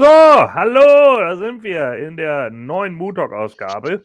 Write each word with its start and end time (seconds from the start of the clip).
So, 0.00 0.06
hallo, 0.06 1.20
da 1.20 1.36
sind 1.36 1.62
wir 1.62 1.92
in 1.98 2.16
der 2.16 2.48
neuen 2.48 2.94
Moon 2.94 3.18
Ausgabe. 3.18 4.02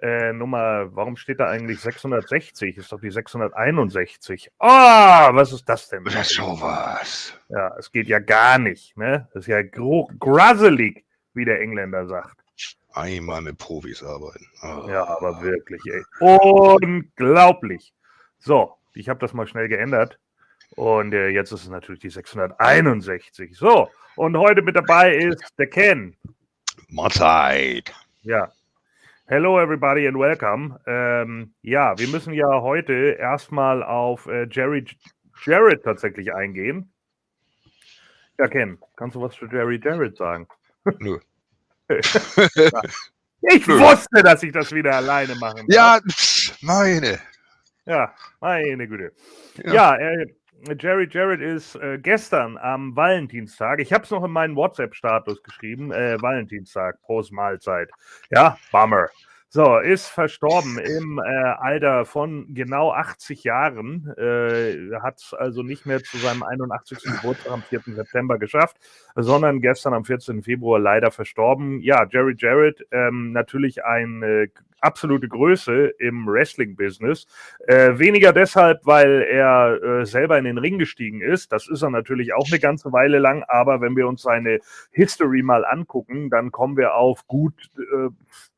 Äh, 0.00 0.32
Nummer, 0.32 0.88
warum 0.96 1.18
steht 1.18 1.40
da 1.40 1.48
eigentlich 1.48 1.78
660? 1.80 2.78
Ist 2.78 2.90
doch 2.90 3.02
die 3.02 3.10
661. 3.10 4.50
Ah, 4.58 5.28
oh, 5.28 5.34
was 5.34 5.52
ist 5.52 5.68
das 5.68 5.90
denn? 5.90 6.04
Das 6.04 6.14
ist 6.14 6.36
sowas. 6.36 7.38
Ja, 7.50 7.76
es 7.76 7.92
geht 7.92 8.08
ja 8.08 8.18
gar 8.18 8.58
nicht, 8.58 8.96
ne? 8.96 9.28
Das 9.34 9.42
ist 9.42 9.48
ja 9.48 9.60
gruselig, 9.60 11.04
wie 11.34 11.44
der 11.44 11.60
Engländer 11.60 12.06
sagt. 12.06 12.42
Einmal 12.94 13.42
mit 13.42 13.58
Profis 13.58 14.02
arbeiten. 14.02 14.46
Oh. 14.62 14.88
Ja, 14.88 15.06
aber 15.06 15.42
wirklich, 15.42 15.82
ey. 15.84 16.02
Unglaublich. 16.18 17.92
So, 18.38 18.72
ich 18.94 19.10
habe 19.10 19.20
das 19.20 19.34
mal 19.34 19.46
schnell 19.46 19.68
geändert. 19.68 20.18
Und 20.76 21.12
äh, 21.12 21.28
jetzt 21.28 21.52
ist 21.52 21.64
es 21.64 21.68
natürlich 21.68 22.00
die 22.00 22.08
661. 22.08 23.54
So, 23.54 23.90
und 24.16 24.36
heute 24.36 24.62
mit 24.62 24.76
dabei 24.76 25.14
ist 25.14 25.54
der 25.58 25.68
Ken. 25.68 26.16
Mahlzeit. 26.88 27.92
Ja. 28.22 28.50
Hello 29.26 29.60
everybody 29.60 30.06
and 30.06 30.18
welcome. 30.18 30.78
Ähm, 30.86 31.52
ja, 31.62 31.98
wir 31.98 32.08
müssen 32.08 32.32
ja 32.32 32.62
heute 32.62 33.16
erstmal 33.18 33.82
auf 33.82 34.26
äh, 34.26 34.46
Jerry 34.50 34.86
Jarrett 35.44 35.84
tatsächlich 35.84 36.32
eingehen. 36.34 36.92
Ja, 38.38 38.48
Ken, 38.48 38.78
kannst 38.96 39.16
du 39.16 39.20
was 39.20 39.34
zu 39.34 39.46
Jerry 39.46 39.80
Jarrett 39.82 40.16
sagen? 40.16 40.46
Nö. 40.98 41.18
ich 41.88 43.66
Nö. 43.66 43.80
wusste, 43.80 44.22
dass 44.22 44.42
ich 44.42 44.52
das 44.52 44.72
wieder 44.72 44.94
alleine 44.94 45.34
machen 45.36 45.66
Ja, 45.68 46.00
meine. 46.62 47.18
Ja, 47.84 48.14
meine 48.40 48.88
Güte. 48.88 49.12
Ja, 49.64 49.72
ja 49.72 49.94
äh, 49.96 50.26
Jerry 50.78 51.08
Jarrett 51.10 51.40
ist 51.40 51.76
äh, 51.76 51.98
gestern 51.98 52.56
am 52.56 52.96
Valentinstag. 52.96 53.80
Ich 53.80 53.92
habe 53.92 54.04
es 54.04 54.10
noch 54.10 54.24
in 54.24 54.30
meinen 54.30 54.56
WhatsApp-Status 54.56 55.42
geschrieben. 55.42 55.92
Äh, 55.92 56.20
Valentinstag, 56.20 57.00
Prost 57.02 57.32
Mahlzeit. 57.32 57.90
Ja, 58.30 58.58
Bummer. 58.72 59.08
So, 59.56 59.78
ist 59.78 60.08
verstorben 60.08 60.76
im 60.76 61.18
äh, 61.18 61.22
Alter 61.22 62.04
von 62.04 62.52
genau 62.52 62.92
80 62.92 63.42
Jahren. 63.42 64.12
Äh, 64.18 64.94
Hat 65.00 65.16
es 65.16 65.32
also 65.32 65.62
nicht 65.62 65.86
mehr 65.86 66.02
zu 66.02 66.18
seinem 66.18 66.42
81. 66.42 66.98
Geburtstag 67.04 67.50
am 67.50 67.62
4. 67.62 67.80
September 67.86 68.38
geschafft, 68.38 68.76
sondern 69.14 69.62
gestern 69.62 69.94
am 69.94 70.04
14. 70.04 70.42
Februar 70.42 70.78
leider 70.78 71.10
verstorben. 71.10 71.80
Ja, 71.80 72.06
Jerry 72.06 72.34
Jarrett, 72.36 72.86
ähm, 72.90 73.32
natürlich 73.32 73.82
eine 73.82 74.50
absolute 74.80 75.26
Größe 75.26 75.86
im 76.00 76.26
Wrestling-Business. 76.26 77.26
Äh, 77.66 77.98
weniger 77.98 78.34
deshalb, 78.34 78.84
weil 78.84 79.22
er 79.22 79.82
äh, 79.82 80.04
selber 80.04 80.36
in 80.38 80.44
den 80.44 80.58
Ring 80.58 80.78
gestiegen 80.78 81.22
ist. 81.22 81.50
Das 81.50 81.66
ist 81.66 81.80
er 81.80 81.88
natürlich 81.88 82.34
auch 82.34 82.46
eine 82.50 82.60
ganze 82.60 82.92
Weile 82.92 83.18
lang. 83.18 83.42
Aber 83.48 83.80
wenn 83.80 83.96
wir 83.96 84.06
uns 84.06 84.20
seine 84.20 84.60
History 84.90 85.42
mal 85.42 85.64
angucken, 85.64 86.28
dann 86.28 86.52
kommen 86.52 86.76
wir 86.76 86.94
auf 86.94 87.26
gut 87.26 87.70
äh, 87.78 88.10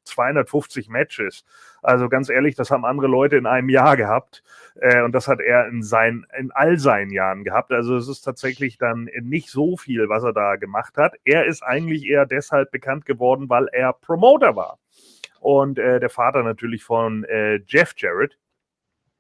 250 0.09 0.89
Matches. 0.89 1.45
Also 1.83 2.09
ganz 2.09 2.29
ehrlich, 2.29 2.55
das 2.57 2.71
haben 2.71 2.85
andere 2.85 3.07
Leute 3.07 3.37
in 3.37 3.47
einem 3.47 3.69
Jahr 3.69 3.97
gehabt. 3.97 4.43
Äh, 4.81 5.03
und 5.03 5.13
das 5.13 5.29
hat 5.29 5.41
er 5.41 5.69
in, 5.69 5.83
sein, 5.83 6.27
in 6.39 6.51
all 6.51 6.79
seinen 6.79 7.11
Jahren 7.11 7.45
gehabt. 7.45 7.73
Also 7.73 7.97
es 7.97 8.09
ist 8.09 8.23
tatsächlich 8.23 8.79
dann 8.79 9.09
nicht 9.23 9.51
so 9.51 9.77
viel, 9.77 10.09
was 10.09 10.25
er 10.25 10.33
da 10.33 10.57
gemacht 10.57 10.97
hat. 10.97 11.15
Er 11.25 11.47
ist 11.47 11.63
eigentlich 11.63 12.05
eher 12.05 12.27
deshalb 12.27 12.71
bekannt 12.71 13.07
geworden, 13.07 13.49
weil 13.49 13.69
er 13.73 13.93
Promoter 13.93 14.57
war. 14.57 14.79
Und 15.41 15.79
äh, 15.79 16.01
der 16.01 16.11
Vater 16.11 16.43
natürlich 16.43 16.83
von 16.83 17.25
äh, 17.25 17.61
Jeff 17.67 17.95
Jarrett. 17.97 18.39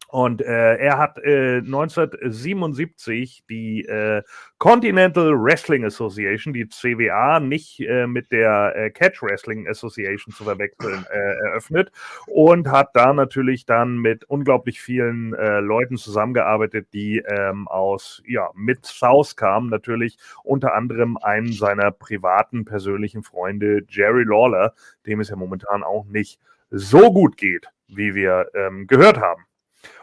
Und 0.09 0.41
äh, 0.41 0.77
er 0.77 0.97
hat 0.97 1.19
äh, 1.19 1.59
1977 1.59 3.45
die 3.51 3.85
äh, 3.85 4.23
Continental 4.57 5.35
Wrestling 5.35 5.85
Association, 5.85 6.55
die 6.55 6.67
CWA, 6.67 7.41
nicht 7.41 7.81
äh, 7.81 8.07
mit 8.07 8.33
der 8.33 8.75
äh, 8.75 8.91
Catch 8.91 9.23
Wrestling 9.23 9.69
Association 9.69 10.33
zu 10.33 10.45
verwechseln, 10.45 11.05
äh, 11.11 11.49
eröffnet 11.49 11.93
und 12.27 12.69
hat 12.69 12.89
da 12.95 13.13
natürlich 13.13 13.67
dann 13.67 13.99
mit 13.99 14.25
unglaublich 14.25 14.81
vielen 14.81 15.31
Leuten 15.31 15.97
zusammengearbeitet, 15.97 16.89
die 16.93 17.19
ähm, 17.19 17.69
aus 17.69 18.23
ja 18.27 18.51
mit 18.55 18.87
South 18.87 19.37
kamen, 19.37 19.69
natürlich 19.69 20.17
unter 20.43 20.75
anderem 20.75 21.19
einen 21.19 21.53
seiner 21.53 21.91
privaten 21.91 22.65
persönlichen 22.65 23.23
Freunde 23.23 23.83
Jerry 23.89 24.25
Lawler, 24.25 24.75
dem 25.07 25.21
es 25.21 25.29
ja 25.29 25.37
momentan 25.37 25.83
auch 25.83 26.07
nicht 26.07 26.41
so 26.71 27.13
gut 27.13 27.37
geht, 27.37 27.67
wie 27.89 28.15
wir 28.15 28.51
ähm, 28.55 28.87
gehört 28.87 29.21
haben. 29.21 29.48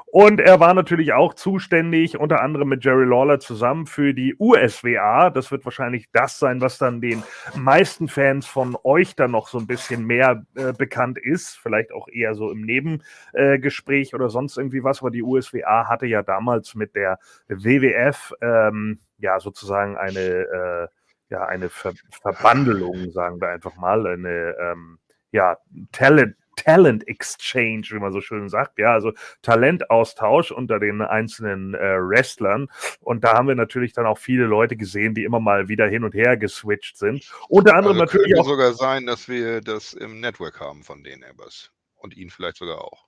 Und 0.08 0.40
er 0.40 0.60
war 0.62 0.74
natürlich 0.74 1.12
auch 1.12 1.34
zuständig, 1.34 2.18
unter 2.18 2.42
anderem 2.42 2.70
mit 2.70 2.86
Jerry 2.86 3.06
Lawler 3.06 3.40
zusammen 3.40 3.86
für 3.86 4.14
die 4.14 4.34
USWA. 4.40 5.30
Das 5.30 5.52
wird 5.52 5.66
wahrscheinlich 5.66 6.08
das 6.14 6.40
sein, 6.40 6.62
was 6.62 6.78
dann 6.78 7.02
den 7.02 7.22
meisten 7.56 8.08
Fans 8.08 8.46
von 8.46 8.78
euch 8.84 9.16
dann 9.16 9.32
noch 9.32 9.50
so 9.50 9.58
ein 9.58 9.68
bisschen 9.68 10.06
mehr 10.06 10.46
äh, 10.56 10.72
bekannt 10.72 11.18
ist. 11.18 11.58
Vielleicht 11.58 11.92
auch 11.92 12.08
eher 12.08 12.34
so 12.34 12.50
im 12.50 12.62
Nebengespräch 12.62 14.14
äh, 14.14 14.16
oder 14.16 14.30
sonst 14.30 14.58
irgendwie 14.58 14.84
was. 14.84 15.02
Aber 15.02 15.12
die 15.12 15.24
USWA 15.24 15.90
hatte 15.90 16.06
ja 16.06 16.24
damals 16.24 16.76
mit 16.76 16.96
der 16.96 17.20
WWF 17.50 18.34
ähm, 18.42 19.00
ja 19.18 19.40
sozusagen 19.40 19.98
eine, 19.98 20.20
äh, 20.20 20.88
ja, 21.30 21.46
eine 21.46 21.68
Ver 21.68 21.94
Verbandelung, 22.22 23.12
sagen 23.12 23.42
wir 23.42 23.50
einfach 23.50 23.76
mal, 23.76 24.08
eine 24.08 24.56
ähm, 24.62 25.00
ja, 25.32 25.58
Talent 25.92 26.36
Talent 26.56 27.08
Exchange, 27.08 27.88
wie 27.92 28.00
man 28.00 28.14
so 28.14 28.22
schön 28.22 28.50
sagt, 28.50 28.80
ja, 28.80 28.94
also 28.94 29.14
Talentaustausch 29.42 30.52
unter 30.52 30.80
den 30.80 31.02
einzelnen 31.02 31.74
äh, 31.74 31.98
Wrestlern. 32.00 32.68
Und 33.02 33.24
da 33.24 33.34
haben 33.34 33.48
wir 33.48 33.56
natürlich 33.56 33.94
dann 33.94 34.06
auch 34.06 34.18
viele 34.18 34.46
Leute 34.46 34.76
gesehen, 34.76 35.14
die 35.14 35.24
immer 35.24 35.40
mal 35.40 35.68
wieder 35.68 35.88
hin 35.88 36.04
und 36.04 36.14
her 36.14 36.38
geswitcht 36.38 36.98
sind. 36.98 37.32
Unter 37.50 37.76
anderem 37.76 38.00
also 38.02 38.14
natürlich 38.14 38.40
auch 38.40 38.46
sogar 38.46 38.74
sein, 38.74 39.06
dass 39.06 39.28
wir 39.28 39.62
das 39.62 39.94
im 39.94 40.20
Network 40.20 40.60
haben 40.60 40.84
von 40.84 41.04
den 41.04 41.24
Ambers 41.24 41.72
und 41.96 42.16
ihn 42.16 42.30
vielleicht 42.30 42.58
sogar 42.58 42.82
auch. 42.82 43.06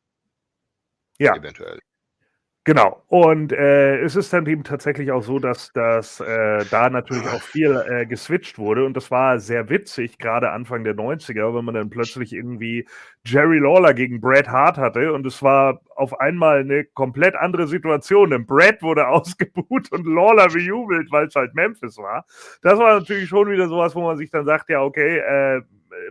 Ja. 1.20 1.36
Eventuell. 1.36 1.80
Genau. 2.68 3.02
Und 3.08 3.54
äh, 3.54 4.02
es 4.02 4.18
ist 4.18 4.34
dann 4.34 4.46
eben 4.46 4.66
tatsächlich 4.66 5.10
auch 5.14 5.24
so, 5.24 5.40
dass, 5.40 5.72
dass 5.72 6.20
äh, 6.20 6.66
da 6.70 6.90
natürlich 6.90 7.26
auch 7.30 7.42
viel 7.42 7.82
äh, 7.88 8.06
geswitcht 8.06 8.58
wurde. 8.58 8.84
Und 8.84 8.98
das 8.98 9.10
war 9.10 9.40
sehr 9.40 9.70
witzig, 9.70 10.18
gerade 10.18 10.52
Anfang 10.52 10.84
der 10.84 10.94
90er, 10.94 11.56
wenn 11.56 11.64
man 11.64 11.76
dann 11.76 11.90
plötzlich 11.90 12.34
irgendwie 12.34 12.86
Jerry 13.26 13.60
Lawler 13.60 13.94
gegen 13.94 14.20
Brad 14.20 14.50
Hart 14.50 14.78
hatte. 14.78 15.14
Und 15.14 15.26
es 15.26 15.42
war 15.42 15.80
auf 15.96 16.20
einmal 16.20 16.60
eine 16.60 16.84
komplett 16.84 17.36
andere 17.38 17.68
Situation. 17.68 18.32
Denn 18.32 18.46
Brad 18.46 18.82
wurde 18.82 19.08
ausgebuht 19.08 19.90
und 19.94 20.06
Lawler 20.06 20.50
bejubelt, 20.50 21.10
weil 21.10 21.28
es 21.28 21.36
halt 21.36 21.56
Memphis 21.56 21.98
war. 21.98 22.26
Das 22.64 22.78
war 22.78 23.00
natürlich 23.00 23.30
schon 23.30 23.50
wieder 23.50 23.70
sowas, 23.70 23.96
wo 23.96 24.02
man 24.02 24.18
sich 24.18 24.30
dann 24.30 24.44
sagt, 24.44 24.70
ja, 24.70 24.82
okay, 24.82 25.20
äh, 25.20 25.62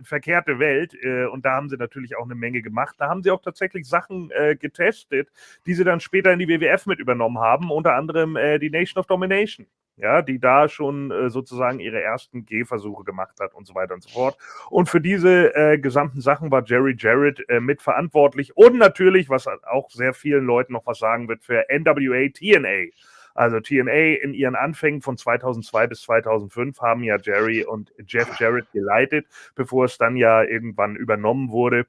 verkehrte 0.03 0.59
Welt. 0.59 0.93
Äh, 1.01 1.25
und 1.25 1.45
da 1.45 1.51
haben 1.51 1.69
sie 1.69 1.77
natürlich 1.77 2.17
auch 2.17 2.25
eine 2.25 2.35
Menge 2.35 2.61
gemacht. 2.61 2.95
Da 2.97 3.09
haben 3.09 3.23
sie 3.23 3.31
auch 3.31 3.41
tatsächlich 3.41 3.87
Sachen 3.87 4.31
äh, 4.31 4.55
getestet, 4.55 5.29
die 5.65 5.73
sie 5.73 5.83
dann 5.83 5.99
später 5.99 6.31
in 6.31 6.39
die 6.39 6.47
WWF 6.47 6.85
mit 6.85 6.99
übernommen 6.99 7.39
haben, 7.39 7.71
unter 7.71 7.95
anderem 7.95 8.35
äh, 8.35 8.59
die 8.59 8.69
Nation 8.69 8.99
of 8.99 9.07
Domination. 9.07 9.67
Ja, 9.99 10.21
die 10.21 10.37
da 10.39 10.69
schon 10.69 11.09
äh, 11.09 11.31
sozusagen 11.31 11.79
ihre 11.79 11.99
ersten 11.99 12.45
Gehversuche 12.45 13.03
gemacht 13.03 13.39
hat 13.39 13.55
und 13.55 13.65
so 13.65 13.73
weiter 13.73 13.95
und 13.95 14.03
so 14.03 14.09
fort. 14.09 14.37
Und 14.69 14.89
für 14.89 15.01
diese 15.01 15.55
äh, 15.55 15.79
gesamten 15.79 16.21
Sachen 16.21 16.51
war 16.51 16.63
Jerry 16.63 16.95
Jarrett 16.95 17.43
äh, 17.49 17.59
mitverantwortlich 17.59 18.55
und 18.55 18.77
natürlich, 18.77 19.27
was 19.27 19.47
auch 19.47 19.89
sehr 19.89 20.13
vielen 20.13 20.45
Leuten 20.45 20.73
noch 20.73 20.85
was 20.85 20.99
sagen 20.99 21.27
wird, 21.27 21.43
für 21.43 21.65
NWA 21.69 22.29
TNA. 22.29 22.91
Also 23.37 23.59
TNA 23.59 24.15
in 24.23 24.33
ihren 24.33 24.55
Anfängen 24.55 25.01
von 25.01 25.15
2002 25.15 25.87
bis 25.87 26.01
2005 26.01 26.81
haben 26.81 27.03
ja 27.03 27.17
Jerry 27.21 27.63
und 27.63 27.93
Jeff 28.07 28.39
Jarrett 28.39 28.71
geleitet, 28.71 29.27
bevor 29.55 29.85
es 29.85 29.97
dann 29.97 30.17
ja 30.17 30.43
irgendwann 30.43 30.95
übernommen 30.95 31.51
wurde. 31.51 31.85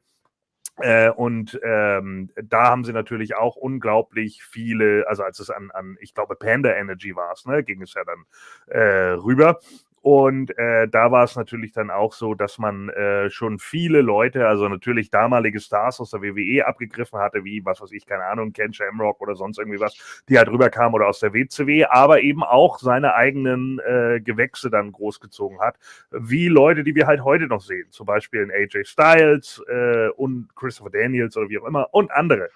Äh, 0.77 1.11
und 1.11 1.59
ähm, 1.65 2.31
da 2.37 2.65
haben 2.67 2.85
sie 2.85 2.93
natürlich 2.93 3.35
auch 3.35 3.57
unglaublich 3.57 4.45
viele, 4.45 5.07
also 5.09 5.25
als 5.25 5.41
es 5.41 5.51
an, 5.51 5.71
an 5.73 5.97
ich 6.01 6.15
glaube, 6.15 6.37
Panda 6.37 6.73
Energy 6.75 7.17
war 7.17 7.33
es, 7.33 7.47
ne, 7.47 7.65
ging 7.65 7.83
es 7.83 7.95
ja 7.95 8.05
dann 8.05 8.25
äh, 8.67 9.13
rüber. 9.15 9.59
Und 10.09 10.57
äh, 10.57 10.89
da 10.89 11.13
war 11.13 11.25
es 11.25 11.37
natürlich 11.37 11.73
dann 11.73 11.91
auch 11.91 12.15
so, 12.15 12.33
dass 12.33 12.57
man 12.57 12.89
äh, 12.89 13.29
schon 13.29 13.59
viele 13.59 14.01
Leute, 14.01 14.49
also 14.49 14.67
natürlich 14.67 15.11
damalige 15.11 15.61
Stars 15.61 16.01
aus 16.01 16.13
der 16.13 16.23
WWE 16.23 16.67
abgegriffen 16.67 17.19
hatte, 17.19 17.45
wie, 17.45 17.63
was 17.67 17.83
weiß 17.83 17.93
ich, 17.93 18.07
keine 18.07 18.25
Ahnung, 18.25 18.55
Ken 18.55 18.73
Shamrock 18.73 19.21
oder 19.21 19.35
sonst 19.35 19.59
irgendwie 19.59 19.81
was, 19.81 20.23
die 20.31 20.39
halt 20.39 20.49
rüberkamen 20.49 20.95
oder 20.95 21.09
aus 21.09 21.21
der 21.21 21.35
WCW, 21.35 21.85
aber 21.85 22.23
eben 22.23 22.43
auch 22.43 22.79
seine 22.79 23.17
eigenen 23.17 23.81
äh, 23.81 24.23
Gewächse 24.23 24.71
dann 24.71 24.93
großgezogen 24.93 25.61
hat, 25.61 25.77
wie 26.11 26.49
Leute, 26.49 26.85
die 26.85 26.95
wir 26.95 27.07
halt 27.07 27.23
heute 27.23 27.47
noch 27.47 27.61
sehen, 27.61 27.89
zum 27.91 28.07
Beispiel 28.07 28.41
in 28.41 28.51
AJ 28.51 28.87
Styles 28.87 29.63
äh, 29.69 30.09
und 30.17 30.49
Christopher 30.57 30.89
Daniels 30.89 31.37
oder 31.37 31.51
wie 31.51 31.59
auch 31.59 31.67
immer 31.67 31.93
und 31.93 32.11
andere. 32.13 32.49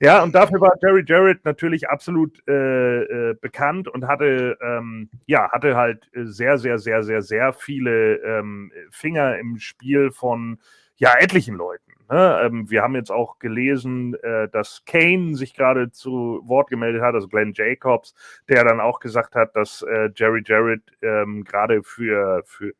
Ja, 0.00 0.22
und 0.22 0.34
dafür 0.34 0.60
war 0.60 0.72
Jerry 0.82 1.04
Jarrett 1.06 1.44
natürlich 1.44 1.88
absolut 1.88 2.42
äh, 2.48 3.02
äh, 3.30 3.34
bekannt 3.40 3.88
und 3.88 4.06
hatte, 4.06 4.58
ähm, 4.60 5.08
ja, 5.26 5.50
hatte 5.52 5.76
halt 5.76 6.10
sehr, 6.14 6.58
sehr, 6.58 6.78
sehr, 6.78 7.02
sehr, 7.02 7.22
sehr 7.22 7.52
viele 7.52 8.16
ähm, 8.16 8.72
Finger 8.90 9.38
im 9.38 9.58
Spiel 9.58 10.10
von 10.10 10.58
ja, 10.96 11.14
etlichen 11.18 11.54
Leuten. 11.54 11.92
Ne? 12.10 12.40
Ähm, 12.44 12.70
wir 12.70 12.82
haben 12.82 12.94
jetzt 12.94 13.10
auch 13.10 13.38
gelesen, 13.38 14.14
äh, 14.22 14.48
dass 14.48 14.84
Kane 14.84 15.36
sich 15.36 15.54
gerade 15.54 15.90
zu 15.90 16.42
Wort 16.44 16.68
gemeldet 16.68 17.02
hat, 17.02 17.14
also 17.14 17.28
Glenn 17.28 17.52
Jacobs, 17.54 18.14
der 18.48 18.64
dann 18.64 18.80
auch 18.80 19.00
gesagt 19.00 19.34
hat, 19.34 19.56
dass 19.56 19.82
äh, 19.82 20.10
Jerry 20.14 20.42
Jarrett 20.44 20.82
ähm, 21.02 21.44
gerade 21.44 21.82
für, 21.82 22.42
für 22.44 22.72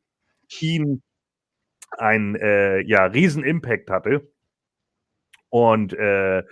ihn 0.61 1.03
einen 1.99 2.35
äh, 2.37 2.81
ja, 2.81 3.07
riesen 3.07 3.45
Impact 3.45 3.91
hatte. 3.91 4.29
Und 5.49 5.93
äh, 5.95 6.43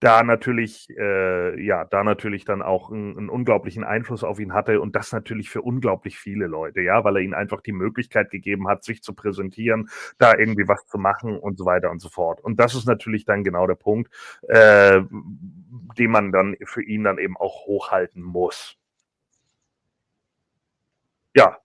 da 0.00 0.22
natürlich, 0.22 0.88
äh, 0.96 1.62
ja, 1.62 1.84
da 1.84 2.02
natürlich 2.02 2.46
dann 2.46 2.62
auch 2.62 2.90
einen, 2.90 3.16
einen, 3.18 3.28
unglaublichen 3.28 3.84
Einfluss 3.84 4.24
auf 4.24 4.40
ihn 4.40 4.54
hatte 4.54 4.80
und 4.80 4.96
das 4.96 5.12
natürlich 5.12 5.50
für 5.50 5.60
unglaublich 5.60 6.18
viele 6.18 6.46
Leute, 6.46 6.80
ja, 6.80 7.04
weil 7.04 7.16
er 7.16 7.22
ihnen 7.22 7.34
einfach 7.34 7.60
die 7.60 7.72
Möglichkeit 7.72 8.30
gegeben 8.30 8.66
hat, 8.66 8.82
sich 8.82 9.02
zu 9.02 9.14
präsentieren, 9.14 9.90
da 10.18 10.36
irgendwie 10.36 10.66
was 10.66 10.86
zu 10.86 10.98
machen 10.98 11.38
und 11.38 11.58
so 11.58 11.66
weiter 11.66 11.90
und 11.90 12.00
so 12.00 12.08
fort. 12.08 12.40
Und 12.40 12.58
das 12.58 12.74
ist 12.74 12.86
natürlich 12.86 13.26
dann 13.26 13.44
genau 13.44 13.66
der 13.66 13.74
Punkt, 13.74 14.10
äh, 14.48 15.02
den 15.98 16.10
man 16.10 16.32
dann 16.32 16.56
für 16.64 16.82
ihn 16.82 17.04
dann 17.04 17.18
eben 17.18 17.36
auch 17.36 17.66
hochhalten 17.66 18.22
muss. 18.22 18.76
Ja, 21.34 21.58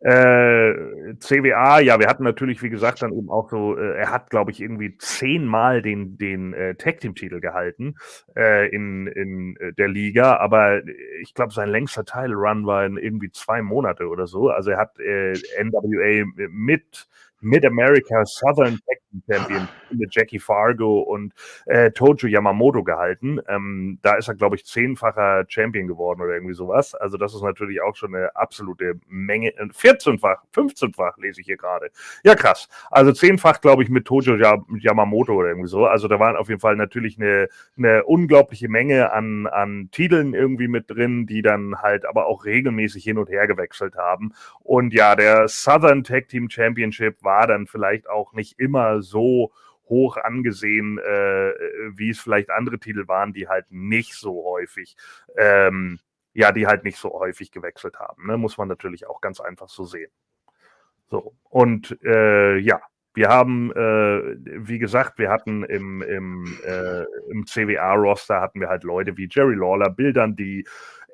äh, 0.00 1.14
CWA, 1.18 1.80
ja, 1.80 1.98
wir 1.98 2.08
hatten 2.08 2.24
natürlich, 2.24 2.62
wie 2.62 2.70
gesagt, 2.70 3.02
dann 3.02 3.12
eben 3.12 3.30
auch 3.30 3.50
so, 3.50 3.76
äh, 3.76 3.96
er 3.98 4.10
hat, 4.10 4.30
glaube 4.30 4.50
ich, 4.50 4.60
irgendwie 4.60 4.96
zehnmal 4.98 5.82
den, 5.82 6.18
den 6.18 6.52
äh, 6.52 6.74
Tag-Team-Titel 6.74 7.40
gehalten 7.40 7.96
äh, 8.36 8.68
in, 8.68 9.06
in 9.06 9.56
äh, 9.56 9.72
der 9.72 9.88
Liga, 9.88 10.36
aber 10.36 10.82
ich 11.20 11.34
glaube, 11.34 11.52
sein 11.52 11.68
längster 11.68 12.04
Title-Run 12.04 12.66
war 12.66 12.84
in 12.84 12.96
irgendwie 12.96 13.30
zwei 13.30 13.62
Monate 13.62 14.08
oder 14.08 14.26
so. 14.26 14.48
Also 14.50 14.70
er 14.70 14.78
hat 14.78 14.98
äh, 15.00 15.32
NWA 15.62 16.24
mit 16.50 17.08
Mid-America 17.40 18.24
Southern 18.24 18.78
Tag 18.86 18.98
Champion 19.28 19.68
mit 19.90 20.14
Jackie 20.14 20.38
Fargo 20.38 21.00
und 21.00 21.34
äh, 21.66 21.90
Tojo 21.90 22.26
Yamamoto 22.26 22.84
gehalten. 22.84 23.40
Ähm, 23.48 23.98
da 24.02 24.14
ist 24.14 24.28
er, 24.28 24.34
glaube 24.34 24.56
ich, 24.56 24.64
zehnfacher 24.64 25.44
Champion 25.48 25.86
geworden 25.86 26.20
oder 26.20 26.34
irgendwie 26.34 26.54
sowas. 26.54 26.94
Also 26.94 27.16
das 27.16 27.34
ist 27.34 27.42
natürlich 27.42 27.80
auch 27.82 27.96
schon 27.96 28.14
eine 28.14 28.34
absolute 28.36 29.00
Menge. 29.08 29.50
14-fach, 29.50 30.44
äh, 30.44 30.58
15-fach 30.60 31.18
lese 31.18 31.40
ich 31.40 31.46
hier 31.46 31.56
gerade. 31.56 31.90
Ja, 32.24 32.34
krass. 32.34 32.68
Also 32.90 33.12
zehnfach, 33.12 33.60
glaube 33.60 33.82
ich, 33.82 33.88
mit 33.88 34.04
Tojo 34.04 34.36
Yamamoto 34.78 35.34
oder 35.34 35.48
irgendwie 35.48 35.68
so. 35.68 35.86
Also 35.86 36.08
da 36.08 36.20
waren 36.20 36.36
auf 36.36 36.48
jeden 36.48 36.60
Fall 36.60 36.76
natürlich 36.76 37.18
eine, 37.18 37.48
eine 37.76 38.04
unglaubliche 38.04 38.68
Menge 38.68 39.12
an, 39.12 39.46
an 39.46 39.88
Titeln 39.90 40.34
irgendwie 40.34 40.68
mit 40.68 40.90
drin, 40.90 41.26
die 41.26 41.42
dann 41.42 41.82
halt 41.82 42.04
aber 42.06 42.26
auch 42.26 42.44
regelmäßig 42.44 43.02
hin 43.04 43.18
und 43.18 43.28
her 43.28 43.46
gewechselt 43.46 43.96
haben. 43.96 44.32
Und 44.60 44.94
ja, 44.94 45.16
der 45.16 45.48
Southern 45.48 46.04
Tag 46.04 46.28
Team 46.28 46.48
Championship 46.48 47.22
war 47.22 47.46
dann 47.46 47.66
vielleicht 47.66 48.08
auch 48.08 48.32
nicht 48.32 48.58
immer 48.58 48.99
so 49.02 49.52
hoch 49.90 50.16
angesehen, 50.16 50.98
äh, 50.98 51.52
wie 51.96 52.10
es 52.10 52.20
vielleicht 52.20 52.50
andere 52.50 52.78
Titel 52.78 53.08
waren, 53.08 53.32
die 53.32 53.48
halt 53.48 53.66
nicht 53.70 54.14
so 54.14 54.44
häufig, 54.44 54.96
ähm, 55.36 55.98
ja, 56.32 56.52
die 56.52 56.66
halt 56.66 56.84
nicht 56.84 56.96
so 56.96 57.10
häufig 57.12 57.50
gewechselt 57.50 57.98
haben. 57.98 58.26
Ne? 58.26 58.36
Muss 58.38 58.56
man 58.56 58.68
natürlich 58.68 59.06
auch 59.06 59.20
ganz 59.20 59.40
einfach 59.40 59.68
so 59.68 59.84
sehen. 59.84 60.10
So, 61.10 61.34
und 61.48 61.98
äh, 62.04 62.56
ja, 62.58 62.80
wir 63.14 63.28
haben, 63.28 63.72
äh, 63.72 64.36
wie 64.68 64.78
gesagt, 64.78 65.18
wir 65.18 65.30
hatten 65.30 65.64
im, 65.64 66.00
im, 66.02 66.56
äh, 66.64 67.04
im 67.30 67.44
CWA-Roster 67.44 68.40
hatten 68.40 68.60
wir 68.60 68.68
halt 68.68 68.84
Leute 68.84 69.16
wie 69.16 69.28
Jerry 69.28 69.56
Lawler, 69.56 69.90
Bildern, 69.90 70.36
die 70.36 70.64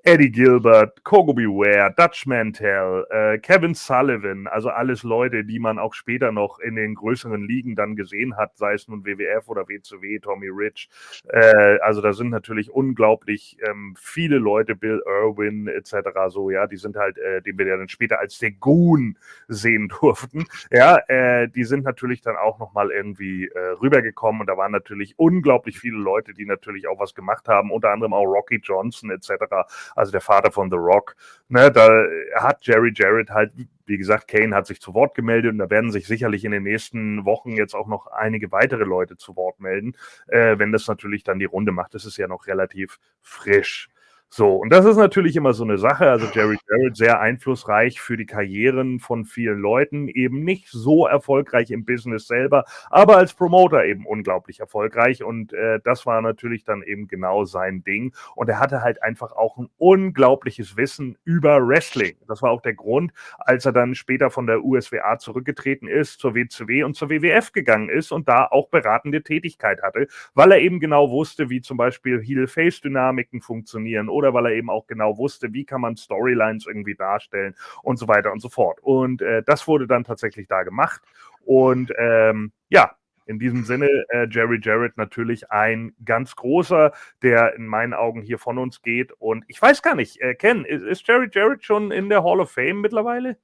Eddie 0.08 0.30
Gilbert, 0.30 1.02
Kogo 1.02 1.34
Beware, 1.34 1.92
Dutch 1.96 2.26
Mantel, 2.26 3.04
äh, 3.10 3.38
Kevin 3.38 3.74
Sullivan, 3.74 4.46
also 4.46 4.70
alles 4.70 5.02
Leute, 5.02 5.44
die 5.44 5.58
man 5.58 5.80
auch 5.80 5.94
später 5.94 6.30
noch 6.30 6.60
in 6.60 6.76
den 6.76 6.94
größeren 6.94 7.42
Ligen 7.42 7.74
dann 7.74 7.96
gesehen 7.96 8.36
hat, 8.36 8.56
sei 8.56 8.74
es 8.74 8.86
nun 8.86 9.04
WWF 9.04 9.48
oder 9.48 9.68
WCW, 9.68 10.20
Tommy 10.20 10.46
Rich. 10.48 10.88
Äh, 11.26 11.78
also 11.80 12.02
da 12.02 12.12
sind 12.12 12.30
natürlich 12.30 12.70
unglaublich 12.70 13.58
ähm, 13.68 13.96
viele 13.98 14.38
Leute, 14.38 14.76
Bill 14.76 15.02
Irwin 15.04 15.66
etc. 15.66 15.94
so, 16.28 16.50
ja, 16.50 16.68
die 16.68 16.76
sind 16.76 16.94
halt, 16.94 17.18
äh, 17.18 17.42
den 17.42 17.58
wir 17.58 17.66
dann 17.76 17.88
später 17.88 18.20
als 18.20 18.38
der 18.38 18.52
Goon 18.52 19.18
sehen 19.48 19.88
durften. 20.00 20.46
Ja, 20.70 20.98
äh, 21.08 21.48
die 21.48 21.64
sind 21.64 21.82
natürlich 21.82 22.20
dann 22.20 22.36
auch 22.36 22.60
nochmal 22.60 22.92
irgendwie 22.92 23.46
äh, 23.48 23.58
rübergekommen 23.82 24.42
und 24.42 24.46
da 24.46 24.56
waren 24.56 24.70
natürlich 24.70 25.18
unglaublich 25.18 25.80
viele 25.80 25.98
Leute, 25.98 26.32
die 26.32 26.46
natürlich 26.46 26.86
auch 26.86 27.00
was 27.00 27.12
gemacht 27.12 27.48
haben, 27.48 27.72
unter 27.72 27.90
anderem 27.90 28.12
auch 28.12 28.22
Rocky 28.22 28.60
Johnson 28.62 29.10
etc 29.10 29.66
also 29.96 30.12
der 30.12 30.20
Vater 30.20 30.52
von 30.52 30.70
The 30.70 30.76
Rock. 30.76 31.16
Ne, 31.48 31.72
da 31.72 32.04
hat 32.36 32.64
Jerry 32.66 32.92
Jarrett 32.94 33.30
halt, 33.30 33.52
wie 33.86 33.98
gesagt, 33.98 34.28
Kane 34.28 34.54
hat 34.54 34.66
sich 34.66 34.80
zu 34.80 34.94
Wort 34.94 35.14
gemeldet 35.14 35.52
und 35.52 35.58
da 35.58 35.70
werden 35.70 35.90
sich 35.90 36.06
sicherlich 36.06 36.44
in 36.44 36.52
den 36.52 36.62
nächsten 36.62 37.24
Wochen 37.24 37.52
jetzt 37.52 37.74
auch 37.74 37.88
noch 37.88 38.06
einige 38.08 38.52
weitere 38.52 38.84
Leute 38.84 39.16
zu 39.16 39.36
Wort 39.36 39.58
melden, 39.58 39.96
äh, 40.28 40.58
wenn 40.58 40.72
das 40.72 40.86
natürlich 40.86 41.24
dann 41.24 41.38
die 41.38 41.44
Runde 41.46 41.72
macht. 41.72 41.94
Das 41.94 42.04
ist 42.04 42.16
ja 42.16 42.28
noch 42.28 42.46
relativ 42.46 42.98
frisch. 43.22 43.88
So, 44.28 44.56
und 44.56 44.70
das 44.70 44.84
ist 44.84 44.96
natürlich 44.96 45.36
immer 45.36 45.54
so 45.54 45.62
eine 45.62 45.78
Sache. 45.78 46.10
Also 46.10 46.26
Jerry 46.34 46.58
Jarrett 46.68 46.96
sehr 46.96 47.20
einflussreich 47.20 48.00
für 48.00 48.16
die 48.16 48.26
Karrieren 48.26 48.98
von 48.98 49.24
vielen 49.24 49.60
Leuten, 49.60 50.08
eben 50.08 50.42
nicht 50.42 50.68
so 50.68 51.06
erfolgreich 51.06 51.70
im 51.70 51.84
Business 51.84 52.26
selber, 52.26 52.64
aber 52.90 53.16
als 53.16 53.34
Promoter 53.34 53.84
eben 53.84 54.04
unglaublich 54.04 54.60
erfolgreich. 54.60 55.22
Und 55.22 55.52
äh, 55.52 55.78
das 55.84 56.06
war 56.06 56.20
natürlich 56.22 56.64
dann 56.64 56.82
eben 56.82 57.06
genau 57.06 57.44
sein 57.44 57.84
Ding. 57.84 58.14
Und 58.34 58.48
er 58.48 58.58
hatte 58.58 58.82
halt 58.82 59.02
einfach 59.02 59.32
auch 59.32 59.58
ein 59.58 59.68
unglaubliches 59.78 60.76
Wissen 60.76 61.16
über 61.24 61.66
Wrestling. 61.66 62.16
Das 62.26 62.42
war 62.42 62.50
auch 62.50 62.62
der 62.62 62.74
Grund, 62.74 63.12
als 63.38 63.64
er 63.64 63.72
dann 63.72 63.94
später 63.94 64.30
von 64.30 64.46
der 64.48 64.64
USWA 64.64 65.18
zurückgetreten 65.18 65.88
ist, 65.88 66.18
zur 66.18 66.34
WCW 66.34 66.82
und 66.82 66.94
zur 66.94 67.10
WWF 67.10 67.52
gegangen 67.52 67.88
ist 67.88 68.10
und 68.10 68.28
da 68.28 68.46
auch 68.46 68.68
beratende 68.68 69.22
Tätigkeit 69.22 69.82
hatte, 69.82 70.08
weil 70.34 70.50
er 70.50 70.58
eben 70.58 70.80
genau 70.80 71.10
wusste, 71.10 71.48
wie 71.48 71.60
zum 71.60 71.76
Beispiel 71.76 72.20
Heel-Face-Dynamiken 72.20 73.40
funktionieren 73.40 74.10
oder 74.16 74.34
weil 74.34 74.46
er 74.46 74.52
eben 74.52 74.70
auch 74.70 74.86
genau 74.86 75.18
wusste, 75.18 75.52
wie 75.52 75.64
kann 75.64 75.80
man 75.80 75.96
Storylines 75.96 76.66
irgendwie 76.66 76.94
darstellen 76.94 77.54
und 77.82 77.98
so 77.98 78.08
weiter 78.08 78.32
und 78.32 78.40
so 78.40 78.48
fort. 78.48 78.78
Und 78.80 79.22
äh, 79.22 79.42
das 79.44 79.68
wurde 79.68 79.86
dann 79.86 80.04
tatsächlich 80.04 80.48
da 80.48 80.62
gemacht. 80.62 81.02
Und 81.44 81.92
ähm, 81.98 82.52
ja, 82.70 82.96
in 83.26 83.38
diesem 83.38 83.64
Sinne, 83.64 83.88
äh, 84.08 84.26
Jerry 84.30 84.60
Jarrett 84.62 84.96
natürlich 84.96 85.50
ein 85.50 85.94
ganz 86.04 86.36
großer, 86.36 86.92
der 87.22 87.54
in 87.56 87.66
meinen 87.66 87.92
Augen 87.92 88.22
hier 88.22 88.38
von 88.38 88.56
uns 88.56 88.82
geht. 88.82 89.12
Und 89.12 89.44
ich 89.48 89.60
weiß 89.60 89.82
gar 89.82 89.96
nicht, 89.96 90.20
äh, 90.20 90.34
Ken, 90.34 90.64
ist, 90.64 90.82
ist, 90.82 91.06
Jerry 91.06 91.28
Jarrett 91.32 91.64
schon 91.64 91.90
in 91.90 92.08
der 92.08 92.22
Hall 92.22 92.40
of 92.40 92.52
Fame 92.52 92.80
mittlerweile? 92.80 93.36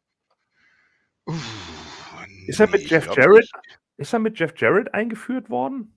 Uff, 1.26 1.72
ist 2.46 2.60
er 2.60 2.68
mit 2.68 2.88
Jeff 2.88 3.14
Jarrett? 3.14 3.50
Ist 3.96 4.12
er 4.12 4.20
mit 4.20 4.38
Jeff 4.38 4.54
Jarrett 4.56 4.94
eingeführt 4.94 5.50
worden? 5.50 5.96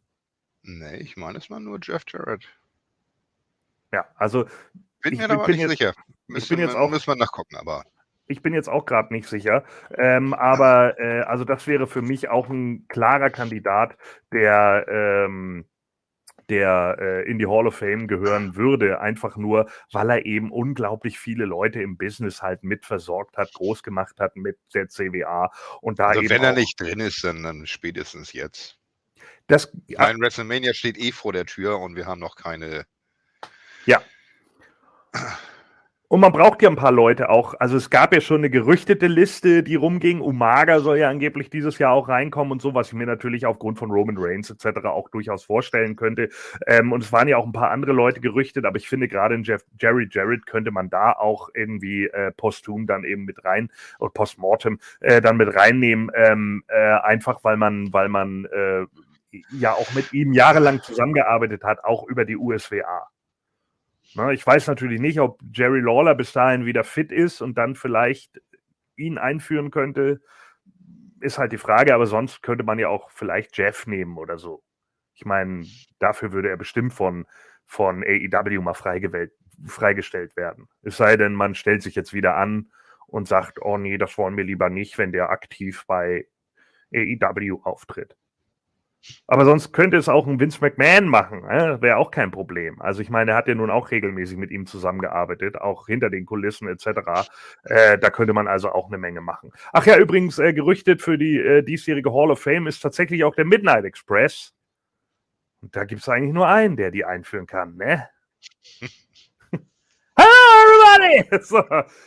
Nee, 0.63 0.97
ich 0.97 1.15
meine, 1.15 1.37
es 1.37 1.49
war 1.49 1.59
nur 1.59 1.79
Jeff 1.81 2.03
Jarrett. 2.07 2.45
Ja, 3.95 4.05
also. 4.15 4.43
Bin 5.01 5.13
ich, 5.13 5.19
mir 5.19 5.29
aber 5.29 5.47
nicht 5.47 5.59
jetzt, 5.59 5.69
sicher. 5.69 5.93
Müssen, 6.27 6.43
ich 6.43 6.49
bin 6.49 6.59
jetzt 6.59 6.75
auch, 6.75 6.89
müssen 6.89 7.07
wir 7.07 7.15
nachgucken, 7.15 7.55
aber. 7.55 7.85
Ich 8.27 8.41
bin 8.41 8.53
jetzt 8.53 8.67
auch 8.67 8.85
gerade 8.85 9.13
nicht 9.13 9.29
sicher. 9.29 9.63
Ähm, 9.97 10.33
aber 10.33 10.99
äh, 10.99 11.21
also 11.21 11.45
das 11.45 11.65
wäre 11.65 11.87
für 11.87 12.01
mich 12.01 12.27
auch 12.27 12.49
ein 12.49 12.87
klarer 12.89 13.29
Kandidat, 13.29 13.97
der. 14.33 14.85
Ähm, 14.89 15.65
der 16.49 16.97
äh, 16.99 17.27
in 17.27 17.39
die 17.39 17.47
Hall 17.47 17.65
of 17.65 17.77
Fame 17.77 18.07
gehören 18.07 18.55
würde, 18.55 19.01
einfach 19.01 19.35
nur, 19.35 19.67
weil 19.91 20.11
er 20.11 20.25
eben 20.27 20.51
unglaublich 20.51 21.17
viele 21.17 21.45
Leute 21.45 21.81
im 21.81 21.97
Business 21.97 22.43
halt 22.43 22.63
mit 22.63 22.85
versorgt 22.85 23.35
hat, 23.35 23.51
groß 23.53 23.81
gemacht 23.81 24.19
hat 24.19 24.35
mit 24.35 24.59
der 24.75 24.87
CWA 24.87 25.49
und 25.81 25.97
da 25.97 26.09
also 26.09 26.19
eben 26.19 26.29
wenn 26.29 26.43
er 26.43 26.53
nicht 26.53 26.79
drin 26.79 26.99
ist, 26.99 27.23
dann, 27.23 27.41
dann 27.41 27.65
spätestens 27.65 28.31
jetzt. 28.31 28.77
Das, 29.47 29.75
Mein 29.97 30.19
WrestleMania 30.19 30.75
steht 30.75 30.99
eh 30.99 31.11
vor 31.11 31.33
der 31.33 31.47
Tür 31.47 31.79
und 31.79 31.95
wir 31.95 32.05
haben 32.05 32.19
noch 32.19 32.35
keine 32.35 32.85
ja. 33.85 34.01
Und 36.07 36.19
man 36.19 36.31
braucht 36.31 36.61
ja 36.61 36.69
ein 36.69 36.75
paar 36.75 36.91
Leute 36.91 37.29
auch. 37.29 37.55
Also 37.59 37.77
es 37.77 37.89
gab 37.89 38.13
ja 38.13 38.21
schon 38.21 38.37
eine 38.37 38.51
gerüchtete 38.51 39.07
Liste, 39.07 39.63
die 39.63 39.73
rumging. 39.73 40.21
Umaga 40.21 40.79
soll 40.79 40.99
ja 40.99 41.09
angeblich 41.09 41.49
dieses 41.49 41.79
Jahr 41.79 41.93
auch 41.93 42.07
reinkommen 42.07 42.51
und 42.51 42.61
so, 42.61 42.75
was 42.75 42.89
ich 42.89 42.93
mir 42.93 43.07
natürlich 43.07 43.47
aufgrund 43.47 43.79
von 43.79 43.89
Roman 43.89 44.15
Reigns 44.17 44.51
etc. 44.51 44.85
auch 44.85 45.09
durchaus 45.09 45.43
vorstellen 45.43 45.95
könnte. 45.95 46.29
Ähm, 46.67 46.91
und 46.91 47.03
es 47.03 47.11
waren 47.11 47.27
ja 47.27 47.37
auch 47.37 47.45
ein 47.45 47.53
paar 47.53 47.71
andere 47.71 47.91
Leute 47.91 48.21
gerüchtet, 48.21 48.65
aber 48.65 48.77
ich 48.77 48.87
finde 48.87 49.07
gerade 49.07 49.33
in 49.33 49.43
Jeff, 49.43 49.65
Jerry 49.79 50.07
Jarrett 50.11 50.45
könnte 50.45 50.69
man 50.69 50.91
da 50.91 51.11
auch 51.11 51.49
irgendwie 51.55 52.05
äh, 52.05 52.31
posthum 52.31 52.85
dann 52.85 53.03
eben 53.03 53.25
mit 53.25 53.43
rein 53.43 53.71
oder 53.97 54.11
postmortem 54.11 54.79
äh, 54.99 55.21
dann 55.21 55.37
mit 55.37 55.55
reinnehmen, 55.55 56.11
ähm, 56.15 56.63
äh, 56.67 56.99
einfach 56.99 57.43
weil 57.43 57.57
man, 57.57 57.91
weil 57.91 58.09
man 58.09 58.45
äh, 58.45 58.85
ja 59.51 59.73
auch 59.73 59.91
mit 59.95 60.13
ihm 60.13 60.33
jahrelang 60.33 60.83
zusammengearbeitet 60.83 61.63
hat, 61.63 61.83
auch 61.83 62.07
über 62.07 62.25
die 62.25 62.37
USWA. 62.37 63.09
Ne, 64.15 64.33
ich 64.33 64.45
weiß 64.47 64.67
natürlich 64.67 65.01
nicht, 65.01 65.19
ob 65.19 65.41
Jerry 65.53 65.81
Lawler 65.81 66.15
bis 66.15 66.31
dahin 66.31 66.65
wieder 66.65 66.85
fit 66.85 67.11
ist 67.11 67.41
und 67.41 67.57
dann 67.57 67.75
vielleicht 67.75 68.41
ihn 68.95 69.17
einführen 69.17 69.71
könnte. 69.71 70.21
Ist 71.19 71.37
halt 71.37 71.51
die 71.51 71.57
Frage, 71.57 71.93
aber 71.93 72.05
sonst 72.07 72.41
könnte 72.41 72.63
man 72.63 72.79
ja 72.79 72.87
auch 72.87 73.09
vielleicht 73.11 73.57
Jeff 73.57 73.87
nehmen 73.87 74.17
oder 74.17 74.37
so. 74.37 74.63
Ich 75.13 75.25
meine, 75.25 75.65
dafür 75.99 76.31
würde 76.31 76.49
er 76.49 76.57
bestimmt 76.57 76.93
von, 76.93 77.25
von 77.65 78.03
AEW 78.03 78.61
mal 78.61 78.73
freigestellt 78.73 80.35
werden. 80.37 80.67
Es 80.81 80.97
sei 80.97 81.17
denn, 81.17 81.33
man 81.33 81.55
stellt 81.55 81.83
sich 81.83 81.95
jetzt 81.95 82.13
wieder 82.13 82.37
an 82.37 82.69
und 83.07 83.27
sagt, 83.27 83.61
oh 83.61 83.77
nee, 83.77 83.97
das 83.97 84.17
wollen 84.17 84.37
wir 84.37 84.43
lieber 84.45 84.69
nicht, 84.69 84.97
wenn 84.97 85.11
der 85.11 85.29
aktiv 85.29 85.83
bei 85.87 86.27
AEW 86.93 87.61
auftritt. 87.63 88.15
Aber 89.27 89.45
sonst 89.45 89.71
könnte 89.71 89.97
es 89.97 90.09
auch 90.09 90.27
ein 90.27 90.39
Vince 90.39 90.59
McMahon 90.61 91.07
machen. 91.07 91.43
Äh? 91.45 91.81
Wäre 91.81 91.97
auch 91.97 92.11
kein 92.11 92.31
Problem. 92.31 92.81
Also 92.81 93.01
ich 93.01 93.09
meine, 93.09 93.31
er 93.31 93.37
hat 93.37 93.47
ja 93.47 93.55
nun 93.55 93.69
auch 93.69 93.91
regelmäßig 93.91 94.37
mit 94.37 94.51
ihm 94.51 94.65
zusammengearbeitet, 94.65 95.59
auch 95.59 95.87
hinter 95.87 96.09
den 96.09 96.25
Kulissen 96.25 96.67
etc. 96.67 97.29
Äh, 97.63 97.97
da 97.97 98.09
könnte 98.09 98.33
man 98.33 98.47
also 98.47 98.71
auch 98.71 98.87
eine 98.87 98.97
Menge 98.97 99.21
machen. 99.21 99.51
Ach 99.73 99.85
ja, 99.85 99.97
übrigens, 99.97 100.39
äh, 100.39 100.53
gerüchtet 100.53 101.01
für 101.01 101.17
die 101.17 101.37
äh, 101.37 101.63
diesjährige 101.63 102.13
Hall 102.13 102.31
of 102.31 102.41
Fame 102.41 102.67
ist 102.67 102.79
tatsächlich 102.79 103.23
auch 103.23 103.35
der 103.35 103.45
Midnight 103.45 103.85
Express. 103.85 104.53
Und 105.61 105.75
da 105.75 105.85
gibt 105.85 106.01
es 106.01 106.09
eigentlich 106.09 106.33
nur 106.33 106.47
einen, 106.47 106.77
der 106.77 106.91
die 106.91 107.05
einführen 107.05 107.47
kann, 107.47 107.75
ne? 107.77 108.07
everybody! 110.85 111.43
So, 111.45 111.63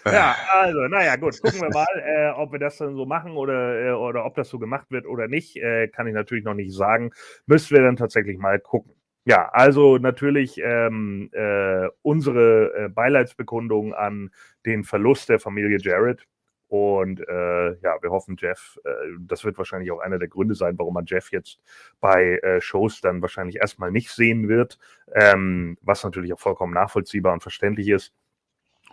ja, 0.06 0.36
also, 0.52 0.88
naja, 0.88 1.16
gut, 1.16 1.40
gucken 1.40 1.60
wir 1.62 1.70
mal, 1.70 1.86
äh, 1.96 2.30
ob 2.30 2.52
wir 2.52 2.58
das 2.58 2.78
dann 2.78 2.94
so 2.94 3.06
machen 3.06 3.32
oder, 3.32 3.88
äh, 3.88 3.92
oder 3.92 4.24
ob 4.24 4.34
das 4.34 4.48
so 4.48 4.58
gemacht 4.58 4.90
wird 4.90 5.06
oder 5.06 5.28
nicht, 5.28 5.56
äh, 5.56 5.88
kann 5.88 6.06
ich 6.06 6.14
natürlich 6.14 6.44
noch 6.44 6.54
nicht 6.54 6.72
sagen. 6.72 7.10
Müssen 7.46 7.76
wir 7.76 7.82
dann 7.82 7.96
tatsächlich 7.96 8.38
mal 8.38 8.58
gucken. 8.58 8.92
Ja, 9.24 9.50
also 9.50 9.98
natürlich 9.98 10.58
ähm, 10.58 11.28
äh, 11.32 11.88
unsere 12.02 12.72
äh, 12.74 12.88
Beileidsbekundung 12.88 13.92
an 13.92 14.30
den 14.64 14.84
Verlust 14.84 15.28
der 15.28 15.38
Familie 15.38 15.78
Jared. 15.78 16.26
Und 16.68 17.20
äh, 17.26 17.70
ja, 17.80 17.96
wir 18.02 18.10
hoffen, 18.10 18.36
Jeff, 18.38 18.78
äh, 18.84 18.90
das 19.20 19.44
wird 19.44 19.56
wahrscheinlich 19.56 19.90
auch 19.90 20.00
einer 20.00 20.18
der 20.18 20.28
Gründe 20.28 20.54
sein, 20.54 20.78
warum 20.78 20.94
man 20.94 21.06
Jeff 21.06 21.30
jetzt 21.32 21.60
bei 22.00 22.38
äh, 22.42 22.60
Shows 22.60 23.00
dann 23.00 23.22
wahrscheinlich 23.22 23.56
erstmal 23.56 23.90
nicht 23.90 24.10
sehen 24.10 24.48
wird, 24.48 24.78
ähm, 25.14 25.78
was 25.80 26.04
natürlich 26.04 26.32
auch 26.32 26.40
vollkommen 26.40 26.74
nachvollziehbar 26.74 27.32
und 27.32 27.42
verständlich 27.42 27.88
ist. 27.88 28.12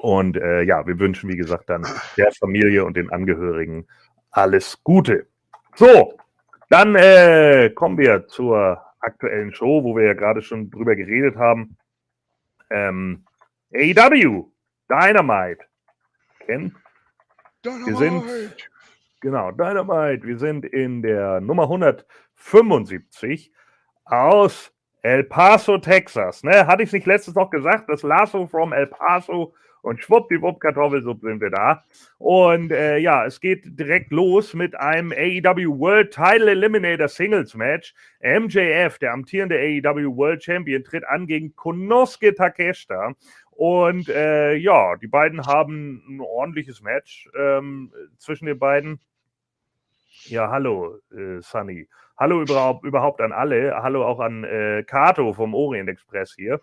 Und 0.06 0.38
äh, 0.38 0.62
ja, 0.62 0.86
wir 0.86 1.00
wünschen, 1.00 1.32
wie 1.32 1.36
gesagt, 1.36 1.68
dann 1.68 1.84
der 2.16 2.32
Familie 2.32 2.86
und 2.86 2.96
den 2.96 3.10
Angehörigen 3.10 3.88
alles 4.30 4.84
Gute. 4.84 5.26
So, 5.74 6.16
dann 6.70 6.94
äh, 6.94 7.72
kommen 7.74 7.98
wir 7.98 8.28
zur 8.28 8.86
aktuellen 9.00 9.52
Show, 9.52 9.84
wo 9.84 9.96
wir 9.96 10.04
ja 10.04 10.14
gerade 10.14 10.44
schon 10.44 10.70
drüber 10.70 10.96
geredet 10.96 11.38
haben. 11.38 11.76
Ähm, 12.70 13.26
AEW, 13.74 14.46
Dynamite. 14.88 15.66
Kennen? 16.46 16.76
Dynamite. 17.64 17.88
Wir 17.88 17.98
sind, 17.98 18.70
genau, 19.22 19.50
Dynamite. 19.50 20.28
Wir 20.28 20.38
sind 20.38 20.66
in 20.66 21.02
der 21.02 21.42
Nummer 21.42 21.64
175 21.64 23.52
aus 24.04 24.72
El 25.02 25.24
Paso, 25.24 25.80
Texas. 25.80 26.44
Ne? 26.44 26.68
Hatte 26.68 26.84
ich 26.84 26.90
es 26.90 26.94
nicht 26.94 27.08
letztens 27.08 27.36
noch 27.36 27.50
gesagt, 27.50 27.90
das 27.90 28.04
Lasso 28.04 28.46
from 28.46 28.72
El 28.72 28.86
Paso 28.86 29.56
und 29.86 30.02
schwuppdiwupp 30.02 30.60
Kartoffelsuppe 30.60 31.28
sind 31.28 31.42
wir 31.42 31.52
da. 31.52 31.84
Und 32.18 32.72
äh, 32.72 32.98
ja, 32.98 33.24
es 33.26 33.40
geht 33.40 33.80
direkt 33.80 34.12
los 34.12 34.56
mit 34.56 34.76
einem 34.76 35.12
AEW 35.12 35.80
World 35.80 36.12
Title 36.12 36.50
Eliminator 36.50 37.08
Singles 37.08 37.54
Match. 37.54 37.94
MJF, 38.20 38.98
der 38.98 39.14
amtierende 39.14 39.56
AEW 39.56 40.18
World 40.18 40.44
Champion, 40.44 40.84
tritt 40.84 41.06
an 41.06 41.28
gegen 41.28 41.56
Konosuke 41.56 42.34
Takeshita. 42.34 43.14
Und 43.52 44.10
äh, 44.10 44.56
ja, 44.56 44.96
die 44.96 45.08
beiden 45.08 45.46
haben 45.46 46.04
ein 46.10 46.20
ordentliches 46.20 46.82
Match 46.82 47.30
ähm, 47.38 47.94
zwischen 48.18 48.48
den 48.48 48.58
beiden. 48.58 49.00
Ja, 50.24 50.50
hallo, 50.50 50.98
äh, 51.16 51.42
Sunny. 51.42 51.88
Hallo 52.18 52.42
überhaupt, 52.42 52.86
überhaupt 52.86 53.22
an 53.22 53.32
alle. 53.32 53.76
Hallo 53.84 54.04
auch 54.04 54.20
an 54.20 54.46
äh, 54.46 54.84
Kato 54.84 55.32
vom 55.34 55.54
Orient 55.54 55.90
Express 55.90 56.34
hier. 56.36 56.60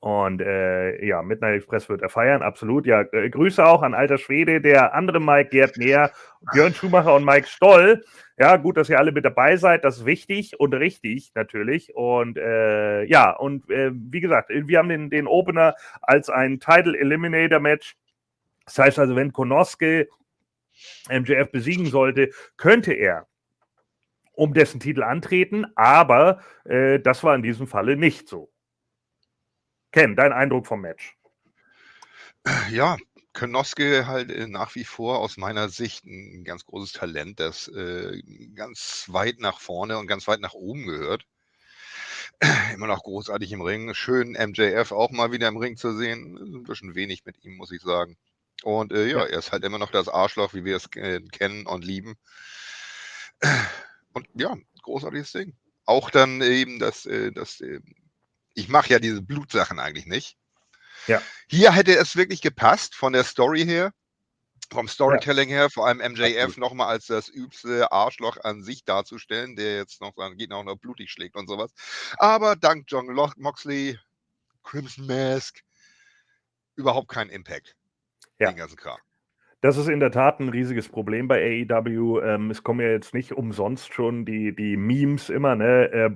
Und 0.00 0.40
äh, 0.40 1.04
ja, 1.04 1.22
Midnight 1.22 1.56
Express 1.56 1.88
wird 1.88 2.02
er 2.02 2.08
feiern, 2.08 2.40
absolut. 2.40 2.86
Ja, 2.86 3.02
äh, 3.12 3.28
Grüße 3.30 3.64
auch 3.64 3.82
an 3.82 3.94
alter 3.94 4.16
Schwede, 4.16 4.60
der 4.60 4.94
andere 4.94 5.18
Mike 5.18 5.50
Gerd 5.50 5.76
Näher, 5.76 6.12
Björn 6.52 6.72
Schumacher 6.72 7.14
und 7.14 7.24
Mike 7.24 7.48
Stoll. 7.48 8.04
Ja, 8.38 8.56
gut, 8.56 8.76
dass 8.76 8.88
ihr 8.88 8.98
alle 8.98 9.10
mit 9.10 9.24
dabei 9.24 9.56
seid. 9.56 9.84
Das 9.84 9.98
ist 9.98 10.06
wichtig 10.06 10.60
und 10.60 10.72
richtig 10.72 11.32
natürlich. 11.34 11.96
Und 11.96 12.38
äh, 12.38 13.02
ja, 13.04 13.32
und 13.32 13.68
äh, 13.70 13.90
wie 13.92 14.20
gesagt, 14.20 14.50
wir 14.50 14.78
haben 14.78 14.88
den, 14.88 15.10
den 15.10 15.26
Opener 15.26 15.74
als 16.00 16.30
ein 16.30 16.60
Title 16.60 16.96
Eliminator 16.96 17.58
Match. 17.58 17.96
Das 18.66 18.78
heißt 18.78 18.98
also, 19.00 19.16
wenn 19.16 19.32
Konoske 19.32 20.08
MJF 21.10 21.50
besiegen 21.50 21.86
sollte, 21.86 22.30
könnte 22.56 22.92
er 22.92 23.26
um 24.34 24.54
dessen 24.54 24.78
Titel 24.78 25.02
antreten, 25.02 25.66
aber 25.74 26.38
äh, 26.64 27.00
das 27.00 27.24
war 27.24 27.34
in 27.34 27.42
diesem 27.42 27.66
Falle 27.66 27.96
nicht 27.96 28.28
so. 28.28 28.48
Ken, 29.92 30.16
dein 30.16 30.32
Eindruck 30.32 30.66
vom 30.66 30.80
Match? 30.80 31.16
Ja, 32.70 32.96
Konoske 33.32 34.06
halt 34.06 34.30
äh, 34.30 34.46
nach 34.46 34.74
wie 34.74 34.84
vor 34.84 35.20
aus 35.20 35.36
meiner 35.36 35.68
Sicht 35.68 36.04
ein 36.04 36.44
ganz 36.44 36.64
großes 36.66 36.92
Talent, 36.92 37.40
das 37.40 37.68
äh, 37.68 38.20
ganz 38.54 39.06
weit 39.08 39.38
nach 39.40 39.60
vorne 39.60 39.98
und 39.98 40.06
ganz 40.06 40.26
weit 40.26 40.40
nach 40.40 40.54
oben 40.54 40.86
gehört. 40.86 41.26
Immer 42.74 42.86
noch 42.86 43.02
großartig 43.02 43.52
im 43.52 43.62
Ring. 43.62 43.94
Schön 43.94 44.32
MJF 44.32 44.92
auch 44.92 45.10
mal 45.10 45.32
wieder 45.32 45.48
im 45.48 45.56
Ring 45.56 45.76
zu 45.76 45.96
sehen. 45.96 46.36
Ein 46.36 46.62
bisschen 46.64 46.94
wenig 46.94 47.24
mit 47.24 47.42
ihm, 47.44 47.56
muss 47.56 47.72
ich 47.72 47.82
sagen. 47.82 48.16
Und 48.62 48.92
äh, 48.92 49.06
ja, 49.06 49.18
ja, 49.18 49.24
er 49.24 49.38
ist 49.38 49.52
halt 49.52 49.64
immer 49.64 49.78
noch 49.78 49.90
das 49.90 50.08
Arschloch, 50.08 50.52
wie 50.54 50.64
wir 50.64 50.76
es 50.76 50.86
äh, 50.96 51.20
kennen 51.20 51.66
und 51.66 51.84
lieben. 51.84 52.16
Und 54.12 54.28
ja, 54.34 54.56
großartiges 54.82 55.32
Ding. 55.32 55.54
Auch 55.84 56.10
dann 56.10 56.42
eben 56.42 56.78
das, 56.78 57.06
äh, 57.06 57.32
das 57.32 57.60
äh, 57.60 57.80
ich 58.58 58.68
mache 58.68 58.90
ja 58.90 58.98
diese 58.98 59.22
Blutsachen 59.22 59.78
eigentlich 59.78 60.06
nicht. 60.06 60.36
Ja. 61.06 61.22
Hier 61.48 61.72
hätte 61.72 61.96
es 61.96 62.16
wirklich 62.16 62.42
gepasst 62.42 62.96
von 62.96 63.12
der 63.12 63.22
Story 63.22 63.64
her, 63.64 63.92
vom 64.70 64.88
Storytelling 64.88 65.48
ja. 65.48 65.56
her, 65.56 65.70
vor 65.70 65.86
allem 65.86 65.98
MJF 65.98 66.56
nochmal 66.56 66.88
als 66.88 67.06
das 67.06 67.28
übste 67.28 67.92
Arschloch 67.92 68.36
an 68.42 68.64
sich 68.64 68.84
darzustellen, 68.84 69.54
der 69.54 69.76
jetzt 69.76 70.00
noch 70.00 70.12
seinen 70.16 70.36
Gegner 70.36 70.56
auch 70.56 70.64
noch 70.64 70.76
blutig 70.76 71.10
schlägt 71.10 71.36
und 71.36 71.46
sowas. 71.48 71.72
Aber 72.18 72.56
dank 72.56 72.86
John 72.88 73.06
Moxley, 73.36 73.96
Crimson 74.64 75.06
Mask, 75.06 75.60
überhaupt 76.74 77.08
kein 77.08 77.30
Impact. 77.30 77.76
Ja. 78.40 78.50
Den 78.50 78.56
ganzen 78.56 78.76
Kram. 78.76 78.98
Das 79.60 79.76
ist 79.76 79.88
in 79.88 79.98
der 79.98 80.12
Tat 80.12 80.38
ein 80.38 80.50
riesiges 80.50 80.88
Problem 80.88 81.26
bei 81.26 81.66
AEW. 81.68 82.20
Ähm, 82.20 82.50
es 82.52 82.62
kommen 82.62 82.80
ja 82.80 82.92
jetzt 82.92 83.12
nicht 83.12 83.32
umsonst 83.32 83.92
schon 83.92 84.24
die, 84.24 84.54
die 84.54 84.76
Memes 84.76 85.30
immer, 85.30 85.56
ne? 85.56 85.90
Äh, 85.90 86.10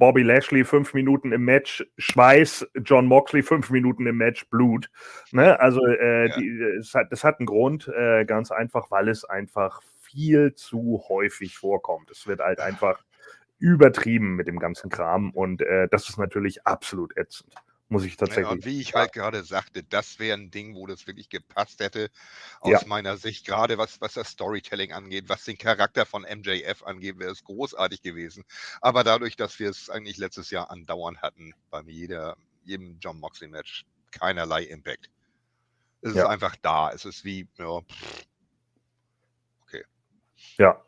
Bobby 0.00 0.22
Lashley 0.22 0.64
fünf 0.64 0.94
Minuten 0.94 1.30
im 1.30 1.44
Match, 1.44 1.86
Schweiß, 1.96 2.66
John 2.84 3.06
Moxley 3.06 3.44
fünf 3.44 3.70
Minuten 3.70 4.04
im 4.08 4.16
Match, 4.16 4.50
Blut. 4.50 4.90
Ne? 5.30 5.60
Also 5.60 5.86
äh, 5.86 6.28
ja. 6.28 6.36
die, 6.36 6.76
das, 6.78 6.92
hat, 6.92 7.12
das 7.12 7.22
hat 7.22 7.38
einen 7.38 7.46
Grund, 7.46 7.86
äh, 7.86 8.24
ganz 8.24 8.50
einfach, 8.50 8.90
weil 8.90 9.08
es 9.08 9.24
einfach 9.24 9.80
viel 10.00 10.54
zu 10.54 11.04
häufig 11.08 11.56
vorkommt. 11.56 12.10
Es 12.10 12.26
wird 12.26 12.40
halt 12.40 12.58
einfach 12.58 13.04
übertrieben 13.60 14.34
mit 14.34 14.48
dem 14.48 14.58
ganzen 14.58 14.90
Kram 14.90 15.30
und 15.30 15.62
äh, 15.62 15.86
das 15.88 16.08
ist 16.08 16.18
natürlich 16.18 16.66
absolut 16.66 17.16
ätzend 17.16 17.54
muss 17.88 18.04
ich 18.04 18.16
tatsächlich. 18.16 18.46
Ja, 18.46 18.52
und 18.52 18.64
wie 18.64 18.80
ich 18.80 18.94
halt 18.94 19.12
gerade 19.12 19.42
sagte, 19.44 19.82
das 19.82 20.18
wäre 20.18 20.36
ein 20.36 20.50
Ding, 20.50 20.74
wo 20.74 20.86
das 20.86 21.06
wirklich 21.06 21.28
gepasst 21.30 21.80
hätte, 21.80 22.10
aus 22.60 22.82
ja. 22.82 22.86
meiner 22.86 23.16
Sicht, 23.16 23.46
gerade 23.46 23.78
was, 23.78 24.00
was 24.00 24.14
das 24.14 24.28
Storytelling 24.28 24.92
angeht, 24.92 25.28
was 25.28 25.44
den 25.44 25.56
Charakter 25.56 26.04
von 26.04 26.22
MJF 26.22 26.82
angeht, 26.82 27.18
wäre 27.18 27.30
es 27.30 27.44
großartig 27.44 28.02
gewesen. 28.02 28.44
Aber 28.80 29.04
dadurch, 29.04 29.36
dass 29.36 29.58
wir 29.58 29.70
es 29.70 29.88
eigentlich 29.88 30.18
letztes 30.18 30.50
Jahr 30.50 30.70
andauernd 30.70 31.22
hatten, 31.22 31.54
bei 31.70 31.80
jeder, 31.82 32.36
jedem 32.64 32.98
John 33.00 33.18
Moxley-Match, 33.20 33.86
keinerlei 34.10 34.64
Impact. 34.64 35.10
Es 36.02 36.14
ja. 36.14 36.24
ist 36.24 36.28
einfach 36.28 36.56
da. 36.56 36.90
Es 36.92 37.04
ist 37.04 37.24
wie, 37.24 37.48
ja, 37.56 37.80
okay. 39.62 39.84
Ja, 40.58 40.84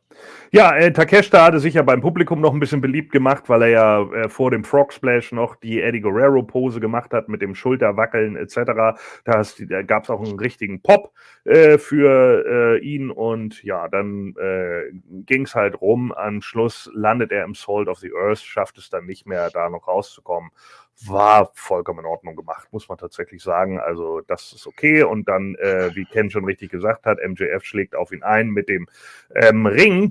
ja, 0.52 0.76
äh, 0.76 0.92
Takeshita 0.92 1.44
hatte 1.44 1.60
sich 1.60 1.74
ja 1.74 1.82
beim 1.82 2.00
Publikum 2.00 2.40
noch 2.40 2.52
ein 2.52 2.60
bisschen 2.60 2.80
beliebt 2.80 3.12
gemacht, 3.12 3.48
weil 3.48 3.62
er 3.62 3.68
ja 3.68 4.02
äh, 4.12 4.28
vor 4.28 4.50
dem 4.50 4.64
Frog 4.64 4.92
Splash 4.92 5.30
noch 5.32 5.54
die 5.56 5.80
Eddie 5.80 6.00
Guerrero 6.00 6.42
Pose 6.42 6.80
gemacht 6.80 7.12
hat 7.12 7.28
mit 7.28 7.40
dem 7.40 7.54
Schulterwackeln 7.54 8.36
etc. 8.36 8.54
Da, 8.64 8.94
da 9.24 9.82
gab 9.82 10.04
es 10.04 10.10
auch 10.10 10.20
einen 10.20 10.38
richtigen 10.38 10.82
Pop 10.82 11.12
äh, 11.44 11.78
für 11.78 12.44
äh, 12.46 12.78
ihn 12.80 13.10
und 13.10 13.62
ja, 13.62 13.88
dann 13.88 14.34
äh, 14.40 14.90
ging 15.24 15.44
es 15.44 15.54
halt 15.54 15.80
rum. 15.80 16.12
Am 16.12 16.42
Schluss 16.42 16.90
landet 16.94 17.30
er 17.30 17.44
im 17.44 17.54
Salt 17.54 17.88
of 17.88 17.98
the 17.98 18.10
Earth, 18.12 18.40
schafft 18.40 18.78
es 18.78 18.90
dann 18.90 19.06
nicht 19.06 19.26
mehr, 19.26 19.50
da 19.50 19.70
noch 19.70 19.86
rauszukommen 19.86 20.50
war 21.06 21.50
vollkommen 21.54 22.00
in 22.00 22.04
Ordnung 22.04 22.36
gemacht, 22.36 22.68
muss 22.72 22.88
man 22.88 22.98
tatsächlich 22.98 23.42
sagen. 23.42 23.80
Also 23.80 24.20
das 24.20 24.52
ist 24.52 24.66
okay. 24.66 25.02
Und 25.02 25.28
dann, 25.28 25.54
äh, 25.56 25.90
wie 25.94 26.04
Ken 26.04 26.30
schon 26.30 26.44
richtig 26.44 26.70
gesagt 26.70 27.06
hat, 27.06 27.18
MJF 27.26 27.64
schlägt 27.64 27.94
auf 27.94 28.12
ihn 28.12 28.22
ein 28.22 28.50
mit 28.50 28.68
dem 28.68 28.86
ähm, 29.34 29.66
Ring 29.66 30.09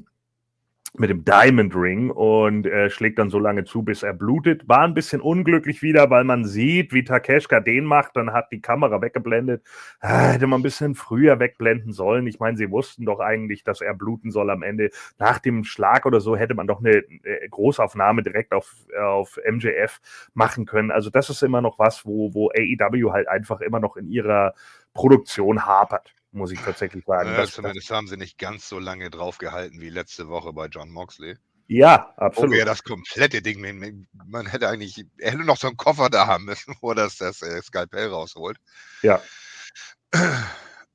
mit 0.98 1.10
dem 1.10 1.24
Diamond 1.24 1.76
Ring 1.76 2.10
und 2.10 2.66
äh, 2.66 2.90
schlägt 2.90 3.20
dann 3.20 3.30
so 3.30 3.38
lange 3.38 3.64
zu, 3.64 3.84
bis 3.84 4.04
er 4.04 4.14
blutet. 4.14 4.68
War 4.68 4.82
ein 4.82 4.94
bisschen 4.94 5.22
unglücklich 5.22 5.82
wieder, 5.82 6.10
weil 6.10 6.24
man 6.24 6.46
sieht, 6.46 6.94
wie 6.94 7.04
Takeshka 7.04 7.60
den 7.60 7.86
macht. 7.86 8.16
Dann 8.16 8.34
hat 8.34 8.52
die 8.52 8.62
Kamera 8.62 9.02
weggeblendet. 9.02 9.64
Ah, 10.00 10.32
hätte 10.32 10.48
man 10.48 10.60
ein 10.60 10.64
bisschen 10.64 10.96
früher 10.96 11.40
wegblenden 11.40 11.94
sollen. 11.94 12.26
Ich 12.28 12.40
meine, 12.40 12.58
sie 12.58 12.72
wussten 12.72 13.06
doch 13.06 13.20
eigentlich, 13.20 13.64
dass 13.64 13.82
er 13.82 13.94
bluten 13.94 14.32
soll 14.32 14.50
am 14.50 14.64
Ende. 14.64 14.90
Nach 15.20 15.40
dem 15.40 15.64
Schlag 15.64 16.06
oder 16.06 16.22
so 16.22 16.36
hätte 16.36 16.56
man 16.56 16.68
doch 16.68 16.80
eine, 16.80 17.04
eine 17.24 17.50
Großaufnahme 17.50 18.24
direkt 18.24 18.54
auf, 18.54 18.74
auf 19.00 19.38
MJF 19.50 20.00
machen 20.34 20.66
können. 20.66 20.92
Also 20.92 21.10
das 21.10 21.30
ist 21.30 21.44
immer 21.44 21.62
noch 21.62 21.78
was, 21.78 22.06
wo, 22.06 22.34
wo 22.34 22.50
AEW 22.50 23.12
halt 23.12 23.28
einfach 23.28 23.62
immer 23.62 23.80
noch 23.80 23.96
in 23.96 24.08
ihrer 24.08 24.54
Produktion 24.94 25.66
hapert 25.66 26.14
muss 26.32 26.52
ich 26.52 26.60
tatsächlich 26.60 27.06
sagen. 27.06 27.30
Ja, 27.30 27.38
das, 27.38 27.54
zumindest 27.54 27.90
das, 27.90 27.98
haben 27.98 28.08
sie 28.08 28.18
nicht 28.18 28.38
ganz 28.38 28.70
so 28.70 28.80
lange 28.80 29.10
draufgehalten 29.10 29.82
wie 29.82 29.90
letzte 29.90 30.28
Woche 30.28 30.54
bei 30.54 30.68
John 30.68 30.92
Moxley. 30.92 31.38
Ja, 31.68 32.14
absolut. 32.18 32.50
Oh, 32.50 32.54
wäre 32.54 32.66
das 32.66 32.84
komplette 32.84 33.42
Ding. 33.44 34.08
Man 34.26 34.46
hätte 34.48 34.70
eigentlich, 34.70 35.06
er 35.18 35.32
hätte 35.32 35.44
noch 35.44 35.58
so 35.58 35.68
einen 35.68 35.78
Koffer 35.78 36.10
da 36.10 36.26
haben 36.26 36.46
müssen, 36.46 36.76
wo 36.82 36.94
das, 36.94 37.18
das 37.18 37.42
äh, 37.42 37.62
Skalpell 37.62 38.08
rausholt. 38.08 38.58
Ja. 39.04 39.22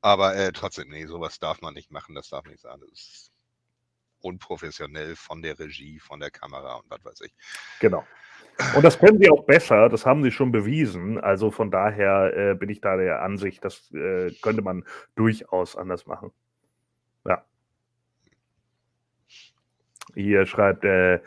Aber 0.00 0.34
äh, 0.34 0.52
trotzdem, 0.52 0.88
nee, 0.88 1.06
sowas 1.06 1.38
darf 1.38 1.60
man 1.60 1.74
nicht 1.74 1.90
machen, 1.90 2.14
das 2.14 2.28
darf 2.28 2.44
nicht 2.46 2.60
sein. 2.60 2.80
Das 2.80 2.90
ist 2.90 3.30
unprofessionell 4.20 5.14
von 5.16 5.42
der 5.42 5.58
Regie, 5.58 6.00
von 6.00 6.18
der 6.18 6.30
Kamera 6.30 6.74
und 6.74 6.90
was 6.90 7.04
weiß 7.04 7.20
ich. 7.20 7.34
Genau. 7.78 8.04
Und 8.76 8.84
das 8.84 8.98
können 8.98 9.18
sie 9.20 9.30
auch 9.30 9.44
besser, 9.44 9.88
das 9.88 10.06
haben 10.06 10.22
sie 10.22 10.30
schon 10.30 10.52
bewiesen. 10.52 11.18
Also 11.18 11.50
von 11.50 11.70
daher 11.70 12.36
äh, 12.36 12.54
bin 12.54 12.68
ich 12.68 12.80
da 12.80 12.96
der 12.96 13.22
Ansicht, 13.22 13.64
das 13.64 13.92
äh, 13.92 14.30
könnte 14.42 14.62
man 14.62 14.84
durchaus 15.16 15.76
anders 15.76 16.06
machen. 16.06 16.30
Ja. 17.26 17.44
Hier 20.14 20.46
schreibt 20.46 20.84
äh, 20.84 21.20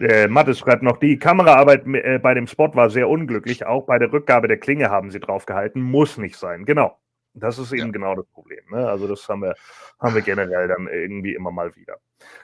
äh, 0.00 0.28
Mattes 0.28 0.58
schreibt 0.58 0.82
noch, 0.82 0.98
die 0.98 1.18
Kameraarbeit 1.18 1.86
äh, 1.86 2.18
bei 2.18 2.34
dem 2.34 2.46
Spot 2.46 2.74
war 2.74 2.90
sehr 2.90 3.08
unglücklich. 3.08 3.64
Auch 3.66 3.86
bei 3.86 3.98
der 3.98 4.12
Rückgabe 4.12 4.48
der 4.48 4.58
Klinge 4.58 4.90
haben 4.90 5.10
sie 5.10 5.20
draufgehalten. 5.20 5.80
Muss 5.80 6.18
nicht 6.18 6.36
sein. 6.36 6.64
Genau. 6.64 6.98
Das 7.34 7.58
ist 7.58 7.72
eben 7.72 7.86
ja. 7.86 7.92
genau 7.92 8.14
das 8.14 8.26
Problem. 8.26 8.64
Ne? 8.70 8.88
Also 8.88 9.08
das 9.08 9.28
haben 9.28 9.42
wir, 9.42 9.54
haben 10.00 10.14
wir 10.14 10.22
generell 10.22 10.68
dann 10.68 10.88
irgendwie 10.88 11.34
immer 11.34 11.50
mal 11.50 11.74
wieder. 11.74 11.98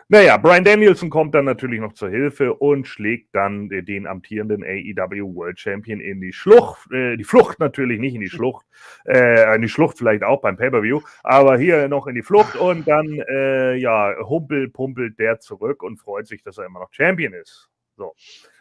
Naja, 0.09 0.37
Brian 0.37 0.65
Danielson 0.65 1.09
kommt 1.09 1.35
dann 1.35 1.45
natürlich 1.45 1.81
noch 1.81 1.93
zur 1.93 2.11
Hilfe 2.11 2.55
und 2.55 2.87
schlägt 2.87 3.35
dann 3.35 3.69
den 3.69 4.07
amtierenden 4.07 4.65
AEW 4.65 5.35
World 5.35 5.59
Champion 5.59 6.01
in 6.01 6.21
die 6.21 6.33
Schlucht, 6.33 6.91
äh, 6.93 7.17
die 7.17 7.25
Flucht 7.25 7.61
natürlich 7.61 8.01
nicht 8.01 8.15
in 8.15 8.21
die 8.21 8.29
Schlucht, 8.31 8.67
äh, 9.07 9.55
in 9.55 9.63
die 9.63 9.69
Schlucht 9.69 9.99
vielleicht 9.99 10.25
auch 10.25 10.41
beim 10.41 10.57
Pay-Per-View, 10.57 11.01
aber 11.23 11.57
hier 11.57 11.89
noch 11.89 12.07
in 12.09 12.17
die 12.17 12.23
Flucht 12.23 12.57
und 12.61 12.89
dann, 12.89 13.07
äh, 13.29 13.77
ja, 13.77 14.15
humpel, 14.29 14.69
pumpelt 14.69 15.19
der 15.19 15.39
zurück 15.39 15.83
und 15.83 15.99
freut 15.99 16.27
sich, 16.27 16.43
dass 16.43 16.59
er 16.59 16.67
immer 16.67 16.81
noch 16.81 16.93
Champion 16.93 17.33
ist. 17.33 17.71
So. 17.97 18.15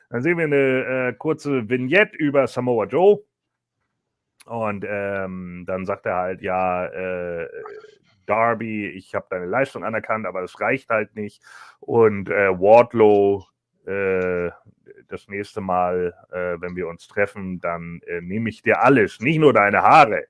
Dann 0.10 0.24
sehen 0.24 0.38
wir 0.38 0.46
eine 0.46 1.10
äh, 1.10 1.14
kurze 1.14 1.70
Vignette 1.70 2.16
über 2.18 2.48
Samoa 2.48 2.86
Joe, 2.86 3.20
und 4.50 4.84
ähm, 4.88 5.64
dann 5.68 5.86
sagt 5.86 6.08
er 6.08 6.16
halt, 6.16 6.42
ja, 6.42 6.88
äh, 6.88 7.48
Darby, 8.26 8.88
ich 8.88 9.14
habe 9.14 9.28
deine 9.30 9.46
Leistung 9.46 9.84
anerkannt, 9.84 10.26
aber 10.26 10.42
das 10.42 10.60
reicht 10.60 10.90
halt 10.90 11.16
nicht. 11.16 11.44
Und 11.80 12.30
äh, 12.30 12.50
Wardlow, 12.50 13.46
äh, 13.86 14.50
das 15.08 15.28
nächste 15.28 15.62
Mal, 15.62 16.16
äh, 16.32 16.60
wenn 16.60 16.76
wir 16.76 16.88
uns 16.88 17.08
treffen, 17.08 17.62
dann 17.62 18.02
äh, 18.08 18.22
nehme 18.22 18.50
ich 18.50 18.64
dir 18.64 18.82
alles, 18.82 19.20
nicht 19.20 19.38
nur 19.38 19.54
deine 19.54 19.84
Haare. 19.84 20.26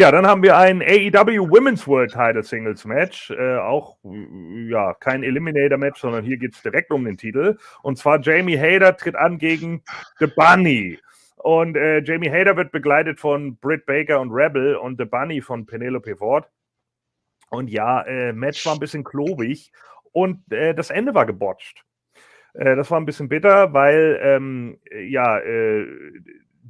Ja, 0.00 0.12
dann 0.12 0.28
haben 0.28 0.44
wir 0.44 0.56
ein 0.56 0.80
AEW 0.80 1.50
Women's 1.50 1.88
World 1.88 2.12
Title 2.12 2.44
Singles 2.44 2.84
Match. 2.84 3.32
Äh, 3.32 3.56
auch, 3.56 3.98
ja, 4.04 4.94
kein 4.94 5.24
Eliminator 5.24 5.76
Match, 5.76 6.00
sondern 6.00 6.24
hier 6.24 6.36
geht 6.36 6.54
es 6.54 6.62
direkt 6.62 6.92
um 6.92 7.04
den 7.04 7.16
Titel. 7.16 7.58
Und 7.82 7.98
zwar 7.98 8.20
Jamie 8.20 8.56
Hader 8.56 8.96
tritt 8.96 9.16
an 9.16 9.38
gegen 9.38 9.82
The 10.20 10.28
Bunny. 10.28 11.00
Und 11.34 11.76
äh, 11.76 12.00
Jamie 12.04 12.30
Hader 12.30 12.56
wird 12.56 12.70
begleitet 12.70 13.18
von 13.18 13.56
Britt 13.56 13.86
Baker 13.86 14.20
und 14.20 14.30
Rebel 14.30 14.76
und 14.76 14.98
The 14.98 15.04
Bunny 15.04 15.40
von 15.40 15.66
Penelope 15.66 16.14
Ford. 16.14 16.48
Und 17.50 17.68
ja, 17.68 18.02
äh, 18.02 18.32
Match 18.32 18.64
war 18.66 18.74
ein 18.74 18.80
bisschen 18.80 19.02
klobig 19.02 19.72
und 20.12 20.44
äh, 20.52 20.76
das 20.76 20.90
Ende 20.90 21.12
war 21.16 21.26
gebotcht. 21.26 21.84
Äh, 22.54 22.76
das 22.76 22.88
war 22.92 23.00
ein 23.00 23.06
bisschen 23.06 23.28
bitter, 23.28 23.72
weil 23.72 24.20
ähm, 24.22 24.78
ja, 24.92 25.40
äh, 25.40 25.88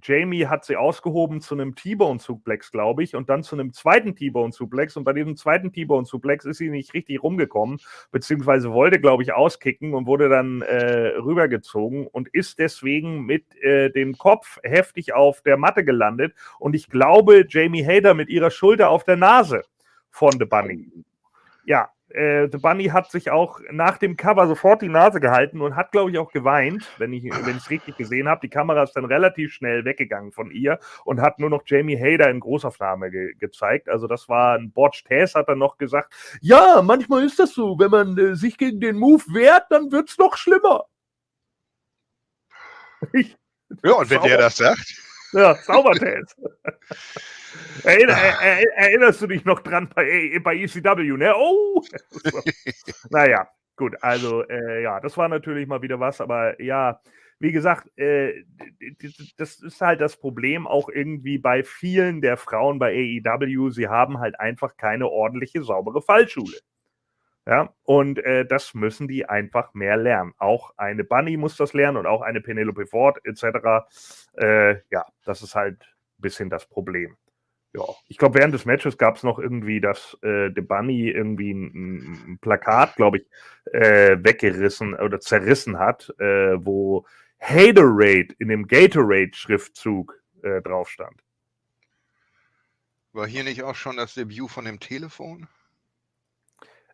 Jamie 0.02 0.46
hat 0.46 0.64
sie 0.64 0.76
ausgehoben 0.76 1.40
zu 1.40 1.54
einem 1.54 1.74
T-Bone-Suplex, 1.74 2.70
glaube 2.70 3.02
ich, 3.02 3.14
und 3.14 3.28
dann 3.28 3.42
zu 3.42 3.56
einem 3.56 3.72
zweiten 3.72 4.14
T-Bone-Suplex. 4.14 4.96
Und 4.96 5.04
bei 5.04 5.12
diesem 5.12 5.36
zweiten 5.36 5.72
T-Bone-Suplex 5.72 6.44
ist 6.44 6.58
sie 6.58 6.70
nicht 6.70 6.94
richtig 6.94 7.22
rumgekommen, 7.22 7.78
beziehungsweise 8.10 8.72
wollte, 8.72 9.00
glaube 9.00 9.22
ich, 9.22 9.32
auskicken 9.32 9.94
und 9.94 10.06
wurde 10.06 10.28
dann 10.28 10.62
äh, 10.62 11.08
rübergezogen 11.16 12.06
und 12.06 12.28
ist 12.28 12.58
deswegen 12.58 13.26
mit 13.26 13.56
äh, 13.62 13.90
dem 13.90 14.16
Kopf 14.16 14.58
heftig 14.62 15.14
auf 15.14 15.42
der 15.42 15.56
Matte 15.56 15.84
gelandet. 15.84 16.34
Und 16.58 16.74
ich 16.74 16.88
glaube, 16.88 17.44
Jamie 17.48 17.84
Hader 17.84 18.14
mit 18.14 18.28
ihrer 18.28 18.50
Schulter 18.50 18.90
auf 18.90 19.04
der 19.04 19.16
Nase 19.16 19.62
von 20.10 20.32
The 20.32 20.44
Bunny. 20.44 20.90
Ja, 21.64 21.90
äh, 22.10 22.48
The 22.50 22.58
Bunny 22.58 22.86
hat 22.86 23.10
sich 23.10 23.30
auch 23.30 23.60
nach 23.70 23.98
dem 23.98 24.16
Cover 24.16 24.46
sofort 24.46 24.82
die 24.82 24.88
Nase 24.88 25.20
gehalten 25.20 25.60
und 25.60 25.76
hat, 25.76 25.92
glaube 25.92 26.10
ich, 26.10 26.18
auch 26.18 26.32
geweint, 26.32 26.88
wenn 26.98 27.12
ich 27.12 27.24
es 27.24 27.70
richtig 27.70 27.96
gesehen 27.96 28.28
habe. 28.28 28.40
Die 28.40 28.48
Kamera 28.48 28.82
ist 28.82 28.94
dann 28.94 29.04
relativ 29.04 29.52
schnell 29.52 29.84
weggegangen 29.84 30.32
von 30.32 30.50
ihr 30.50 30.78
und 31.04 31.20
hat 31.20 31.38
nur 31.38 31.50
noch 31.50 31.62
Jamie 31.66 31.98
Hader 31.98 32.30
in 32.30 32.40
Großaufnahme 32.40 33.10
ge 33.10 33.34
gezeigt. 33.38 33.88
Also 33.88 34.06
das 34.06 34.28
war 34.28 34.56
ein 34.56 34.72
Botch 34.72 35.04
Tess, 35.04 35.34
hat 35.34 35.48
dann 35.48 35.58
noch 35.58 35.76
gesagt, 35.76 36.14
ja, 36.40 36.80
manchmal 36.82 37.24
ist 37.24 37.38
das 37.38 37.52
so, 37.52 37.78
wenn 37.78 37.90
man 37.90 38.16
äh, 38.18 38.34
sich 38.34 38.56
gegen 38.56 38.80
den 38.80 38.96
Move 38.96 39.22
wehrt, 39.32 39.66
dann 39.70 39.92
wird 39.92 40.08
es 40.08 40.18
noch 40.18 40.36
schlimmer. 40.36 40.86
Ich, 43.12 43.36
ja, 43.84 43.92
und 43.92 44.10
wenn 44.10 44.22
der 44.22 44.38
das 44.38 44.56
sagt. 44.56 45.07
Ja, 45.32 45.54
Saubertest. 45.54 46.36
Erinner, 47.84 48.12
er, 48.14 48.76
erinnerst 48.76 49.20
du 49.22 49.26
dich 49.26 49.44
noch 49.44 49.60
dran 49.60 49.88
bei, 49.94 50.38
bei 50.42 50.56
ECW, 50.56 51.16
ne? 51.16 51.34
Oh! 51.36 51.82
naja, 53.10 53.48
gut, 53.76 53.94
also 54.02 54.42
äh, 54.48 54.82
ja, 54.82 55.00
das 55.00 55.16
war 55.16 55.28
natürlich 55.28 55.66
mal 55.66 55.82
wieder 55.82 55.98
was, 55.98 56.20
aber 56.20 56.60
ja, 56.62 57.00
wie 57.40 57.52
gesagt, 57.52 57.96
äh, 57.98 58.44
das 59.36 59.60
ist 59.60 59.80
halt 59.80 60.00
das 60.00 60.16
Problem 60.16 60.66
auch 60.66 60.88
irgendwie 60.88 61.38
bei 61.38 61.62
vielen 61.62 62.20
der 62.20 62.36
Frauen 62.36 62.78
bei 62.78 63.22
AEW. 63.24 63.70
Sie 63.70 63.88
haben 63.88 64.18
halt 64.18 64.38
einfach 64.40 64.76
keine 64.76 65.08
ordentliche, 65.08 65.62
saubere 65.62 66.02
Fallschule. 66.02 66.58
Ja, 67.48 67.74
und 67.82 68.18
äh, 68.18 68.44
das 68.44 68.74
müssen 68.74 69.08
die 69.08 69.26
einfach 69.26 69.72
mehr 69.72 69.96
lernen. 69.96 70.34
Auch 70.36 70.74
eine 70.76 71.02
Bunny 71.02 71.38
muss 71.38 71.56
das 71.56 71.72
lernen 71.72 71.96
und 71.96 72.06
auch 72.06 72.20
eine 72.20 72.42
Penelope 72.42 72.86
Ford 72.86 73.18
etc. 73.24 73.88
Äh, 74.36 74.76
ja, 74.90 75.06
das 75.24 75.42
ist 75.42 75.54
halt 75.54 75.80
ein 75.80 76.20
bisschen 76.20 76.50
das 76.50 76.66
Problem 76.66 77.16
ja, 77.74 77.84
ich 78.06 78.16
glaube, 78.16 78.38
während 78.38 78.54
des 78.54 78.64
Matches 78.64 78.96
gab 78.96 79.16
es 79.16 79.22
noch 79.22 79.38
irgendwie, 79.38 79.80
dass 79.80 80.16
äh, 80.22 80.50
The 80.54 80.60
Bunny 80.62 81.10
irgendwie 81.10 81.52
ein, 81.52 82.32
ein 82.32 82.38
Plakat, 82.40 82.96
glaube 82.96 83.18
ich, 83.18 83.26
äh, 83.72 84.16
weggerissen 84.22 84.94
oder 84.94 85.20
zerrissen 85.20 85.78
hat, 85.78 86.12
äh, 86.18 86.56
wo 86.64 87.06
Haterade 87.40 88.34
in 88.38 88.48
dem 88.48 88.66
Gatorade-Schriftzug 88.66 90.20
äh, 90.42 90.62
drauf 90.62 90.88
stand. 90.88 91.22
War 93.12 93.26
hier 93.26 93.44
nicht 93.44 93.62
auch 93.62 93.74
schon 93.74 93.96
das 93.96 94.14
Debüt 94.14 94.50
von 94.50 94.64
dem 94.64 94.80
Telefon? 94.80 95.46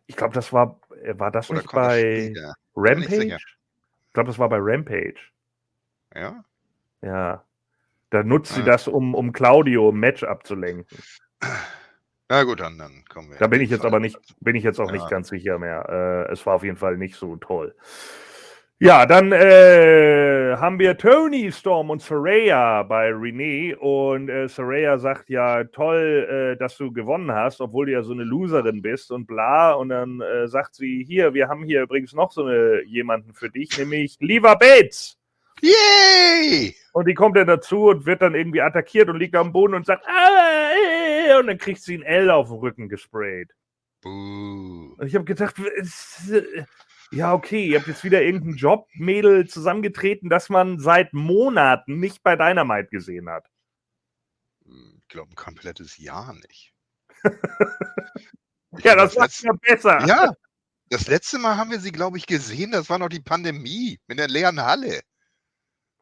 Ich 0.07 0.15
glaube, 0.15 0.33
das 0.33 0.53
war, 0.53 0.79
äh, 1.03 1.17
war 1.17 1.31
das 1.31 1.49
oder 1.49 1.59
nicht 1.59 1.71
bei 1.71 2.33
Rampage? 2.75 3.37
Ich 3.37 4.13
glaube, 4.13 4.27
das 4.27 4.39
war 4.39 4.49
bei 4.49 4.57
Rampage. 4.59 5.19
Ja? 6.13 6.43
Ja. 7.01 7.43
Da 8.09 8.23
nutzt 8.23 8.53
ah. 8.53 8.55
sie 8.55 8.63
das, 8.63 8.87
um, 8.87 9.15
um 9.15 9.31
Claudio 9.31 9.89
im 9.89 9.99
Match 9.99 10.23
abzulenken. 10.23 10.85
Na 12.29 12.43
gut, 12.43 12.59
dann, 12.59 12.77
dann 12.77 13.03
kommen 13.09 13.29
wir. 13.29 13.37
Da 13.37 13.47
bin 13.47 13.61
ich 13.61 13.69
jetzt 13.69 13.81
Fall. 13.81 13.89
aber 13.89 13.99
nicht, 13.99 14.17
bin 14.39 14.55
ich 14.55 14.63
jetzt 14.63 14.79
auch 14.79 14.87
ja. 14.87 14.93
nicht 14.93 15.09
ganz 15.09 15.29
sicher 15.29 15.59
mehr. 15.59 16.27
Äh, 16.29 16.31
es 16.31 16.45
war 16.45 16.55
auf 16.55 16.63
jeden 16.63 16.77
Fall 16.77 16.97
nicht 16.97 17.15
so 17.15 17.35
toll. 17.35 17.75
Ja, 18.79 19.05
dann 19.05 19.31
äh, 19.31 20.57
haben 20.57 20.79
wir 20.79 20.97
Tony 20.97 21.49
Storm 21.49 21.89
und 21.89 22.01
Saraya 22.01 22.83
bei 22.83 23.09
Renee 23.09 23.73
und 23.73 24.27
äh, 24.27 24.49
Saraya 24.49 24.97
sagt 24.97 25.29
ja 25.29 25.63
toll, 25.63 26.55
äh, 26.55 26.59
dass 26.59 26.75
du 26.75 26.91
gewonnen 26.91 27.31
hast, 27.31 27.61
obwohl 27.61 27.85
du 27.85 27.93
ja 27.93 28.03
so 28.03 28.11
eine 28.11 28.25
Loserin 28.25 28.81
bist 28.81 29.11
und 29.11 29.27
bla. 29.27 29.71
Und 29.71 29.89
dann 29.89 30.19
äh, 30.19 30.49
sagt 30.49 30.75
sie 30.75 31.05
hier, 31.07 31.33
wir 31.33 31.47
haben 31.47 31.63
hier 31.63 31.83
übrigens 31.83 32.11
noch 32.11 32.33
so 32.33 32.43
eine 32.43 32.83
jemanden 32.83 33.33
für 33.33 33.49
dich, 33.49 33.77
nämlich 33.77 34.17
Liva 34.19 34.55
Bates. 34.55 35.17
Yay! 35.61 36.75
Und 36.91 37.07
die 37.07 37.13
kommt 37.13 37.37
dann 37.37 37.47
dazu 37.47 37.85
und 37.85 38.05
wird 38.05 38.21
dann 38.21 38.35
irgendwie 38.35 38.61
attackiert 38.61 39.07
und 39.07 39.19
liegt 39.19 39.35
am 39.35 39.53
Boden 39.53 39.73
und 39.73 39.85
sagt, 39.85 40.05
ah, 40.05 41.39
und 41.39 41.47
dann 41.47 41.57
kriegt 41.57 41.81
sie 41.81 41.97
ein 41.97 42.03
L 42.03 42.29
auf 42.29 42.49
den 42.49 42.57
Rücken 42.57 42.89
gesprayt. 42.89 43.51
Buh. 44.01 44.95
Und 44.97 45.07
ich 45.07 45.15
habe 45.15 45.25
gedacht, 45.25 45.55
ja, 47.11 47.33
okay, 47.33 47.65
ihr 47.65 47.79
habt 47.79 47.87
jetzt 47.87 48.03
wieder 48.03 48.21
irgendein 48.21 48.55
Jobmädel 48.55 49.47
zusammengetreten, 49.47 50.29
das 50.29 50.49
man 50.49 50.79
seit 50.79 51.13
Monaten 51.13 51.99
nicht 51.99 52.23
bei 52.23 52.35
Dynamite 52.35 52.89
gesehen 52.89 53.29
hat. 53.29 53.47
Hm, 54.65 54.99
ich 55.01 55.07
glaube, 55.07 55.31
ein 55.31 55.35
komplettes 55.35 55.97
Jahr 55.97 56.33
nicht. 56.33 56.73
ja, 58.83 58.95
das 58.95 59.15
war 59.15 59.27
ja 59.29 59.53
besser. 59.61 60.05
Ja, 60.07 60.33
das 60.89 61.07
letzte 61.07 61.39
Mal 61.39 61.57
haben 61.57 61.71
wir 61.71 61.79
sie, 61.79 61.91
glaube 61.91 62.17
ich, 62.17 62.27
gesehen. 62.27 62.71
Das 62.71 62.89
war 62.89 62.99
noch 62.99 63.09
die 63.09 63.21
Pandemie 63.21 63.99
mit 64.07 64.19
der 64.19 64.27
leeren 64.27 64.61
Halle 64.61 65.01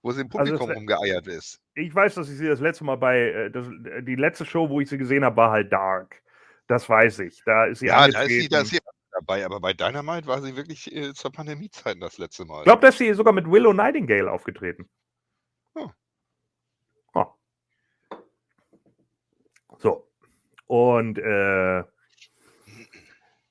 wo 0.04 0.12
sie 0.12 0.22
im 0.22 0.28
also 0.28 0.38
Publikum 0.38 0.70
also 0.70 0.74
rumgeeiert 0.74 1.28
ist. 1.28 1.60
Ich 1.76 1.96
weiß, 1.96 2.16
dass 2.16 2.30
ich 2.30 2.38
sie 2.38 2.48
das 2.48 2.60
letzte 2.60 2.84
Mal 2.84 2.98
bei, 2.98 3.20
äh, 3.20 3.50
das, 3.50 3.68
äh, 3.68 4.04
die 4.04 4.16
letzte 4.16 4.46
Show, 4.46 4.70
wo 4.70 4.82
ich 4.82 4.90
sie 4.90 4.98
gesehen 4.98 5.24
habe, 5.24 5.38
war 5.38 5.52
halt 5.52 5.72
Dark. 5.72 6.22
Das 6.68 6.88
weiß 6.88 7.20
ich. 7.20 7.42
Da 7.46 7.66
ist 7.66 7.80
sie 7.80 7.88
Ja, 7.88 8.08
da 8.08 8.22
ist 8.22 8.30
sie, 8.30 8.48
da 8.50 8.62
ist 8.62 8.70
sie 8.70 8.80
dabei, 9.26 9.46
aber 9.46 9.60
bei 9.60 9.74
Dynamite 9.74 10.28
war 10.28 10.42
sie 10.42 10.56
wirklich 10.56 10.94
äh, 10.94 11.14
zur 11.14 11.32
Pandemiezeit 11.32 11.98
das 12.02 12.18
letzte 12.18 12.46
Mal. 12.46 12.60
Ich 12.60 12.66
glaube, 12.66 12.82
dass 12.82 12.98
sie 12.98 13.14
sogar 13.14 13.34
mit 13.34 13.50
Willow 13.50 13.74
Nightingale 13.74 14.32
aufgetreten. 14.32 14.90
Oh. 15.76 15.90
oh. 17.14 17.26
So. 19.80 20.08
Und 20.68 21.18
äh, 21.18 21.84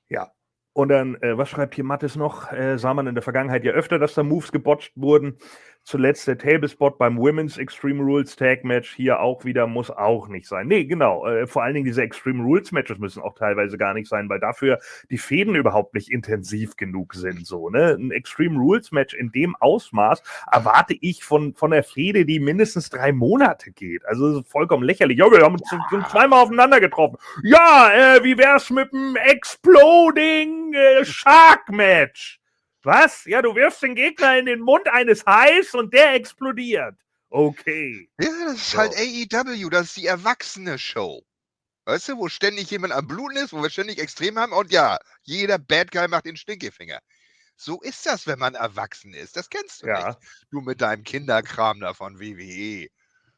ja. 0.09 0.31
Und 0.73 0.89
dann, 0.89 1.15
äh, 1.21 1.37
was 1.37 1.49
schreibt 1.49 1.75
hier 1.75 1.83
Mattes 1.83 2.15
noch? 2.15 2.51
Äh, 2.51 2.77
sah 2.77 2.93
man 2.93 3.07
in 3.07 3.15
der 3.15 3.21
Vergangenheit 3.21 3.63
ja 3.63 3.73
öfter, 3.73 3.99
dass 3.99 4.15
da 4.15 4.23
Moves 4.23 4.51
gebotcht 4.51 4.93
wurden. 4.95 5.37
Zuletzt 5.85 6.27
der 6.29 6.37
Tablespot 6.37 6.97
beim 6.97 7.17
Women's 7.17 7.57
Extreme 7.57 8.01
Rules 8.01 8.37
Tag 8.37 8.63
Match 8.63 8.93
hier 8.95 9.19
auch 9.19 9.43
wieder 9.43 9.67
muss 9.67 9.91
auch 9.91 10.29
nicht 10.29 10.47
sein. 10.47 10.67
Nee, 10.67 10.85
genau. 10.85 11.27
Äh, 11.27 11.45
vor 11.45 11.63
allen 11.63 11.73
Dingen 11.73 11.85
diese 11.85 12.01
Extreme 12.01 12.41
Rules 12.41 12.71
Matches 12.71 12.99
müssen 12.99 13.21
auch 13.21 13.35
teilweise 13.35 13.77
gar 13.77 13.93
nicht 13.93 14.07
sein, 14.07 14.29
weil 14.29 14.39
dafür 14.39 14.79
die 15.09 15.17
Fäden 15.17 15.55
überhaupt 15.55 15.93
nicht 15.93 16.09
intensiv 16.09 16.77
genug 16.77 17.13
sind. 17.15 17.45
So, 17.45 17.69
ne? 17.69 17.97
Ein 17.99 18.11
Extreme 18.11 18.57
Rules 18.57 18.93
Match 18.93 19.13
in 19.13 19.33
dem 19.33 19.57
Ausmaß 19.57 20.23
erwarte 20.49 20.95
ich 21.01 21.25
von, 21.25 21.53
von 21.53 21.71
der 21.71 21.83
Fäde, 21.83 22.25
die 22.25 22.39
mindestens 22.39 22.89
drei 22.89 23.11
Monate 23.11 23.71
geht. 23.71 24.05
Also 24.05 24.41
vollkommen 24.43 24.83
lächerlich. 24.83 25.17
Ja, 25.17 25.29
wir 25.29 25.41
haben 25.41 25.55
uns 25.55 25.69
ja. 25.69 26.07
zweimal 26.09 26.43
aufeinander 26.43 26.79
getroffen. 26.79 27.17
Ja, 27.43 27.89
äh, 27.93 28.23
wie 28.23 28.37
wär's 28.37 28.69
mit 28.69 28.93
dem 28.93 29.17
Exploding 29.17 30.73
äh, 30.73 31.03
Shark 31.03 31.69
Match? 31.69 32.39
Was? 32.83 33.23
Ja, 33.25 33.41
du 33.41 33.55
wirfst 33.55 33.81
den 33.81 33.95
Gegner 33.95 34.37
in 34.37 34.45
den 34.45 34.59
Mund 34.59 34.87
eines 34.89 35.25
Hais 35.25 35.73
und 35.73 35.93
der 35.93 36.13
explodiert. 36.13 36.95
Okay. 37.29 38.09
Ja, 38.19 38.29
das 38.45 38.55
ist 38.55 38.71
so. 38.71 38.77
halt 38.77 38.93
AEW, 38.95 39.69
das 39.69 39.87
ist 39.87 39.97
die 39.97 40.05
erwachsene 40.05 40.77
Show. 40.77 41.25
Weißt 41.85 42.09
du, 42.09 42.17
wo 42.17 42.29
ständig 42.29 42.69
jemand 42.71 42.93
am 42.93 43.07
Bluten 43.07 43.37
ist, 43.37 43.53
wo 43.53 43.61
wir 43.61 43.69
ständig 43.69 43.99
extrem 43.99 44.37
haben 44.37 44.53
und 44.53 44.71
ja, 44.71 44.99
jeder 45.23 45.57
Bad 45.57 45.91
Guy 45.91 46.07
macht 46.07 46.25
den 46.25 46.37
Stinkefinger. 46.37 46.99
So 47.55 47.81
ist 47.81 48.05
das, 48.05 48.27
wenn 48.27 48.39
man 48.39 48.55
erwachsen 48.55 49.13
ist. 49.13 49.35
Das 49.35 49.49
kennst 49.49 49.83
du 49.83 49.87
ja. 49.87 50.09
nicht. 50.09 50.19
Du 50.51 50.61
mit 50.61 50.81
deinem 50.81 51.03
Kinderkram 51.03 51.79
da 51.79 51.93
von 51.93 52.19
WWE, 52.19 52.87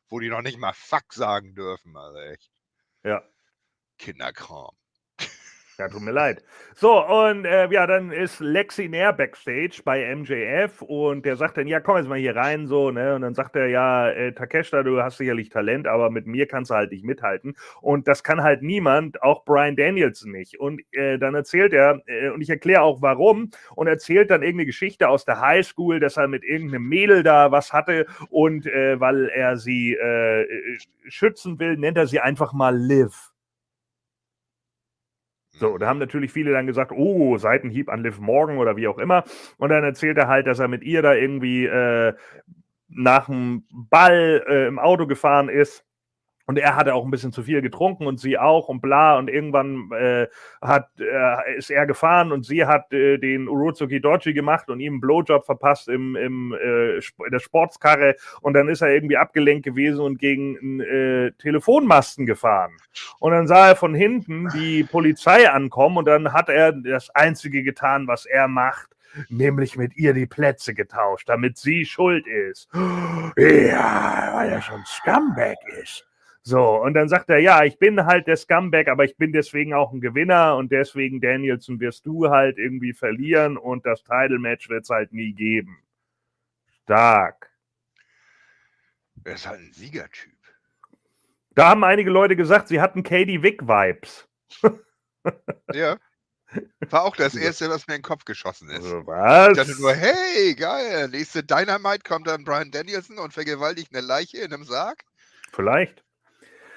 wo 0.10 0.20
die 0.20 0.30
noch 0.30 0.42
nicht 0.42 0.58
mal 0.58 0.74
Fuck 0.74 1.14
sagen 1.14 1.56
dürfen, 1.56 1.96
also 1.96 2.20
echt. 2.20 2.52
Ja. 3.04 3.24
Kinderkram. 3.98 4.76
Ja, 5.78 5.90
tut 5.90 6.02
mir 6.02 6.12
leid. 6.12 6.42
So, 6.74 7.06
und 7.06 7.44
äh, 7.44 7.70
ja, 7.70 7.86
dann 7.86 8.10
ist 8.12 8.40
Lexi 8.40 8.88
näher 8.88 9.12
backstage 9.12 9.82
bei 9.84 10.16
MJF 10.16 10.82
und 10.82 11.26
der 11.26 11.36
sagt 11.36 11.58
dann, 11.58 11.68
ja, 11.68 11.82
komm 11.82 11.98
jetzt 11.98 12.08
mal 12.08 12.18
hier 12.18 12.36
rein, 12.36 12.66
so, 12.66 12.92
ne? 12.92 13.14
Und 13.16 13.24
dann 13.24 13.34
sagt 13.34 13.58
er, 13.58 13.68
ja, 13.68 14.10
äh, 14.10 14.32
Takeshita, 14.32 14.84
du 14.84 15.02
hast 15.02 15.18
sicherlich 15.18 15.50
Talent, 15.50 15.86
aber 15.86 16.10
mit 16.12 16.28
mir 16.28 16.48
kannst 16.48 16.72
du 16.72 16.76
halt 16.76 16.92
nicht 16.92 17.04
mithalten. 17.04 17.56
Und 17.82 18.08
das 18.08 18.24
kann 18.24 18.42
halt 18.42 18.62
niemand, 18.62 19.22
auch 19.22 19.44
Brian 19.44 19.76
Danielson 19.76 20.32
nicht. 20.32 20.60
Und 20.62 20.82
äh, 20.94 21.18
dann 21.18 21.36
erzählt 21.36 21.74
er, 21.74 22.02
äh, 22.06 22.30
und 22.30 22.42
ich 22.42 22.50
erkläre 22.50 22.82
auch 22.82 23.02
warum, 23.02 23.50
und 23.76 23.88
erzählt 23.88 24.32
dann 24.32 24.44
irgendeine 24.44 24.68
Geschichte 24.68 25.10
aus 25.10 25.26
der 25.26 25.42
Highschool, 25.42 26.00
dass 26.00 26.16
er 26.16 26.30
mit 26.30 26.46
irgendeinem 26.46 26.88
Mädel 26.88 27.22
da 27.22 27.52
was 27.52 27.74
hatte 27.74 28.06
und 28.30 28.66
äh, 28.66 28.98
weil 29.02 29.28
er 29.28 29.58
sie 29.58 29.94
äh, 29.94 30.48
schützen 31.08 31.60
will, 31.60 31.76
nennt 31.76 31.98
er 31.98 32.08
sie 32.08 32.22
einfach 32.22 32.54
mal 32.54 32.78
Liv. 32.78 33.35
So, 35.58 35.78
da 35.78 35.88
haben 35.88 36.00
natürlich 36.00 36.32
viele 36.32 36.52
dann 36.52 36.68
gesagt, 36.68 36.92
oh, 36.92 37.38
Seitenhieb 37.38 37.90
an 37.90 38.04
Liv 38.04 38.20
Morgan 38.20 38.58
oder 38.58 38.76
wie 38.76 38.88
auch 38.88 38.98
immer. 38.98 39.24
Und 39.58 39.70
dann 39.70 39.84
erzählt 39.84 40.18
er 40.18 40.28
halt, 40.28 40.48
dass 40.48 40.60
er 40.60 40.68
mit 40.68 40.84
ihr 40.84 41.02
da 41.02 41.14
irgendwie 41.14 41.66
äh, 41.66 42.14
nach 42.88 43.26
dem 43.28 43.64
Ball 43.72 44.44
äh, 44.48 44.68
im 44.68 44.80
Auto 44.80 45.08
gefahren 45.08 45.50
ist 45.50 45.86
und 46.48 46.60
er 46.60 46.76
hatte 46.76 46.94
auch 46.94 47.04
ein 47.04 47.12
bisschen 47.12 47.32
zu 47.32 47.42
viel 47.42 47.62
getrunken 47.62 48.06
und 48.06 48.20
sie 48.20 48.38
auch 48.38 48.68
und 48.68 48.82
bla. 48.82 49.18
Und 49.18 49.30
irgendwann 49.30 49.90
äh, 49.92 50.28
hat, 50.62 50.90
äh, 51.00 51.58
ist 51.58 51.72
er 51.72 51.88
gefahren 51.88 52.32
und 52.32 52.46
sie 52.46 52.66
hat 52.66 52.94
äh, 52.94 53.18
den 53.18 53.48
Urozuki 53.48 54.00
Doji 54.00 54.34
gemacht 54.34 54.70
und 54.70 54.80
ihm 54.80 54.94
einen 54.94 55.02
Blowjob 55.02 55.46
verpasst 55.46 55.88
im, 55.88 56.16
im, 56.16 56.54
äh, 56.54 56.98
in 56.98 57.32
der 57.32 57.40
Sportskarre. 57.40 58.16
Und 58.42 58.54
dann 58.54 58.70
ist 58.70 58.82
er 58.82 58.94
irgendwie 58.94 59.18
abgelenkt 59.18 59.66
gewesen 59.66 60.02
und 60.02 60.20
gegen 60.20 60.80
äh, 60.82 61.32
Telefonmasten 61.40 62.28
gefahren. 62.28 62.74
Und 63.20 63.32
dann 63.32 63.48
sah 63.48 63.70
er 63.70 63.76
von 63.76 63.96
hinten 63.96 64.48
die 64.54 64.84
Polizei 64.84 65.50
ankommen 65.50 65.98
und 65.98 66.06
dann 66.06 66.32
hat 66.32 66.50
er 66.50 66.74
das 66.74 67.10
Einzige 67.10 67.64
getan, 67.64 68.08
was 68.08 68.26
er 68.26 68.48
macht 68.48 68.90
nämlich 69.30 69.78
mit 69.78 69.96
ihr 69.96 70.14
die 70.14 70.26
Plätze 70.26 70.74
getauscht, 70.74 71.30
damit 71.30 71.58
sie 71.58 71.86
schuld 71.86 72.28
ist. 72.28 72.70
Ja, 73.38 74.32
weil 74.34 74.50
er 74.50 74.62
schon 74.62 74.84
Scumbag 74.86 75.58
ist. 75.82 76.06
So, 76.48 76.80
und 76.80 76.94
dann 76.94 77.10
sagt 77.10 77.32
er, 77.32 77.40
ja, 77.40 77.64
ich 77.64 77.80
bin 77.80 78.06
halt 78.06 78.28
der 78.28 78.38
Scumbag, 78.38 78.88
aber 78.88 79.04
ich 79.04 79.18
bin 79.18 79.34
deswegen 79.34 79.74
auch 79.74 79.92
ein 79.92 80.00
Gewinner 80.00 80.56
und 80.58 80.72
deswegen, 80.72 81.20
Danielson, 81.20 81.80
wirst 81.80 82.06
du 82.06 82.30
halt 82.30 82.60
irgendwie 82.60 82.94
verlieren 82.94 83.58
und 83.58 83.84
das 83.84 84.04
Title-Match 84.04 84.70
wird 84.70 84.84
es 84.84 84.92
halt 84.92 85.12
nie 85.12 85.34
geben. 85.34 85.80
Stark. 86.84 87.50
Er 89.24 89.34
ist 89.34 89.48
halt 89.48 89.60
ein 89.60 89.74
Siegertyp. 89.74 90.38
Da 91.56 91.70
haben 91.70 91.84
einige 91.84 92.12
Leute 92.12 92.36
gesagt, 92.36 92.68
sie 92.68 92.80
hatten 92.80 93.02
Katie 93.02 93.42
Wick-Vibes. 93.42 94.28
ja. 95.74 95.98
War 96.92 97.06
auch 97.06 97.16
das 97.16 97.34
Erste, 97.34 97.70
was 97.70 97.88
mir 97.88 97.96
in 97.96 98.02
den 98.02 98.08
Kopf 98.08 98.24
geschossen 98.24 98.70
ist. 98.70 98.84
Also 98.84 99.08
was? 99.08 99.50
Ich 99.50 99.58
dachte 99.58 99.82
nur, 99.82 99.96
hey, 99.96 100.54
geil, 100.54 101.08
nächste 101.08 101.44
Dynamite 101.44 102.04
kommt 102.08 102.28
dann 102.28 102.44
Brian 102.44 102.70
Danielson 102.70 103.18
und 103.18 103.34
vergewaltigt 103.34 103.96
eine 103.96 104.06
Leiche 104.06 104.38
in 104.38 104.54
einem 104.54 104.64
Sarg. 104.64 105.04
Vielleicht. 105.52 106.06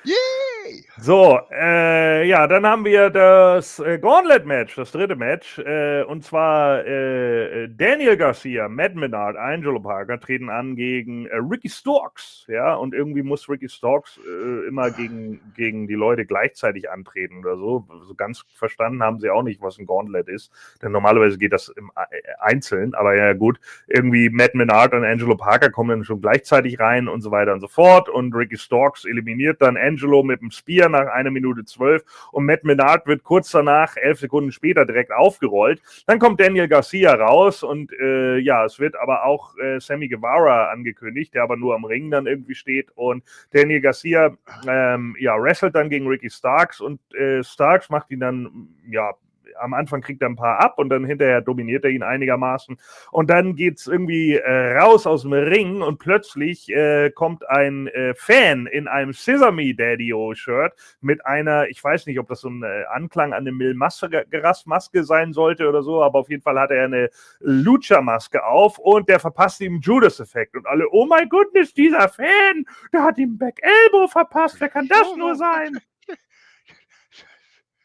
Yay! 0.08 0.84
So, 1.00 1.38
äh, 1.52 2.26
ja, 2.26 2.46
dann 2.46 2.66
haben 2.66 2.84
wir 2.84 3.08
das 3.10 3.78
äh, 3.78 3.98
Gauntlet-Match, 3.98 4.74
das 4.74 4.92
dritte 4.92 5.16
Match. 5.16 5.58
Äh, 5.58 6.02
und 6.02 6.24
zwar 6.24 6.84
äh, 6.86 7.68
Daniel 7.68 8.16
Garcia, 8.16 8.68
Matt 8.68 8.94
Menard, 8.94 9.36
Angelo 9.36 9.80
Parker 9.80 10.18
treten 10.18 10.50
an 10.50 10.76
gegen 10.76 11.26
äh, 11.26 11.36
Ricky 11.36 11.68
Storks. 11.68 12.46
Ja, 12.48 12.74
und 12.74 12.94
irgendwie 12.94 13.22
muss 13.22 13.48
Ricky 13.48 13.68
Storks 13.68 14.18
äh, 14.26 14.66
immer 14.66 14.90
gegen, 14.90 15.40
gegen 15.54 15.86
die 15.86 15.94
Leute 15.94 16.26
gleichzeitig 16.26 16.90
antreten 16.90 17.38
oder 17.38 17.56
so. 17.56 17.86
So 18.06 18.14
ganz 18.14 18.44
verstanden 18.54 19.02
haben 19.02 19.20
sie 19.20 19.30
auch 19.30 19.42
nicht, 19.42 19.60
was 19.60 19.78
ein 19.78 19.86
Gauntlet 19.86 20.28
ist. 20.28 20.50
Denn 20.82 20.92
normalerweise 20.92 21.38
geht 21.38 21.52
das 21.52 21.68
im 21.68 21.92
Einzelnen. 22.40 22.94
Aber 22.94 23.14
ja, 23.14 23.34
gut, 23.34 23.60
irgendwie 23.86 24.30
Matt 24.30 24.54
Menard 24.54 24.94
und 24.94 25.04
Angelo 25.04 25.36
Parker 25.36 25.70
kommen 25.70 25.90
dann 25.90 26.04
schon 26.04 26.20
gleichzeitig 26.20 26.80
rein 26.80 27.08
und 27.08 27.20
so 27.20 27.30
weiter 27.30 27.52
und 27.52 27.60
so 27.60 27.68
fort. 27.68 28.08
Und 28.08 28.34
Ricky 28.34 28.56
Storks 28.56 29.04
eliminiert 29.04 29.62
dann 29.62 29.76
Angelo 29.76 29.97
mit 30.22 30.40
dem 30.40 30.50
Spear 30.50 30.88
nach 30.88 31.06
einer 31.08 31.30
Minute 31.30 31.64
zwölf 31.64 32.02
und 32.32 32.46
Matt 32.46 32.64
Menard 32.64 33.06
wird 33.06 33.22
kurz 33.22 33.50
danach, 33.50 33.96
elf 33.96 34.20
Sekunden 34.20 34.52
später, 34.52 34.84
direkt 34.84 35.12
aufgerollt. 35.12 35.80
Dann 36.06 36.18
kommt 36.18 36.40
Daniel 36.40 36.68
Garcia 36.68 37.14
raus 37.14 37.62
und 37.62 37.92
äh, 37.92 38.38
ja, 38.38 38.64
es 38.64 38.78
wird 38.78 38.96
aber 38.96 39.24
auch 39.24 39.56
äh, 39.58 39.80
Sammy 39.80 40.08
Guevara 40.08 40.70
angekündigt, 40.70 41.34
der 41.34 41.42
aber 41.42 41.56
nur 41.56 41.74
am 41.74 41.84
Ring 41.84 42.10
dann 42.10 42.26
irgendwie 42.26 42.54
steht 42.54 42.90
und 42.94 43.22
Daniel 43.52 43.80
Garcia 43.80 44.36
ähm, 44.66 45.16
ja, 45.18 45.40
wrestelt 45.40 45.74
dann 45.74 45.90
gegen 45.90 46.06
Ricky 46.06 46.30
Starks 46.30 46.80
und 46.80 47.00
äh, 47.14 47.42
Starks 47.42 47.90
macht 47.90 48.10
ihn 48.10 48.20
dann 48.20 48.68
ja 48.88 49.12
am 49.60 49.74
Anfang 49.74 50.00
kriegt 50.00 50.22
er 50.22 50.28
ein 50.28 50.36
paar 50.36 50.60
ab 50.60 50.78
und 50.78 50.88
dann 50.88 51.04
hinterher 51.04 51.40
dominiert 51.40 51.84
er 51.84 51.90
ihn 51.90 52.02
einigermaßen. 52.02 52.76
Und 53.10 53.30
dann 53.30 53.54
geht 53.54 53.78
es 53.78 53.86
irgendwie 53.86 54.34
äh, 54.34 54.78
raus 54.78 55.06
aus 55.06 55.22
dem 55.22 55.32
Ring 55.32 55.82
und 55.82 55.98
plötzlich 55.98 56.68
äh, 56.70 57.10
kommt 57.10 57.48
ein 57.48 57.88
äh, 57.88 58.14
Fan 58.14 58.66
in 58.66 58.88
einem 58.88 59.12
Sesame 59.12 59.74
Daddy-O-Shirt 59.74 60.72
mit 61.00 61.24
einer, 61.26 61.68
ich 61.68 61.82
weiß 61.82 62.06
nicht, 62.06 62.18
ob 62.18 62.28
das 62.28 62.40
so 62.40 62.48
ein 62.48 62.62
äh, 62.62 62.84
Anklang 62.90 63.32
an 63.32 63.40
eine 63.40 63.52
Mil-Maske 63.52 65.04
sein 65.04 65.32
sollte 65.32 65.68
oder 65.68 65.82
so, 65.82 66.02
aber 66.02 66.20
auf 66.20 66.30
jeden 66.30 66.42
Fall 66.42 66.58
hat 66.58 66.70
er 66.70 66.84
eine 66.84 67.10
Lucha-Maske 67.40 68.44
auf 68.44 68.78
und 68.78 69.08
der 69.08 69.20
verpasst 69.20 69.60
ihm 69.60 69.80
Judas-Effekt. 69.80 70.56
Und 70.56 70.66
alle, 70.66 70.88
oh 70.90 71.06
mein 71.06 71.28
Gott, 71.28 71.48
dieser 71.76 72.08
Fan, 72.08 72.64
der 72.92 73.02
hat 73.02 73.18
ihm 73.18 73.38
Back 73.38 73.60
Elbow 73.62 74.08
verpasst, 74.08 74.60
wer 74.60 74.68
kann 74.68 74.88
das 74.88 75.16
nur 75.16 75.34
sein? 75.34 75.78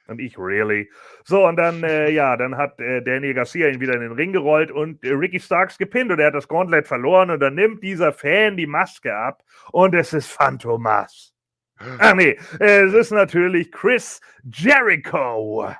Und 0.07 0.19
ich, 0.19 0.37
really? 0.37 0.89
So, 1.23 1.47
und 1.47 1.55
dann, 1.55 1.83
äh, 1.83 2.09
ja, 2.11 2.35
dann 2.37 2.57
hat 2.57 2.79
äh, 2.79 3.01
Daniel 3.01 3.33
Garcia 3.33 3.69
ihn 3.69 3.79
wieder 3.79 3.93
in 3.93 4.01
den 4.01 4.11
Ring 4.11 4.33
gerollt 4.33 4.71
und 4.71 5.03
äh, 5.03 5.11
Ricky 5.11 5.39
Starks 5.39 5.77
gepinnt 5.77 6.11
und 6.11 6.19
er 6.19 6.27
hat 6.27 6.35
das 6.35 6.47
Gauntlet 6.47 6.87
verloren 6.87 7.29
und 7.29 7.39
dann 7.39 7.55
nimmt 7.55 7.83
dieser 7.83 8.11
Fan 8.11 8.57
die 8.57 8.67
Maske 8.67 9.15
ab 9.15 9.43
und 9.71 9.95
es 9.95 10.13
ist 10.13 10.27
Phantomas. 10.27 11.33
Ach 11.99 12.13
nee, 12.13 12.37
es 12.59 12.93
ist 12.93 13.11
natürlich 13.11 13.71
Chris 13.71 14.21
Jericho. 14.43 15.73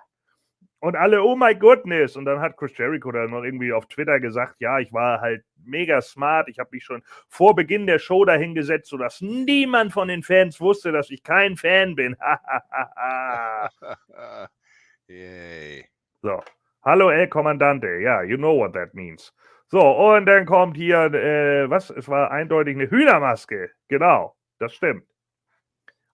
Und 0.84 0.98
alle, 0.98 1.24
oh 1.24 1.34
my 1.34 1.56
goodness. 1.56 2.18
Und 2.18 2.26
dann 2.26 2.42
hat 2.42 2.58
Chris 2.58 2.78
Jericho 2.78 3.10
dann 3.10 3.30
noch 3.30 3.44
irgendwie 3.44 3.72
auf 3.72 3.88
Twitter 3.88 4.20
gesagt, 4.20 4.60
ja, 4.60 4.80
ich 4.80 4.92
war 4.92 5.22
halt 5.22 5.46
mega 5.64 6.02
smart. 6.02 6.50
Ich 6.50 6.60
habe 6.60 6.72
mich 6.74 6.84
schon 6.84 7.02
vor 7.30 7.56
Beginn 7.56 7.88
der 7.88 8.00
Show 8.00 8.26
dahingesetzt, 8.26 8.90
sodass 8.90 9.22
niemand 9.22 9.94
von 9.94 10.10
den 10.10 10.24
Fans 10.24 10.60
wusste, 10.60 10.92
dass 10.92 11.10
ich 11.10 11.24
kein 11.24 11.56
Fan 11.56 11.96
bin. 11.96 12.18
Yay. 15.08 15.86
So. 16.22 16.44
Hallo, 16.84 17.12
El 17.12 17.30
Kommandante. 17.30 18.02
Ja, 18.02 18.22
you 18.22 18.36
know 18.36 18.58
what 18.58 18.74
that 18.74 18.94
means. 18.94 19.34
So, 19.68 19.80
und 19.80 20.26
dann 20.26 20.46
kommt 20.46 20.76
hier, 20.76 21.06
äh, 21.14 21.70
was? 21.70 21.92
Es 21.92 22.10
war 22.10 22.30
eindeutig 22.30 22.76
eine 22.76 22.92
Hühnermaske. 22.92 23.72
Genau, 23.88 24.36
das 24.60 24.74
stimmt. 24.74 25.06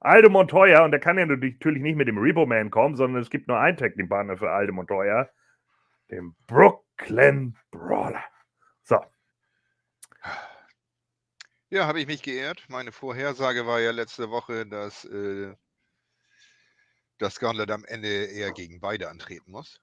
Aldo 0.02 0.30
Montoya, 0.30 0.86
und 0.86 0.92
der 0.92 1.00
kann 1.00 1.18
ja 1.18 1.26
natürlich 1.26 1.82
nicht 1.82 1.96
mit 1.96 2.08
dem 2.08 2.18
Repo 2.18 2.46
Man 2.46 2.72
kommen, 2.72 2.96
sondern 2.96 3.22
es 3.22 3.30
gibt 3.30 3.48
nur 3.48 3.60
einen 3.60 3.78
Tag 3.78 3.96
Partner 4.08 4.38
für 4.38 4.50
Aldo 4.50 4.74
Montoya, 4.74 5.30
den 6.10 6.36
Brooklyn 6.48 7.58
Brawler. 7.72 8.24
So. 8.84 9.00
Ja, 11.70 11.86
habe 11.86 12.00
ich 12.00 12.08
mich 12.08 12.24
geehrt. 12.24 12.66
Meine 12.70 12.92
Vorhersage 12.92 13.68
war 13.68 13.80
ja 13.80 13.92
letzte 13.92 14.30
Woche, 14.32 14.66
dass 14.66 15.06
äh, 15.06 15.54
das 17.18 17.40
Gauntlet 17.40 17.70
am 17.70 17.84
Ende 17.86 18.08
eher 18.08 18.52
gegen 18.52 18.80
beide 18.80 19.10
antreten 19.10 19.52
muss. 19.52 19.82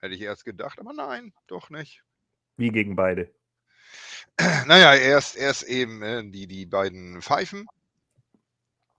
Hätte 0.00 0.14
ich 0.14 0.20
erst 0.20 0.44
gedacht, 0.44 0.78
aber 0.80 0.92
nein, 0.92 1.32
doch 1.46 1.70
nicht. 1.70 2.02
Wie 2.56 2.70
gegen 2.70 2.96
beide? 2.96 3.32
Naja, 4.66 4.94
erst, 4.94 5.36
erst 5.36 5.62
eben 5.62 6.02
äh, 6.02 6.28
die, 6.28 6.46
die 6.46 6.66
beiden 6.66 7.22
Pfeifen 7.22 7.66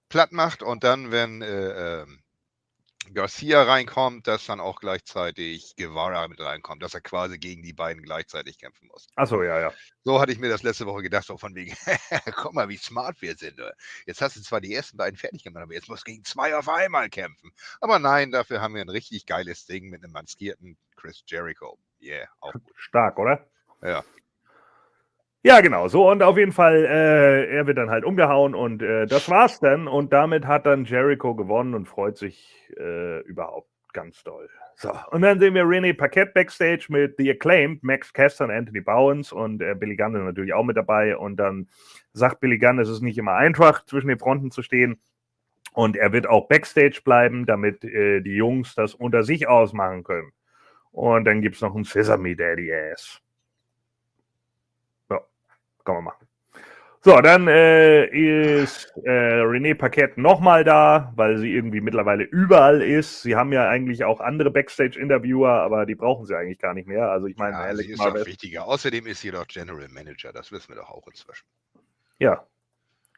platt 0.10 0.32
macht 0.32 0.64
und 0.64 0.84
dann, 0.84 1.12
wenn 1.12 1.42
äh, 1.42 2.02
äh, 2.02 2.06
Garcia 3.14 3.64
reinkommt, 3.64 4.28
dass 4.28 4.46
dann 4.46 4.60
auch 4.60 4.80
gleichzeitig 4.80 5.76
Guevara 5.78 6.28
mit 6.28 6.40
reinkommt, 6.40 6.84
dass 6.84 6.94
er 6.94 7.02
quasi 7.02 7.38
gegen 7.38 7.64
die 7.64 7.74
beiden 7.74 8.04
gleichzeitig 8.04 8.60
kämpfen 8.60 8.88
muss. 8.88 9.08
Achso, 9.16 9.44
ja, 9.44 9.60
ja. 9.60 9.74
So 10.04 10.20
hatte 10.20 10.32
ich 10.32 10.40
mir 10.40 10.50
das 10.50 10.64
letzte 10.64 10.86
Woche 10.86 11.04
gedacht, 11.04 11.26
so 11.26 11.38
von 11.38 11.56
wegen, 11.56 11.76
guck 12.36 12.54
mal, 12.54 12.70
wie 12.70 12.78
smart 12.78 13.22
wir 13.22 13.36
sind. 13.36 13.60
Oder? 13.60 13.74
Jetzt 14.06 14.22
hast 14.22 14.36
du 14.36 14.42
zwar 14.42 14.62
die 14.62 14.74
ersten 14.74 14.98
beiden 14.98 15.18
fertig 15.18 15.44
gemacht, 15.44 15.64
aber 15.64 15.74
jetzt 15.74 15.90
musst 15.90 16.08
du 16.08 16.12
gegen 16.12 16.24
zwei 16.24 16.56
auf 16.56 16.70
einmal 16.70 17.10
kämpfen. 17.10 17.52
Aber 17.80 18.00
nein, 18.00 18.32
dafür 18.32 18.62
haben 18.62 18.76
wir 18.76 18.82
ein 18.82 18.90
richtig 18.90 19.26
geiles 19.26 19.66
Ding 19.66 19.90
mit 19.90 20.04
einem 20.04 20.14
maskierten 20.14 20.78
Chris 20.96 21.24
Jericho. 21.26 21.80
Yeah, 22.02 22.28
auch 22.40 22.54
gut. 22.54 22.64
Stark, 22.76 23.18
oder? 23.18 23.48
Ja. 23.82 24.04
Ja, 25.44 25.62
genau. 25.62 25.88
So, 25.88 26.10
und 26.10 26.24
auf 26.24 26.38
jeden 26.38 26.52
Fall, 26.52 26.84
äh, 26.86 27.56
er 27.56 27.68
wird 27.68 27.78
dann 27.78 27.90
halt 27.90 28.04
umgehauen 28.04 28.56
und 28.56 28.82
äh, 28.82 29.06
das 29.06 29.30
war's 29.30 29.60
dann. 29.60 29.88
Und 29.88 30.12
damit 30.12 30.46
hat 30.46 30.66
dann 30.66 30.86
Jericho 30.86 31.36
gewonnen 31.36 31.74
und 31.74 31.88
freut 31.88 32.18
sich 32.18 32.70
äh, 32.78 33.22
überhaupt 33.22 33.70
ganz 33.94 34.24
doll. 34.24 34.50
So, 34.76 34.92
und 35.12 35.22
dann 35.22 35.40
sehen 35.40 35.54
wir 35.54 35.64
René 35.64 35.96
Paquette 35.96 36.32
backstage 36.34 36.86
mit 36.90 37.16
The 37.18 37.32
Acclaimed, 37.32 37.84
Max 37.84 38.14
Caster 38.14 38.46
und 38.46 38.52
Anthony 38.52 38.82
Bowens 38.82 39.32
und 39.32 39.62
äh, 39.62 39.74
Billy 39.74 39.96
Gunn 39.96 40.16
ist 40.16 40.22
natürlich 40.22 40.54
auch 40.54 40.64
mit 40.64 40.78
dabei. 40.78 41.18
Und 41.18 41.38
dann 41.38 41.68
sagt 42.14 42.40
Billy 42.40 42.58
Gunn, 42.58 42.80
es 42.80 42.90
ist 42.90 43.02
nicht 43.02 43.18
immer 43.18 43.34
einfach, 43.34 43.86
zwischen 43.86 44.10
den 44.10 44.20
Fronten 44.20 44.52
zu 44.52 44.62
stehen. 44.62 45.00
Und 45.74 45.96
er 45.96 46.12
wird 46.12 46.28
auch 46.28 46.48
backstage 46.48 47.02
bleiben, 47.04 47.46
damit 47.46 47.84
äh, 47.84 48.22
die 48.22 48.36
Jungs 48.36 48.76
das 48.76 48.96
unter 48.96 49.24
sich 49.24 49.48
ausmachen 49.48 50.04
können. 50.04 50.32
Und 50.92 51.26
dann 51.26 51.42
gibt 51.42 51.56
es 51.56 51.62
noch 51.62 51.76
ein 51.76 51.84
Sesame 51.84 52.36
Daddy 52.36 52.74
Ass 52.74 53.22
kann 55.88 55.96
man 55.96 56.04
machen. 56.04 56.28
So, 57.02 57.22
dann 57.22 57.48
äh, 57.48 58.06
ist 58.08 58.92
äh, 59.06 59.42
René 59.42 59.76
Paquette 59.76 60.20
nochmal 60.20 60.66
da, 60.66 61.14
weil 61.16 61.38
sie 61.38 61.54
irgendwie 61.54 61.80
mittlerweile 61.80 62.26
überall 62.26 62.82
ist. 62.82 63.22
Sie 63.22 63.36
haben 63.36 63.54
ja 63.54 63.70
eigentlich 63.70 64.04
auch 64.04 64.20
andere 64.20 64.52
Backstage-Interviewer, 64.52 65.50
aber 65.50 65.86
die 65.86 65.96
brauchen 65.96 66.26
sie 66.26 66.36
eigentlich 66.36 66.60
gar 66.60 66.74
nicht 66.74 66.88
mehr. 66.88 67.10
Also 67.10 67.28
ich 67.28 67.38
meine, 67.38 67.56
ja, 67.56 67.76
sie 67.76 67.92
ist 67.92 68.04
doch 68.04 68.14
wichtiger. 68.26 68.68
Außerdem 68.68 69.08
ist 69.08 69.22
sie 69.22 69.32
doch 69.32 69.48
General 69.48 69.88
Manager, 69.88 70.34
das 70.34 70.52
wissen 70.52 70.70
wir 70.70 70.82
doch 70.82 70.90
auch 70.90 71.08
inzwischen. 71.08 71.46
Ja. 72.20 72.46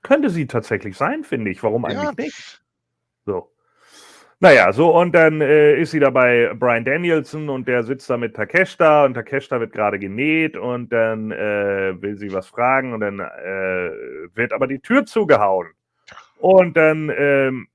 Könnte 0.04 0.30
sie 0.30 0.46
tatsächlich 0.46 0.96
sein, 0.96 1.24
finde 1.24 1.50
ich. 1.50 1.64
Warum 1.64 1.86
eigentlich 1.86 2.04
ja. 2.04 2.24
nicht? 2.24 2.62
So. 3.26 3.52
Naja, 4.42 4.72
so 4.72 4.96
und 4.98 5.14
dann 5.14 5.42
äh, 5.42 5.76
ist 5.82 5.92
sie 5.92 6.00
da 6.00 6.12
bei 6.12 6.54
Brian 6.56 6.86
Danielson 6.86 7.50
und 7.50 7.68
der 7.68 7.84
sitzt 7.84 8.10
da 8.10 8.16
mit 8.16 8.38
Takeshita 8.38 9.04
und 9.04 9.16
Takeshita 9.16 9.60
wird 9.60 9.74
gerade 9.74 10.00
genäht 10.00 10.56
und 10.56 10.94
dann 10.94 11.32
äh, 11.32 12.02
will 12.02 12.18
sie 12.18 12.32
was 12.32 12.48
fragen 12.48 12.94
und 12.94 13.02
dann 13.02 13.20
äh, 13.20 13.92
wird 14.36 14.54
aber 14.54 14.68
die 14.68 14.80
Tür 14.80 15.06
zugehauen. 15.06 15.68
Und 16.38 16.78
dann 16.78 17.12
ähm, 17.18 17.68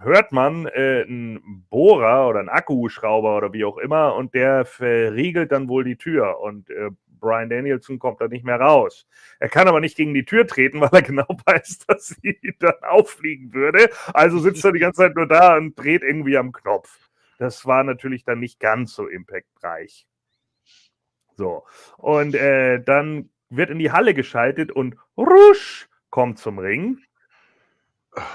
hört 0.00 0.30
man 0.30 0.66
äh, 0.66 1.02
einen 1.02 1.64
Bohrer 1.70 2.28
oder 2.28 2.38
einen 2.38 2.48
Akkuschrauber 2.50 3.36
oder 3.36 3.52
wie 3.52 3.64
auch 3.64 3.78
immer 3.78 4.14
und 4.14 4.32
der 4.32 4.64
verriegelt 4.64 5.50
dann 5.50 5.68
wohl 5.68 5.82
die 5.82 5.96
Tür 5.96 6.38
und 6.40 6.70
äh, 6.70 6.90
Brian 7.22 7.48
Danielson 7.48 7.98
kommt 7.98 8.20
da 8.20 8.28
nicht 8.28 8.44
mehr 8.44 8.60
raus. 8.60 9.06
Er 9.38 9.48
kann 9.48 9.68
aber 9.68 9.80
nicht 9.80 9.96
gegen 9.96 10.12
die 10.12 10.26
Tür 10.26 10.46
treten, 10.46 10.80
weil 10.82 10.90
er 10.92 11.02
genau 11.02 11.26
weiß, 11.46 11.78
dass 11.86 12.08
sie 12.08 12.38
dann 12.58 12.74
auffliegen 12.82 13.54
würde. 13.54 13.88
Also 14.12 14.38
sitzt 14.38 14.62
er 14.66 14.72
die 14.72 14.80
ganze 14.80 14.98
Zeit 14.98 15.16
nur 15.16 15.26
da 15.26 15.56
und 15.56 15.74
dreht 15.76 16.02
irgendwie 16.02 16.36
am 16.36 16.52
Knopf. 16.52 17.08
Das 17.38 17.64
war 17.64 17.82
natürlich 17.82 18.24
dann 18.24 18.40
nicht 18.40 18.60
ganz 18.60 18.92
so 18.94 19.08
impactreich. 19.08 20.06
So, 21.36 21.64
und 21.96 22.34
äh, 22.34 22.82
dann 22.82 23.30
wird 23.48 23.70
in 23.70 23.78
die 23.78 23.90
Halle 23.90 24.12
geschaltet 24.12 24.70
und 24.70 24.96
Rusch 25.16 25.88
kommt 26.10 26.38
zum 26.38 26.58
Ring. 26.58 26.98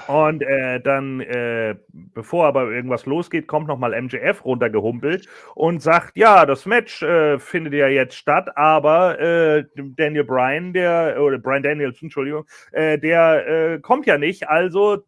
Und 0.08 0.42
äh, 0.42 0.80
dann, 0.80 1.20
äh, 1.20 1.76
bevor 1.92 2.46
aber 2.46 2.68
irgendwas 2.70 3.06
losgeht, 3.06 3.46
kommt 3.46 3.68
nochmal 3.68 4.00
MJF 4.00 4.44
runtergehumpelt 4.44 5.28
und 5.54 5.80
sagt, 5.80 6.16
ja, 6.16 6.46
das 6.46 6.66
Match 6.66 7.00
äh, 7.02 7.38
findet 7.38 7.74
ja 7.74 7.86
jetzt 7.86 8.16
statt, 8.16 8.56
aber 8.56 9.20
äh, 9.20 9.64
Daniel 9.76 10.24
Bryan, 10.24 10.72
der, 10.72 11.22
oder 11.22 11.38
Brian 11.38 11.62
Daniels, 11.62 12.02
Entschuldigung, 12.02 12.44
äh, 12.72 12.98
der 12.98 13.46
äh, 13.46 13.78
kommt 13.78 14.06
ja 14.06 14.18
nicht, 14.18 14.48
also 14.48 15.04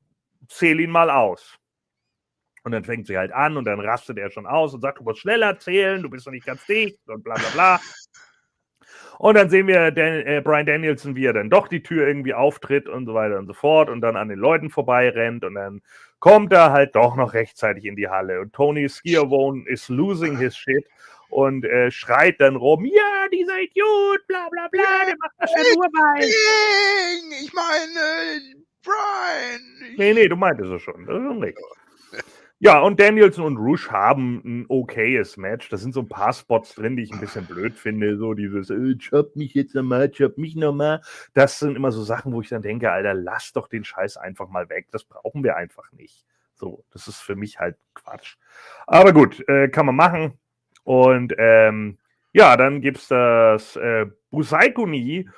zähl 0.47 0.79
ihn 0.79 0.91
mal 0.91 1.11
aus. 1.11 1.59
Und 2.63 2.73
dann 2.73 2.85
fängt 2.85 3.09
sie 3.09 3.19
halt 3.19 3.33
an 3.33 3.57
und 3.57 3.65
dann 3.65 3.81
rastet 3.81 4.19
er 4.19 4.31
schon 4.31 4.47
aus 4.47 4.73
und 4.73 4.83
sagt, 4.83 4.99
du 4.99 5.03
musst 5.03 5.21
schneller 5.21 5.59
zählen, 5.59 6.01
du 6.01 6.11
bist 6.11 6.27
doch 6.27 6.33
nicht 6.33 6.47
ganz 6.47 6.65
dicht 6.67 7.01
und 7.09 7.25
bla 7.25 7.35
bla 7.35 7.49
bla. 7.55 7.81
Und 9.21 9.35
dann 9.35 9.51
sehen 9.51 9.67
wir 9.67 9.91
Dan, 9.91 10.23
äh, 10.23 10.41
Brian 10.43 10.65
Danielson, 10.65 11.15
wie 11.15 11.27
er 11.27 11.35
dann 11.35 11.51
doch 11.51 11.69
die 11.69 11.83
Tür 11.83 12.09
irgendwie 12.09 12.33
auftritt 12.33 12.89
und 12.89 13.05
so 13.05 13.13
weiter 13.13 13.39
und 13.39 13.47
so 13.49 13.53
fort 13.53 13.91
und 13.91 14.01
dann 14.01 14.17
an 14.17 14.31
den 14.31 14.39
Leuten 14.39 14.71
vorbeirennt 14.71 15.45
und 15.45 15.57
dann 15.57 15.83
kommt 16.21 16.55
er 16.55 16.73
halt 16.73 16.97
doch 16.97 17.17
noch 17.17 17.35
rechtzeitig 17.35 17.85
in 17.85 17.97
die 17.97 18.09
Halle. 18.09 18.41
Und 18.41 18.55
Tony 18.55 18.89
Skiavone 18.89 19.69
is 19.69 19.91
losing 19.91 20.39
his 20.39 20.57
shit 20.57 20.87
und 21.29 21.67
äh, 21.67 21.91
schreit 21.91 22.41
dann 22.41 22.57
rum, 22.57 22.87
ja, 22.87 23.29
dieser 23.31 23.61
Idiot, 23.61 24.27
bla 24.27 24.49
bla 24.51 24.69
bla, 24.69 25.05
der 25.07 25.17
macht 25.19 25.35
das 25.37 25.51
ja 25.53 25.75
nur 25.75 25.87
bei. 25.93 26.25
Ich 27.43 27.53
meine, 27.53 28.41
Brian. 28.83 29.97
Nee, 29.99 30.15
nee, 30.15 30.29
du 30.29 30.37
meintest 30.37 30.73
es 30.73 30.81
schon. 30.81 31.05
Das 31.05 31.17
ist 31.17 31.23
schon 31.25 31.43
richtig. 31.43 31.65
Ja, 32.63 32.81
und 32.81 33.01
Danielson 33.01 33.47
und 33.47 33.57
Rush 33.57 33.91
haben 33.91 34.43
ein 34.45 34.67
okayes 34.69 35.39
Match. 35.39 35.71
Da 35.71 35.79
sind 35.79 35.95
so 35.95 36.01
ein 36.01 36.11
paar 36.11 36.35
Spots 36.35 36.75
drin, 36.75 36.95
die 36.95 37.05
ich 37.05 37.11
ein 37.11 37.19
bisschen 37.19 37.47
blöd 37.47 37.73
finde. 37.73 38.19
So 38.19 38.35
dieses, 38.35 38.69
äh, 38.69 38.97
chop 38.99 39.35
mich 39.35 39.55
jetzt 39.55 39.75
nochmal, 39.75 40.11
chop 40.11 40.37
mich 40.37 40.57
nochmal. 40.57 41.01
Das 41.33 41.59
sind 41.59 41.75
immer 41.75 41.91
so 41.91 42.03
Sachen, 42.03 42.35
wo 42.35 42.43
ich 42.43 42.51
dann 42.51 42.61
denke, 42.61 42.93
Alter, 42.93 43.15
lass 43.15 43.55
doch 43.55 43.67
den 43.67 43.83
Scheiß 43.83 44.19
einfach 44.19 44.51
mal 44.51 44.69
weg. 44.69 44.89
Das 44.91 45.05
brauchen 45.05 45.43
wir 45.43 45.57
einfach 45.57 45.91
nicht. 45.93 46.27
So, 46.53 46.85
das 46.93 47.09
ist 47.09 47.21
für 47.21 47.35
mich 47.35 47.59
halt 47.59 47.79
Quatsch. 47.95 48.37
Aber 48.87 49.15
gut, 49.15 49.43
äh, 49.49 49.69
kann 49.69 49.87
man 49.87 49.97
machen. 49.97 50.39
Und 50.85 51.33
ähm, 51.39 51.97
ja, 52.35 52.59
dann 52.59 52.83
gibt 52.83 52.99
es 52.99 53.09
das 53.09 53.77
äh, 53.77 54.05
Busaikuni 54.31 55.31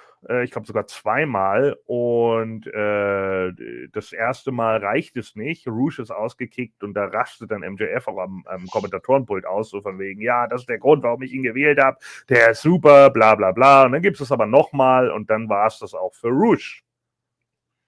ich 0.44 0.50
glaube 0.50 0.66
sogar 0.66 0.86
zweimal. 0.86 1.76
Und 1.86 2.66
äh, 2.66 3.88
das 3.92 4.12
erste 4.12 4.52
Mal 4.52 4.78
reicht 4.78 5.16
es 5.16 5.34
nicht. 5.34 5.66
Rouge 5.66 6.02
ist 6.02 6.10
ausgekickt 6.10 6.82
und 6.82 6.94
da 6.94 7.06
rastet 7.06 7.50
dann 7.50 7.60
MJF 7.60 8.08
auch 8.08 8.18
am, 8.18 8.44
am 8.46 8.66
Kommentatorenpult 8.66 9.46
aus, 9.46 9.70
so 9.70 9.82
von 9.82 9.98
wegen, 9.98 10.20
ja, 10.20 10.46
das 10.46 10.62
ist 10.62 10.68
der 10.68 10.78
Grund, 10.78 11.02
warum 11.02 11.22
ich 11.22 11.32
ihn 11.32 11.42
gewählt 11.42 11.80
habe. 11.80 11.98
Der 12.28 12.50
ist 12.50 12.62
super, 12.62 13.10
bla 13.10 13.34
bla 13.34 13.52
bla. 13.52 13.84
Und 13.84 13.92
dann 13.92 14.02
gibt 14.02 14.16
es 14.16 14.20
das 14.20 14.32
aber 14.32 14.46
nochmal 14.46 15.10
und 15.10 15.30
dann 15.30 15.48
war 15.48 15.66
es 15.66 15.78
das 15.78 15.94
auch 15.94 16.14
für 16.14 16.28
Rouge. 16.28 16.82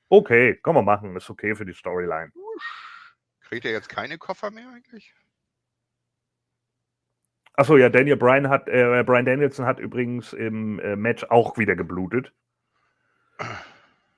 Okay, 0.09 0.57
kann 0.63 0.75
man 0.75 0.85
machen, 0.85 1.17
ist 1.17 1.31
okay 1.31 1.55
für 1.55 1.65
die 1.65 1.73
Storyline. 1.73 2.33
Kriegt 3.41 3.65
er 3.65 3.73
jetzt 3.73 3.89
keine 3.89 4.19
Koffer 4.19 4.51
mehr 4.51 4.69
eigentlich? 4.75 5.13
Achso, 7.57 7.77
ja, 7.77 7.89
Daniel 7.89 8.17
Bryan 8.17 8.49
hat, 8.49 8.69
äh, 8.69 9.03
Brian 9.07 9.25
Danielson 9.25 9.65
hat 9.65 9.79
übrigens 9.79 10.33
im 10.33 10.81
äh, 10.81 10.97
Match 10.97 11.25
auch 11.31 11.57
wieder 11.57 11.77
geblutet. 11.77 12.33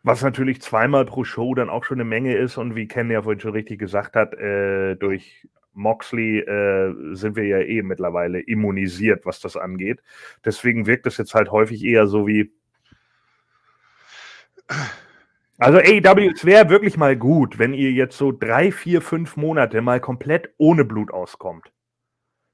Was 0.03 0.23
natürlich 0.23 0.63
zweimal 0.63 1.05
pro 1.05 1.25
Show 1.25 1.55
dann 1.55 1.69
auch 1.69 1.85
schon 1.85 2.01
eine 2.01 2.09
Menge 2.09 2.35
ist 2.35 2.57
und 2.57 2.77
wie 2.77 2.89
Ken 2.89 3.11
ja 3.11 3.23
vorhin 3.23 3.41
schon 3.41 3.53
richtig 3.53 3.79
gesagt 3.79 4.17
hat, 4.17 4.33
äh, 4.35 4.95
durch 4.97 5.47
Moxley 5.75 6.39
äh, 6.39 6.95
sind 7.15 7.37
wir 7.37 7.45
ja 7.45 7.59
eh 7.59 7.83
mittlerweile 7.83 8.41
immunisiert, 8.41 9.27
was 9.27 9.41
das 9.41 9.59
angeht. 9.59 10.03
Deswegen 10.43 10.87
wirkt 10.87 11.07
es 11.07 11.19
jetzt 11.19 11.35
halt 11.35 11.51
häufig 11.51 11.85
eher 11.85 12.07
so 12.07 12.27
wie. 12.27 12.53
Also 15.59 15.79
AEW, 15.79 16.33
es 16.35 16.45
wäre 16.47 16.71
wirklich 16.71 16.97
mal 16.97 17.17
gut, 17.17 17.59
wenn 17.59 17.75
ihr 17.75 17.93
jetzt 17.93 18.17
so 18.17 18.33
drei, 18.33 18.73
vier, 18.73 19.03
fünf 19.03 19.37
Monate 19.37 19.83
mal 19.83 20.01
komplett 20.01 20.51
ohne 20.57 20.85
Blut 20.85 21.11
auskommt 21.11 21.71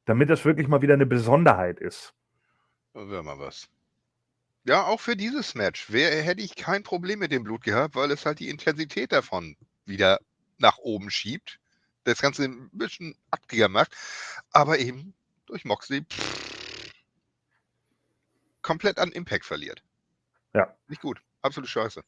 damit 0.05 0.31
das 0.31 0.45
wirklich 0.45 0.69
mal 0.69 0.83
wieder 0.83 0.95
eine 0.95 1.07
Besonderheit 1.07 1.79
ist. 1.79 2.15
Das 2.95 3.09
wäre 3.09 3.23
mal 3.23 3.39
was. 3.39 3.69
Ja, 4.65 4.85
auch 4.85 5.01
für 5.01 5.17
dieses 5.17 5.55
Match 5.55 5.91
wär, 5.91 6.23
hätte 6.23 6.43
ich 6.43 6.55
kein 6.55 6.83
Problem 6.83 7.19
mit 7.19 7.33
dem 7.33 7.43
Blut 7.43 7.65
gehabt, 7.65 7.97
weil 7.97 8.11
es 8.11 8.25
halt 8.25 8.39
die 8.39 8.49
Intensität 8.49 9.13
davon 9.13 9.57
wieder 9.85 10.21
nach 10.59 10.79
oben 10.79 11.11
schiebt. 11.11 11.59
Das 12.05 12.21
Ganze 12.21 12.45
ein 12.45 12.71
bisschen 12.73 13.17
aktiger 13.31 13.69
macht. 13.69 13.97
Aber 14.51 14.79
eben 14.79 15.15
durch 15.47 15.65
Moxley 15.65 16.05
pff, 16.05 16.93
komplett 18.63 18.99
an 18.99 19.11
Impact 19.11 19.45
verliert. 19.45 19.83
Ja. 20.55 20.75
Nicht 20.87 21.03
gut. 21.03 21.21
Absolut 21.43 21.69
scheiße. 21.69 22.03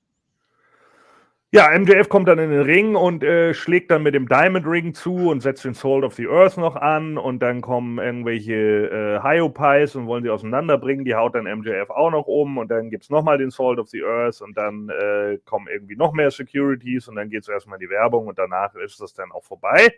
Ja, 1.55 1.71
MJF 1.71 2.09
kommt 2.09 2.27
dann 2.27 2.41
in 2.41 2.51
den 2.51 2.63
Ring 2.63 2.97
und 2.97 3.23
äh, 3.23 3.55
schlägt 3.55 3.93
dann 3.93 4.03
mit 4.03 4.13
dem 4.13 4.29
Diamond 4.29 4.67
Ring 4.67 4.93
zu 4.93 5.31
und 5.31 5.41
setzt 5.41 5.65
den 5.65 5.73
Salt 5.73 6.03
of 6.03 6.15
the 6.15 6.27
Earth 6.27 6.57
noch 6.57 6.75
an 6.75 7.17
und 7.17 7.39
dann 7.45 7.61
kommen 7.61 7.99
irgendwelche 7.99 8.55
äh, 8.55 9.23
Hyopies 9.23 9.95
und 9.95 10.09
wollen 10.09 10.25
sie 10.25 10.31
auseinanderbringen. 10.31 11.05
Die 11.05 11.15
haut 11.15 11.37
dann 11.37 11.45
MJF 11.45 11.91
auch 11.91 12.11
noch 12.11 12.27
um 12.27 12.59
und 12.59 12.73
dann 12.73 12.91
gibt 12.91 13.05
es 13.05 13.11
nochmal 13.11 13.39
den 13.39 13.53
Salt 13.53 13.79
of 13.79 13.89
the 13.89 14.03
Earth 14.03 14.41
und 14.41 14.57
dann 14.57 14.89
äh, 14.89 15.39
kommen 15.45 15.69
irgendwie 15.73 15.95
noch 15.95 16.13
mehr 16.13 16.33
Securities 16.33 17.07
und 17.07 17.15
dann 17.15 17.31
geht 17.31 17.43
es 17.43 17.49
erstmal 17.49 17.77
in 17.81 17.87
die 17.87 17.91
Werbung 17.91 18.27
und 18.27 18.37
danach 18.37 18.75
ist 18.75 19.01
das 19.01 19.15
dann 19.15 19.31
auch 19.31 19.45
vorbei. 19.45 19.95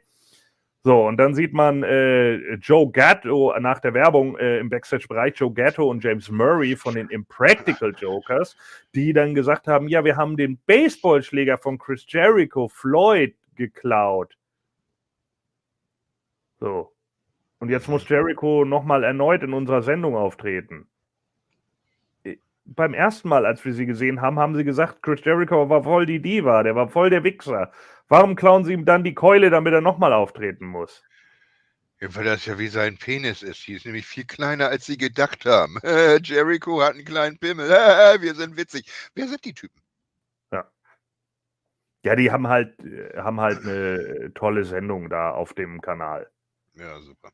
So, 0.87 1.05
und 1.05 1.16
dann 1.16 1.35
sieht 1.35 1.53
man 1.53 1.83
äh, 1.83 2.55
Joe 2.59 2.88
Gatto 2.92 3.53
nach 3.59 3.81
der 3.81 3.92
Werbung 3.92 4.38
äh, 4.38 4.61
im 4.61 4.68
Backstage-Bereich, 4.68 5.35
Joe 5.35 5.53
Gatto 5.53 5.90
und 5.90 6.05
James 6.05 6.31
Murray 6.31 6.77
von 6.77 6.94
den 6.94 7.09
Impractical 7.09 7.92
Jokers, 7.92 8.57
die 8.94 9.12
dann 9.12 9.35
gesagt 9.35 9.66
haben, 9.66 9.88
ja, 9.88 10.05
wir 10.05 10.16
haben 10.16 10.37
den 10.37 10.59
Baseballschläger 10.64 11.59
von 11.59 11.77
Chris 11.79 12.07
Jericho, 12.07 12.68
Floyd, 12.68 13.35
geklaut. 13.57 14.38
So. 16.61 16.92
Und 17.59 17.68
jetzt 17.68 17.88
muss 17.88 18.09
Jericho 18.09 18.64
nochmal 18.64 19.03
erneut 19.03 19.42
in 19.42 19.55
unserer 19.55 19.83
Sendung 19.83 20.14
auftreten. 20.14 20.87
Beim 22.66 22.94
ersten 22.94 23.29
Mal, 23.29 23.46
als 23.46 23.64
wir 23.64 23.72
sie 23.72 23.87
gesehen 23.87 24.20
haben, 24.20 24.38
haben 24.38 24.57
sie 24.57 24.64
gesagt, 24.64 25.02
Chris 25.02 25.24
Jericho 25.24 25.68
war 25.68 25.85
voll 25.85 26.07
die 26.07 26.20
Diva, 26.20 26.62
der 26.62 26.74
war 26.74 26.88
voll 26.88 27.11
der 27.11 27.24
Wichser. 27.24 27.70
Warum 28.09 28.37
klauen 28.37 28.64
sie 28.64 28.72
ihm 28.72 28.85
dann 28.85 29.05
die 29.05 29.14
Keule, 29.14 29.50
damit 29.50 29.72
er 29.72 29.81
nochmal 29.81 30.12
auftreten 30.12 30.66
muss? 30.66 31.02
Ja, 32.00 32.14
weil 32.14 32.24
das 32.24 32.44
ja 32.44 32.59
wie 32.59 32.68
sein 32.68 32.98
Penis 32.98 33.42
ist. 33.42 33.66
Die 33.66 33.74
ist 33.74 33.87
nämlich 33.87 34.07
viel 34.07 34.26
kleiner, 34.26 34.68
als 34.68 34.85
sie 34.85 34.98
gedacht 34.98 35.46
haben. 35.46 35.79
Jericho 36.22 36.83
hat 36.83 36.94
einen 36.94 37.05
kleinen 37.05 37.38
Pimmel. 37.38 37.68
wir 38.20 38.35
sind 38.35 38.57
witzig. 38.57 38.90
Wer 39.14 39.29
sind 39.29 39.44
die 39.44 39.55
Typen? 39.55 39.81
Ja. 40.52 40.70
Ja, 42.05 42.16
die 42.16 42.31
haben 42.31 42.48
halt, 42.48 42.79
äh, 42.85 43.16
haben 43.16 43.40
halt 43.40 43.64
eine 43.64 44.33
tolle 44.35 44.64
Sendung 44.64 45.09
da 45.09 45.31
auf 45.31 45.55
dem 45.55 45.81
Kanal. 45.81 46.31
Ja, 46.74 47.00
super. 47.00 47.31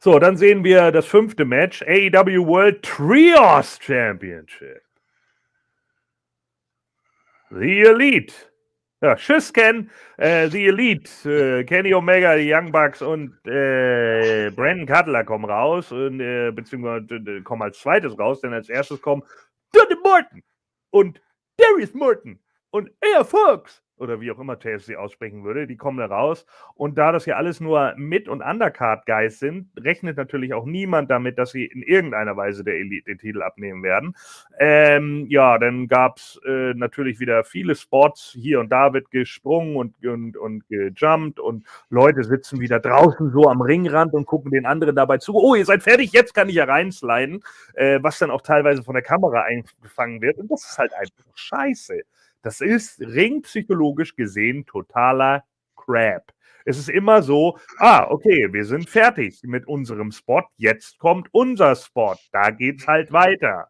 So, 0.00 0.18
dann 0.18 0.36
sehen 0.36 0.64
wir 0.64 0.92
das 0.92 1.06
fünfte 1.06 1.44
Match: 1.44 1.82
AEW 1.82 2.46
World 2.46 2.82
Trios 2.82 3.78
Championship. 3.82 4.82
The 7.50 7.80
Elite 7.80 8.34
ja, 9.00 9.14
tschüss, 9.14 9.52
Ken. 9.52 9.90
Äh, 10.16 10.48
The 10.48 10.66
Elite, 10.66 11.30
äh, 11.30 11.64
Kenny 11.64 11.94
Omega, 11.94 12.34
die 12.34 12.52
Young 12.52 12.72
Bucks 12.72 13.00
und 13.00 13.32
äh, 13.46 14.50
Brandon 14.50 14.86
Cutler 14.86 15.22
kommen 15.22 15.44
raus, 15.44 15.92
und, 15.92 16.18
äh, 16.18 16.50
beziehungsweise 16.50 17.42
kommen 17.42 17.62
als 17.62 17.78
zweites 17.78 18.18
raus, 18.18 18.40
denn 18.40 18.52
als 18.52 18.68
erstes 18.68 19.00
kommen 19.00 19.22
Dudley 19.72 19.96
Morton 20.02 20.42
und 20.90 21.20
Darius 21.56 21.94
Morton 21.94 22.40
und 22.70 22.90
Air 23.00 23.24
Fox 23.24 23.84
oder 24.00 24.20
wie 24.20 24.30
auch 24.30 24.38
immer 24.38 24.58
Taves 24.58 24.86
sie 24.86 24.96
aussprechen 24.96 25.44
würde, 25.44 25.66
die 25.66 25.76
kommen 25.76 25.98
da 25.98 26.06
raus. 26.06 26.46
Und 26.74 26.98
da 26.98 27.12
das 27.12 27.26
ja 27.26 27.36
alles 27.36 27.60
nur 27.60 27.94
Mit- 27.96 28.28
und 28.28 28.42
Undercard-Guys 28.42 29.38
sind, 29.38 29.68
rechnet 29.78 30.16
natürlich 30.16 30.54
auch 30.54 30.64
niemand 30.64 31.10
damit, 31.10 31.38
dass 31.38 31.52
sie 31.52 31.64
in 31.66 31.82
irgendeiner 31.82 32.36
Weise 32.36 32.64
der 32.64 32.74
Elite 32.74 33.06
den 33.06 33.18
Titel 33.18 33.42
abnehmen 33.42 33.82
werden. 33.82 34.14
Ähm, 34.58 35.26
ja, 35.28 35.58
dann 35.58 35.88
gab 35.88 36.18
es 36.18 36.40
äh, 36.46 36.74
natürlich 36.74 37.20
wieder 37.20 37.44
viele 37.44 37.74
Spots. 37.74 38.36
Hier 38.38 38.60
und 38.60 38.70
da 38.70 38.92
wird 38.92 39.10
gesprungen 39.10 39.76
und, 39.76 40.06
und, 40.06 40.36
und 40.36 40.68
gejumpt 40.68 41.40
und 41.40 41.64
Leute 41.90 42.24
sitzen 42.24 42.60
wieder 42.60 42.80
draußen 42.80 43.30
so 43.30 43.48
am 43.48 43.60
Ringrand 43.60 44.14
und 44.14 44.26
gucken 44.26 44.50
den 44.50 44.66
anderen 44.66 44.96
dabei 44.96 45.18
zu. 45.18 45.34
Oh, 45.34 45.54
ihr 45.54 45.64
seid 45.64 45.82
fertig, 45.82 46.12
jetzt 46.12 46.34
kann 46.34 46.48
ich 46.48 46.56
ja 46.56 46.64
reinsliden, 46.64 47.42
äh, 47.74 47.98
was 48.02 48.18
dann 48.18 48.30
auch 48.30 48.42
teilweise 48.42 48.82
von 48.82 48.94
der 48.94 49.02
Kamera 49.02 49.42
eingefangen 49.42 50.20
wird. 50.20 50.38
Und 50.38 50.50
das 50.50 50.64
ist 50.64 50.78
halt 50.78 50.92
einfach 50.94 51.24
scheiße. 51.34 52.02
Das 52.42 52.60
ist 52.60 53.00
ringpsychologisch 53.00 54.14
gesehen 54.16 54.66
totaler 54.66 55.44
Crap. 55.76 56.32
Es 56.64 56.78
ist 56.78 56.90
immer 56.90 57.22
so, 57.22 57.58
ah, 57.78 58.06
okay, 58.10 58.52
wir 58.52 58.64
sind 58.64 58.90
fertig 58.90 59.40
mit 59.44 59.66
unserem 59.66 60.12
Spot, 60.12 60.42
jetzt 60.56 60.98
kommt 60.98 61.28
unser 61.32 61.74
Spot, 61.76 62.16
da 62.32 62.50
geht's 62.50 62.86
halt 62.86 63.12
weiter. 63.12 63.68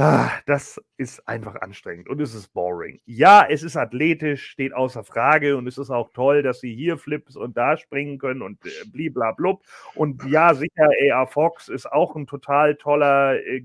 Ah, 0.00 0.30
das 0.46 0.80
ist 0.96 1.26
einfach 1.26 1.56
anstrengend 1.56 2.08
und 2.08 2.20
es 2.20 2.32
ist 2.32 2.52
boring. 2.52 3.00
Ja, 3.04 3.44
es 3.50 3.64
ist 3.64 3.76
athletisch, 3.76 4.46
steht 4.46 4.72
außer 4.72 5.02
Frage 5.02 5.56
und 5.56 5.66
es 5.66 5.76
ist 5.76 5.90
auch 5.90 6.10
toll, 6.12 6.44
dass 6.44 6.60
sie 6.60 6.72
hier 6.72 6.98
Flips 6.98 7.34
und 7.34 7.56
da 7.56 7.76
springen 7.76 8.18
können 8.18 8.40
und 8.40 8.64
äh, 8.64 8.70
bliblablub. 8.92 9.64
Und 9.96 10.22
ja, 10.26 10.54
sicher, 10.54 10.88
AR 11.12 11.26
Fox 11.26 11.68
ist 11.68 11.90
auch 11.90 12.14
ein 12.14 12.28
total 12.28 12.76
toller 12.76 13.44
äh, 13.44 13.60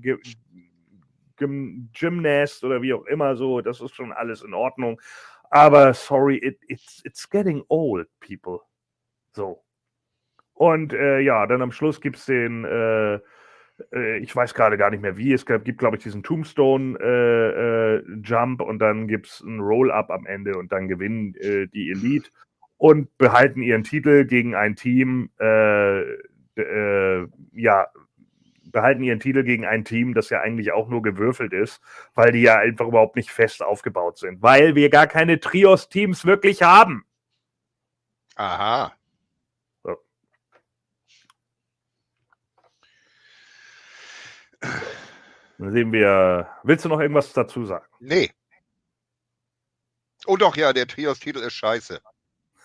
Gym 1.36 1.90
Gymnast 1.92 2.64
oder 2.64 2.82
wie 2.82 2.94
auch 2.94 3.04
immer 3.06 3.36
so, 3.36 3.60
das 3.60 3.80
ist 3.80 3.94
schon 3.94 4.12
alles 4.12 4.42
in 4.42 4.54
Ordnung. 4.54 5.00
Aber 5.50 5.94
sorry, 5.94 6.36
it, 6.38 6.58
it's, 6.68 7.02
it's 7.04 7.28
getting 7.28 7.62
old, 7.68 8.08
people. 8.20 8.60
So. 9.32 9.62
Und 10.54 10.92
äh, 10.92 11.20
ja, 11.20 11.46
dann 11.46 11.62
am 11.62 11.72
Schluss 11.72 12.00
gibt 12.00 12.16
es 12.16 12.26
den, 12.26 12.64
äh, 12.64 13.18
äh, 13.92 14.18
ich 14.18 14.34
weiß 14.34 14.54
gerade 14.54 14.76
gar 14.76 14.90
nicht 14.90 15.02
mehr 15.02 15.16
wie, 15.16 15.32
es 15.32 15.46
gibt, 15.46 15.78
glaube 15.78 15.96
ich, 15.96 16.02
diesen 16.02 16.22
Tombstone 16.22 16.98
äh, 17.00 17.96
äh, 17.96 18.62
und 18.62 18.78
dann 18.78 19.08
gibt 19.08 19.26
es 19.26 19.40
ein 19.40 19.60
Roll-Up 19.60 20.10
am 20.10 20.26
Ende 20.26 20.56
und 20.56 20.72
dann 20.72 20.88
gewinnen 20.88 21.34
äh, 21.36 21.66
die 21.68 21.90
Elite 21.90 22.30
und 22.76 23.16
behalten 23.18 23.62
ihren 23.62 23.84
Titel 23.84 24.24
gegen 24.24 24.54
ein 24.54 24.76
Team, 24.76 25.30
ja, 27.52 27.86
behalten 28.74 29.02
ihren 29.02 29.20
Titel 29.20 29.42
gegen 29.42 29.64
ein 29.64 29.86
Team, 29.86 30.12
das 30.12 30.28
ja 30.28 30.42
eigentlich 30.42 30.72
auch 30.72 30.88
nur 30.88 31.00
gewürfelt 31.00 31.54
ist, 31.54 31.80
weil 32.14 32.32
die 32.32 32.42
ja 32.42 32.58
einfach 32.58 32.86
überhaupt 32.86 33.16
nicht 33.16 33.30
fest 33.30 33.62
aufgebaut 33.62 34.18
sind, 34.18 34.42
weil 34.42 34.74
wir 34.74 34.90
gar 34.90 35.06
keine 35.06 35.40
Trios-Teams 35.40 36.26
wirklich 36.26 36.62
haben. 36.62 37.06
Aha. 38.36 38.92
So. 39.82 39.96
Dann 45.58 45.72
sehen 45.72 45.92
wir. 45.92 46.48
Willst 46.64 46.84
du 46.84 46.88
noch 46.88 47.00
irgendwas 47.00 47.32
dazu 47.32 47.64
sagen? 47.64 47.86
Nee. 48.00 48.30
Oh 50.26 50.36
doch, 50.36 50.56
ja, 50.56 50.72
der 50.72 50.86
Trios-Titel 50.86 51.38
ist 51.38 51.54
scheiße. 51.54 52.00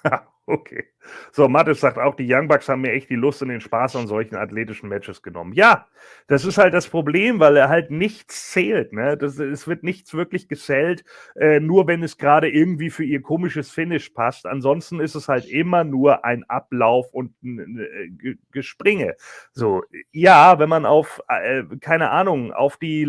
Okay. 0.50 0.86
So, 1.32 1.48
Mattes 1.48 1.80
sagt 1.80 2.00
auch, 2.00 2.16
die 2.16 2.26
Young 2.28 2.48
Bucks 2.48 2.68
haben 2.68 2.82
mir 2.82 2.92
echt 2.92 3.12
die 3.12 3.16
Lust 3.16 3.44
und 3.44 3.50
den 3.50 3.62
Spaß 3.62 3.96
an 3.98 4.08
solchen 4.08 4.36
athletischen 4.36 4.90
Matches 4.90 5.22
genommen. 5.22 5.54
Ja, 5.54 5.86
das 6.26 6.44
ist 6.44 6.58
halt 6.58 6.74
das 6.74 6.88
Problem, 6.88 7.40
weil 7.40 7.56
er 7.56 7.70
halt 7.70 7.92
nichts 7.92 8.50
zählt. 8.50 8.92
Ne? 8.92 9.16
Das, 9.16 9.38
es 9.38 9.68
wird 9.68 9.84
nichts 9.84 10.16
wirklich 10.16 10.48
gesellt, 10.48 11.04
äh, 11.36 11.60
nur 11.60 11.86
wenn 11.86 12.02
es 12.02 12.18
gerade 12.18 12.50
irgendwie 12.50 12.90
für 12.90 13.04
ihr 13.04 13.22
komisches 13.22 13.70
Finish 13.70 14.10
passt. 14.10 14.48
Ansonsten 14.48 15.00
ist 15.00 15.14
es 15.14 15.28
halt 15.28 15.46
immer 15.46 15.84
nur 15.84 16.26
ein 16.26 16.44
Ablauf 16.46 17.14
und 17.14 17.36
ein 17.44 17.78
äh, 17.78 18.36
Gespringe. 18.52 19.18
So, 19.54 19.84
ja, 20.12 20.58
wenn 20.58 20.70
man 20.70 20.88
auf, 20.88 21.22
äh, 21.28 21.62
keine 21.80 22.10
Ahnung, 22.10 22.54
auf 22.54 22.78
die 22.78 23.08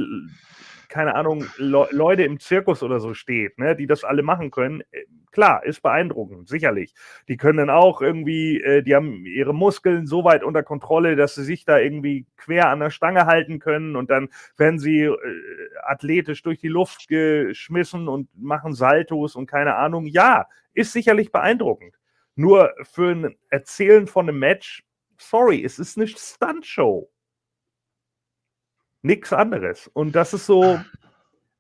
keine 0.91 1.15
Ahnung, 1.15 1.47
Le 1.57 1.87
Leute 1.93 2.25
im 2.25 2.39
Zirkus 2.41 2.83
oder 2.83 3.01
so 3.01 3.15
steht, 3.15 3.59
ne, 3.59 3.75
die 3.75 3.87
das 3.87 4.05
alle 4.05 4.23
machen 4.23 4.51
können, 4.51 4.83
äh, 4.91 5.05
klar, 5.31 5.65
ist 5.65 5.83
beeindruckend, 5.83 6.49
sicherlich. 6.49 6.95
Die 7.29 7.37
können 7.37 7.59
dann 7.59 7.71
auch 7.71 8.03
irgendwie, 8.03 8.61
äh, 8.61 8.83
die 8.83 8.95
haben 8.95 9.25
ihre 9.25 9.55
Muskeln 9.55 10.07
so 10.07 10.25
weit 10.25 10.43
unter 10.45 10.63
Kontrolle, 10.63 11.17
dass 11.17 11.37
sie 11.37 11.45
sich 11.45 11.65
da 11.65 11.79
irgendwie 11.79 12.27
quer 12.37 12.69
an 12.69 12.81
der 12.81 12.91
Stange 12.91 13.27
halten 13.27 13.61
können 13.61 13.97
und 13.97 14.11
dann 14.11 14.29
werden 14.57 14.79
sie 14.79 15.03
äh, 15.03 15.17
athletisch 15.85 16.43
durch 16.43 16.59
die 16.59 16.69
Luft 16.69 17.09
geschmissen 17.09 18.09
und 18.09 18.29
machen 18.37 18.75
Saltos 18.75 19.37
und 19.37 19.47
keine 19.47 19.77
Ahnung. 19.77 20.07
Ja, 20.07 20.49
ist 20.75 20.93
sicherlich 20.93 21.33
beeindruckend. 21.33 21.95
Nur 22.35 22.75
für 22.83 23.13
ein 23.13 23.37
Erzählen 23.49 24.07
von 24.07 24.29
einem 24.29 24.39
Match, 24.39 24.85
sorry, 25.19 25.65
es 25.65 25.79
ist 25.79 25.97
nicht 25.97 26.19
Stuntshow. 26.19 27.09
Nichts 29.03 29.33
anderes. 29.33 29.89
Und 29.95 30.15
das 30.15 30.35
ist 30.35 30.47
so, 30.47 30.81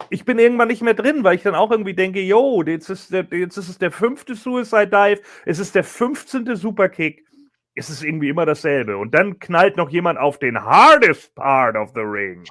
ich 0.09 0.24
bin 0.24 0.38
irgendwann 0.38 0.68
nicht 0.68 0.82
mehr 0.82 0.95
drin, 0.95 1.24
weil 1.24 1.36
ich 1.36 1.43
dann 1.43 1.55
auch 1.55 1.70
irgendwie 1.70 1.95
denke, 1.95 2.20
yo, 2.20 2.62
jetzt 2.62 2.88
ist, 2.88 3.12
der, 3.12 3.26
jetzt 3.30 3.57
ist 3.57 3.68
es 3.68 3.78
der 3.78 3.91
fünfte 3.91 4.34
Suicide 4.34 4.88
Dive, 4.88 5.20
es 5.45 5.59
ist 5.59 5.74
der 5.74 5.84
15. 5.84 6.57
Superkick, 6.57 7.26
es 7.74 7.91
ist 7.91 8.03
irgendwie 8.03 8.28
immer 8.28 8.47
dasselbe. 8.47 8.97
Und 8.97 9.12
dann 9.14 9.38
knallt 9.38 9.76
noch 9.76 9.91
jemand 9.91 10.18
auf 10.18 10.38
den 10.38 10.62
hardest 10.62 11.34
part 11.34 11.76
of 11.76 11.93
the 11.95 12.01
ring. 12.01 12.45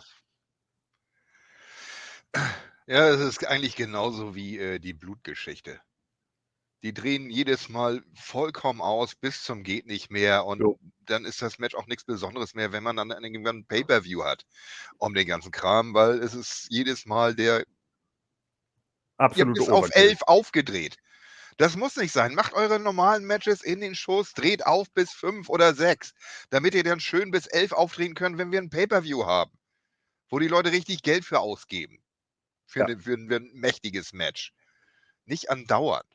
Ja, 2.88 3.10
es 3.10 3.22
ist 3.22 3.48
eigentlich 3.48 3.76
genauso 3.76 4.36
wie 4.36 4.58
äh, 4.58 4.80
die 4.80 4.94
Blutgeschichte. 4.94 5.80
Die 6.82 6.94
drehen 6.94 7.30
jedes 7.30 7.68
Mal 7.68 8.04
vollkommen 8.14 8.80
aus 8.82 9.16
bis 9.16 9.44
zum 9.44 9.64
geht 9.64 9.86
nicht 9.86 10.10
mehr 10.10 10.46
und 10.46 10.62
jo. 10.62 10.80
dann 11.06 11.26
ist 11.26 11.42
das 11.42 11.60
Match 11.60 11.76
auch 11.76 11.88
nichts 11.88 12.06
Besonderes 12.06 12.54
mehr, 12.56 12.72
wenn 12.72 12.84
man 12.84 12.96
dann 12.96 13.12
irgendwann 13.12 13.58
ein 13.58 13.66
Pay-per-View 13.66 14.24
hat 14.24 14.46
um 14.98 15.14
den 15.14 15.28
ganzen 15.28 15.52
Kram, 15.52 15.94
weil 15.94 16.20
es 16.20 16.34
ist 16.34 16.68
jedes 16.70 17.06
Mal 17.06 17.36
der 17.36 17.66
Absolut 19.18 19.58
bis 19.58 19.70
auf 19.70 19.90
elf 19.92 20.22
aufgedreht. 20.22 20.98
Das 21.58 21.76
muss 21.76 21.98
nicht 21.98 22.14
sein. 22.14 22.36
Macht 22.36 22.54
eure 22.54 22.80
normalen 22.80 23.26
Matches 23.26 23.62
in 23.62 23.82
den 23.82 23.94
Shows, 23.94 24.34
dreht 24.34 24.66
auf 24.66 24.90
bis 24.92 25.12
fünf 25.12 25.50
oder 25.50 25.74
sechs, 25.74 26.14
damit 26.50 26.74
ihr 26.74 26.86
dann 26.86 27.02
schön 27.02 27.32
bis 27.32 27.48
elf 27.48 27.74
aufdrehen 27.74 28.16
könnt, 28.16 28.38
wenn 28.38 28.54
wir 28.54 28.62
ein 28.62 28.70
Pay-per-View 28.70 29.26
haben, 29.26 29.52
wo 30.30 30.40
die 30.40 30.48
Leute 30.48 30.72
richtig 30.72 31.04
Geld 31.04 31.26
für 31.26 31.40
ausgeben. 31.42 32.02
Für, 32.66 32.80
ja. 32.80 32.86
eine, 32.86 32.98
für, 32.98 33.14
ein, 33.14 33.28
für 33.28 33.36
ein 33.36 33.52
mächtiges 33.56 34.14
Match. 34.14 34.54
Nicht 35.26 35.50
andauernd. 35.50 36.08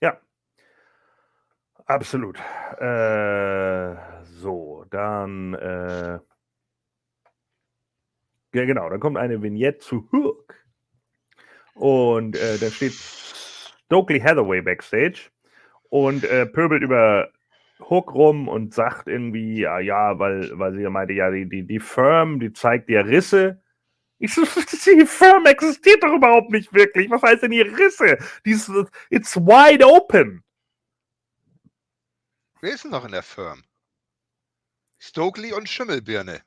Ja. 0.00 0.18
Absolut. 1.86 2.38
Äh, 2.78 3.96
so, 4.24 4.84
dann. 4.90 5.54
Äh, 5.54 6.18
ja, 8.54 8.64
genau, 8.66 8.88
dann 8.90 9.00
kommt 9.00 9.18
eine 9.18 9.42
Vignette 9.42 9.78
zu 9.78 10.08
Hook. 10.12 10.54
Und 11.74 12.36
äh, 12.36 12.58
da 12.58 12.70
steht 12.70 12.92
Stokely 12.94 14.20
Hathaway 14.20 14.62
backstage. 14.62 15.30
und 15.90 16.24
äh, 16.24 16.46
pöbelt 16.46 16.82
über 16.82 17.30
Hook 17.80 18.14
rum 18.14 18.48
und 18.48 18.74
sagt 18.74 19.08
irgendwie, 19.08 19.60
ja, 19.60 19.78
ja, 19.80 20.18
weil, 20.18 20.50
weil 20.58 20.74
sie 20.74 20.82
ja 20.82 20.90
meinte, 20.90 21.14
ja, 21.14 21.30
die, 21.30 21.48
die, 21.48 21.66
die 21.66 21.80
Firm, 21.80 22.40
die 22.40 22.52
zeigt 22.52 22.88
dir 22.88 23.06
Risse. 23.06 23.62
Ich 24.18 24.34
so, 24.34 24.42
die 24.86 25.06
Firm 25.06 25.46
existiert 25.46 26.02
doch 26.02 26.14
überhaupt 26.14 26.50
nicht 26.50 26.72
wirklich. 26.74 27.10
Was 27.10 27.22
heißt 27.22 27.42
denn 27.42 27.52
die 27.52 27.62
Risse? 27.62 28.18
Die 28.46 28.56
it's 29.10 29.36
wide 29.36 29.86
open. 29.86 30.42
Wer 32.62 32.74
ist 32.74 32.84
denn 32.84 32.92
noch 32.92 33.04
in 33.04 33.10
der 33.10 33.24
Firm? 33.24 33.64
Stokely 35.00 35.52
und 35.52 35.68
Schimmelbirne, 35.68 36.42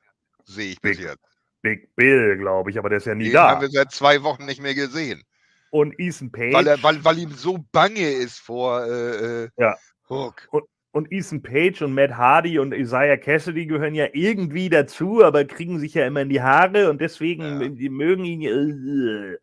sehe 0.46 0.72
ich 0.72 0.80
bis 0.80 0.98
jetzt. 0.98 1.22
Big 1.60 1.94
Bill, 1.94 2.38
glaube 2.38 2.70
ich, 2.70 2.78
aber 2.78 2.88
der 2.88 2.98
ist 2.98 3.06
ja 3.06 3.14
nie 3.14 3.24
Den 3.24 3.34
da. 3.34 3.50
haben 3.50 3.60
wir 3.60 3.68
seit 3.68 3.92
zwei 3.92 4.22
Wochen 4.22 4.46
nicht 4.46 4.62
mehr 4.62 4.74
gesehen. 4.74 5.22
Und 5.70 5.94
Ethan 5.98 6.32
Page. 6.32 6.54
Weil, 6.54 6.66
er, 6.68 6.82
weil, 6.82 7.04
weil 7.04 7.18
ihm 7.18 7.32
so 7.32 7.58
bange 7.70 8.08
ist 8.08 8.38
vor 8.38 8.86
äh, 8.86 9.44
äh 9.44 9.48
ja. 9.58 9.76
Hook. 10.08 10.48
Und, 10.52 10.64
und 10.92 11.12
Ethan 11.12 11.42
Page 11.42 11.82
und 11.82 11.92
Matt 11.92 12.16
Hardy 12.16 12.58
und 12.58 12.72
Isaiah 12.72 13.18
Cassidy 13.18 13.66
gehören 13.66 13.94
ja 13.94 14.06
irgendwie 14.14 14.70
dazu, 14.70 15.22
aber 15.22 15.44
kriegen 15.44 15.78
sich 15.78 15.92
ja 15.92 16.06
immer 16.06 16.22
in 16.22 16.30
die 16.30 16.40
Haare 16.40 16.88
und 16.88 17.02
deswegen, 17.02 17.60
ja. 17.60 17.68
die 17.68 17.90
mögen 17.90 18.24
ihn. 18.24 18.40
Äh, 18.42 19.36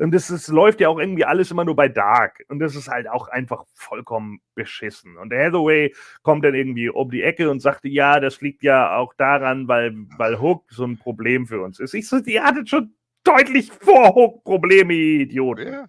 und 0.00 0.12
das 0.12 0.30
ist, 0.30 0.48
läuft 0.48 0.80
ja 0.80 0.88
auch 0.88 0.98
irgendwie 0.98 1.26
alles 1.26 1.50
immer 1.50 1.66
nur 1.66 1.76
bei 1.76 1.88
Dark. 1.88 2.42
Und 2.48 2.58
das 2.58 2.74
ist 2.74 2.88
halt 2.88 3.06
auch 3.06 3.28
einfach 3.28 3.66
vollkommen 3.74 4.40
beschissen. 4.54 5.18
Und 5.18 5.28
der 5.28 5.44
Hathaway 5.44 5.94
kommt 6.22 6.42
dann 6.42 6.54
irgendwie 6.54 6.88
um 6.88 7.10
die 7.10 7.22
Ecke 7.22 7.50
und 7.50 7.60
sagte, 7.60 7.88
ja, 7.88 8.18
das 8.18 8.40
liegt 8.40 8.62
ja 8.62 8.96
auch 8.96 9.12
daran, 9.12 9.68
weil, 9.68 9.92
weil 10.16 10.40
Hook 10.40 10.64
so 10.70 10.86
ein 10.86 10.96
Problem 10.96 11.46
für 11.46 11.60
uns 11.60 11.78
ist. 11.80 11.92
Ich 11.92 12.08
so, 12.08 12.16
ihr 12.16 12.42
hattet 12.42 12.70
schon 12.70 12.94
deutlich 13.24 13.70
vor 13.70 14.14
Hook 14.14 14.42
Probleme, 14.42 14.94
Idiot. 14.94 15.58
Ja. 15.58 15.86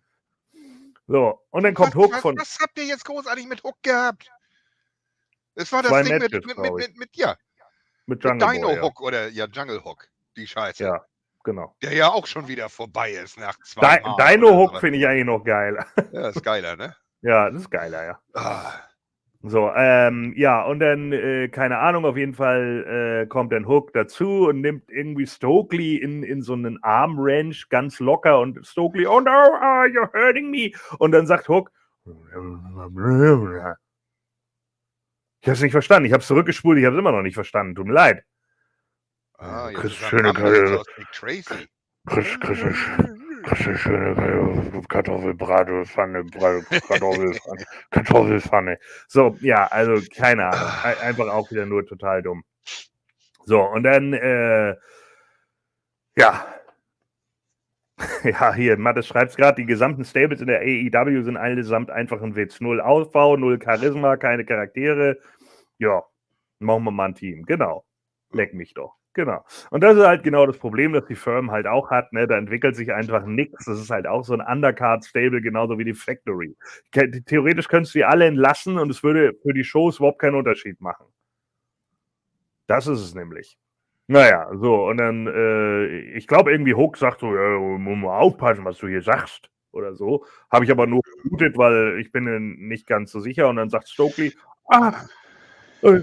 So, 1.07 1.39
und 1.49 1.63
dann 1.63 1.73
kommt 1.73 1.95
was, 1.95 2.03
Hook 2.03 2.15
von. 2.15 2.37
Was 2.37 2.57
habt 2.61 2.77
ihr 2.79 2.85
jetzt 2.85 3.05
großartig 3.05 3.47
mit 3.47 3.63
Hook 3.63 3.81
gehabt? 3.81 4.29
Es 5.55 5.71
war 5.71 5.83
das 5.83 6.03
Ding 6.03 6.19
Matches, 6.19 6.45
mit, 6.45 6.57
mit, 6.57 6.57
mit, 6.57 6.73
mit, 6.73 6.97
mit, 6.97 7.09
ja. 7.15 7.37
Mit 8.07 8.21
Jungle 8.25 8.45
mit 8.45 8.55
Dino 8.57 8.67
Boy, 8.67 8.77
Hook 8.81 8.99
ja. 8.99 9.07
oder 9.07 9.27
ja, 9.29 9.45
Jungle 9.45 9.81
Hook. 9.85 10.09
Die 10.35 10.47
Scheiße. 10.47 10.83
Ja, 10.83 11.05
genau. 11.43 11.75
Der 11.81 11.93
ja 11.93 12.09
auch 12.09 12.27
schon 12.27 12.47
wieder 12.47 12.69
vorbei 12.69 13.11
ist 13.11 13.39
nach 13.39 13.57
zwei 13.63 13.97
Di 13.97 14.03
Jahren 14.03 14.41
Dino 14.41 14.55
Hook 14.57 14.79
finde 14.79 14.99
ich 14.99 15.07
eigentlich 15.07 15.25
noch 15.25 15.43
geil. 15.43 15.83
Ja, 16.11 16.29
ist 16.29 16.43
geiler, 16.43 16.75
ne? 16.75 16.95
ja, 17.21 17.49
das 17.49 17.61
ist 17.61 17.71
geiler, 17.71 18.05
ja. 18.05 18.19
Ah. 18.33 18.73
So, 19.43 19.71
ähm, 19.75 20.33
ja, 20.37 20.63
und 20.63 20.79
dann, 20.79 21.11
äh, 21.11 21.49
keine 21.49 21.79
Ahnung, 21.79 22.05
auf 22.05 22.15
jeden 22.15 22.35
Fall 22.35 23.23
äh, 23.23 23.27
kommt 23.27 23.51
dann 23.51 23.67
Hook 23.67 23.91
dazu 23.93 24.47
und 24.47 24.61
nimmt 24.61 24.91
irgendwie 24.91 25.25
Stokely 25.25 25.95
in, 25.95 26.21
in 26.21 26.43
so 26.43 26.53
einen 26.53 26.81
Armwrench 26.83 27.69
ganz 27.69 27.99
locker 27.99 28.39
und 28.39 28.63
Stokely, 28.63 29.07
oh 29.07 29.19
no, 29.19 29.31
oh, 29.31 29.85
you're 29.85 30.13
hurting 30.13 30.51
me. 30.51 30.71
Und 30.99 31.11
dann 31.11 31.25
sagt 31.25 31.49
Hook, 31.49 31.71
ich 35.41 35.47
habe 35.47 35.55
es 35.55 35.61
nicht 35.61 35.71
verstanden. 35.71 36.05
Ich 36.05 36.13
habe 36.13 36.21
es 36.21 36.27
zurückgespult, 36.27 36.77
ich 36.77 36.85
habe 36.85 36.95
es 36.95 36.99
immer 36.99 37.11
noch 37.11 37.23
nicht 37.23 37.33
verstanden. 37.33 37.73
Tut 37.73 37.87
mir 37.87 37.93
leid. 37.93 38.23
Ah, 39.43 39.71
Chris, 39.73 39.95
schöne 39.95 40.33
Chris, 40.33 40.85
Chris, 42.05 42.39
Chris, 43.43 43.79
schöne 43.79 44.83
Kartoffelbratpfanne, 44.87 46.25
Kartoffelpfanne, 46.27 47.65
Kartoffelpfanne. 47.89 48.77
So, 49.07 49.35
ja, 49.41 49.65
also 49.65 49.99
keine 50.15 50.45
Ahnung. 50.45 51.01
Einfach 51.01 51.27
auch 51.29 51.49
wieder 51.49 51.65
nur 51.65 51.87
total 51.87 52.21
dumm. 52.21 52.43
So, 53.45 53.63
und 53.63 53.81
dann, 53.81 54.13
äh, 54.13 54.75
ja, 56.15 56.45
ja, 58.23 58.53
hier, 58.53 58.77
Mattes 58.77 59.07
schreibt 59.07 59.31
es 59.31 59.37
gerade, 59.37 59.55
die 59.55 59.65
gesamten 59.65 60.05
Stables 60.05 60.41
in 60.41 60.47
der 60.47 60.61
AEW 60.61 61.23
sind 61.23 61.37
allesamt 61.37 61.89
einfach 61.89 62.21
ein 62.21 62.35
Witz. 62.35 62.61
Null 62.61 62.79
Aufbau, 62.79 63.37
null 63.37 63.59
Charisma, 63.59 64.17
keine 64.17 64.45
Charaktere. 64.45 65.17
Ja, 65.79 66.03
machen 66.59 66.83
wir 66.83 66.91
mal 66.91 67.05
ein 67.05 67.15
Team. 67.15 67.43
Genau. 67.45 67.85
Leck 68.31 68.53
mich 68.53 68.75
doch. 68.75 69.00
Genau. 69.13 69.43
Und 69.71 69.83
das 69.83 69.97
ist 69.97 70.05
halt 70.05 70.23
genau 70.23 70.45
das 70.45 70.57
Problem, 70.57 70.93
das 70.93 71.05
die 71.05 71.15
Firm 71.15 71.51
halt 71.51 71.67
auch 71.67 71.89
hat. 71.91 72.13
Ne? 72.13 72.27
Da 72.27 72.37
entwickelt 72.37 72.77
sich 72.77 72.93
einfach 72.93 73.25
nichts. 73.25 73.65
Das 73.65 73.79
ist 73.79 73.89
halt 73.89 74.07
auch 74.07 74.23
so 74.23 74.33
ein 74.33 74.41
Undercard-Stable, 74.41 75.41
genauso 75.41 75.77
wie 75.77 75.83
die 75.83 75.93
Factory. 75.93 76.55
Theoretisch 77.25 77.67
könntest 77.67 77.93
du 77.93 77.99
die 77.99 78.05
alle 78.05 78.25
entlassen 78.25 78.77
und 78.77 78.89
es 78.89 79.03
würde 79.03 79.33
für 79.41 79.53
die 79.53 79.65
Shows 79.65 79.97
überhaupt 79.97 80.19
keinen 80.19 80.35
Unterschied 80.35 80.79
machen. 80.79 81.05
Das 82.67 82.87
ist 82.87 83.01
es 83.01 83.13
nämlich. 83.13 83.57
Naja, 84.07 84.49
so, 84.53 84.87
und 84.87 84.97
dann, 84.97 85.27
äh, 85.27 85.87
ich 86.15 86.27
glaube, 86.27 86.51
irgendwie 86.51 86.73
Hook 86.73 86.97
sagt 86.97 87.19
so, 87.21 87.35
ja, 87.35 87.57
muss 87.57 87.97
mal 87.97 88.17
aufpassen, 88.17 88.65
was 88.65 88.77
du 88.77 88.87
hier 88.87 89.01
sagst 89.01 89.49
oder 89.71 89.93
so. 89.93 90.25
Habe 90.49 90.65
ich 90.65 90.71
aber 90.71 90.87
nur 90.87 91.01
vermutet, 91.21 91.57
weil 91.57 91.99
ich 91.99 92.11
bin 92.11 92.55
nicht 92.59 92.87
ganz 92.87 93.11
so 93.11 93.19
sicher. 93.19 93.49
Und 93.49 93.57
dann 93.57 93.69
sagt 93.69 93.89
Stokely, 93.89 94.33
ah, 94.69 94.93
äh, 95.81 96.01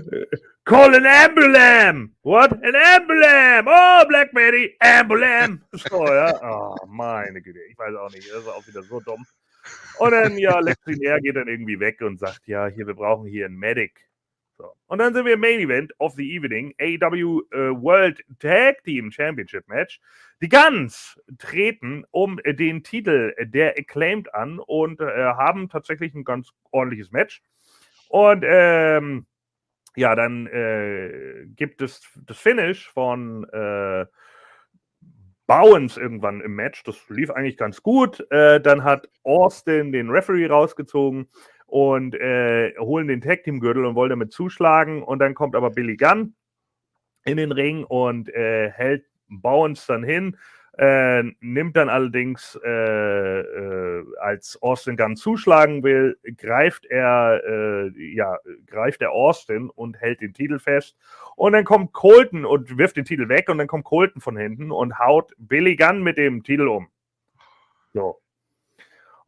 call 0.69 0.95
an 0.95 1.07
Ambulam! 1.07 2.11
What? 2.23 2.53
An 2.53 2.75
Ambulam! 2.77 3.65
Oh, 3.67 4.05
Black 4.07 4.33
Betty, 4.35 4.77
Ambulam! 4.81 5.63
So, 5.73 6.07
ja. 6.07 6.39
Oh, 6.43 6.77
meine 6.87 7.41
Güte, 7.41 7.61
ich 7.71 7.79
weiß 7.79 7.95
auch 7.97 8.11
nicht, 8.11 8.31
das 8.31 8.43
ist 8.43 8.49
auch 8.49 8.67
wieder 8.67 8.83
so 8.83 9.01
dumm. 9.01 9.25
Und 9.99 10.11
dann, 10.11 10.37
ja, 10.37 10.61
Lexinär 10.61 11.21
geht 11.21 11.37
dann 11.37 11.49
irgendwie 11.49 11.81
weg 11.81 12.03
und 12.03 12.19
sagt, 12.19 12.47
ja, 12.47 12.67
hier, 12.67 12.87
wir 12.87 12.95
brauchen 12.95 13.27
hier 13.27 13.47
einen 13.47 13.57
Medic. 13.57 14.09
So. 14.59 14.75
Und 14.89 14.99
dann 14.99 15.15
sind 15.15 15.25
wir 15.25 15.35
im 15.35 15.41
Main 15.41 15.61
Event 15.61 15.93
of 16.01 16.15
the 16.17 16.37
Evening, 16.37 16.75
AEW 16.79 17.43
uh, 17.55 17.83
World 17.83 18.23
Tag 18.39 18.85
Team 18.85 19.11
Championship 19.11 19.67
Match. 19.69 20.01
Die 20.43 20.51
Guns 20.51 21.19
treten 21.39 22.05
um 22.11 22.39
den 22.45 22.83
Titel 22.83 23.35
der 23.41 23.79
Acclaimed 23.79 24.35
an 24.35 24.59
und 24.59 25.01
äh, 25.01 25.05
haben 25.05 25.69
tatsächlich 25.71 26.15
ein 26.15 26.25
ganz 26.25 26.51
ordentliches 26.71 27.11
Match. 27.11 27.41
Und 28.09 28.45
ähm, 28.47 29.27
ja, 29.99 30.15
dann 30.15 30.47
äh, 30.47 31.47
gibt 31.57 31.83
es 31.83 32.01
das 32.27 32.39
Finish 32.39 32.89
von 32.89 33.45
äh, 33.51 34.07
Bowens 35.49 35.97
irgendwann 35.97 36.41
im 36.41 36.55
Match. 36.55 36.85
Das 36.85 36.97
lief 37.09 37.31
eigentlich 37.31 37.57
ganz 37.57 37.83
gut. 37.83 38.25
Äh, 38.31 38.61
dann 38.61 38.85
hat 38.85 39.09
Austin 39.25 39.91
den 39.91 40.11
Referee 40.11 40.47
rausgezogen 40.47 41.29
und 41.67 42.15
äh, 42.15 42.75
holen 42.79 43.09
den 43.09 43.21
Tag 43.21 43.43
Team 43.43 43.59
Gürtel 43.59 43.85
und 43.87 43.97
wollen 43.97 44.11
damit 44.11 44.33
zuschlagen. 44.33 45.03
Und 45.03 45.19
dann 45.19 45.35
kommt 45.35 45.57
aber 45.57 45.71
Billy 45.71 45.97
Gunn 45.97 46.35
in 47.25 47.37
den 47.37 47.51
Ring 47.51 47.83
und 47.83 48.29
äh, 48.29 48.71
hält 48.71 49.05
Bowens 49.29 49.85
dann 49.87 50.05
hin. 50.05 50.37
Äh, 50.79 51.25
nimmt 51.41 51.77
dann 51.77 51.89
allerdings, 51.89 52.57
äh, 52.65 53.41
äh, 53.41 54.05
als 54.21 54.63
Austin 54.63 54.97
Gunn 54.97 55.17
zuschlagen 55.17 55.83
will, 55.83 56.17
greift 56.37 56.87
er, 56.87 57.43
äh, 57.45 58.15
ja, 58.15 58.39
greift 58.67 59.03
er 59.03 59.11
Austin 59.11 59.71
und 59.71 60.01
hält 60.01 60.21
den 60.21 60.35
Titel 60.35 60.61
fest. 60.61 60.97
Und 61.35 61.55
dann 61.55 61.65
kommt 61.65 61.93
Colton 61.93 62.45
und 62.45 62.79
wirft 62.79 62.97
den 62.97 63.05
Titel 63.05 63.29
weg 63.29 63.49
und 63.49 63.59
dann 63.59 63.67
kommt 63.67 63.87
Colton 63.87 64.23
von 64.23 64.37
hinten 64.37 64.71
und 64.71 65.01
haut 65.01 65.33
Billy 65.37 65.75
Gunn 65.75 66.01
mit 66.05 66.17
dem 66.17 66.45
Titel 66.45 66.69
um. 66.69 66.87
So. 67.93 68.21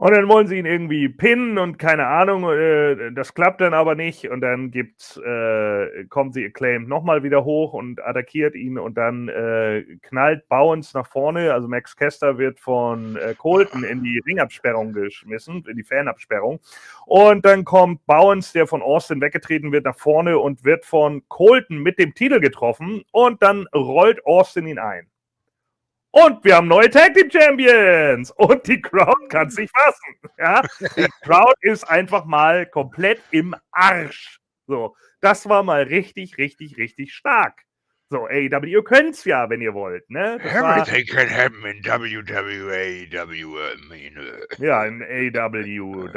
Und 0.01 0.13
dann 0.13 0.29
wollen 0.29 0.47
sie 0.47 0.57
ihn 0.57 0.65
irgendwie 0.65 1.11
pinnen 1.11 1.59
und 1.59 1.79
keine 1.79 2.07
Ahnung, 2.07 2.49
äh, 2.49 3.13
das 3.13 3.35
klappt 3.35 3.61
dann 3.61 3.75
aber 3.75 3.95
nicht. 3.95 4.31
Und 4.31 4.41
dann 4.41 4.71
gibt's, 4.71 5.19
äh, 5.19 6.07
kommt 6.09 6.33
sie 6.33 6.47
Acclaimed 6.47 6.89
nochmal 6.89 7.23
wieder 7.23 7.45
hoch 7.45 7.75
und 7.75 8.03
attackiert 8.03 8.55
ihn 8.55 8.79
und 8.79 8.97
dann 8.97 9.29
äh, 9.29 9.85
knallt 10.01 10.49
Bowens 10.49 10.95
nach 10.95 11.07
vorne. 11.07 11.53
Also 11.53 11.69
Max 11.69 11.95
Kester 11.95 12.39
wird 12.39 12.59
von 12.61 13.17
äh, 13.17 13.35
Colton 13.37 13.85
in 13.85 14.03
die 14.03 14.23
Ringabsperrung 14.25 14.95
geschmissen, 14.95 15.67
in 15.69 15.77
die 15.77 15.85
Fanabsperrung. 15.85 16.61
Und 17.05 17.45
dann 17.45 17.67
kommt 17.67 18.07
Bowens, 18.07 18.55
der 18.55 18.67
von 18.67 18.81
Austin 18.81 19.21
weggetreten 19.21 19.71
wird, 19.71 19.85
nach 19.85 19.99
vorne 19.99 20.39
und 20.39 20.65
wird 20.65 20.87
von 20.87 21.25
Colton 21.29 21.77
mit 21.77 21.99
dem 21.99 22.15
Titel 22.15 22.41
getroffen. 22.41 23.03
Und 23.13 23.43
dann 23.43 23.67
rollt 23.75 24.25
Austin 24.25 24.67
ihn 24.67 24.79
ein. 24.79 25.11
Und 26.13 26.45
wir 26.45 26.57
haben 26.57 26.69
neue 26.69 26.91
Tag 26.91 27.15
Team 27.15 27.31
Champions. 27.31 28.33
Und 28.33 28.67
die 28.67 28.81
Crowd 28.81 29.29
kann 29.29 29.49
sich 29.51 29.71
fassen. 29.71 30.17
Ja? 30.39 30.63
Die 30.97 31.07
Crowd 31.23 31.55
ist 31.61 31.85
einfach 31.85 32.25
mal 32.25 32.67
komplett 32.67 33.21
im 33.31 33.55
Arsch. 33.71 34.41
So, 34.67 34.95
das 35.21 35.49
war 35.49 35.63
mal 35.63 35.83
richtig, 35.83 36.39
richtig, 36.39 36.77
richtig 36.79 37.15
stark. 37.15 37.63
So, 38.13 38.27
AEW, 38.27 38.67
ihr 38.67 38.83
könnt's 38.83 39.25
ja, 39.25 39.49
wenn 39.51 39.61
ihr 39.61 39.73
wollt, 39.73 40.11
ne? 40.11 40.39
Das 40.43 40.53
Everything 40.53 41.15
war, 41.15 41.27
can 41.27 41.31
happen 41.31 41.65
in 41.65 41.85
WWE, 41.85 43.07
Ja, 44.59 44.85
in 44.85 45.01
AEW. 45.01 46.09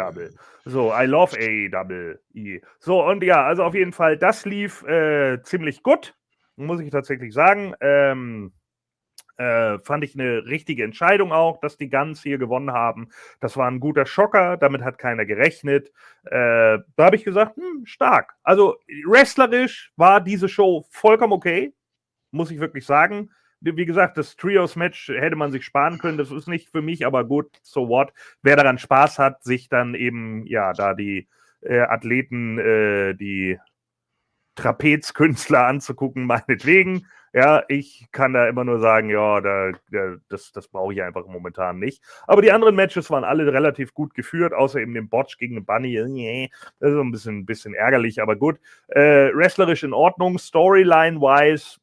So, 0.66 0.92
I 0.92 1.06
love 1.06 1.38
AEW. 1.38 2.60
So, 2.80 3.06
und 3.06 3.24
ja, 3.24 3.46
also 3.46 3.64
auf 3.64 3.76
jeden 3.76 3.92
Fall, 3.92 4.18
das 4.18 4.44
lief 4.46 4.82
äh, 4.88 5.44
ziemlich 5.44 5.84
gut, 5.84 6.16
muss 6.56 6.82
ich 6.82 6.90
tatsächlich 6.90 7.32
sagen. 7.32 7.76
Ähm, 7.80 8.54
äh, 9.38 9.80
fand 9.80 10.04
ich 10.04 10.14
eine 10.18 10.46
richtige 10.46 10.84
Entscheidung 10.84 11.32
auch, 11.32 11.60
dass 11.60 11.78
die 11.78 11.90
Guns 11.90 12.22
hier 12.22 12.38
gewonnen 12.38 12.72
haben. 12.72 13.10
Das 13.40 13.58
war 13.58 13.70
ein 13.70 13.80
guter 13.80 14.06
Schocker, 14.06 14.58
damit 14.58 14.84
hat 14.84 14.98
keiner 14.98 15.26
gerechnet. 15.26 15.90
Äh, 16.26 16.80
da 16.96 17.06
habe 17.06 17.16
ich 17.16 17.24
gesagt, 17.24 17.58
hm, 17.58 17.86
stark. 17.86 18.36
Also 18.44 18.78
wrestlerisch 19.06 19.92
war 19.96 20.22
diese 20.22 20.50
Show 20.50 20.86
vollkommen 20.90 21.34
okay, 21.34 21.74
muss 22.32 22.52
ich 22.52 22.60
wirklich 22.60 22.86
sagen. 22.86 23.32
Wie 23.60 23.86
gesagt, 23.86 24.18
das 24.18 24.36
Trios-Match 24.36 25.08
hätte 25.08 25.38
man 25.38 25.52
sich 25.54 25.64
sparen 25.64 25.98
können. 25.98 26.18
Das 26.18 26.32
ist 26.32 26.50
nicht 26.50 26.70
für 26.70 26.82
mich, 26.82 27.06
aber 27.06 27.24
gut, 27.24 27.60
so 27.62 27.88
what. 27.88 28.12
Wer 28.42 28.58
daran 28.58 28.78
Spaß 28.78 29.20
hat, 29.20 29.44
sich 29.44 29.70
dann 29.70 29.96
eben, 29.96 30.46
ja, 30.46 30.74
da 30.74 30.94
die 30.94 31.30
äh, 31.62 31.80
Athleten, 31.80 32.60
äh, 32.60 33.14
die 33.14 33.58
Trapezkünstler 34.56 35.66
anzugucken, 35.66 36.26
meinetwegen. 36.28 37.08
Ja, 37.34 37.64
ich 37.68 38.06
kann 38.12 38.34
da 38.34 38.48
immer 38.48 38.64
nur 38.64 38.80
sagen, 38.80 39.10
ja, 39.10 39.42
da, 39.42 39.72
da, 39.92 40.16
das, 40.30 40.52
das 40.52 40.68
brauche 40.68 40.94
ich 40.94 41.02
einfach 41.02 41.26
momentan 41.26 41.80
nicht. 41.80 42.04
Aber 42.28 42.44
die 42.44 42.52
anderen 42.52 42.76
Matches 42.76 43.10
waren 43.10 43.24
alle 43.24 43.52
relativ 43.52 43.94
gut 43.94 44.14
geführt, 44.14 44.54
außer 44.54 44.80
eben 44.80 44.94
dem 44.94 45.10
Botch 45.10 45.40
gegen 45.40 45.66
Bunny. 45.66 46.50
Das 46.80 46.92
ist 46.92 47.00
ein 47.00 47.12
bisschen, 47.12 47.46
bisschen 47.46 47.74
ärgerlich, 47.74 48.22
aber 48.22 48.36
gut. 48.36 48.60
Äh, 48.88 49.34
wrestlerisch 49.34 49.84
in 49.84 49.94
Ordnung, 49.94 50.38
Storyline-wise 50.38 51.80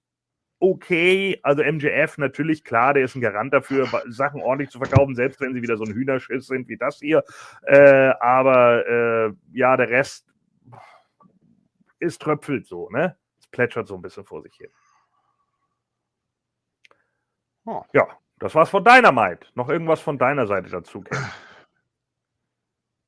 okay. 0.60 1.40
Also 1.42 1.64
MJF 1.64 2.18
natürlich, 2.18 2.62
klar, 2.62 2.94
der 2.94 3.04
ist 3.04 3.16
ein 3.16 3.20
Garant 3.20 3.52
dafür, 3.52 3.88
Sachen 4.08 4.42
ordentlich 4.42 4.70
zu 4.70 4.78
verkaufen, 4.78 5.16
selbst 5.16 5.40
wenn 5.40 5.54
sie 5.54 5.62
wieder 5.62 5.76
so 5.76 5.84
ein 5.84 5.92
Hühnerschiss 5.92 6.46
sind 6.46 6.68
wie 6.68 6.76
das 6.76 6.98
hier. 6.98 7.24
Äh, 7.62 8.12
aber 8.20 8.86
äh, 8.86 9.32
ja, 9.52 9.76
der 9.76 9.88
Rest 9.88 10.26
ist 11.98 12.22
tröpfelt 12.22 12.66
so, 12.66 12.88
ne? 12.90 13.16
Es 13.40 13.48
plätschert 13.48 13.88
so 13.88 13.96
ein 13.96 14.02
bisschen 14.02 14.24
vor 14.24 14.42
sich 14.42 14.54
hin. 14.54 14.70
Oh. 17.70 17.84
Ja, 17.92 18.08
das 18.40 18.56
war's 18.56 18.68
von 18.68 18.82
deiner 18.82 19.12
Dynamite. 19.12 19.46
Noch 19.54 19.68
irgendwas 19.68 20.00
von 20.00 20.18
deiner 20.18 20.48
Seite 20.48 20.70
dazu, 20.70 21.02
Ken? 21.02 21.16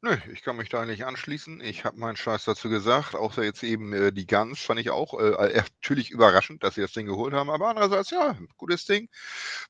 Nö, 0.03 0.17
ich 0.33 0.43
kann 0.43 0.57
mich 0.57 0.69
da 0.69 0.81
eigentlich 0.81 1.05
anschließen. 1.05 1.61
Ich 1.61 1.85
habe 1.85 1.99
meinen 1.99 2.17
Scheiß 2.17 2.45
dazu 2.45 2.69
gesagt, 2.69 3.17
außer 3.17 3.43
jetzt 3.43 3.65
eben 3.65 3.93
äh, 3.93 4.13
die 4.13 4.27
Guns 4.27 4.61
fand 4.61 4.79
ich 4.79 4.91
auch 4.91 5.19
äh, 5.19 5.63
natürlich 5.83 6.11
überraschend, 6.11 6.63
dass 6.63 6.77
sie 6.77 6.81
das 6.81 6.93
Ding 6.93 7.07
geholt 7.07 7.35
haben, 7.35 7.51
aber 7.51 7.69
andererseits, 7.69 8.11
ja, 8.11 8.37
gutes 8.57 8.85
Ding. 8.85 9.09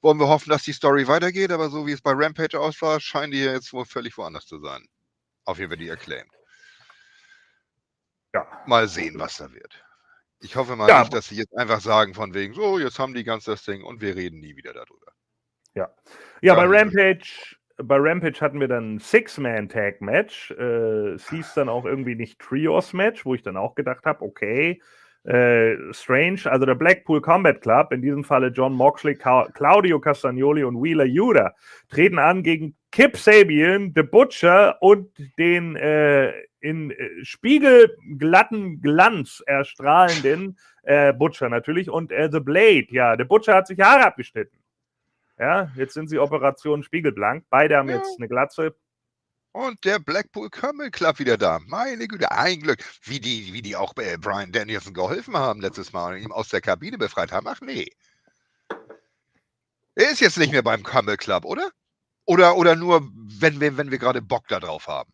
Wollen 0.02 0.18
wir 0.18 0.28
hoffen, 0.28 0.50
dass 0.50 0.62
die 0.62 0.72
Story 0.74 1.08
weitergeht, 1.08 1.52
aber 1.52 1.70
so 1.70 1.86
wie 1.86 1.92
es 1.92 2.02
bei 2.02 2.12
Rampage 2.14 2.60
aussah, 2.60 3.00
scheinen 3.00 3.32
die 3.32 3.40
jetzt 3.40 3.72
wohl 3.72 3.86
völlig 3.86 4.18
woanders 4.18 4.44
zu 4.44 4.58
sein. 4.60 4.86
Auf 5.46 5.58
jeden 5.58 5.70
Fall 5.70 5.78
die 5.78 5.90
Acclaimed. 5.90 6.32
Ja. 8.34 8.46
Mal 8.66 8.88
sehen, 8.88 9.18
was 9.18 9.38
da 9.38 9.50
wird. 9.52 9.82
Ich 10.42 10.56
hoffe 10.56 10.76
mal 10.76 10.88
ja, 10.88 11.00
nicht, 11.00 11.14
dass 11.14 11.28
sie 11.28 11.36
jetzt 11.36 11.56
einfach 11.56 11.80
sagen 11.80 12.14
von 12.14 12.34
wegen, 12.34 12.52
so, 12.52 12.78
jetzt 12.78 12.98
haben 12.98 13.14
die 13.14 13.24
ganz 13.24 13.44
das 13.44 13.64
Ding 13.64 13.82
und 13.84 14.00
wir 14.00 14.16
reden 14.16 14.40
nie 14.40 14.56
wieder 14.56 14.72
darüber. 14.72 15.12
Ja. 15.74 15.88
Ja, 16.42 16.54
bei 16.54 16.66
Rampage, 16.66 17.56
bei 17.76 17.96
Rampage 17.96 18.40
hatten 18.40 18.60
wir 18.60 18.68
dann 18.68 18.96
ein 18.96 18.98
Six-Man-Tag-Match. 18.98 20.50
Äh, 20.50 21.12
es 21.14 21.30
hieß 21.30 21.54
dann 21.54 21.68
auch 21.68 21.84
irgendwie 21.84 22.16
nicht 22.16 22.40
Trios-Match, 22.40 23.24
wo 23.24 23.34
ich 23.34 23.42
dann 23.42 23.56
auch 23.56 23.74
gedacht 23.74 24.04
habe, 24.04 24.22
okay, 24.22 24.82
äh, 25.24 25.76
strange. 25.92 26.40
Also 26.46 26.66
der 26.66 26.74
Blackpool 26.74 27.20
Combat 27.20 27.60
Club, 27.60 27.92
in 27.92 28.02
diesem 28.02 28.24
Falle 28.24 28.48
John 28.48 28.72
Moxley, 28.72 29.14
Ca 29.14 29.48
Claudio 29.54 30.00
Castagnoli 30.00 30.64
und 30.64 30.82
Wheeler 30.82 31.04
Yuda, 31.04 31.54
treten 31.88 32.18
an 32.18 32.42
gegen 32.42 32.76
Kip 32.90 33.16
Sabian, 33.16 33.92
The 33.94 34.02
Butcher 34.02 34.82
und 34.82 35.08
den 35.38 35.76
äh, 35.76 36.32
in 36.62 36.92
äh, 36.92 37.24
spiegelglatten 37.24 38.80
Glanz 38.80 39.42
erstrahlenden 39.46 40.58
äh, 40.82 41.12
Butcher 41.12 41.48
natürlich 41.48 41.90
und 41.90 42.12
äh, 42.12 42.28
The 42.32 42.40
Blade. 42.40 42.86
Ja, 42.90 43.16
der 43.16 43.24
Butcher 43.24 43.54
hat 43.54 43.66
sich 43.66 43.80
Haare 43.80 44.06
abgeschnitten. 44.06 44.58
Ja, 45.38 45.70
jetzt 45.76 45.94
sind 45.94 46.08
sie 46.08 46.18
Operation 46.18 46.82
Spiegelblank. 46.82 47.44
Beide 47.50 47.76
haben 47.76 47.88
ja. 47.88 47.96
jetzt 47.96 48.16
eine 48.18 48.28
Glatze. 48.28 48.76
Und 49.52 49.84
der 49.84 49.98
Blackpool 49.98 50.48
Camel 50.48 50.90
Club 50.90 51.18
wieder 51.18 51.36
da. 51.36 51.58
Meine 51.66 52.08
Güte, 52.08 52.30
ein 52.32 52.60
Glück. 52.60 52.82
Wie 53.02 53.20
die, 53.20 53.52
wie 53.52 53.60
die 53.60 53.76
auch 53.76 53.92
äh, 53.98 54.16
Brian 54.18 54.52
Danielson 54.52 54.94
geholfen 54.94 55.36
haben 55.36 55.60
letztes 55.60 55.92
Mal 55.92 56.14
und 56.14 56.22
ihn 56.22 56.32
aus 56.32 56.48
der 56.48 56.60
Kabine 56.60 56.96
befreit 56.96 57.32
haben. 57.32 57.46
Ach 57.46 57.60
nee. 57.60 57.90
Er 59.94 60.10
ist 60.10 60.20
jetzt 60.20 60.38
nicht 60.38 60.52
mehr 60.52 60.62
beim 60.62 60.82
Camel 60.82 61.18
Club, 61.18 61.44
oder? 61.44 61.70
Oder, 62.24 62.56
oder 62.56 62.76
nur, 62.76 63.06
wenn 63.12 63.60
wir, 63.60 63.76
wenn 63.76 63.90
wir 63.90 63.98
gerade 63.98 64.22
Bock 64.22 64.48
da 64.48 64.58
drauf 64.58 64.86
haben? 64.86 65.12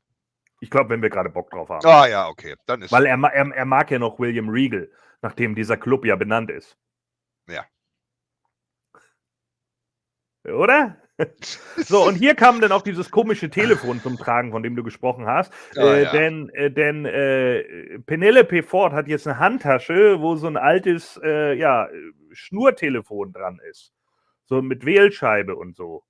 Ich 0.61 0.71
glaube, 0.71 0.91
wenn 0.91 1.03
wir 1.03 1.11
gerade 1.11 1.31
Bock 1.31 1.51
drauf 1.51 1.69
haben. 1.69 1.87
Ah 1.87 2.07
ja, 2.07 2.29
okay. 2.29 2.57
Dann 2.67 2.83
ist 2.83 2.93
Weil 2.93 3.07
er, 3.07 3.19
er, 3.23 3.55
er 3.55 3.65
mag 3.65 3.91
ja 3.91 3.99
noch 3.99 4.19
William 4.19 4.49
Regal, 4.49 4.91
nachdem 5.23 5.55
dieser 5.55 5.77
Club 5.77 6.05
ja 6.05 6.17
benannt 6.17 6.51
ist. 6.51 6.77
Ja. 7.49 7.65
Oder? 10.45 10.97
So, 11.77 12.07
und 12.07 12.15
hier 12.15 12.37
kam 12.37 12.61
dann 12.61 12.71
auch 12.73 12.83
dieses 12.83 13.11
komische 13.11 13.51
Telefon 13.51 14.01
zum 14.01 14.17
Tragen, 14.17 14.53
von 14.53 14.63
dem 14.63 14.77
du 14.77 14.85
gesprochen 14.85 15.27
hast. 15.27 15.53
Oh, 15.77 15.81
äh, 15.81 16.05
ja. 16.05 16.13
Denn, 16.13 16.49
äh, 16.51 16.71
denn 16.71 17.05
äh, 17.07 17.99
Penelope 18.07 18.63
Ford 18.63 18.93
hat 18.93 19.09
jetzt 19.09 19.27
eine 19.27 19.39
Handtasche, 19.39 20.21
wo 20.21 20.37
so 20.37 20.47
ein 20.47 20.57
altes 20.57 21.19
äh, 21.25 21.55
ja, 21.55 21.89
Schnurtelefon 22.33 23.33
dran 23.33 23.61
ist. 23.69 23.93
So 24.45 24.63
mit 24.63 24.85
Wählscheibe 24.85 25.57
und 25.57 25.77
so. 25.77 26.05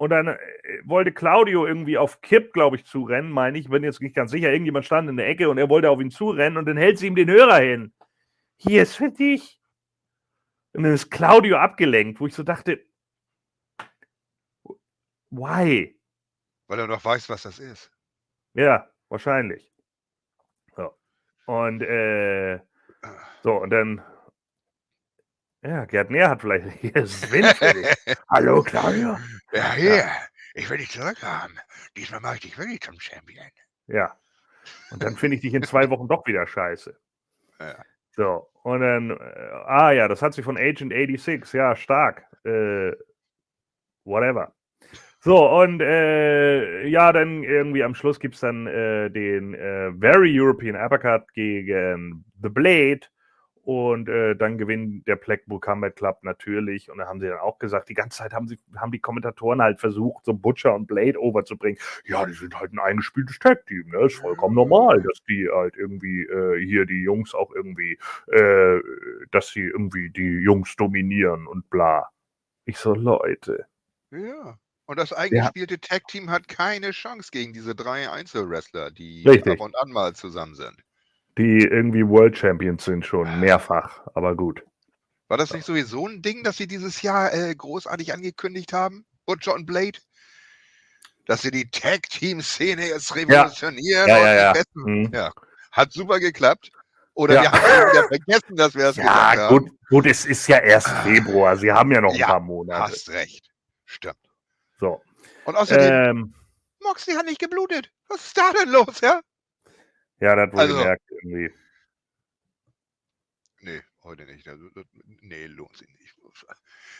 Und 0.00 0.08
dann 0.08 0.28
äh, 0.28 0.38
wollte 0.84 1.12
Claudio 1.12 1.66
irgendwie 1.66 1.98
auf 1.98 2.22
Kipp, 2.22 2.54
glaube 2.54 2.76
ich, 2.76 2.86
zurennen, 2.86 3.30
meine 3.30 3.58
ich. 3.58 3.68
Bin 3.68 3.84
jetzt 3.84 4.00
nicht 4.00 4.16
ganz 4.16 4.30
sicher. 4.30 4.50
Irgendjemand 4.50 4.86
stand 4.86 5.10
in 5.10 5.18
der 5.18 5.28
Ecke 5.28 5.50
und 5.50 5.58
er 5.58 5.68
wollte 5.68 5.90
auf 5.90 6.00
ihn 6.00 6.10
zurennen 6.10 6.56
und 6.56 6.64
dann 6.64 6.78
hält 6.78 6.98
sie 6.98 7.06
ihm 7.06 7.16
den 7.16 7.28
Hörer 7.28 7.58
hin. 7.58 7.92
Hier 8.56 8.82
ist 8.82 8.96
für 8.96 9.10
dich. 9.10 9.60
Und 10.72 10.84
dann 10.84 10.94
ist 10.94 11.10
Claudio 11.10 11.58
abgelenkt, 11.58 12.18
wo 12.18 12.26
ich 12.26 12.34
so 12.34 12.42
dachte, 12.42 12.82
why? 15.28 16.00
Weil 16.66 16.78
er 16.78 16.86
noch 16.86 17.04
weiß, 17.04 17.28
was 17.28 17.42
das 17.42 17.58
ist. 17.58 17.92
Ja, 18.54 18.90
wahrscheinlich. 19.10 19.70
So. 20.76 20.94
Und 21.44 21.82
äh, 21.82 22.58
so, 23.42 23.52
und 23.52 23.68
dann 23.68 24.02
ja, 25.62 25.84
Gerd 25.84 26.10
Nehr 26.10 26.30
hat 26.30 26.40
vielleicht 26.40 26.66
hier 26.80 26.96
ist 26.96 27.30
Wind 27.32 27.46
für 27.48 27.72
dich. 27.72 27.86
Hallo, 28.30 28.62
Claudio. 28.62 29.16
Ja, 29.52 29.72
hier. 29.72 29.96
Ja. 29.96 30.10
Ich 30.54 30.68
will 30.68 30.78
dich 30.78 30.90
zurückhaben. 30.90 31.58
Diesmal 31.96 32.20
mache 32.20 32.34
ich 32.34 32.40
dich 32.40 32.58
wirklich 32.58 32.80
zum 32.80 32.98
Champion. 32.98 33.46
Ja. 33.86 34.16
Und 34.90 35.02
dann 35.02 35.16
finde 35.16 35.36
ich 35.36 35.42
dich 35.42 35.54
in 35.54 35.62
zwei 35.62 35.88
Wochen 35.90 36.08
doch 36.08 36.26
wieder 36.26 36.46
scheiße. 36.46 36.96
Ja. 37.60 37.76
So, 38.12 38.48
und 38.62 38.80
dann, 38.80 39.10
äh, 39.10 39.50
ah 39.66 39.92
ja, 39.92 40.08
das 40.08 40.22
hat 40.22 40.32
sich 40.32 40.42
von 40.42 40.56
Agent 40.56 40.94
86, 40.94 41.52
ja, 41.52 41.76
stark. 41.76 42.24
Äh, 42.42 42.92
whatever. 44.04 44.54
So, 45.20 45.46
und 45.60 45.82
äh, 45.82 46.86
ja, 46.86 47.12
dann 47.12 47.42
irgendwie 47.42 47.84
am 47.84 47.94
Schluss 47.94 48.18
gibt 48.18 48.36
es 48.36 48.40
dann 48.40 48.66
äh, 48.66 49.10
den 49.10 49.52
äh, 49.52 49.92
Very 49.92 50.40
European 50.40 50.74
Uppercut 50.74 51.30
gegen 51.34 52.24
The 52.42 52.48
Blade. 52.48 53.00
Und 53.62 54.08
äh, 54.08 54.34
dann 54.36 54.56
gewinnt 54.56 55.06
der 55.06 55.16
Blackpool 55.16 55.60
Combat 55.60 55.94
Club 55.94 56.20
natürlich. 56.22 56.90
Und 56.90 56.98
da 56.98 57.06
haben 57.06 57.20
sie 57.20 57.28
dann 57.28 57.40
auch 57.40 57.58
gesagt, 57.58 57.88
die 57.90 57.94
ganze 57.94 58.18
Zeit 58.18 58.32
haben, 58.32 58.48
sie, 58.48 58.58
haben 58.76 58.90
die 58.90 59.00
Kommentatoren 59.00 59.60
halt 59.60 59.80
versucht, 59.80 60.24
so 60.24 60.32
Butcher 60.32 60.74
und 60.74 60.86
Blade 60.86 61.20
overzubringen. 61.20 61.78
Ja, 62.06 62.24
die 62.24 62.32
sind 62.32 62.58
halt 62.58 62.72
ein 62.72 62.78
eingespieltes 62.78 63.38
Tag-Team. 63.38 63.90
Ne? 63.90 64.06
Ist 64.06 64.16
vollkommen 64.16 64.54
normal, 64.54 65.02
dass 65.02 65.22
die 65.28 65.48
halt 65.52 65.76
irgendwie 65.76 66.22
äh, 66.22 66.64
hier 66.64 66.86
die 66.86 67.02
Jungs 67.02 67.34
auch 67.34 67.52
irgendwie, 67.54 67.98
äh, 68.28 68.80
dass 69.30 69.48
sie 69.48 69.62
irgendwie 69.62 70.08
die 70.10 70.40
Jungs 70.40 70.74
dominieren 70.76 71.46
und 71.46 71.68
bla. 71.68 72.08
Ich 72.64 72.78
so, 72.78 72.94
Leute. 72.94 73.66
Ja. 74.10 74.58
Und 74.86 74.98
das 74.98 75.12
eingespielte 75.12 75.74
ja. 75.74 75.80
Tag-Team 75.80 76.30
hat 76.30 76.48
keine 76.48 76.90
Chance 76.92 77.28
gegen 77.30 77.52
diese 77.52 77.74
drei 77.74 78.10
Einzelwrestler, 78.10 78.90
die 78.90 79.22
Richtig. 79.28 79.52
ab 79.52 79.60
und 79.60 79.76
an 79.76 79.90
mal 79.92 80.14
zusammen 80.14 80.54
sind 80.54 80.82
die 81.38 81.64
irgendwie 81.64 82.06
World 82.06 82.36
Champions 82.36 82.84
sind 82.84 83.04
schon 83.04 83.40
mehrfach, 83.40 84.06
aber 84.14 84.34
gut. 84.34 84.62
War 85.28 85.36
das 85.38 85.52
nicht 85.52 85.64
sowieso 85.64 86.08
ein 86.08 86.22
Ding, 86.22 86.42
dass 86.42 86.56
sie 86.56 86.66
dieses 86.66 87.02
Jahr 87.02 87.32
äh, 87.32 87.54
großartig 87.54 88.12
angekündigt 88.12 88.72
haben, 88.72 89.06
Butcher 89.26 89.54
und 89.54 89.64
Blade? 89.64 89.98
Dass 91.26 91.42
sie 91.42 91.52
die 91.52 91.70
Tag-Team-Szene 91.70 92.88
jetzt 92.88 93.14
revolutionieren. 93.14 94.08
Ja, 94.08 94.18
ja, 94.18 94.34
ja, 94.34 94.54
ja. 94.54 94.62
Mhm. 94.74 95.10
ja. 95.12 95.30
Hat 95.70 95.92
super 95.92 96.18
geklappt. 96.18 96.72
Oder 97.14 97.34
ja. 97.34 97.42
wir 97.42 97.52
haben 97.52 97.92
wieder 97.92 98.08
vergessen, 98.08 98.56
dass 98.56 98.74
wir 98.74 98.84
das 98.84 98.96
ja, 98.96 99.02
gesagt 99.02 99.38
haben. 99.38 99.58
Gut, 99.58 99.70
gut, 99.88 100.06
es 100.06 100.26
ist 100.26 100.48
ja 100.48 100.58
erst 100.58 100.88
Februar. 100.88 101.56
Sie 101.56 101.70
haben 101.70 101.92
ja 101.92 102.00
noch 102.00 102.12
ein 102.12 102.18
ja, 102.18 102.26
paar 102.26 102.40
Monate. 102.40 102.82
Hast 102.82 103.08
recht. 103.10 103.50
Stimmt. 103.84 104.16
So. 104.80 105.00
Und 105.44 105.56
außerdem, 105.56 105.92
ähm, 105.92 106.34
Moxley 106.82 107.14
hat 107.14 107.26
nicht 107.26 107.38
geblutet. 107.38 107.90
Was 108.08 108.26
ist 108.26 108.36
da 108.36 108.52
denn 108.52 108.70
los, 108.70 109.00
ja? 109.00 109.20
Ja, 110.20 110.36
das 110.36 110.52
wurde 110.52 110.62
also, 110.62 110.78
gemerkt 110.78 111.10
irgendwie. 111.10 111.54
Nee, 113.62 113.82
heute 114.04 114.24
nicht. 114.24 114.48
Also, 114.48 114.64
nee, 115.20 115.46
lohnt 115.46 115.76
sich 115.76 115.88
nicht. 115.98 116.14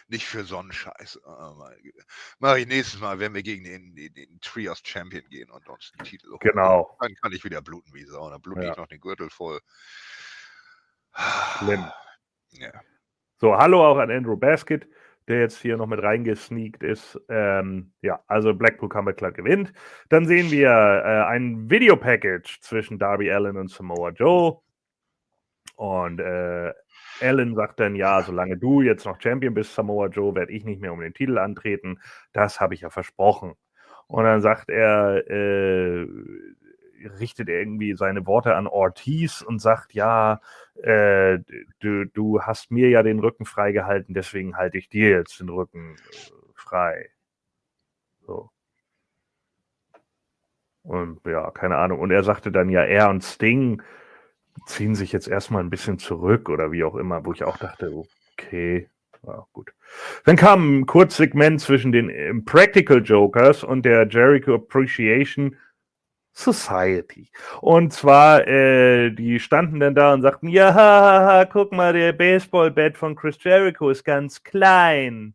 Nicht 0.09 0.27
für 0.27 0.45
Sonnenscheiß. 0.45 1.21
Oh, 1.25 1.65
Mache 2.39 2.61
ich 2.61 2.67
nächstes 2.67 3.01
Mal, 3.01 3.19
wenn 3.19 3.33
wir 3.33 3.43
gegen 3.43 3.65
den, 3.65 3.95
den, 3.95 4.13
den, 4.13 4.41
Trios 4.41 4.83
Champion 4.85 5.25
gehen 5.31 5.51
und 5.51 5.69
uns 5.69 5.93
den 5.93 6.05
Titel 6.05 6.29
holen. 6.29 6.41
Genau. 6.41 6.97
Dann 7.01 7.15
kann 7.15 7.33
ich 7.33 7.45
wieder 7.45 7.63
bluten 7.63 7.95
wie 7.95 8.05
Sau. 8.05 8.29
Dann 8.29 8.43
blute 8.43 8.63
ja. 8.63 8.73
ich 8.73 8.77
noch 8.77 8.89
den 8.89 9.01
Gürtel 9.01 9.31
voll. 9.31 9.61
Schlimm. 11.59 11.85
Ja. 12.51 12.73
So, 13.39 13.57
hallo 13.57 13.87
auch 13.87 13.99
an 13.99 14.11
Andrew 14.11 14.37
Basket 14.37 14.87
der 15.31 15.41
jetzt 15.41 15.63
hier 15.63 15.77
noch 15.77 15.87
mit 15.87 16.03
reingesneakt 16.03 16.83
ist. 16.83 17.19
Ähm, 17.29 17.93
ja, 18.03 18.21
also 18.27 18.53
Blackpool 18.55 18.89
Combat 18.89 19.17
Club 19.17 19.35
gewinnt. 19.35 19.73
Dann 20.09 20.27
sehen 20.27 20.51
wir 20.51 20.69
äh, 20.69 21.25
ein 21.25 21.71
Videopackage 21.71 22.61
zwischen 22.61 22.99
Darby 22.99 23.31
Allen 23.31 23.57
und 23.57 23.71
Samoa 23.71 24.11
Joe. 24.11 24.61
Und 25.77 26.21
äh, 26.21 26.73
Allen 27.23 27.55
sagt 27.55 27.81
dann, 27.81 27.95
ja, 27.95 28.23
solange 28.23 28.59
du 28.59 28.83
jetzt 28.83 29.07
noch 29.07 29.21
Champion 29.21 29.55
bist, 29.55 29.75
Samoa 29.75 30.09
Joe, 30.09 30.35
werde 30.35 30.53
ich 30.53 30.65
nicht 30.65 30.81
mehr 30.81 30.93
um 30.93 31.01
den 31.01 31.15
Titel 31.15 31.39
antreten. 31.39 32.01
Das 32.33 32.61
habe 32.61 32.75
ich 32.75 32.83
ja 32.83 32.91
versprochen. 32.91 33.55
Und 34.09 34.25
dann 34.25 34.43
sagt 34.43 34.69
er, 34.69 35.25
äh, 35.31 36.07
richtet 37.19 37.49
er 37.49 37.61
irgendwie 37.61 37.95
seine 37.95 38.27
Worte 38.27 38.55
an 38.55 38.67
Ortiz 38.67 39.43
und 39.43 39.61
sagt, 39.61 39.95
ja, 39.95 40.41
äh, 40.83 41.39
du, 41.81 42.05
du 42.07 42.43
hast 42.43 42.71
mir 42.71 42.89
ja 42.89 43.03
den 43.03 43.21
Rücken 43.21 43.45
freigehalten, 43.45 44.15
deswegen 44.15 44.57
halte 44.57 44.79
ich 44.79 44.89
dir 44.89 45.11
jetzt 45.11 45.41
den 45.41 45.49
Rücken 45.49 45.97
äh, 45.97 46.33
frei. 46.55 47.11
So. 48.27 48.51
Und 50.83 51.25
ja, 51.27 51.51
keine 51.51 51.77
Ahnung. 51.77 52.01
Und 52.01 52.11
er 52.11 52.23
sagte 52.23 52.51
dann 52.51 52.69
ja, 52.69 52.85
er 52.85 53.11
und 53.11 53.23
Sting 53.23 53.83
ziehen 54.67 54.95
sich 54.95 55.13
jetzt 55.13 55.29
erstmal 55.29 55.63
ein 55.63 55.71
bisschen 55.71 55.99
zurück 55.99 56.49
oder 56.49 56.73
wie 56.73 56.85
auch 56.85 56.97
immer, 56.97 57.25
wo 57.25 57.33
ich 57.33 57.45
auch 57.45 57.59
dachte, 57.59 57.93
okay, 58.33 58.89
ja, 59.27 59.47
gut. 59.53 59.73
Dann 60.25 60.37
kam 60.37 60.81
ein 60.81 60.87
Kurzsegment 60.87 61.61
zwischen 61.61 61.93
den 61.93 62.45
Practical 62.45 63.03
Jokers 63.03 63.65
und 63.65 63.85
der 63.85 64.09
Jericho 64.09 64.55
Appreciation 64.55 65.57
Society. 66.41 67.31
Und 67.61 67.93
zwar, 67.93 68.47
äh, 68.47 69.11
die 69.11 69.39
standen 69.41 69.81
dann 69.81 69.95
da 69.95 70.15
und 70.15 70.23
sagten, 70.23 70.49
ja, 70.49 71.45
guck 71.53 71.73
mal, 71.73 71.93
der 71.93 72.13
Baseballbat 72.13 72.97
von 72.97 73.15
Chris 73.17 73.37
Jericho 73.43 73.91
ist 73.91 74.05
ganz 74.05 74.43
klein. 74.43 75.35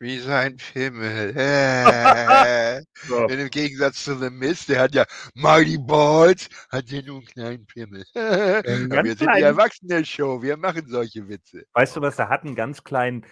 Wie 0.00 0.18
sein 0.18 0.56
Pimmel. 0.56 1.34
Äh. 1.38 2.82
so. 3.06 3.26
Im 3.26 3.50
Gegensatz 3.50 4.04
zu 4.04 4.16
The 4.16 4.30
Mist, 4.30 4.68
der 4.68 4.80
hat 4.80 4.94
ja 4.94 5.04
Mighty 5.34 5.78
Balls, 5.78 6.48
hat 6.70 6.90
ja 6.90 7.02
nur 7.02 7.18
einen 7.18 7.26
kleinen 7.26 7.66
Pimmel. 7.66 8.04
wir 8.14 9.16
sind 9.16 9.30
die 9.36 9.42
Erwachsene-Show, 9.42 10.42
wir 10.42 10.56
machen 10.56 10.86
solche 10.86 11.28
Witze. 11.28 11.64
Weißt 11.72 11.96
du 11.96 12.00
was, 12.00 12.18
er 12.18 12.28
hat 12.28 12.44
einen 12.44 12.54
ganz 12.54 12.84
kleinen 12.84 13.26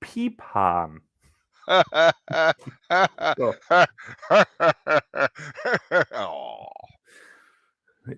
Piephahn. 0.00 1.00
Oh. 6.12 6.66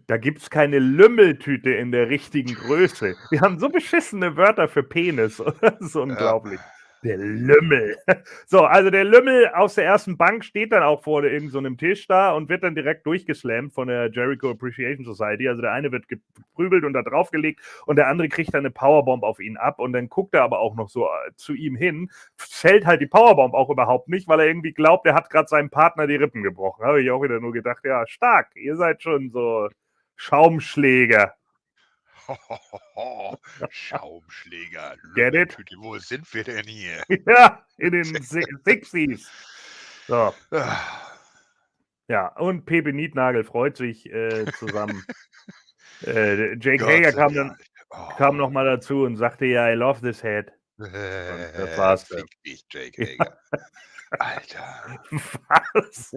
Da 0.07 0.17
gibt 0.17 0.41
es 0.41 0.49
keine 0.49 0.79
Lümmeltüte 0.79 1.71
in 1.71 1.93
der 1.93 2.09
richtigen 2.09 2.55
Größe. 2.55 3.17
Wir 3.31 3.41
haben 3.43 3.59
so 3.59 3.69
beschissene 3.69 4.35
Wörter 4.37 4.69
für 4.69 4.83
Penis. 4.83 5.43
Das 5.61 5.79
ist 5.81 5.97
unglaublich. 5.97 6.59
Ja. 6.59 6.74
Der 7.05 7.19
Lümmel. 7.19 7.97
So, 8.47 8.65
also 8.65 8.91
der 8.91 9.05
Lümmel 9.05 9.49
aus 9.49 9.75
der 9.75 9.85
ersten 9.85 10.17
Bank 10.17 10.45
steht 10.45 10.73
dann 10.73 10.83
auch 10.83 11.03
vor 11.03 11.23
irgendeinem 11.23 11.75
so 11.75 11.77
Tisch 11.77 12.07
da 12.07 12.33
und 12.33 12.49
wird 12.49 12.63
dann 12.63 12.75
direkt 12.75 13.07
durchgeslammt 13.07 13.75
von 13.75 13.89
der 13.89 14.11
Jericho 14.11 14.51
Appreciation 14.51 15.05
Society. 15.05 15.49
Also 15.49 15.61
der 15.63 15.73
eine 15.73 15.93
wird 15.93 16.09
geprügelt 16.09 16.85
und 16.85 16.95
da 16.95 17.03
draufgelegt 17.03 17.61
und 17.87 17.97
der 17.97 18.09
andere 18.09 18.29
kriegt 18.29 18.55
dann 18.55 18.61
eine 18.61 18.71
Powerbomb 18.71 19.23
auf 19.23 19.41
ihn 19.41 19.57
ab 19.57 19.79
und 19.81 19.93
dann 19.93 20.09
guckt 20.09 20.35
er 20.35 20.43
aber 20.43 20.61
auch 20.61 20.75
noch 20.77 20.89
so 20.89 21.05
äh, 21.05 21.33
zu 21.37 21.53
ihm 21.53 21.77
hin, 21.77 22.11
fällt 22.37 22.87
halt 22.87 23.01
die 23.01 23.07
Powerbomb 23.07 23.55
auch 23.55 23.71
überhaupt 23.71 24.09
nicht, 24.09 24.27
weil 24.29 24.41
er 24.41 24.47
irgendwie 24.47 24.73
glaubt, 24.73 25.07
er 25.07 25.15
hat 25.15 25.31
gerade 25.31 25.49
seinem 25.49 25.71
Partner 25.71 26.07
die 26.07 26.17
Rippen 26.17 26.43
gebrochen. 26.43 26.85
Habe 26.85 27.03
ich 27.03 27.11
auch 27.11 27.23
wieder 27.23 27.41
nur 27.41 27.53
gedacht, 27.53 27.85
ja, 27.85 28.07
stark, 28.07 28.55
ihr 28.57 28.77
seid 28.77 29.03
schon 29.03 29.31
so 29.31 29.69
Schaumschläger. 30.17 31.35
Schaumschläger. 33.71 34.97
Get 35.15 35.35
it? 35.35 35.57
Wo 35.79 35.99
sind 35.99 36.33
wir 36.33 36.45
denn 36.45 36.67
hier? 36.67 37.03
Ja, 37.27 37.65
in 37.79 37.93
den 37.93 38.23
Sixties. 38.65 39.29
So. 40.07 40.35
Ah. 40.51 40.81
Ja, 42.09 42.29
und 42.37 42.67
Pepe 42.67 42.93
Nietnagel 42.93 43.45
freut 43.45 43.77
sich 43.77 44.11
äh, 44.13 44.45
zusammen. 44.59 45.05
äh, 46.07 46.55
Jake 46.59 46.79
Gott 46.79 46.89
Hager 46.91 47.13
kam 47.13 47.35
dann 47.35 47.57
oh. 47.91 48.09
kam 48.17 48.37
noch 48.37 48.51
mal 48.51 48.65
dazu 48.65 49.05
und 49.05 49.17
sagte 49.17 49.47
ja, 49.47 49.71
I 49.71 49.75
love 49.75 50.01
this 50.01 50.23
head. 50.23 50.53
Und 50.77 50.93
das 50.93 51.79
war's. 51.79 52.05
Fick 52.05 52.43
dich, 52.45 52.65
Jake 52.71 53.03
Hager. 53.03 53.39
Alter. 54.19 55.01
Was? 55.73 56.15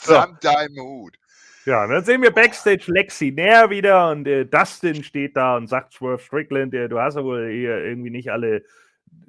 Samt 0.00 0.44
deinem 0.44 0.80
Hut. 0.80 1.16
Ja, 1.64 1.86
dann 1.86 2.04
sehen 2.04 2.22
wir 2.22 2.32
Backstage 2.32 2.90
Lexi 2.90 3.30
Nair 3.30 3.70
wieder 3.70 4.10
und 4.10 4.26
äh, 4.26 4.44
Dustin 4.44 5.04
steht 5.04 5.36
da 5.36 5.56
und 5.56 5.68
sagt 5.68 5.92
Swerve 5.92 6.18
Strickland, 6.18 6.74
äh, 6.74 6.88
du 6.88 6.98
hast 6.98 7.14
ja 7.14 7.22
wohl 7.22 7.48
hier 7.50 7.84
irgendwie 7.84 8.10
nicht 8.10 8.32
alle 8.32 8.64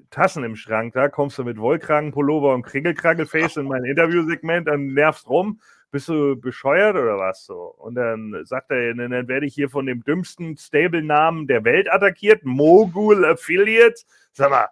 Tassen 0.09 0.43
im 0.43 0.55
Schrank, 0.55 0.93
da 0.93 1.09
kommst 1.09 1.37
du 1.37 1.43
mit 1.43 1.57
Wollkragenpullover 1.59 2.53
und 2.55 2.63
Kringelkragelface 2.63 3.57
in 3.57 3.67
mein 3.67 3.83
Interviewsegment, 3.83 4.67
dann 4.67 4.93
nervst 4.93 5.29
rum, 5.29 5.59
bist 5.91 6.09
du 6.09 6.35
bescheuert 6.35 6.95
oder 6.95 7.19
was 7.19 7.45
so? 7.45 7.75
Und 7.77 7.95
dann 7.95 8.41
sagt 8.45 8.71
er, 8.71 8.95
dann 8.95 9.27
werde 9.27 9.45
ich 9.45 9.53
hier 9.53 9.69
von 9.69 9.85
dem 9.85 10.03
dümmsten 10.03 10.57
Stable-Namen 10.57 11.45
der 11.45 11.63
Welt 11.63 11.91
attackiert, 11.91 12.43
Mogul 12.43 13.25
Affiliate. 13.25 14.01
Sag 14.31 14.49
mal, 14.49 14.69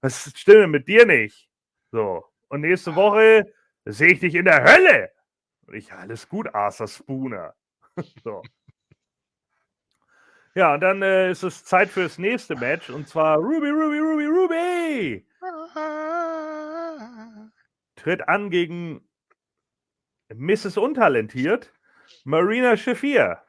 was 0.00 0.32
stimmt 0.34 0.72
mit 0.72 0.88
dir 0.88 1.06
nicht? 1.06 1.48
So, 1.92 2.24
und 2.48 2.62
nächste 2.62 2.96
Woche 2.96 3.46
sehe 3.84 4.12
ich 4.12 4.18
dich 4.20 4.34
in 4.34 4.44
der 4.46 4.64
Hölle. 4.64 5.10
Und 5.66 5.74
ich, 5.74 5.92
alles 5.92 6.28
gut, 6.28 6.54
Arthur 6.54 6.88
Spooner. 6.88 7.54
so. 8.24 8.42
Ja, 10.54 10.74
und 10.74 10.80
dann 10.80 11.02
äh, 11.02 11.30
ist 11.30 11.42
es 11.42 11.64
Zeit 11.64 11.90
für 11.90 12.04
das 12.04 12.18
nächste 12.18 12.56
Match 12.56 12.88
und 12.88 13.06
zwar 13.08 13.36
Ruby, 13.36 13.68
Ruby, 13.68 13.98
Ruby, 13.98 14.24
Ruby! 14.24 15.26
Tritt 17.96 18.26
an 18.26 18.48
gegen 18.50 19.06
Mrs. 20.32 20.78
Untalentiert, 20.78 21.72
Marina 22.24 22.76
Shafir. 22.76 23.42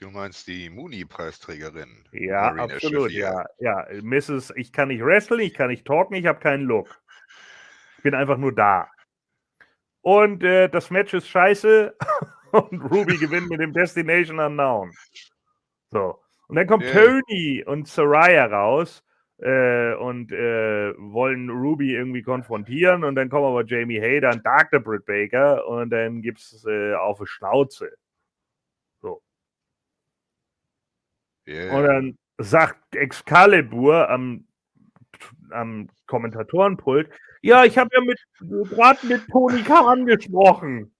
Du 0.00 0.10
meinst 0.10 0.46
die 0.46 0.70
Mooney-Preisträgerin? 0.70 2.08
Ja, 2.12 2.52
Marina 2.54 2.74
absolut, 2.74 3.10
Shafir. 3.12 3.46
ja. 3.58 3.86
Ja, 3.90 4.00
Mrs. 4.00 4.52
Ich 4.56 4.72
kann 4.72 4.88
nicht 4.88 5.04
wrestlen, 5.04 5.40
ich 5.40 5.54
kann 5.54 5.68
nicht 5.68 5.84
talken, 5.84 6.14
ich 6.14 6.26
habe 6.26 6.40
keinen 6.40 6.64
Look. 6.64 7.02
Ich 7.98 8.02
bin 8.04 8.14
einfach 8.14 8.38
nur 8.38 8.54
da. 8.54 8.88
Und 10.02 10.42
äh, 10.42 10.68
das 10.68 10.90
Match 10.90 11.12
ist 11.14 11.28
scheiße 11.28 11.94
und 12.52 12.80
Ruby 12.90 13.18
gewinnt 13.18 13.50
mit 13.50 13.60
dem 13.60 13.72
Destination 13.72 14.38
Unknown. 14.38 14.92
So. 15.90 16.22
Und 16.48 16.56
dann 16.56 16.66
kommt 16.66 16.84
yeah. 16.84 16.94
Tony 16.94 17.64
und 17.66 17.88
Soraya 17.88 18.46
raus 18.46 19.02
äh, 19.38 19.94
und 19.94 20.32
äh, 20.32 20.94
wollen 20.96 21.50
Ruby 21.50 21.94
irgendwie 21.94 22.22
konfrontieren 22.22 23.04
und 23.04 23.14
dann 23.16 23.28
kommen 23.28 23.46
aber 23.46 23.64
Jamie 23.64 24.00
Hayter 24.00 24.30
und 24.30 24.44
Dr. 24.44 24.80
Britt 24.80 25.04
Baker 25.04 25.66
und 25.66 25.90
dann 25.90 26.22
gibt 26.22 26.38
es 26.38 26.64
äh, 26.66 26.94
auf 26.94 27.18
die 27.18 27.26
Schnauze. 27.26 27.92
So. 29.02 29.22
Yeah. 31.46 31.76
Und 31.76 31.84
dann 31.84 32.18
sagt 32.38 32.96
Excalibur 32.96 34.08
am, 34.08 34.47
am 35.50 35.88
Kommentatorenpult, 36.06 37.10
ja, 37.42 37.64
ich 37.64 37.78
habe 37.78 37.90
ja 37.92 38.00
mit 38.00 38.18
gerade 38.68 39.06
mit 39.06 39.26
Tony 39.28 39.62
Khan 39.62 40.06
gesprochen. 40.06 40.92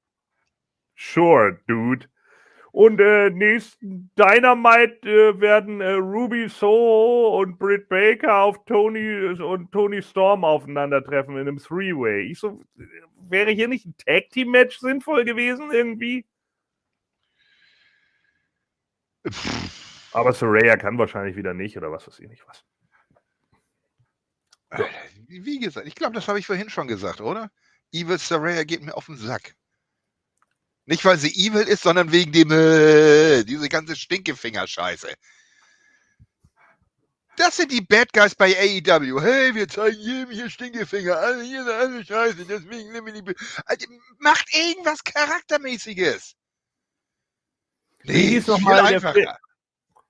Sure, 0.96 1.58
dude. 1.66 2.06
Und 2.70 3.00
äh, 3.00 3.30
nächsten 3.30 4.10
Dynamite 4.16 5.08
äh, 5.08 5.40
werden 5.40 5.80
äh, 5.80 5.92
Ruby 5.92 6.48
So 6.48 7.38
und 7.38 7.58
Britt 7.58 7.88
Baker 7.88 8.42
auf 8.42 8.64
Tony 8.66 9.40
und 9.40 9.72
Tony 9.72 10.02
Storm 10.02 10.44
aufeinandertreffen 10.44 11.34
in 11.36 11.48
einem 11.48 11.58
Three-Way. 11.58 12.30
Ich 12.30 12.38
so, 12.38 12.62
wäre 13.28 13.50
hier 13.50 13.68
nicht 13.68 13.86
ein 13.86 13.96
Tag 13.96 14.30
Team 14.30 14.50
Match 14.50 14.78
sinnvoll 14.78 15.24
gewesen 15.24 15.70
irgendwie? 15.72 16.26
Aber 20.12 20.32
Soraya 20.32 20.76
kann 20.76 20.98
wahrscheinlich 20.98 21.36
wieder 21.36 21.54
nicht 21.54 21.76
oder 21.76 21.90
was 21.90 22.06
weiß 22.06 22.20
ich 22.20 22.28
nicht 22.28 22.46
was. 22.46 22.67
Wie 25.28 25.58
gesagt, 25.58 25.86
ich 25.86 25.94
glaube, 25.94 26.14
das 26.14 26.28
habe 26.28 26.38
ich 26.38 26.46
vorhin 26.46 26.70
schon 26.70 26.88
gesagt, 26.88 27.20
oder? 27.20 27.50
Evil 27.92 28.18
Saraya 28.18 28.64
geht 28.64 28.82
mir 28.82 28.96
auf 28.96 29.06
den 29.06 29.16
Sack. 29.16 29.54
Nicht, 30.84 31.04
weil 31.04 31.18
sie 31.18 31.30
evil 31.30 31.68
ist, 31.68 31.82
sondern 31.82 32.12
wegen 32.12 32.32
dem, 32.32 32.50
äh, 32.50 33.44
diese 33.44 33.68
ganze 33.68 33.94
Stinkefinger-Scheiße. 33.94 35.08
Das 37.36 37.56
sind 37.56 37.70
die 37.70 37.82
Bad 37.82 38.12
Guys 38.12 38.34
bei 38.34 38.56
AEW. 38.56 39.20
Hey, 39.20 39.54
wir 39.54 39.68
zeigen 39.68 40.00
jedem 40.00 40.30
hier 40.30 40.50
Stinkefinger. 40.50 41.16
Alle 41.16 41.44
hier 41.44 41.62
sind 41.62 41.72
alle 41.72 42.04
scheiße. 42.04 42.44
Deswegen 42.46 42.90
nehmen 42.90 43.06
wir 43.06 43.22
die. 43.22 43.34
Also, 43.64 43.86
macht 44.18 44.52
irgendwas 44.52 45.04
Charaktermäßiges. 45.04 46.34
Nee, 48.02 48.14
wie 48.14 48.26
hieß 48.28 48.46
nochmal 48.48 48.90
der, 48.90 49.00
Film, 49.00 49.28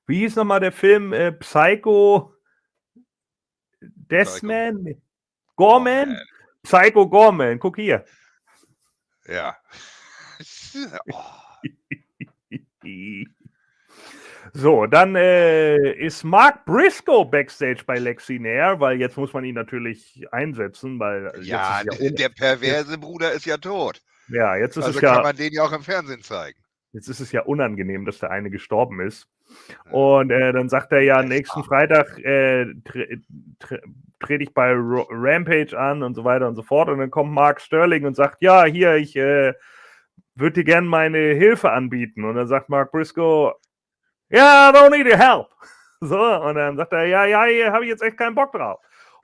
wie 0.07 0.19
hieß 0.21 0.37
noch 0.37 0.45
mal 0.45 0.61
der 0.61 0.73
Film 0.73 1.13
äh, 1.13 1.33
Psycho? 1.33 2.35
Deathman? 4.11 5.01
Gorman? 5.57 6.19
Psycho 6.63 7.09
Gorman, 7.09 7.59
guck 7.59 7.77
hier. 7.77 8.05
Ja. 9.27 9.57
So, 14.55 14.87
dann 14.87 15.15
äh, 15.15 15.93
ist 15.93 16.25
Mark 16.25 16.65
Briscoe 16.65 17.25
backstage 17.25 17.85
bei 17.87 17.99
Lexi 17.99 18.39
Nair, 18.39 18.81
weil 18.81 18.99
jetzt 18.99 19.17
muss 19.17 19.33
man 19.33 19.45
ihn 19.45 19.55
natürlich 19.55 20.27
einsetzen, 20.33 20.99
weil 20.99 21.33
ja, 21.43 21.83
ja 21.83 22.11
der 22.11 22.29
perverse 22.31 22.97
Bruder 22.99 23.33
ist 23.33 23.45
ja 23.45 23.59
tot. 23.59 24.01
Ja, 24.29 24.57
jetzt 24.57 24.77
ist 24.77 24.85
also 24.85 24.99
es 24.99 25.03
ja. 25.03 25.15
kann 25.15 25.23
man 25.23 25.37
den 25.37 25.53
ja 25.53 25.63
auch 25.63 25.73
im 25.73 25.83
Fernsehen 25.83 26.23
zeigen. 26.23 26.59
Jetzt 26.93 27.09
ist 27.09 27.20
es 27.20 27.32
ja 27.32 27.43
unangenehm, 27.43 28.07
dass 28.07 28.18
der 28.18 28.30
eine 28.30 28.51
gestorben 28.51 29.01
ist. 29.01 29.28
Und 29.91 30.30
äh, 30.30 30.53
dann 30.53 30.68
sagt 30.68 30.93
er 30.93 31.01
ja 31.03 31.22
nächsten 31.22 31.62
Freitag 31.62 32.18
äh, 32.18 32.66
trete 34.20 34.43
ich 34.43 34.55
bei 34.55 34.72
Rampage 34.74 35.78
an 35.78 36.03
und 36.03 36.14
so 36.14 36.24
weiter 36.24 36.49
und 36.49 36.57
so 36.57 36.62
fort. 36.62 36.89
Und 36.89 36.99
dann 36.99 37.11
kommt 37.11 37.32
Mark 37.32 37.61
Sterling 37.61 38.05
und 38.05 38.16
sagt, 38.16 38.43
ja, 38.43 38.64
hier, 38.64 38.97
ich 38.97 39.16
äh, 39.16 39.53
würde 40.34 40.55
dir 40.55 40.64
gerne 40.64 40.89
meine 40.89 41.18
Hilfe 41.18 41.70
anbieten. 41.70 42.24
Und 42.24 42.36
dann 42.36 42.49
sagt 42.49 42.68
Mark 42.68 42.91
Briscoe, 42.93 43.55
ja, 44.30 44.39
yeah, 44.39 44.70
I 44.70 44.72
don't 44.72 44.91
need 44.91 45.07
your 45.07 45.18
help. 45.18 45.49
So, 46.01 46.16
und 46.16 46.55
dann 46.55 46.76
sagt 46.76 46.93
er, 46.93 47.07
ja, 47.07 47.24
ja, 47.24 47.43
hier 47.47 47.72
habe 47.72 47.82
ich 47.82 47.91
jetzt 47.91 48.05
echt 48.05 48.16
keinen 48.16 48.36
Bock 48.36 48.53
drauf. 48.53 48.78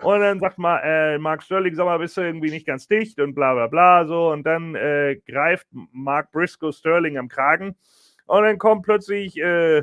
Und 0.05 0.21
dann 0.21 0.39
sagt 0.39 0.59
mal, 0.59 0.81
äh, 0.85 1.19
Mark 1.19 1.43
Sterling, 1.43 1.75
sag 1.75 1.87
mal, 1.87 1.99
bist 1.99 2.17
du 2.17 2.21
irgendwie 2.21 2.51
nicht 2.51 2.67
ganz 2.67 2.87
dicht 2.87 3.19
und 3.21 3.35
bla 3.35 3.55
bla 3.55 3.67
bla 3.69 4.07
so. 4.07 4.31
Und 4.31 4.45
dann 4.45 4.75
äh, 4.75 5.17
greift 5.27 5.67
Mark 5.93 6.31
Briscoe 6.31 6.73
Sterling 6.73 7.17
am 7.17 7.29
Kragen. 7.29 7.77
Und 8.27 8.43
dann 8.43 8.59
kommt 8.59 8.85
plötzlich 8.85 9.39
äh, 9.39 9.83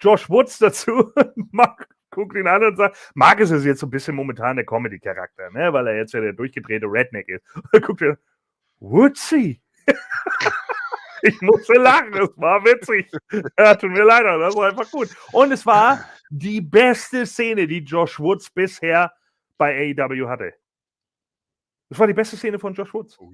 Josh 0.00 0.28
Woods 0.28 0.58
dazu. 0.58 1.12
Mark 1.52 1.88
guckt 2.10 2.36
ihn 2.36 2.48
an 2.48 2.64
und 2.64 2.76
sagt, 2.76 3.12
Mark 3.14 3.40
ist 3.40 3.50
jetzt 3.64 3.80
so 3.80 3.86
ein 3.86 3.90
bisschen 3.90 4.16
momentan 4.16 4.56
der 4.56 4.66
Comedy-Charakter, 4.66 5.50
ne? 5.50 5.72
weil 5.72 5.86
er 5.86 5.96
jetzt 5.96 6.12
ja 6.12 6.20
der 6.20 6.32
durchgedrehte 6.32 6.86
Redneck 6.86 7.28
ist. 7.28 7.44
Und 7.54 7.66
dann 7.72 7.82
guckt 7.82 8.02
er, 8.02 8.18
Woodsy. 8.80 9.60
ich 11.22 11.40
musste 11.40 11.74
lachen, 11.74 12.14
es 12.14 12.30
war 12.36 12.64
witzig. 12.64 13.10
Ja, 13.58 13.74
tut 13.74 13.90
mir 13.90 14.04
leid, 14.04 14.24
das 14.24 14.56
war 14.56 14.70
einfach 14.70 14.90
gut. 14.90 15.08
Und 15.32 15.52
es 15.52 15.64
war 15.64 16.04
die 16.30 16.60
beste 16.60 17.26
Szene, 17.26 17.66
die 17.66 17.84
Josh 17.84 18.18
Woods 18.18 18.50
bisher 18.50 19.12
bei 19.60 19.94
AEW 19.94 20.26
hatte. 20.26 20.54
Das 21.90 21.98
war 21.98 22.06
die 22.06 22.14
beste 22.14 22.38
Szene 22.38 22.58
von 22.58 22.72
Josh 22.72 22.94
Woods. 22.94 23.20
Oh. 23.20 23.30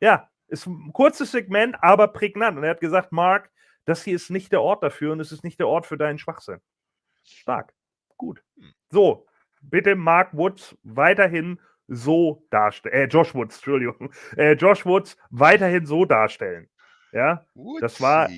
Ja, 0.00 0.28
ist 0.48 0.66
ein 0.66 0.92
kurzes 0.92 1.30
Segment, 1.30 1.76
aber 1.80 2.08
prägnant. 2.08 2.58
Und 2.58 2.64
er 2.64 2.70
hat 2.70 2.80
gesagt, 2.80 3.12
Mark, 3.12 3.52
das 3.84 4.02
hier 4.02 4.16
ist 4.16 4.30
nicht 4.30 4.50
der 4.50 4.62
Ort 4.62 4.82
dafür 4.82 5.12
und 5.12 5.20
es 5.20 5.30
ist 5.30 5.44
nicht 5.44 5.60
der 5.60 5.68
Ort 5.68 5.86
für 5.86 5.96
deinen 5.96 6.18
Schwachsinn. 6.18 6.60
Stark. 7.22 7.72
Gut. 8.16 8.42
Hm. 8.58 8.74
So, 8.90 9.28
bitte 9.62 9.94
Mark 9.94 10.36
Woods 10.36 10.76
weiterhin 10.82 11.60
so 11.86 12.44
darstellen. 12.50 12.94
Äh, 12.94 13.04
Josh 13.04 13.32
Woods, 13.32 13.56
Entschuldigung. 13.58 14.12
Äh, 14.36 14.54
Josh 14.54 14.84
Woods 14.84 15.16
weiterhin 15.30 15.86
so 15.86 16.04
darstellen. 16.04 16.68
Ja, 17.12 17.46
Woodsie. 17.54 17.80
das 17.80 18.00
war. 18.00 18.28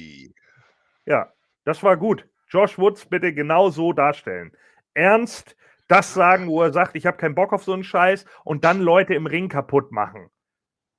Ja, 1.07 1.33
das 1.64 1.83
war 1.83 1.97
gut. 1.97 2.29
Josh 2.49 2.77
Woods 2.77 3.07
bitte 3.07 3.33
genau 3.33 3.71
so 3.71 3.95
darstellen. 3.95 4.55
Ernst, 4.93 5.57
das 5.89 6.14
sagen, 6.14 6.49
wo 6.49 6.62
er 6.62 6.72
sagt, 6.72 6.97
ich 6.97 7.07
habe 7.07 7.16
keinen 7.16 7.34
Bock 7.34 7.53
auf 7.53 7.64
so 7.64 7.72
einen 7.72 7.84
Scheiß 7.84 8.24
und 8.45 8.64
dann 8.64 8.80
Leute 8.80 9.14
im 9.14 9.26
Ring 9.26 9.49
kaputt 9.49 9.93
machen. 9.93 10.30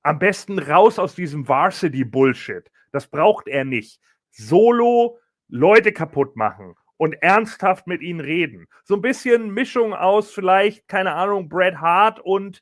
Am 0.04 0.20
besten 0.20 0.60
raus 0.60 1.00
aus 1.00 1.16
diesem 1.16 1.48
Varsity-Bullshit. 1.48 2.72
Das 2.92 3.08
braucht 3.08 3.48
er 3.48 3.66
nicht. 3.66 4.00
Solo 4.32 5.20
Leute 5.50 5.92
kaputt 5.92 6.36
machen 6.36 6.76
und 6.98 7.14
ernsthaft 7.22 7.88
mit 7.88 8.02
ihnen 8.02 8.20
reden. 8.20 8.68
So 8.84 8.96
ein 8.96 9.02
bisschen 9.02 9.52
Mischung 9.54 9.94
aus 9.94 10.32
vielleicht, 10.32 10.88
keine 10.88 11.14
Ahnung, 11.14 11.50
Bret 11.50 11.80
Hart 11.80 12.20
und 12.20 12.62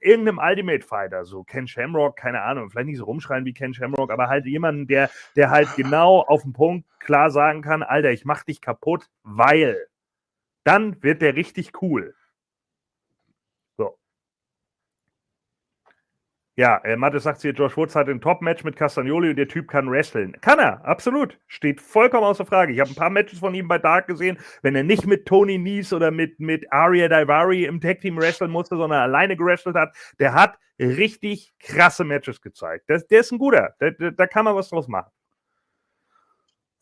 irgendeinem 0.00 0.38
Ultimate 0.38 0.84
Fighter, 0.86 1.24
so 1.24 1.44
Ken 1.44 1.66
Shamrock, 1.66 2.16
keine 2.16 2.42
Ahnung, 2.42 2.70
vielleicht 2.70 2.88
nicht 2.88 2.98
so 2.98 3.04
rumschreien 3.04 3.44
wie 3.46 3.54
Ken 3.54 3.72
Shamrock, 3.72 4.10
aber 4.10 4.28
halt 4.28 4.44
jemanden, 4.44 4.86
der, 4.86 5.10
der 5.34 5.50
halt 5.50 5.68
genau 5.76 6.20
auf 6.20 6.42
den 6.42 6.52
Punkt 6.52 6.86
klar 7.00 7.30
sagen 7.30 7.62
kann, 7.62 7.82
Alter, 7.82 8.12
ich 8.12 8.24
mach 8.24 8.44
dich 8.44 8.60
kaputt, 8.60 9.08
weil 9.22 9.78
dann 10.64 11.02
wird 11.02 11.22
der 11.22 11.36
richtig 11.36 11.80
cool. 11.82 12.14
Ja, 16.56 16.76
äh, 16.84 16.94
Mathe 16.96 17.18
sagt 17.18 17.42
hier, 17.42 17.50
Josh 17.50 17.76
Woods 17.76 17.96
hat 17.96 18.08
ein 18.08 18.20
Top-Match 18.20 18.62
mit 18.62 18.76
Castagnoli 18.76 19.30
und 19.30 19.36
der 19.36 19.48
Typ 19.48 19.66
kann 19.66 19.90
wresteln. 19.90 20.36
Kann 20.40 20.60
er, 20.60 20.84
absolut. 20.84 21.40
Steht 21.48 21.80
vollkommen 21.80 22.22
außer 22.22 22.46
Frage. 22.46 22.72
Ich 22.72 22.78
habe 22.78 22.90
ein 22.90 22.94
paar 22.94 23.10
Matches 23.10 23.40
von 23.40 23.54
ihm 23.56 23.66
bei 23.66 23.78
Dark 23.78 24.06
gesehen. 24.06 24.38
Wenn 24.62 24.76
er 24.76 24.84
nicht 24.84 25.04
mit 25.04 25.26
Tony 25.26 25.58
Nies 25.58 25.92
oder 25.92 26.12
mit, 26.12 26.38
mit 26.38 26.72
Aria 26.72 27.08
Daivari 27.08 27.64
im 27.64 27.80
Tag-Team 27.80 28.18
wresteln 28.18 28.52
musste, 28.52 28.76
sondern 28.76 29.00
alleine 29.00 29.36
gewrestelt 29.36 29.74
hat, 29.74 29.96
der 30.20 30.32
hat 30.32 30.56
richtig 30.78 31.52
krasse 31.58 32.04
Matches 32.04 32.40
gezeigt. 32.40 32.84
Das, 32.86 33.04
der 33.08 33.20
ist 33.20 33.32
ein 33.32 33.38
guter. 33.38 33.74
Da, 33.80 33.90
da 33.90 34.26
kann 34.28 34.44
man 34.44 34.54
was 34.54 34.68
draus 34.68 34.86
machen. 34.86 35.10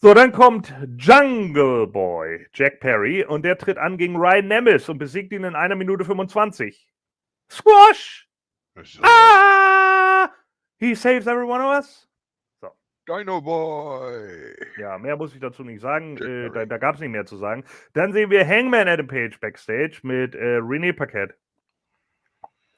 So, 0.04 0.14
dann 0.14 0.32
kommt 0.32 0.74
Jungle 0.98 1.86
Boy, 1.86 2.48
Jack 2.52 2.80
Perry, 2.80 3.24
und 3.24 3.44
der 3.44 3.56
tritt 3.56 3.78
an 3.78 3.96
gegen 3.96 4.16
Ryan 4.16 4.48
Nemes 4.48 4.88
und 4.88 4.98
besiegt 4.98 5.32
ihn 5.32 5.44
in 5.44 5.54
einer 5.54 5.76
Minute 5.76 6.04
25. 6.04 6.92
Squash! 7.48 8.28
Ah! 9.00 10.28
He 10.80 10.96
saves 10.96 11.28
every 11.28 11.44
one 11.44 11.60
of 11.60 11.70
us. 11.70 12.08
So. 12.60 12.70
Dino 13.06 13.40
Boy. 13.40 14.56
Ja, 14.76 14.98
mehr 14.98 15.16
muss 15.16 15.34
ich 15.34 15.40
dazu 15.40 15.62
nicht 15.62 15.80
sagen. 15.80 16.16
Äh, 16.16 16.50
da 16.50 16.66
da 16.66 16.78
gab 16.78 16.96
es 16.96 17.00
nicht 17.00 17.12
mehr 17.12 17.24
zu 17.24 17.36
sagen. 17.36 17.62
Dann 17.92 18.12
sehen 18.12 18.28
wir 18.30 18.44
Hangman 18.44 18.88
Adam 18.88 19.06
Page 19.06 19.38
backstage 19.38 20.00
mit 20.02 20.34
äh, 20.34 20.58
René 20.58 20.92
Paquette. 20.92 21.36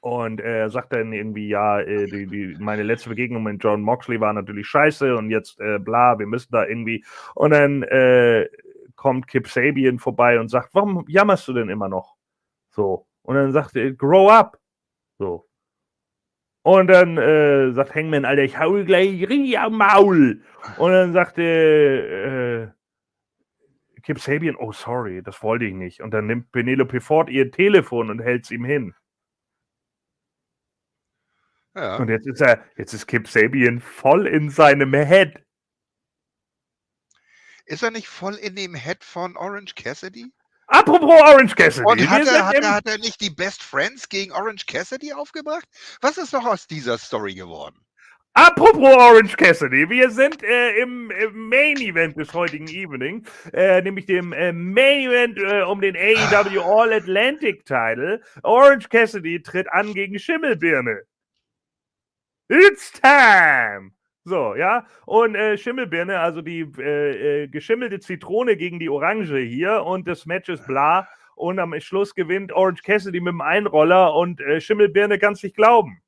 Und 0.05 0.39
er 0.39 0.69
sagt 0.69 0.93
dann 0.93 1.13
irgendwie, 1.13 1.47
ja, 1.47 1.79
äh, 1.79 2.05
die, 2.05 2.27
die, 2.27 2.55
meine 2.59 2.83
letzte 2.83 3.09
Begegnung 3.09 3.41
mit 3.41 3.63
John 3.63 3.81
Moxley 3.81 4.21
war 4.21 4.33
natürlich 4.33 4.67
scheiße 4.67 5.17
und 5.17 5.31
jetzt 5.31 5.59
äh, 5.59 5.79
bla, 5.79 6.19
wir 6.19 6.27
müssen 6.27 6.51
da 6.51 6.63
irgendwie. 6.63 7.03
Und 7.33 7.49
dann 7.49 7.81
äh, 7.81 8.47
kommt 8.95 9.27
Kip 9.27 9.47
Sabian 9.47 9.97
vorbei 9.97 10.39
und 10.39 10.49
sagt, 10.49 10.75
warum 10.75 11.05
jammerst 11.07 11.47
du 11.47 11.53
denn 11.53 11.69
immer 11.69 11.89
noch? 11.89 12.17
So. 12.69 13.07
Und 13.23 13.33
dann 13.33 13.51
sagt 13.51 13.75
er, 13.75 13.93
grow 13.93 14.29
up. 14.29 14.59
So. 15.17 15.47
Und 16.61 16.85
dann 16.85 17.17
äh, 17.17 17.71
sagt 17.71 17.95
Hangman, 17.95 18.25
Alter, 18.25 18.43
ich 18.43 18.59
hau 18.59 18.73
gleich 18.83 19.27
richtig 19.27 19.57
am 19.57 19.79
Maul. 19.79 20.43
Und 20.77 20.91
dann 20.91 21.13
sagt 21.13 21.39
äh, 21.39 22.67
Kip 24.03 24.19
Sabian, 24.19 24.55
oh 24.55 24.71
sorry, 24.71 25.23
das 25.23 25.41
wollte 25.41 25.65
ich 25.65 25.73
nicht. 25.73 26.01
Und 26.01 26.13
dann 26.13 26.27
nimmt 26.27 26.51
Penelope 26.51 27.01
Ford 27.01 27.27
ihr 27.27 27.51
Telefon 27.51 28.11
und 28.11 28.19
hält 28.19 28.43
es 28.43 28.51
ihm 28.51 28.65
hin. 28.65 28.93
Ja. 31.75 31.97
Und 31.97 32.09
jetzt 32.09 32.25
ist 32.27 32.41
er, 32.41 32.63
jetzt 32.77 32.93
ist 32.93 33.05
Kip 33.05 33.27
Sabian 33.27 33.81
voll 33.81 34.27
in 34.27 34.49
seinem 34.49 34.93
Head. 34.93 35.43
Ist 37.65 37.83
er 37.83 37.91
nicht 37.91 38.07
voll 38.07 38.35
in 38.35 38.55
dem 38.55 38.75
Head 38.75 39.03
von 39.03 39.35
Orange 39.35 39.75
Cassidy? 39.75 40.31
Apropos 40.67 41.09
Orange 41.09 41.55
Cassidy. 41.55 41.85
Und 41.85 42.09
hat 42.09 42.27
er, 42.27 42.47
hat, 42.47 42.55
er, 42.55 42.73
hat 42.73 42.87
er 42.87 42.97
nicht 42.97 43.21
die 43.21 43.29
Best 43.29 43.61
Friends 43.61 44.07
gegen 44.07 44.31
Orange 44.31 44.65
Cassidy 44.65 45.13
aufgebracht? 45.13 45.67
Was 46.01 46.17
ist 46.17 46.33
noch 46.33 46.45
aus 46.45 46.67
dieser 46.67 46.97
Story 46.97 47.35
geworden? 47.35 47.85
Apropos 48.33 48.93
Orange 48.95 49.37
Cassidy, 49.37 49.89
wir 49.89 50.09
sind 50.11 50.43
äh, 50.43 50.81
im, 50.81 51.09
im, 51.09 51.47
Main 51.47 51.77
Event 51.77 52.17
des 52.17 52.33
heutigen 52.33 52.67
Evening, 52.67 53.25
äh, 53.53 53.81
nämlich 53.81 54.07
dem 54.07 54.33
äh, 54.33 54.51
Main 54.51 55.09
Event 55.09 55.37
äh, 55.37 55.61
um 55.61 55.79
den 55.79 55.95
AEW 55.95 56.61
All 56.65 56.91
Atlantic 56.91 57.65
Title. 57.65 58.21
Orange 58.43 58.89
Cassidy 58.89 59.41
tritt 59.41 59.71
an 59.71 59.93
gegen 59.93 60.19
Schimmelbirne. 60.19 61.03
It's 62.47 62.91
time! 62.91 63.91
So, 64.23 64.55
ja. 64.55 64.85
Und 65.05 65.35
äh, 65.35 65.57
Schimmelbirne, 65.57 66.19
also 66.19 66.41
die 66.41 66.61
äh, 66.79 67.43
äh, 67.43 67.47
geschimmelte 67.47 67.99
Zitrone 67.99 68.57
gegen 68.57 68.79
die 68.79 68.89
Orange 68.89 69.37
hier 69.37 69.83
und 69.83 70.07
das 70.07 70.25
Match 70.25 70.49
ist 70.49 70.65
bla. 70.65 71.07
Und 71.35 71.59
am 71.59 71.79
Schluss 71.79 72.15
gewinnt 72.15 72.51
Orange 72.53 72.81
Cassidy 72.83 73.19
mit 73.19 73.33
dem 73.33 73.41
Einroller 73.41 74.15
und 74.15 74.41
äh, 74.41 74.61
Schimmelbirne 74.61 75.19
kann 75.19 75.33
es 75.33 75.43
nicht 75.43 75.55
glauben. 75.55 76.01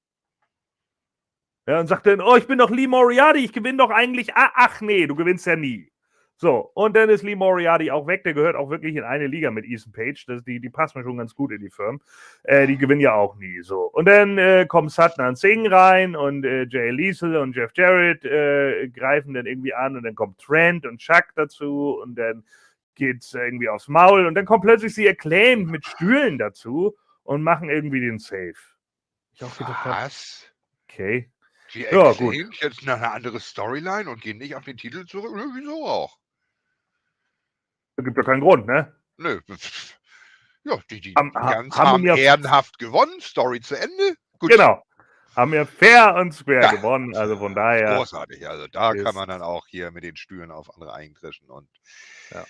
Ja, 1.67 1.79
und 1.79 1.87
sagt 1.87 2.05
dann, 2.05 2.21
oh, 2.21 2.37
ich 2.37 2.47
bin 2.47 2.57
doch 2.59 2.69
Lee 2.69 2.87
Moriarty, 2.87 3.39
ich 3.43 3.51
gewinne 3.53 3.79
doch 3.79 3.91
eigentlich. 3.91 4.33
Ah, 4.35 4.51
ach 4.55 4.81
nee, 4.81 5.05
du 5.05 5.15
gewinnst 5.15 5.45
ja 5.45 5.55
nie. 5.55 5.91
So, 6.39 6.69
und 6.75 6.95
dann 6.95 7.09
ist 7.09 7.23
Lee 7.23 7.35
Moriarty 7.35 7.89
auch 7.89 8.05
weg. 8.05 8.23
Der 8.23 8.35
gehört 8.35 8.55
auch 8.55 8.69
wirklich 8.69 8.95
in 8.95 9.03
eine 9.03 9.25
Liga 9.25 9.49
mit 9.49 9.65
Ethan 9.65 9.91
Page. 9.91 10.23
Das, 10.27 10.43
die, 10.43 10.59
die 10.59 10.69
passen 10.69 10.99
mir 10.99 11.03
schon 11.03 11.17
ganz 11.17 11.33
gut 11.33 11.51
in 11.51 11.61
die 11.61 11.71
Firmen. 11.71 11.99
Äh, 12.43 12.67
die 12.67 12.77
gewinnen 12.77 13.01
ja 13.01 13.15
auch 13.15 13.35
nie. 13.37 13.63
So. 13.63 13.85
Und 13.85 14.05
dann 14.05 14.37
äh, 14.37 14.67
kommen 14.67 14.89
Satnam 14.89 15.35
Singh 15.35 15.67
rein 15.67 16.15
und 16.15 16.45
äh, 16.45 16.67
Jay 16.69 16.91
Liesel 16.91 17.37
und 17.37 17.55
Jeff 17.55 17.71
Jarrett 17.75 18.23
äh, 18.23 18.87
greifen 18.89 19.33
dann 19.33 19.47
irgendwie 19.47 19.73
an. 19.73 19.95
Und 19.95 20.03
dann 20.03 20.13
kommt 20.13 20.39
Trent 20.39 20.85
und 20.85 20.99
Chuck 20.99 21.25
dazu. 21.35 21.99
Und 22.03 22.15
dann 22.15 22.43
geht's 22.93 23.33
irgendwie 23.33 23.69
aufs 23.69 23.87
Maul. 23.87 24.27
Und 24.27 24.35
dann 24.35 24.45
kommt 24.45 24.63
plötzlich 24.63 24.93
sie 24.93 25.09
Acclaimed 25.09 25.71
mit 25.71 25.87
Stühlen 25.87 26.37
dazu 26.37 26.95
und 27.23 27.41
machen 27.41 27.71
irgendwie 27.71 27.99
den 27.99 28.19
Safe. 28.19 28.53
Ich 29.33 29.43
auch 29.43 29.57
gedacht 29.57 29.85
Was? 29.85 30.51
Okay. 30.87 31.31
Die 31.73 31.81
ja, 31.81 32.13
gut. 32.13 32.35
jetzt 32.61 32.87
eine 32.87 33.11
andere 33.11 33.39
Storyline 33.39 34.09
und 34.09 34.21
gehen 34.21 34.37
nicht 34.37 34.55
auf 34.55 34.65
den 34.65 34.77
Titel 34.77 35.05
zurück. 35.05 35.31
Wieso 35.55 35.85
auch? 35.85 36.17
Da 37.97 38.03
gibt 38.03 38.15
ja 38.15 38.23
keinen 38.23 38.41
Grund, 38.41 38.67
ne? 38.67 38.95
Nö. 39.17 39.41
Ja, 40.63 40.79
die, 40.91 41.01
die, 41.01 41.13
haben, 41.15 41.33
ganz 41.33 41.75
haben, 41.75 41.87
haben 41.87 42.05
ehrenhaft 42.05 42.77
gewonnen, 42.77 43.19
Story 43.19 43.59
zu 43.59 43.75
Ende. 43.75 44.15
Gut. 44.37 44.51
Genau. 44.51 44.83
Haben 45.35 45.51
wir 45.51 45.65
fair 45.65 46.15
und 46.15 46.31
square 46.33 46.61
ja. 46.61 46.71
gewonnen, 46.71 47.15
also 47.15 47.37
von 47.37 47.55
daher. 47.55 47.95
Großartig, 47.95 48.47
also 48.47 48.67
da 48.67 48.93
kann 48.93 49.15
man 49.15 49.29
dann 49.29 49.41
auch 49.41 49.67
hier 49.67 49.91
mit 49.91 50.03
den 50.03 50.15
Stühlen 50.15 50.51
auf 50.51 50.73
andere 50.73 50.93
eindreschen 50.93 51.49
und. 51.49 51.69
Ja. 52.31 52.45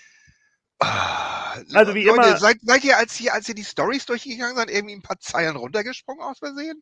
Ah, 0.80 1.54
also 1.74 1.96
wie 1.96 2.04
Leute, 2.04 2.28
immer. 2.28 2.38
Seid, 2.38 2.58
seid, 2.62 2.84
ihr, 2.84 2.98
als, 2.98 3.16
hier, 3.16 3.34
als 3.34 3.48
ihr 3.50 3.56
die 3.56 3.64
Stories 3.64 4.06
durchgegangen 4.06 4.56
seid, 4.56 4.70
irgendwie 4.70 4.96
ein 4.96 5.02
paar 5.02 5.20
Zeilen 5.20 5.56
runtergesprungen 5.56 6.24
aus 6.24 6.40
Versehen? 6.40 6.82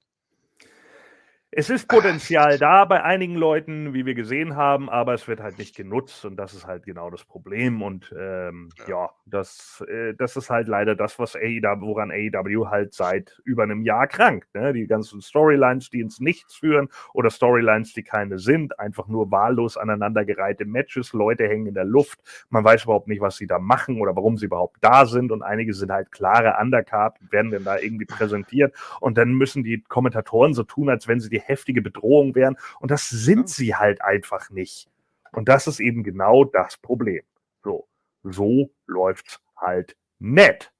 Es 1.57 1.69
ist 1.69 1.87
Potenzial 1.87 2.57
da 2.57 2.83
bei 2.83 3.01
einigen 3.01 3.35
Leuten, 3.35 3.93
wie 3.93 4.05
wir 4.05 4.13
gesehen 4.13 4.57
haben, 4.57 4.89
aber 4.89 5.13
es 5.13 5.25
wird 5.25 5.39
halt 5.39 5.57
nicht 5.57 5.73
genutzt 5.73 6.25
und 6.25 6.35
das 6.35 6.53
ist 6.53 6.67
halt 6.67 6.83
genau 6.83 7.09
das 7.09 7.23
Problem. 7.23 7.81
Und 7.81 8.13
ähm, 8.19 8.69
ja. 8.79 8.89
ja, 8.89 9.09
das, 9.25 9.81
äh, 9.87 10.13
das 10.15 10.35
ist 10.35 10.49
halt 10.49 10.67
leider 10.67 10.95
das, 10.95 11.17
was 11.17 11.37
AEW, 11.37 11.79
woran 11.79 12.11
AEW 12.11 12.67
halt 12.69 12.93
seit 12.93 13.41
über 13.45 13.63
einem 13.63 13.83
Jahr 13.83 14.05
krankt. 14.07 14.53
Ne? 14.53 14.73
Die 14.73 14.85
ganzen 14.85 15.21
Storylines, 15.21 15.89
die 15.89 16.01
ins 16.01 16.19
Nichts 16.19 16.55
führen 16.55 16.89
oder 17.13 17.29
Storylines, 17.29 17.93
die 17.93 18.03
keine 18.03 18.37
sind, 18.37 18.77
einfach 18.77 19.07
nur 19.07 19.31
wahllos 19.31 19.77
aneinandergereihte 19.77 20.65
Matches, 20.65 21.13
Leute 21.13 21.47
hängen 21.47 21.67
in 21.67 21.73
der 21.73 21.85
Luft, 21.85 22.19
man 22.49 22.65
weiß 22.65 22.83
überhaupt 22.83 23.07
nicht, 23.07 23.21
was 23.21 23.37
sie 23.37 23.47
da 23.47 23.59
machen 23.59 24.01
oder 24.01 24.13
warum 24.13 24.35
sie 24.35 24.47
überhaupt 24.47 24.79
da 24.81 25.05
sind 25.05 25.31
und 25.31 25.41
einige 25.41 25.73
sind 25.73 25.89
halt 25.89 26.11
klare 26.11 26.57
Undercard, 26.59 27.15
werden 27.31 27.51
dann 27.51 27.63
da 27.63 27.77
irgendwie 27.77 28.05
präsentiert 28.05 28.75
und 28.99 29.17
dann 29.17 29.31
müssen 29.31 29.63
die 29.63 29.81
Kommentatoren 29.87 30.53
so 30.53 30.63
tun, 30.63 30.89
als 30.89 31.07
wenn 31.07 31.21
sie 31.21 31.29
die 31.29 31.44
heftige 31.45 31.81
Bedrohung 31.81 32.35
wären. 32.35 32.57
Und 32.79 32.91
das 32.91 33.09
sind 33.09 33.49
sie 33.49 33.75
halt 33.75 34.01
einfach 34.01 34.49
nicht. 34.49 34.89
Und 35.31 35.49
das 35.49 35.67
ist 35.67 35.79
eben 35.79 36.03
genau 36.03 36.43
das 36.43 36.77
Problem. 36.77 37.23
So, 37.63 37.87
so 38.23 38.71
läuft's 38.85 39.39
halt 39.57 39.95
nett. 40.19 40.71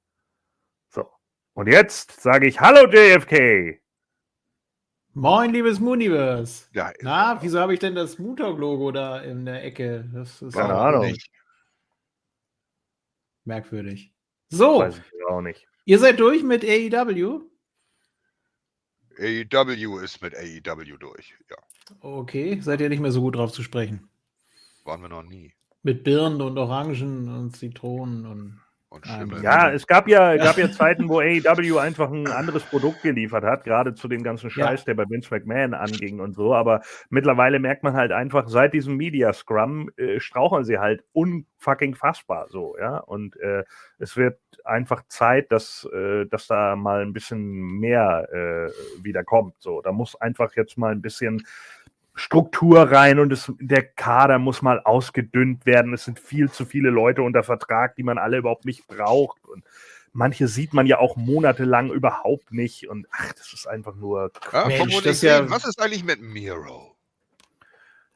So. 0.88 1.08
Und 1.54 1.68
jetzt 1.68 2.20
sage 2.20 2.46
ich 2.46 2.60
Hallo 2.60 2.88
JFK. 2.90 3.80
Moin, 5.12 5.50
liebes 5.50 5.80
Mooniverse. 5.80 6.68
Ja, 6.72 6.92
Na, 7.00 7.38
wieso 7.40 7.58
habe 7.58 7.72
ich 7.72 7.80
denn 7.80 7.94
das 7.94 8.18
Moontalk-Logo 8.18 8.92
da 8.92 9.20
in 9.20 9.46
der 9.46 9.64
Ecke? 9.64 10.06
Das 10.12 10.42
ist 10.42 10.54
Keine 10.54 10.74
Ahnung. 10.74 11.06
Nicht. 11.06 11.30
Merkwürdig. 13.44 14.12
So. 14.48 14.80
Weiß 14.80 14.98
ich 14.98 15.24
auch 15.26 15.40
nicht. 15.40 15.66
Ihr 15.86 15.98
seid 15.98 16.20
durch 16.20 16.42
mit 16.42 16.64
AEW? 16.64 17.48
AEW 19.18 19.98
ist 19.98 20.22
mit 20.22 20.34
AEW 20.34 20.96
durch, 20.98 21.34
ja. 21.50 21.56
Okay, 22.00 22.60
seid 22.60 22.80
ihr 22.80 22.88
nicht 22.88 23.00
mehr 23.00 23.12
so 23.12 23.20
gut 23.20 23.36
drauf 23.36 23.52
zu 23.52 23.62
sprechen? 23.62 24.08
Waren 24.84 25.02
wir 25.02 25.08
noch 25.08 25.22
nie. 25.22 25.52
Mit 25.82 26.04
Birnen 26.04 26.40
und 26.42 26.58
Orangen 26.58 27.28
und 27.28 27.56
Zitronen 27.56 28.26
und. 28.26 28.60
Und 28.96 29.42
ja, 29.42 29.70
es 29.70 29.86
gab 29.86 30.08
ja, 30.08 30.36
gab 30.36 30.56
ja 30.58 30.70
Zeiten, 30.70 31.08
wo 31.08 31.20
AEW 31.20 31.78
einfach 31.78 32.10
ein 32.10 32.26
anderes 32.28 32.64
Produkt 32.64 33.02
geliefert 33.02 33.44
hat, 33.44 33.64
gerade 33.64 33.94
zu 33.94 34.08
dem 34.08 34.22
ganzen 34.22 34.50
Scheiß, 34.50 34.80
ja. 34.80 34.84
der 34.86 34.94
bei 34.94 35.08
Vince 35.08 35.32
McMahon 35.32 35.74
anging 35.74 36.20
und 36.20 36.34
so. 36.34 36.54
Aber 36.54 36.82
mittlerweile 37.10 37.58
merkt 37.58 37.82
man 37.82 37.94
halt 37.94 38.12
einfach, 38.12 38.48
seit 38.48 38.72
diesem 38.74 38.96
Media 38.96 39.32
Scrum 39.32 39.90
äh, 39.96 40.20
straucheln 40.20 40.64
sie 40.64 40.78
halt 40.78 41.04
unfucking 41.12 41.94
fassbar 41.94 42.46
so, 42.48 42.76
ja. 42.78 42.98
Und 42.98 43.38
äh, 43.40 43.64
es 43.98 44.16
wird 44.16 44.38
einfach 44.64 45.02
Zeit, 45.08 45.52
dass, 45.52 45.88
äh, 45.92 46.26
dass 46.26 46.46
da 46.46 46.76
mal 46.76 47.02
ein 47.02 47.12
bisschen 47.12 47.40
mehr 47.78 48.28
äh, 48.32 49.04
wieder 49.04 49.24
kommt. 49.24 49.54
So, 49.58 49.80
da 49.80 49.92
muss 49.92 50.20
einfach 50.20 50.54
jetzt 50.56 50.76
mal 50.78 50.92
ein 50.92 51.02
bisschen 51.02 51.42
Struktur 52.18 52.90
rein 52.90 53.18
und 53.18 53.30
es, 53.30 53.52
der 53.60 53.84
Kader 53.84 54.38
muss 54.38 54.62
mal 54.62 54.80
ausgedünnt 54.82 55.66
werden. 55.66 55.92
Es 55.92 56.06
sind 56.06 56.18
viel 56.18 56.50
zu 56.50 56.64
viele 56.64 56.88
Leute 56.88 57.22
unter 57.22 57.42
Vertrag, 57.42 57.94
die 57.96 58.02
man 58.02 58.16
alle 58.16 58.38
überhaupt 58.38 58.64
nicht 58.64 58.86
braucht. 58.88 59.44
Und 59.46 59.64
manche 60.12 60.48
sieht 60.48 60.72
man 60.72 60.86
ja 60.86 60.98
auch 60.98 61.16
monatelang 61.16 61.90
überhaupt 61.90 62.52
nicht. 62.52 62.88
Und 62.88 63.06
ach, 63.10 63.34
das 63.34 63.52
ist 63.52 63.68
einfach 63.68 63.94
nur. 63.94 64.32
Ja, 64.50 64.66
Mensch, 64.66 65.02
das 65.02 65.20
ja, 65.20 65.48
was 65.50 65.66
ist 65.66 65.80
eigentlich 65.80 66.04
mit 66.04 66.22
Miro? 66.22 66.96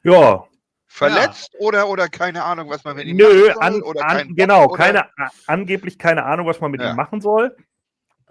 Ja, 0.03 0.45
Verletzt 0.93 1.53
ja. 1.53 1.59
oder, 1.61 1.87
oder 1.87 2.09
keine 2.09 2.43
Ahnung, 2.43 2.69
was 2.69 2.83
man 2.83 2.97
mit 2.97 3.05
ihm 3.05 3.15
Nö, 3.15 3.47
machen 3.55 3.81
soll? 3.81 4.01
An, 4.01 4.17
an, 4.17 4.35
genau, 4.35 4.67
Bock, 4.67 4.77
keine, 4.77 5.05
angeblich 5.47 5.97
keine 5.97 6.25
Ahnung, 6.25 6.47
was 6.47 6.59
man 6.59 6.69
mit 6.69 6.81
ja. 6.81 6.89
ihm 6.89 6.97
machen 6.97 7.21
soll. 7.21 7.55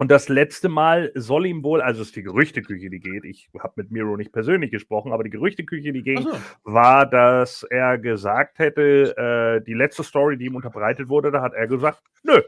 Und 0.01 0.09
das 0.09 0.29
letzte 0.29 0.67
Mal 0.67 1.11
soll 1.13 1.45
ihm 1.45 1.63
wohl, 1.63 1.79
also 1.79 2.01
es 2.01 2.07
ist 2.07 2.15
die 2.15 2.23
Gerüchteküche, 2.23 2.89
die 2.89 2.99
geht, 2.99 3.23
ich 3.23 3.51
habe 3.59 3.73
mit 3.75 3.91
Miro 3.91 4.17
nicht 4.17 4.31
persönlich 4.31 4.71
gesprochen, 4.71 5.13
aber 5.13 5.23
die 5.23 5.29
Gerüchteküche, 5.29 5.93
die 5.93 6.01
ging, 6.01 6.23
so. 6.23 6.31
war, 6.63 7.07
dass 7.07 7.61
er 7.69 7.99
gesagt 7.99 8.57
hätte, 8.57 9.15
äh, 9.15 9.63
die 9.63 9.75
letzte 9.75 10.03
Story, 10.03 10.39
die 10.39 10.45
ihm 10.45 10.55
unterbreitet 10.55 11.07
wurde, 11.07 11.29
da 11.29 11.43
hat 11.43 11.53
er 11.53 11.67
gesagt, 11.67 12.01
nö, 12.23 12.41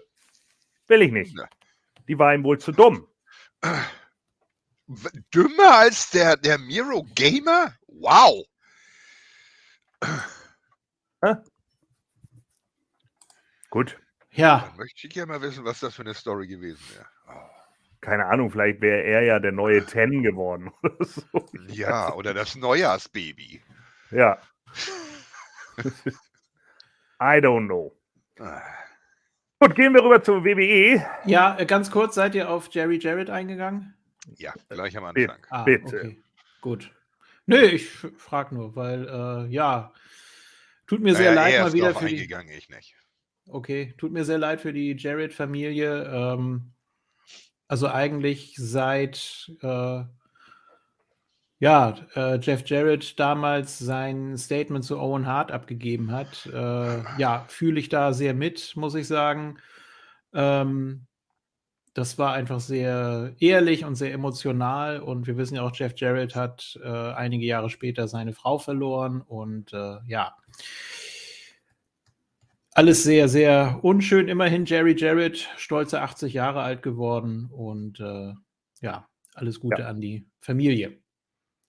will 0.87 1.03
ich 1.03 1.11
nicht. 1.11 1.37
Die 2.07 2.17
war 2.17 2.33
ihm 2.33 2.43
wohl 2.43 2.57
zu 2.57 2.71
dumm. 2.71 3.07
Dümmer 5.31 5.77
als 5.77 6.09
der, 6.09 6.35
der 6.37 6.57
Miro 6.57 7.05
Gamer? 7.13 7.75
Wow. 7.85 8.47
Gut. 13.69 13.99
Ja. 14.31 14.69
Dann 14.69 14.77
möchte 14.77 15.05
ich 15.05 15.13
ja 15.13 15.27
mal 15.27 15.39
wissen, 15.43 15.63
was 15.63 15.81
das 15.81 15.93
für 15.93 16.01
eine 16.01 16.15
Story 16.15 16.47
gewesen 16.47 16.81
wäre. 16.95 17.12
Keine 18.03 18.25
Ahnung, 18.25 18.51
vielleicht 18.51 18.81
wäre 18.81 19.01
er 19.01 19.21
ja 19.21 19.39
der 19.39 19.53
neue 19.53 19.85
Ten 19.85 20.23
geworden. 20.23 20.71
Oder 20.83 21.05
so. 21.05 21.45
Ja, 21.69 22.13
oder 22.13 22.33
das 22.33 22.53
Neujahrsbaby. 22.53 23.61
Ja. 24.11 24.37
I 27.21 27.39
don't 27.39 27.67
know. 27.67 27.95
Ah. 28.39 28.61
Gut, 29.59 29.75
gehen 29.75 29.93
wir 29.93 30.03
rüber 30.03 30.21
zur 30.21 30.43
WWE. 30.43 31.01
Ja, 31.23 31.57
äh, 31.57 31.65
ganz 31.65 31.91
kurz, 31.91 32.15
seid 32.15 32.35
ihr 32.35 32.49
auf 32.49 32.67
Jerry 32.73 32.99
Jarrett 32.99 33.29
eingegangen? 33.29 33.93
Ja, 34.35 34.53
gleich 34.67 34.97
am 34.97 35.05
Anfang. 35.05 35.37
Ah, 35.49 35.63
Bitte. 35.63 35.97
Okay. 35.97 36.23
Gut. 36.59 36.91
Nö, 37.45 37.61
ich 37.61 37.87
frage 37.87 38.53
nur, 38.53 38.75
weil, 38.75 39.07
äh, 39.07 39.47
ja, 39.47 39.93
tut 40.87 40.99
mir 40.99 41.15
sehr 41.15 41.33
leid 41.33 41.57
mal 41.61 41.71
wieder 41.71 41.95
für 41.95 42.07
die. 42.07 42.29
Ich 42.57 42.69
nicht. 42.69 42.97
Okay, 43.47 43.93
tut 43.97 44.11
mir 44.11 44.25
sehr 44.25 44.39
leid 44.39 44.59
für 44.59 44.73
die 44.73 44.93
Jared-Familie. 44.97 46.03
Ähm, 46.03 46.72
also 47.67 47.87
eigentlich 47.87 48.55
seit 48.57 49.51
äh, 49.61 50.03
ja, 51.59 51.95
äh, 52.15 52.39
Jeff 52.41 52.67
Jarrett 52.67 53.17
damals 53.17 53.79
sein 53.79 54.37
Statement 54.37 54.83
zu 54.83 54.99
Owen 54.99 55.25
Hart 55.27 55.51
abgegeben 55.51 56.11
hat, 56.11 56.45
äh, 56.47 57.03
ja, 57.17 57.45
fühle 57.47 57.79
ich 57.79 57.87
da 57.87 58.11
sehr 58.11 58.33
mit, 58.33 58.75
muss 58.75 58.95
ich 58.95 59.07
sagen. 59.07 59.59
Ähm, 60.33 61.07
das 61.93 62.17
war 62.17 62.33
einfach 62.33 62.59
sehr 62.59 63.33
ehrlich 63.39 63.85
und 63.85 63.95
sehr 63.95 64.11
emotional. 64.13 64.99
Und 64.99 65.27
wir 65.27 65.37
wissen 65.37 65.55
ja 65.55 65.61
auch, 65.61 65.73
Jeff 65.73 65.93
Jarrett 65.95 66.35
hat 66.35 66.77
äh, 66.83 66.87
einige 66.89 67.45
Jahre 67.45 67.69
später 67.69 68.07
seine 68.07 68.33
Frau 68.33 68.57
verloren. 68.57 69.21
Und 69.21 69.71
äh, 69.73 69.99
ja, 70.07 70.35
alles 72.75 73.03
sehr, 73.03 73.27
sehr 73.27 73.79
unschön. 73.83 74.27
Immerhin 74.27 74.65
Jerry 74.65 74.95
Jarrett, 74.97 75.49
stolze 75.57 76.01
80 76.01 76.33
Jahre 76.33 76.61
alt 76.61 76.81
geworden. 76.81 77.49
Und 77.51 77.99
äh, 77.99 78.33
ja, 78.81 79.07
alles 79.33 79.59
Gute 79.59 79.81
ja. 79.81 79.87
an 79.87 80.01
die 80.01 80.27
Familie. 80.41 80.99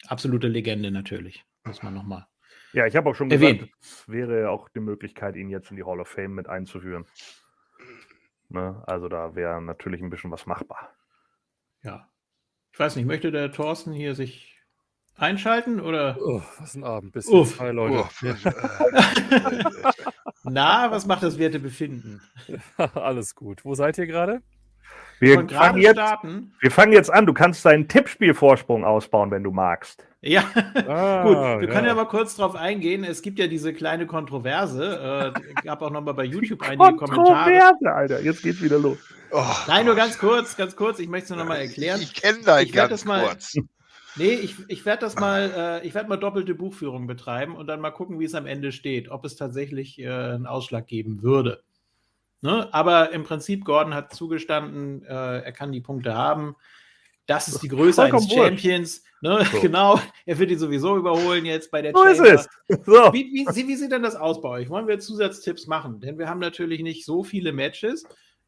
Absolute 0.06 0.48
Legende 0.48 0.90
natürlich, 0.90 1.44
muss 1.64 1.82
man 1.82 1.94
nochmal. 1.94 2.26
Ja, 2.72 2.86
ich 2.86 2.96
habe 2.96 3.10
auch 3.10 3.14
schon 3.14 3.30
erwähnt. 3.30 3.60
gesagt, 3.60 3.76
es 3.80 4.08
wäre 4.08 4.50
auch 4.50 4.68
die 4.68 4.80
Möglichkeit, 4.80 5.36
ihn 5.36 5.48
jetzt 5.48 5.70
in 5.70 5.76
die 5.76 5.84
Hall 5.84 6.00
of 6.00 6.08
Fame 6.08 6.34
mit 6.34 6.48
einzuführen. 6.48 7.06
Ne? 8.48 8.82
Also 8.86 9.08
da 9.08 9.34
wäre 9.34 9.62
natürlich 9.62 10.02
ein 10.02 10.10
bisschen 10.10 10.30
was 10.30 10.46
machbar. 10.46 10.92
Ja. 11.82 12.10
Ich 12.72 12.78
weiß 12.78 12.96
nicht, 12.96 13.06
möchte 13.06 13.30
der 13.30 13.52
Thorsten 13.52 13.92
hier 13.92 14.14
sich 14.14 14.58
einschalten 15.14 15.80
oder? 15.80 16.18
Oh, 16.20 16.42
was 16.58 16.74
ein 16.74 16.82
Abend. 16.82 17.12
Bis 17.12 17.30
jetzt 17.30 17.56
zwei 17.56 17.70
Leute. 17.70 18.08
Na, 20.44 20.90
was 20.90 21.06
macht 21.06 21.22
das 21.22 21.38
Wertebefinden? 21.38 22.20
Alles 22.94 23.34
gut. 23.34 23.64
Wo 23.64 23.74
seid 23.74 23.98
ihr 23.98 24.06
gerade? 24.06 24.42
Wir, 25.20 25.48
fangen 25.48 25.80
jetzt, 25.80 25.96
wir 25.96 26.70
fangen 26.70 26.92
jetzt 26.92 27.10
an. 27.10 27.24
Du 27.24 27.32
kannst 27.32 27.64
deinen 27.64 27.88
Tippspielvorsprung 27.88 28.84
ausbauen, 28.84 29.30
wenn 29.30 29.42
du 29.42 29.52
magst. 29.52 30.06
Ja, 30.20 30.44
ah, 30.88 31.22
gut. 31.22 31.36
Wir 31.60 31.68
ja. 31.68 31.74
können 31.74 31.86
ja 31.86 31.94
mal 31.94 32.06
kurz 32.06 32.36
drauf 32.36 32.54
eingehen. 32.54 33.04
Es 33.04 33.22
gibt 33.22 33.38
ja 33.38 33.46
diese 33.46 33.72
kleine 33.72 34.06
Kontroverse. 34.06 35.32
Äh, 35.34 35.62
gab 35.62 35.82
auch 35.82 35.90
nochmal 35.90 36.14
bei 36.14 36.24
YouTube 36.24 36.62
einige 36.62 36.96
Kommentare. 36.96 37.10
Kontroverse, 37.14 37.94
Alter. 37.94 38.20
Jetzt 38.22 38.42
geht's 38.42 38.62
wieder 38.62 38.78
los. 38.78 38.98
Oh, 39.30 39.42
Nein, 39.66 39.86
nur 39.86 39.94
ganz 39.94 40.18
kurz, 40.18 40.56
ganz 40.56 40.76
kurz. 40.76 40.98
Ich 40.98 41.08
möchte 41.08 41.24
es 41.24 41.30
nur 41.30 41.38
nochmal 41.38 41.60
erklären. 41.60 42.00
Ich, 42.00 42.12
ich 42.12 42.22
kenne 42.22 42.38
da 42.44 42.62
ganz 42.64 42.90
das 42.90 43.04
mal, 43.04 43.26
kurz. 43.26 43.54
Nee, 44.16 44.34
ich, 44.34 44.56
ich 44.68 44.84
werde 44.86 45.00
das 45.00 45.16
mal, 45.16 45.80
äh, 45.82 45.86
ich 45.86 45.94
werde 45.94 46.08
mal 46.08 46.16
doppelte 46.16 46.54
Buchführung 46.54 47.06
betreiben 47.06 47.56
und 47.56 47.66
dann 47.66 47.80
mal 47.80 47.90
gucken, 47.90 48.20
wie 48.20 48.24
es 48.24 48.34
am 48.34 48.46
Ende 48.46 48.70
steht, 48.70 49.08
ob 49.10 49.24
es 49.24 49.36
tatsächlich 49.36 49.98
äh, 49.98 50.08
einen 50.08 50.46
Ausschlag 50.46 50.86
geben 50.86 51.22
würde. 51.22 51.62
Ne? 52.40 52.72
Aber 52.72 53.12
im 53.12 53.24
Prinzip, 53.24 53.64
Gordon 53.64 53.94
hat 53.94 54.14
zugestanden, 54.14 55.02
äh, 55.04 55.40
er 55.40 55.52
kann 55.52 55.72
die 55.72 55.80
Punkte 55.80 56.14
haben. 56.14 56.56
Das 57.26 57.48
ist 57.48 57.62
die 57.62 57.68
Größe 57.68 58.02
eines 58.02 58.30
Champions. 58.30 59.02
Ne? 59.22 59.44
So. 59.50 59.58
Genau, 59.62 59.98
er 60.26 60.38
wird 60.38 60.50
ihn 60.50 60.58
sowieso 60.58 60.98
überholen 60.98 61.46
jetzt 61.46 61.70
bei 61.70 61.80
der 61.80 61.92
so 61.92 62.04
Chamber. 62.04 62.34
Ist 62.34 62.48
es. 62.68 62.84
So. 62.84 63.12
Wie, 63.14 63.32
wie, 63.32 63.66
wie, 63.66 63.76
sieht 63.76 63.90
denn 63.90 64.02
das 64.02 64.14
aus 64.14 64.42
bei 64.42 64.50
euch? 64.50 64.68
Wollen 64.68 64.86
wir 64.86 64.98
Zusatztipps 64.98 65.66
machen? 65.66 66.00
Denn 66.00 66.18
wir 66.18 66.28
haben 66.28 66.40
natürlich 66.40 66.82
nicht 66.82 67.06
so 67.06 67.24
viele 67.24 67.52
Matches. 67.52 68.04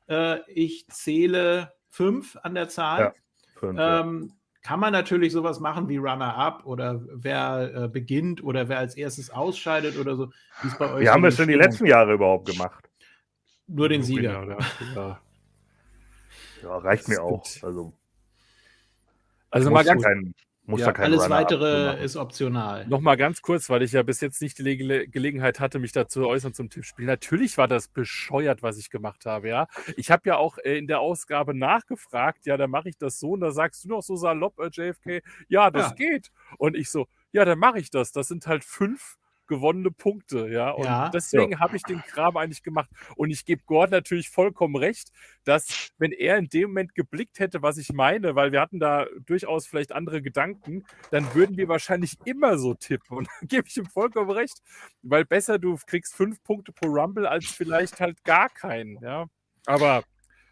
Äh, 0.09 0.41
ich 0.53 0.87
zähle 0.89 1.73
fünf 1.89 2.37
an 2.43 2.55
der 2.55 2.69
Zahl. 2.69 3.01
Ja, 3.01 3.15
fünf, 3.59 3.79
ähm, 3.81 4.33
kann 4.67 4.81
man 4.81 4.93
natürlich 4.93 5.33
sowas 5.33 5.61
machen 5.61 5.89
wie 5.89 5.97
Runner-Up 5.97 6.67
oder 6.67 7.01
wer 7.13 7.85
äh, 7.85 7.89
beginnt 7.89 8.43
oder 8.43 8.69
wer 8.69 8.79
als 8.79 8.97
erstes 8.97 9.31
ausscheidet 9.31 9.97
oder 9.97 10.17
so. 10.17 10.33
Wie 10.63 10.69
bei 10.77 10.93
euch 10.93 11.03
Wie 11.03 11.09
haben 11.09 11.23
wir 11.23 11.29
es 11.29 11.37
denn 11.37 11.47
die 11.47 11.55
letzten 11.55 11.87
Jahre 11.87 12.15
überhaupt 12.15 12.49
gemacht? 12.49 12.91
Nur 13.69 13.89
den 13.89 14.03
Sieger. 14.03 14.59
Ja, 14.97 15.21
ja 16.65 16.79
reicht 16.79 17.07
mir 17.07 17.23
auch. 17.23 17.47
Also, 17.63 17.93
also 19.51 19.71
mal 19.71 19.85
ganz, 19.85 20.03
kein... 20.03 20.35
Muss 20.67 20.81
ja, 20.81 20.89
alles 20.89 21.25
Runner 21.25 21.35
weitere 21.35 22.03
ist 22.03 22.17
optional. 22.17 22.87
Nochmal 22.89 23.17
ganz 23.17 23.41
kurz, 23.41 23.71
weil 23.71 23.83
ich 23.83 23.93
ja 23.93 24.03
bis 24.03 24.21
jetzt 24.21 24.43
nicht 24.43 24.59
die 24.59 24.77
Ge 24.77 25.07
Gelegenheit 25.07 25.61
hatte, 25.61 25.79
mich 25.79 25.93
dazu 25.93 26.21
zu 26.21 26.27
äußern 26.27 26.55
zum 26.55 26.71
Tippspiel. 26.71 27.07
Natürlich 27.07 27.57
war 27.57 27.69
das 27.69 27.89
bescheuert, 27.89 28.63
was 28.63 28.77
ich 28.79 28.91
gemacht 28.91 29.27
habe, 29.27 29.49
ja. 29.49 29.69
Ich 29.97 30.11
habe 30.11 30.23
ja 30.29 30.37
auch 30.37 30.59
äh, 30.59 30.77
in 30.77 30.87
der 30.87 31.01
Ausgabe 31.01 31.55
nachgefragt, 31.55 32.47
ja, 32.47 32.57
dann 32.57 32.71
mache 32.71 32.89
ich 32.89 32.99
das 32.99 33.21
so 33.21 33.31
und 33.31 33.41
da 33.41 33.53
sagst 33.53 33.85
du 33.85 33.89
noch 33.89 34.03
so 34.03 34.17
salopp, 34.17 34.59
äh, 34.59 34.71
JFK, 34.73 35.23
ja, 35.49 35.71
das 35.71 35.91
ja. 35.91 35.95
geht. 35.95 36.33
Und 36.59 36.77
ich 36.77 36.91
so, 36.91 37.07
ja, 37.33 37.45
dann 37.45 37.59
mache 37.59 37.79
ich 37.79 37.91
das. 37.91 38.13
Das 38.13 38.29
sind 38.29 38.47
halt 38.47 38.65
fünf 38.65 39.17
gewonnene 39.47 39.91
Punkte, 39.91 40.49
ja. 40.49 40.71
Und 40.71 40.85
ja, 40.85 41.09
deswegen 41.09 41.53
ja. 41.53 41.61
habe 41.61 41.77
ich 41.77 41.83
den 41.83 42.03
Kram 42.03 42.37
eigentlich 42.37 42.63
gemacht. 42.63 42.91
Und 43.17 43.31
ich 43.31 43.45
gebe 43.45 43.63
Gordon 43.67 43.93
natürlich 43.93 44.31
vollkommen 44.31 44.77
recht, 44.77 45.11
dass 45.45 45.91
wenn 45.99 46.13
er 46.13 46.37
in 46.37 46.49
dem 46.49 46.71
Moment 46.71 46.95
geblickt 46.95 47.39
hätte, 47.39 47.63
was 47.63 47.79
ich 47.79 47.93
meine, 47.93 48.35
weil 48.35 48.53
wir 48.53 48.61
hatten 48.61 48.79
da 48.79 49.07
durchaus 49.25 49.67
vielleicht 49.67 49.93
andere 49.93 50.23
Gedanken, 50.23 50.85
dann 51.11 51.35
würden 51.35 51.57
wir 51.57 51.69
wahrscheinlich 51.69 52.17
immer 52.25 52.59
so 52.59 52.75
tippen. 52.75 53.17
Und 53.17 53.29
da 53.41 53.47
gebe 53.47 53.69
ich 53.69 53.77
ihm 53.77 53.87
vollkommen 53.87 54.31
recht, 54.31 54.61
weil 55.03 55.25
besser 55.25 55.59
du 55.59 55.77
kriegst 55.87 56.15
fünf 56.15 56.43
Punkte 56.43 56.73
pro 56.73 56.87
Rumble 56.89 57.27
als 57.27 57.47
vielleicht 57.47 58.01
halt 58.01 58.23
gar 58.25 58.49
keinen, 58.49 58.99
ja. 59.03 59.27
Aber 59.67 60.05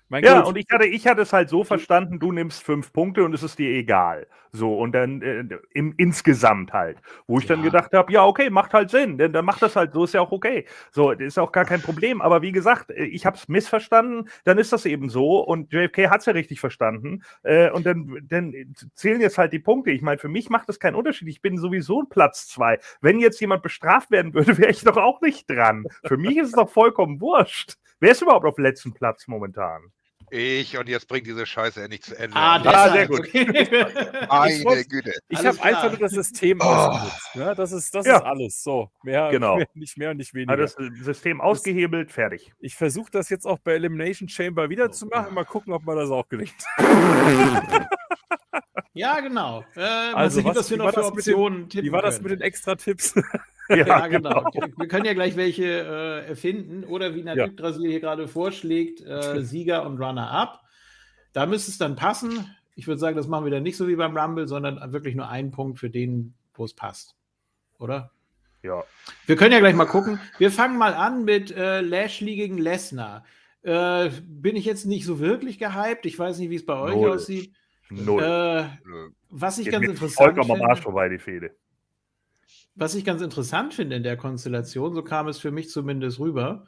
mein 0.09 0.22
ja, 0.22 0.40
Gott. 0.40 0.49
und 0.49 0.59
ich 0.59 0.66
hatte, 0.70 0.86
ich 0.86 1.07
hatte 1.07 1.22
es 1.22 1.32
halt 1.32 1.49
so 1.49 1.64
verstanden, 1.64 2.18
du 2.18 2.30
nimmst 2.30 2.62
fünf 2.62 2.92
Punkte 2.92 3.24
und 3.24 3.34
es 3.34 3.42
ist 3.42 3.59
dir 3.59 3.70
egal. 3.70 4.26
So, 4.57 4.78
und 4.78 4.92
dann 4.92 5.20
äh, 5.20 5.44
im, 5.72 5.94
insgesamt 5.96 6.72
halt. 6.72 6.98
Wo 7.26 7.38
ich 7.38 7.48
ja. 7.48 7.57
dann 7.57 7.64
gedacht 7.64 7.92
habe, 7.92 8.12
ja, 8.12 8.24
okay, 8.24 8.50
macht 8.50 8.72
halt 8.72 8.88
Sinn, 8.88 9.18
denn 9.18 9.32
dann 9.32 9.44
macht 9.44 9.62
das 9.62 9.74
halt, 9.74 9.92
so 9.92 10.05
ist 10.05 10.14
ja 10.14 10.20
auch 10.20 10.30
okay. 10.30 10.64
So, 10.92 11.11
ist 11.11 11.40
auch 11.40 11.50
gar 11.50 11.64
kein 11.64 11.82
Problem. 11.82 12.22
Aber 12.22 12.40
wie 12.40 12.52
gesagt, 12.52 12.92
äh, 12.92 13.02
ich 13.02 13.26
habe 13.26 13.36
es 13.36 13.48
missverstanden, 13.48 14.28
dann 14.44 14.59
ist 14.59 14.72
das 14.72 14.86
eben 14.86 15.09
so 15.09 15.40
und 15.40 15.72
JFK 15.72 16.09
hat 16.09 16.20
es 16.20 16.26
ja 16.26 16.34
richtig 16.34 16.61
verstanden. 16.61 17.24
Äh, 17.42 17.72
und 17.72 17.84
dann, 17.84 18.20
dann 18.22 18.55
zählen 18.94 19.20
jetzt 19.20 19.38
halt 19.38 19.52
die 19.52 19.59
Punkte. 19.59 19.90
Ich 19.90 20.02
meine, 20.02 20.18
für 20.18 20.28
mich 20.28 20.48
macht 20.50 20.68
das 20.68 20.78
keinen 20.78 20.94
Unterschied. 20.94 21.26
Ich 21.26 21.42
bin 21.42 21.59
sowieso 21.59 22.05
Platz 22.05 22.46
zwei. 22.46 22.78
Wenn 23.00 23.18
jetzt 23.18 23.40
jemand 23.40 23.64
bestraft 23.64 24.12
werden 24.12 24.34
würde, 24.34 24.57
wäre 24.59 24.70
ich 24.70 24.84
doch 24.84 24.98
auch 24.98 25.20
nicht 25.20 25.50
dran. 25.50 25.84
Für 26.05 26.16
mich 26.16 26.36
ist 26.36 26.46
es 26.46 26.52
doch 26.52 26.70
vollkommen 26.70 27.20
wurscht. 27.20 27.74
Wer 27.98 28.12
ist 28.12 28.22
überhaupt 28.22 28.46
auf 28.46 28.57
letzten 28.59 28.94
Platz 28.94 29.26
momentan? 29.26 29.90
Ich 30.30 30.76
und 30.78 30.88
jetzt 30.88 31.08
bringt 31.08 31.26
diese 31.26 31.46
Scheiße 31.46 31.82
endlich 31.82 32.02
zu 32.02 32.16
Ende. 32.16 32.36
Ah, 32.36 32.60
ah 32.64 32.92
sehr 32.92 33.06
gut. 33.06 33.28
Meine 33.34 34.84
Güte. 34.84 35.12
Ich 35.28 35.44
habe 35.44 35.62
einfach 35.62 35.90
nur 35.90 35.98
das 35.98 36.12
System 36.12 36.58
oh. 36.60 36.64
ausgenutzt. 36.64 37.34
Ja, 37.34 37.54
das 37.54 37.72
ist, 37.72 37.94
das 37.94 38.06
ja. 38.06 38.16
ist 38.16 38.22
alles. 38.22 38.62
So, 38.62 38.90
mehr, 39.02 39.30
genau. 39.30 39.56
mehr, 39.56 39.68
nicht 39.74 39.96
mehr 39.98 40.10
und 40.10 40.16
nicht 40.18 40.34
weniger. 40.34 40.56
das 40.56 40.76
System 41.00 41.40
ausgehebelt, 41.40 42.08
das, 42.08 42.14
fertig. 42.14 42.52
Ich 42.58 42.76
versuche 42.76 43.10
das 43.10 43.28
jetzt 43.28 43.46
auch 43.46 43.58
bei 43.58 43.72
Elimination 43.72 44.28
Chamber 44.28 44.70
wieder 44.70 44.90
zu 44.90 45.06
machen. 45.06 45.34
Mal 45.34 45.44
gucken, 45.44 45.72
ob 45.72 45.84
man 45.84 45.96
das 45.96 46.10
auch 46.10 46.28
gelingt. 46.28 46.54
ja, 48.95 49.20
genau. 49.20 49.64
Äh, 49.76 49.80
also, 49.80 50.42
was, 50.45 50.57
was 50.57 50.70
wir 50.70 50.78
noch 50.78 50.92
für 50.92 51.05
Optionen 51.05 51.68
den, 51.68 51.84
Wie 51.84 51.92
war 51.92 52.03
das 52.03 52.20
mit 52.20 52.32
den 52.32 52.40
extra 52.40 52.74
Tipps? 52.76 53.14
Ja, 53.70 53.76
ja 53.76 54.07
genau. 54.09 54.45
genau. 54.53 54.66
Wir 54.76 54.88
können 54.88 55.07
ja 55.07 55.14
gleich 55.14 55.36
welche 55.36 55.64
äh, 55.64 56.28
erfinden 56.28 56.84
oder 56.84 57.14
wie 57.14 57.22
Nadik 57.22 57.47
ja. 57.47 57.53
Brasil 57.57 57.88
hier 57.88 58.01
gerade 58.01 58.28
vorschlägt, 58.28 59.01
äh, 59.01 59.42
Sieger 59.42 59.86
und 59.86 59.99
Runner-up. 59.99 60.61
Da 61.32 61.47
müsste 61.47 61.70
es 61.70 61.78
dann 61.78 61.97
passen. 61.97 62.55
Ich 62.74 62.86
würde 62.86 62.99
sagen, 62.99 63.16
das 63.16 63.26
machen 63.26 63.47
wir 63.47 63.51
dann 63.51 63.62
nicht 63.62 63.78
so 63.78 63.88
wie 63.88 63.97
beim 63.97 64.18
Rumble, 64.18 64.49
sondern 64.49 64.92
wirklich 64.92 65.14
nur 65.14 65.30
einen 65.30 65.51
Punkt 65.51 65.78
für 65.78 65.88
den, 65.88 66.34
wo 66.53 66.66
es 66.66 66.74
passt. 66.74 67.16
Oder? 67.78 68.11
Ja. 68.62 68.84
Wir 69.26 69.36
können 69.36 69.53
ja 69.53 69.61
gleich 69.61 69.74
mal 69.74 69.86
gucken. 69.86 70.20
Wir 70.38 70.51
fangen 70.51 70.76
mal 70.76 70.95
an 70.95 71.24
mit 71.24 71.51
äh, 71.51 71.80
Lashley 71.80 72.36
gegen 72.36 72.59
Lesnar. 72.59 73.24
Äh, 73.62 74.11
bin 74.22 74.57
ich 74.57 74.64
jetzt 74.64 74.84
nicht 74.84 75.05
so 75.05 75.20
wirklich 75.20 75.59
gehypt. 75.59 76.07
Ich 76.07 76.18
weiß 76.18 76.38
nicht, 76.38 76.51
wie 76.51 76.57
es 76.57 76.66
bei 76.66 76.78
euch 76.78 76.95
Null. 76.95 77.12
aussieht. 77.12 77.55
Null. 77.91 78.22
Äh, 78.22 78.64
was 79.30 79.59
ich 79.59 79.66
Geht 79.66 79.74
ganz 79.74 79.87
interessant 79.87 80.14
vollkommen 80.14 80.47
finde. 80.47 80.64
am 80.64 80.70
Arsch 80.70 80.80
vorbei, 80.80 81.09
die 81.09 81.18
Fehde 81.18 81.51
was 82.74 82.95
ich 82.95 83.05
ganz 83.05 83.22
interessant 83.22 83.74
finde 83.74 83.97
in 83.97 84.03
der 84.03 84.16
Konstellation, 84.16 84.95
so 84.95 85.03
kam 85.03 85.28
es 85.28 85.39
für 85.39 85.51
mich 85.51 85.70
zumindest 85.70 86.18
rüber, 86.18 86.64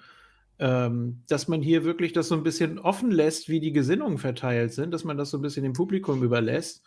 ähm, 0.58 1.22
dass 1.28 1.48
man 1.48 1.62
hier 1.62 1.84
wirklich 1.84 2.12
das 2.12 2.28
so 2.28 2.34
ein 2.34 2.42
bisschen 2.42 2.78
offen 2.78 3.10
lässt, 3.10 3.48
wie 3.48 3.60
die 3.60 3.72
Gesinnungen 3.72 4.18
verteilt 4.18 4.72
sind, 4.72 4.92
dass 4.92 5.04
man 5.04 5.16
das 5.16 5.30
so 5.30 5.38
ein 5.38 5.42
bisschen 5.42 5.64
dem 5.64 5.72
Publikum 5.72 6.22
überlässt. 6.22 6.84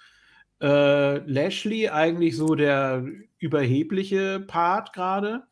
Äh, 0.62 1.18
Lashley 1.30 1.90
eigentlich 1.90 2.36
so 2.36 2.56
der 2.56 3.06
überhebliche 3.38 4.40
Part 4.40 4.94
gerade 4.94 5.44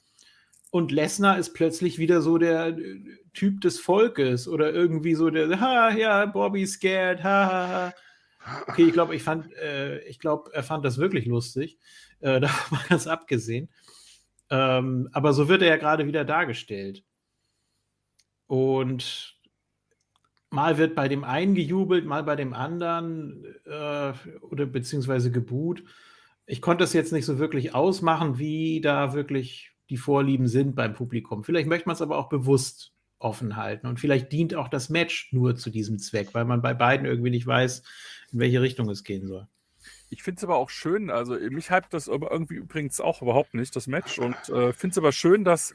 und 0.71 0.91
Lesnar 0.91 1.37
ist 1.37 1.53
plötzlich 1.53 1.97
wieder 1.97 2.21
so 2.21 2.37
der 2.37 2.77
äh, 2.77 2.99
Typ 3.33 3.61
des 3.61 3.79
Volkes 3.79 4.47
oder 4.47 4.73
irgendwie 4.73 5.13
so 5.13 5.29
der, 5.29 5.59
ha, 5.59 5.91
ja, 5.91 6.25
Bobby 6.25 6.65
scared, 6.65 7.23
ha, 7.23 7.45
ha, 7.45 7.67
ha. 7.67 7.93
Okay, 8.67 8.85
ich 8.85 8.93
glaube, 8.93 9.15
ich 9.15 9.23
fand, 9.23 9.51
äh, 9.53 9.99
ich 10.05 10.19
glaube, 10.19 10.51
er 10.53 10.63
fand 10.63 10.85
das 10.85 10.97
wirklich 10.97 11.25
lustig. 11.25 11.77
Äh, 12.19 12.39
davon 12.39 12.77
mal 12.77 12.85
ganz 12.87 13.07
abgesehen. 13.07 13.69
Ähm, 14.49 15.09
aber 15.11 15.33
so 15.33 15.49
wird 15.49 15.61
er 15.61 15.67
ja 15.69 15.77
gerade 15.77 16.07
wieder 16.07 16.25
dargestellt. 16.25 17.03
Und 18.47 19.37
mal 20.49 20.77
wird 20.77 20.95
bei 20.95 21.07
dem 21.07 21.23
einen 21.23 21.55
gejubelt, 21.55 22.05
mal 22.05 22.23
bei 22.23 22.35
dem 22.35 22.53
anderen 22.53 23.43
äh, 23.65 24.13
oder 24.41 24.65
beziehungsweise 24.65 25.31
gebuht. 25.31 25.83
Ich 26.45 26.61
konnte 26.61 26.85
es 26.85 26.93
jetzt 26.93 27.11
nicht 27.11 27.25
so 27.25 27.39
wirklich 27.39 27.75
ausmachen, 27.75 28.37
wie 28.37 28.79
da 28.79 29.13
wirklich 29.13 29.71
die 29.89 29.97
Vorlieben 29.97 30.47
sind 30.47 30.75
beim 30.75 30.93
Publikum. 30.93 31.43
Vielleicht 31.43 31.67
möchte 31.67 31.89
man 31.89 31.95
es 31.95 32.01
aber 32.01 32.17
auch 32.17 32.29
bewusst 32.29 32.93
offen 33.19 33.55
halten. 33.57 33.87
Und 33.87 33.99
vielleicht 33.99 34.31
dient 34.31 34.55
auch 34.55 34.67
das 34.67 34.89
Match 34.89 35.33
nur 35.33 35.55
zu 35.55 35.69
diesem 35.69 35.99
Zweck, 35.99 36.33
weil 36.33 36.45
man 36.45 36.61
bei 36.61 36.73
beiden 36.73 37.05
irgendwie 37.05 37.31
nicht 37.31 37.47
weiß, 37.47 37.83
in 38.37 38.41
welche 38.41 38.61
Richtung 38.61 38.87
es 38.89 39.03
gehen 39.03 39.27
soll. 39.27 39.47
Ich 40.11 40.21
finde 40.21 40.37
es 40.37 40.43
aber 40.43 40.57
auch 40.57 40.69
schön, 40.69 41.09
also 41.09 41.33
mich 41.33 41.71
hypt 41.71 41.91
das 41.91 42.07
aber 42.07 42.31
irgendwie 42.31 42.55
übrigens 42.55 43.01
auch 43.01 43.21
überhaupt 43.23 43.55
nicht, 43.55 43.75
das 43.75 43.87
Match. 43.87 44.19
Und 44.19 44.35
äh, 44.49 44.73
finde 44.73 44.91
es 44.91 44.97
aber 44.99 45.11
schön, 45.11 45.43
dass, 45.43 45.73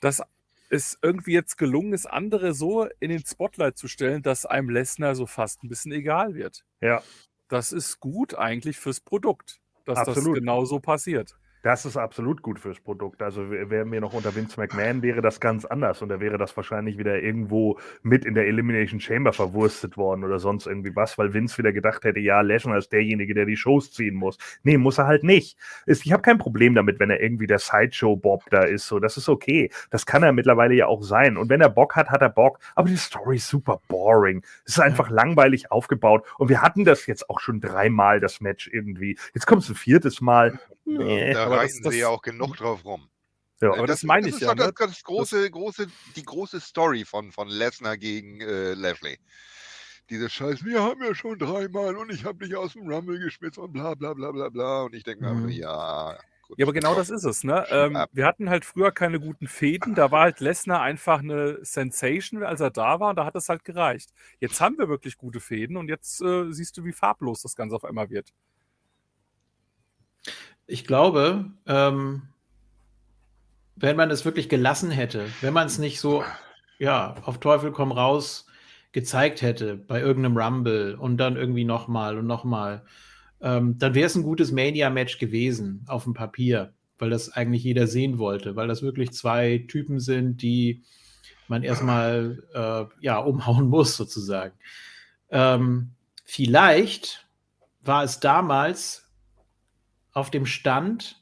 dass 0.00 0.22
es 0.68 0.98
irgendwie 1.00 1.32
jetzt 1.32 1.56
gelungen 1.56 1.94
ist, 1.94 2.04
andere 2.06 2.52
so 2.52 2.86
in 3.00 3.08
den 3.08 3.24
Spotlight 3.24 3.78
zu 3.78 3.88
stellen, 3.88 4.22
dass 4.22 4.44
einem 4.44 4.68
Lesnar 4.68 5.14
so 5.14 5.24
fast 5.24 5.64
ein 5.64 5.68
bisschen 5.68 5.92
egal 5.92 6.34
wird. 6.34 6.64
Ja. 6.82 7.02
Das 7.48 7.72
ist 7.72 7.98
gut 7.98 8.34
eigentlich 8.34 8.76
fürs 8.76 9.00
Produkt, 9.00 9.60
dass 9.86 9.98
Absolut. 9.98 10.28
das 10.28 10.34
genau 10.34 10.64
so 10.66 10.80
passiert. 10.80 11.34
Das 11.66 11.84
ist 11.84 11.96
absolut 11.96 12.42
gut 12.42 12.60
fürs 12.60 12.78
Produkt. 12.78 13.22
Also 13.22 13.50
wären 13.50 13.90
wir 13.90 14.00
noch 14.00 14.12
unter 14.12 14.36
Vince 14.36 14.60
McMahon, 14.60 15.02
wäre 15.02 15.20
das 15.20 15.40
ganz 15.40 15.64
anders 15.64 16.00
und 16.00 16.10
da 16.10 16.20
wäre 16.20 16.38
das 16.38 16.56
wahrscheinlich 16.56 16.96
wieder 16.96 17.20
irgendwo 17.20 17.76
mit 18.04 18.24
in 18.24 18.34
der 18.34 18.46
Elimination 18.46 19.00
Chamber 19.00 19.32
verwurstet 19.32 19.96
worden 19.96 20.22
oder 20.22 20.38
sonst 20.38 20.68
irgendwie 20.68 20.94
was, 20.94 21.18
weil 21.18 21.34
Vince 21.34 21.58
wieder 21.58 21.72
gedacht 21.72 22.04
hätte, 22.04 22.20
ja, 22.20 22.40
Lesnar 22.40 22.78
ist 22.78 22.92
derjenige, 22.92 23.34
der 23.34 23.46
die 23.46 23.56
Shows 23.56 23.90
ziehen 23.90 24.14
muss. 24.14 24.38
Nee, 24.62 24.78
muss 24.78 24.98
er 24.98 25.08
halt 25.08 25.24
nicht. 25.24 25.58
Ich 25.86 26.12
habe 26.12 26.22
kein 26.22 26.38
Problem 26.38 26.76
damit, 26.76 27.00
wenn 27.00 27.10
er 27.10 27.20
irgendwie 27.20 27.48
der 27.48 27.58
Sideshow-Bob 27.58 28.44
da 28.50 28.62
ist. 28.62 28.86
So, 28.86 29.00
das 29.00 29.16
ist 29.16 29.28
okay. 29.28 29.68
Das 29.90 30.06
kann 30.06 30.22
er 30.22 30.32
mittlerweile 30.32 30.74
ja 30.74 30.86
auch 30.86 31.02
sein. 31.02 31.36
Und 31.36 31.48
wenn 31.48 31.60
er 31.60 31.68
Bock 31.68 31.96
hat, 31.96 32.10
hat 32.10 32.22
er 32.22 32.30
Bock. 32.30 32.60
Aber 32.76 32.88
die 32.88 32.96
Story 32.96 33.38
ist 33.38 33.48
super 33.48 33.80
boring. 33.88 34.44
Es 34.66 34.74
ist 34.74 34.80
einfach 34.80 35.10
langweilig 35.10 35.72
aufgebaut. 35.72 36.24
Und 36.38 36.48
wir 36.48 36.62
hatten 36.62 36.84
das 36.84 37.06
jetzt 37.06 37.28
auch 37.28 37.40
schon 37.40 37.60
dreimal, 37.60 38.20
das 38.20 38.40
Match 38.40 38.70
irgendwie. 38.72 39.18
Jetzt 39.34 39.48
kommt 39.48 39.64
es 39.64 39.68
ein 39.68 39.74
viertes 39.74 40.20
Mal. 40.20 40.60
Nee, 40.88 41.32
da 41.32 41.50
reiten 41.56 41.82
das, 41.82 41.92
sie 41.92 42.00
ja 42.00 42.08
auch 42.08 42.22
genug 42.22 42.56
drauf 42.56 42.84
rum. 42.84 43.08
Ja, 43.60 43.72
aber 43.72 43.86
das, 43.86 44.00
das 44.00 44.02
meine 44.04 44.28
ich 44.28 44.34
das 44.34 44.42
ja. 44.42 44.54
Das, 44.54 44.66
ne? 44.66 44.72
das 44.78 45.02
große, 45.02 45.50
große, 45.50 45.86
die 46.14 46.22
große 46.22 46.60
Story 46.60 47.04
von, 47.04 47.32
von 47.32 47.48
Lesnar 47.48 47.96
gegen 47.96 48.40
äh, 48.40 48.74
Lashley. 48.74 49.18
Diese 50.10 50.28
Scheiße, 50.28 50.64
wir 50.64 50.82
haben 50.82 51.02
ja 51.02 51.14
schon 51.14 51.38
dreimal 51.38 51.96
und 51.96 52.12
ich 52.12 52.24
habe 52.24 52.44
dich 52.44 52.54
aus 52.54 52.74
dem 52.74 52.88
Rumble 52.88 53.18
geschmitzt 53.18 53.58
und 53.58 53.72
bla 53.72 53.94
bla 53.94 54.14
bla 54.14 54.30
bla 54.30 54.48
bla. 54.50 54.82
Und 54.82 54.94
ich 54.94 55.02
denke 55.02 55.24
mir, 55.24 55.32
mhm. 55.32 55.48
ja. 55.48 56.16
Gut, 56.46 56.58
ja, 56.60 56.64
aber 56.64 56.74
genau 56.74 56.94
das 56.94 57.10
ist 57.10 57.24
es. 57.24 57.42
Ne? 57.42 57.66
Ähm, 57.70 57.98
wir 58.12 58.24
hatten 58.24 58.48
halt 58.48 58.64
früher 58.64 58.92
keine 58.92 59.18
guten 59.18 59.48
Fäden. 59.48 59.96
Da 59.96 60.12
war 60.12 60.20
halt 60.20 60.38
Lesnar 60.38 60.80
einfach 60.80 61.18
eine 61.18 61.58
Sensation, 61.64 62.44
als 62.44 62.60
er 62.60 62.70
da 62.70 63.00
war. 63.00 63.10
Und 63.10 63.16
da 63.16 63.24
hat 63.24 63.34
es 63.34 63.48
halt 63.48 63.64
gereicht. 63.64 64.12
Jetzt 64.38 64.60
haben 64.60 64.78
wir 64.78 64.88
wirklich 64.88 65.16
gute 65.16 65.40
Fäden 65.40 65.76
und 65.76 65.88
jetzt 65.88 66.20
äh, 66.20 66.52
siehst 66.52 66.76
du, 66.76 66.84
wie 66.84 66.92
farblos 66.92 67.42
das 67.42 67.56
Ganze 67.56 67.74
auf 67.74 67.84
einmal 67.84 68.10
wird 68.10 68.32
ich 70.66 70.84
glaube, 70.84 71.46
ähm, 71.66 72.22
wenn 73.76 73.96
man 73.96 74.10
es 74.10 74.24
wirklich 74.24 74.48
gelassen 74.48 74.90
hätte, 74.90 75.26
wenn 75.40 75.52
man 75.52 75.66
es 75.66 75.78
nicht 75.78 76.00
so, 76.00 76.24
ja, 76.78 77.14
auf 77.22 77.38
Teufel 77.38 77.72
komm 77.72 77.92
raus 77.92 78.46
gezeigt 78.92 79.42
hätte 79.42 79.76
bei 79.76 80.00
irgendeinem 80.00 80.38
Rumble 80.38 80.96
und 80.96 81.18
dann 81.18 81.36
irgendwie 81.36 81.64
nochmal 81.64 82.16
und 82.16 82.26
nochmal, 82.26 82.82
ähm, 83.40 83.78
dann 83.78 83.94
wäre 83.94 84.06
es 84.06 84.14
ein 84.14 84.22
gutes 84.22 84.52
Mania-Match 84.52 85.18
gewesen 85.18 85.84
auf 85.86 86.04
dem 86.04 86.14
Papier, 86.14 86.72
weil 86.98 87.10
das 87.10 87.30
eigentlich 87.30 87.62
jeder 87.62 87.86
sehen 87.86 88.18
wollte, 88.18 88.56
weil 88.56 88.68
das 88.68 88.82
wirklich 88.82 89.12
zwei 89.12 89.66
Typen 89.68 90.00
sind, 90.00 90.40
die 90.40 90.82
man 91.46 91.62
erstmal 91.62 92.42
äh, 92.54 92.84
ja, 93.04 93.18
umhauen 93.18 93.68
muss, 93.68 93.96
sozusagen. 93.96 94.54
Ähm, 95.28 95.90
vielleicht 96.24 97.26
war 97.82 98.02
es 98.02 98.18
damals 98.18 99.05
auf 100.16 100.30
dem 100.30 100.46
Stand, 100.46 101.20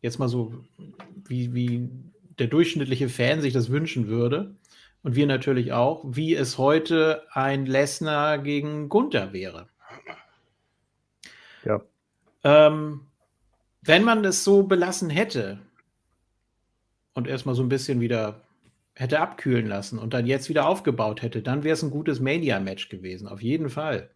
jetzt 0.00 0.20
mal 0.20 0.28
so, 0.28 0.64
wie, 1.26 1.52
wie 1.54 1.88
der 2.38 2.46
durchschnittliche 2.46 3.08
Fan 3.08 3.40
sich 3.40 3.52
das 3.52 3.68
wünschen 3.68 4.06
würde, 4.06 4.54
und 5.02 5.16
wir 5.16 5.26
natürlich 5.26 5.72
auch, 5.72 6.04
wie 6.06 6.36
es 6.36 6.56
heute 6.56 7.24
ein 7.32 7.66
Lesnar 7.66 8.38
gegen 8.38 8.88
Gunther 8.88 9.32
wäre. 9.32 9.68
Ja. 11.64 11.80
Ähm, 12.44 13.06
wenn 13.82 14.04
man 14.04 14.24
es 14.24 14.44
so 14.44 14.62
belassen 14.62 15.10
hätte 15.10 15.58
und 17.14 17.26
erstmal 17.26 17.56
so 17.56 17.62
ein 17.62 17.68
bisschen 17.68 18.00
wieder 18.00 18.42
hätte 18.94 19.18
abkühlen 19.18 19.66
lassen 19.66 19.98
und 19.98 20.14
dann 20.14 20.26
jetzt 20.26 20.48
wieder 20.48 20.68
aufgebaut 20.68 21.22
hätte, 21.22 21.42
dann 21.42 21.64
wäre 21.64 21.74
es 21.74 21.82
ein 21.82 21.90
gutes 21.90 22.20
Mania-Match 22.20 22.88
gewesen, 22.88 23.26
auf 23.26 23.42
jeden 23.42 23.68
Fall. 23.68 24.10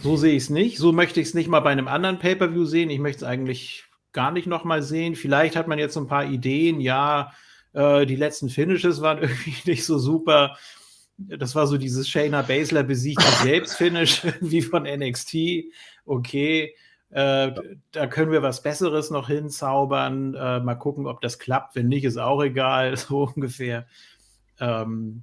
So 0.00 0.16
sehe 0.16 0.34
ich 0.34 0.44
es 0.44 0.50
nicht. 0.50 0.78
So 0.78 0.92
möchte 0.92 1.20
ich 1.20 1.28
es 1.28 1.34
nicht 1.34 1.48
mal 1.48 1.60
bei 1.60 1.70
einem 1.70 1.88
anderen 1.88 2.18
Pay-Per-View 2.18 2.64
sehen. 2.64 2.90
Ich 2.90 2.98
möchte 2.98 3.24
es 3.24 3.30
eigentlich 3.30 3.84
gar 4.12 4.32
nicht 4.32 4.46
nochmal 4.46 4.82
sehen. 4.82 5.14
Vielleicht 5.14 5.56
hat 5.56 5.68
man 5.68 5.78
jetzt 5.78 5.96
ein 5.96 6.06
paar 6.06 6.24
Ideen. 6.24 6.80
Ja, 6.80 7.32
äh, 7.72 8.06
die 8.06 8.16
letzten 8.16 8.48
Finishes 8.48 9.00
waren 9.00 9.18
irgendwie 9.22 9.54
nicht 9.66 9.84
so 9.84 9.98
super. 9.98 10.56
Das 11.16 11.54
war 11.54 11.66
so 11.66 11.78
dieses 11.78 12.08
Shayna 12.08 12.42
Baszler 12.42 12.82
besiegt 12.82 13.22
Selbstfinish 13.42 14.22
wie 14.40 14.62
von 14.62 14.82
NXT. 14.82 15.36
Okay, 16.04 16.74
äh, 17.10 17.52
da 17.92 18.06
können 18.08 18.32
wir 18.32 18.42
was 18.42 18.62
Besseres 18.62 19.10
noch 19.10 19.28
hinzaubern. 19.28 20.34
Äh, 20.34 20.60
mal 20.60 20.74
gucken, 20.74 21.06
ob 21.06 21.20
das 21.20 21.38
klappt. 21.38 21.76
Wenn 21.76 21.88
nicht, 21.88 22.04
ist 22.04 22.16
auch 22.16 22.42
egal, 22.42 22.96
so 22.96 23.30
ungefähr. 23.34 23.86
Ähm, 24.58 25.22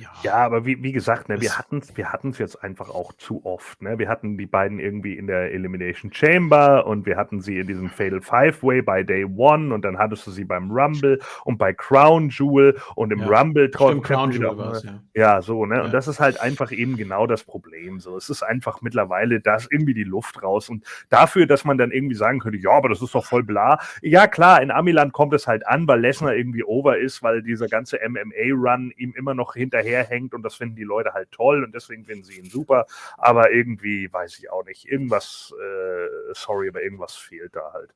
ja. 0.00 0.08
ja, 0.22 0.34
aber 0.34 0.64
wie, 0.64 0.82
wie 0.82 0.92
gesagt, 0.92 1.28
ne, 1.28 1.40
wir 1.40 1.58
hatten 1.58 1.78
es 1.78 1.96
wir 1.96 2.06
jetzt 2.38 2.62
einfach 2.62 2.90
auch 2.90 3.12
zu 3.14 3.44
oft. 3.44 3.82
Ne? 3.82 3.98
Wir 3.98 4.08
hatten 4.08 4.38
die 4.38 4.46
beiden 4.46 4.78
irgendwie 4.78 5.14
in 5.14 5.26
der 5.26 5.52
Elimination 5.52 6.12
Chamber 6.12 6.86
und 6.86 7.06
wir 7.06 7.16
hatten 7.16 7.40
sie 7.40 7.58
in 7.58 7.66
diesem 7.66 7.88
Fatal 7.88 8.20
Five-Way 8.20 8.82
bei 8.82 9.02
Day 9.02 9.24
One 9.24 9.74
und 9.74 9.84
dann 9.84 9.98
hattest 9.98 10.26
du 10.26 10.30
sie 10.30 10.44
beim 10.44 10.70
Rumble 10.70 11.18
und 11.44 11.58
bei 11.58 11.72
Crown 11.72 12.28
Jewel 12.30 12.76
und 12.94 13.12
im 13.12 13.20
ja. 13.20 13.26
Rumble 13.26 13.70
trotzdem. 13.70 14.02
Crown 14.02 14.30
Jewel 14.30 14.56
war's, 14.56 14.84
ja. 14.84 15.02
ja, 15.14 15.42
so, 15.42 15.66
ne? 15.66 15.76
Ja. 15.76 15.84
Und 15.84 15.92
das 15.92 16.08
ist 16.08 16.20
halt 16.20 16.40
einfach 16.40 16.70
eben 16.70 16.96
genau 16.96 17.26
das 17.26 17.44
Problem. 17.44 18.00
So, 18.00 18.16
es 18.16 18.30
ist 18.30 18.42
einfach 18.42 18.82
mittlerweile, 18.82 19.40
da 19.40 19.56
ist 19.56 19.68
irgendwie 19.70 19.94
die 19.94 20.04
Luft 20.04 20.42
raus. 20.42 20.68
Und 20.68 20.84
dafür, 21.08 21.46
dass 21.46 21.64
man 21.64 21.78
dann 21.78 21.90
irgendwie 21.90 22.14
sagen 22.14 22.38
könnte, 22.38 22.58
ja, 22.58 22.70
aber 22.70 22.88
das 22.88 23.02
ist 23.02 23.14
doch 23.14 23.24
voll 23.24 23.42
bla. 23.42 23.78
Ja, 24.02 24.26
klar, 24.26 24.62
in 24.62 24.70
Amiland 24.70 25.12
kommt 25.12 25.34
es 25.34 25.46
halt 25.46 25.66
an, 25.66 25.88
weil 25.88 26.00
Lesnar 26.00 26.34
irgendwie 26.34 26.64
over 26.64 26.98
ist, 26.98 27.22
weil 27.22 27.42
dieser 27.42 27.66
ganze 27.66 27.98
MMA-Run 28.06 28.92
ihm 28.96 29.14
immer 29.16 29.34
noch 29.34 29.54
hinterher 29.54 29.87
hinterherhängt 29.88 30.34
und 30.34 30.42
das 30.42 30.54
finden 30.54 30.76
die 30.76 30.84
Leute 30.84 31.12
halt 31.12 31.30
toll 31.32 31.64
und 31.64 31.74
deswegen 31.74 32.04
finden 32.04 32.24
sie 32.24 32.38
ihn 32.38 32.50
super. 32.50 32.86
Aber 33.16 33.50
irgendwie 33.50 34.12
weiß 34.12 34.38
ich 34.38 34.50
auch 34.50 34.64
nicht. 34.64 34.86
Irgendwas, 34.86 35.52
äh, 35.58 36.32
sorry, 36.34 36.68
aber 36.68 36.82
irgendwas 36.82 37.16
fehlt 37.16 37.54
da 37.56 37.72
halt. 37.72 37.94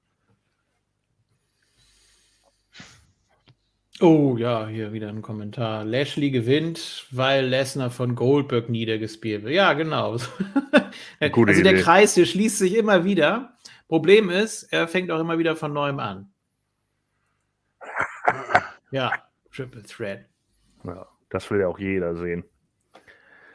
Oh 4.01 4.37
ja, 4.37 4.67
hier 4.67 4.93
wieder 4.93 5.09
ein 5.09 5.23
Kommentar. 5.23 5.85
Lashley 5.85 6.31
gewinnt, 6.31 7.07
weil 7.11 7.47
Lesnar 7.47 7.91
von 7.91 8.17
Goldberg 8.17 8.69
niedergespielt 8.69 9.45
wird. 9.45 9.55
Ja, 9.55 9.75
genau. 9.75 10.13
Gute 11.33 11.51
also 11.53 11.63
der 11.63 11.75
Idee. 11.75 11.83
Kreis 11.83 12.15
hier 12.15 12.27
schließt 12.27 12.59
sich 12.59 12.75
immer 12.75 13.05
wieder. 13.05 13.55
Problem 13.87 14.31
ist, 14.31 14.65
er 14.73 14.89
fängt 14.89 15.11
auch 15.11 15.21
immer 15.21 15.39
wieder 15.39 15.57
von 15.57 15.73
neuem 15.73 15.99
an. 16.01 16.33
Ja, 18.91 19.11
Triple 19.51 19.83
Threat. 19.85 20.27
Ja. 20.85 21.07
Das 21.33 21.51
will 21.51 21.61
ja 21.61 21.67
auch 21.69 21.79
jeder 21.79 22.15
sehen. 22.15 22.45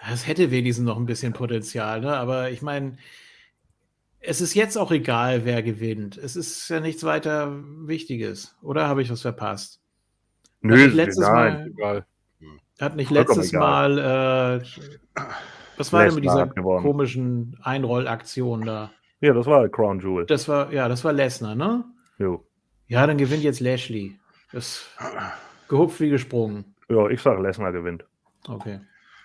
Das 0.10 0.26
hätte 0.26 0.50
wenigstens 0.50 0.86
noch 0.86 0.98
ein 0.98 1.06
bisschen 1.06 1.34
Potenzial, 1.34 2.02
ne? 2.02 2.16
aber 2.18 2.50
ich 2.50 2.64
meine, 2.64 2.98
es 4.20 4.42
ist 4.42 4.56
jetzt 4.56 4.78
auch 4.78 4.92
egal, 4.92 5.46
wer 5.46 5.62
gewinnt. 5.62 6.18
Es 6.18 6.36
ist 6.36 6.70
ja 6.70 6.80
nichts 6.80 7.04
weiter 7.04 7.56
Wichtiges. 7.86 8.58
Oder 8.64 8.88
habe 8.88 9.04
ich 9.04 9.12
was 9.12 9.22
verpasst? 9.22 9.80
Nö, 10.62 10.74
hat 10.74 10.86
nicht 10.86 10.96
letztes 10.96 11.28
nein, 11.28 11.54
Mal, 11.54 11.68
egal. 11.68 12.06
Hat 12.80 12.96
nicht 12.96 13.12
letztes 13.12 13.54
Mal, 13.54 13.98
äh, 14.00 15.22
was 15.78 15.94
war 15.94 16.06
denn 16.06 16.16
mit 16.16 16.24
dieser 16.24 16.48
komischen 16.48 17.60
Einrollaktion 17.62 18.66
da? 18.66 18.92
Ja, 19.22 19.34
das 19.34 19.46
war 19.46 19.70
Crown 19.70 20.00
Jewel. 20.00 20.26
Das 20.26 20.48
war, 20.48 20.74
ja, 20.74 20.88
das 20.88 21.04
war 21.04 21.14
Lesnar, 21.14 21.54
ne? 21.54 21.86
Jo. 22.18 22.44
Ja, 22.88 23.06
dann 23.06 23.18
gewinnt 23.18 23.44
jetzt 23.44 23.60
Lashley. 23.60 24.20
Das 24.52 24.88
gehupft 25.68 26.00
wie 26.00 26.10
gesprungen. 26.10 26.76
Ja, 26.90 27.08
ich 27.10 27.22
sage, 27.22 27.42
Lesnar 27.42 27.72
gewinnt. 27.72 28.06
Okay. 28.48 28.80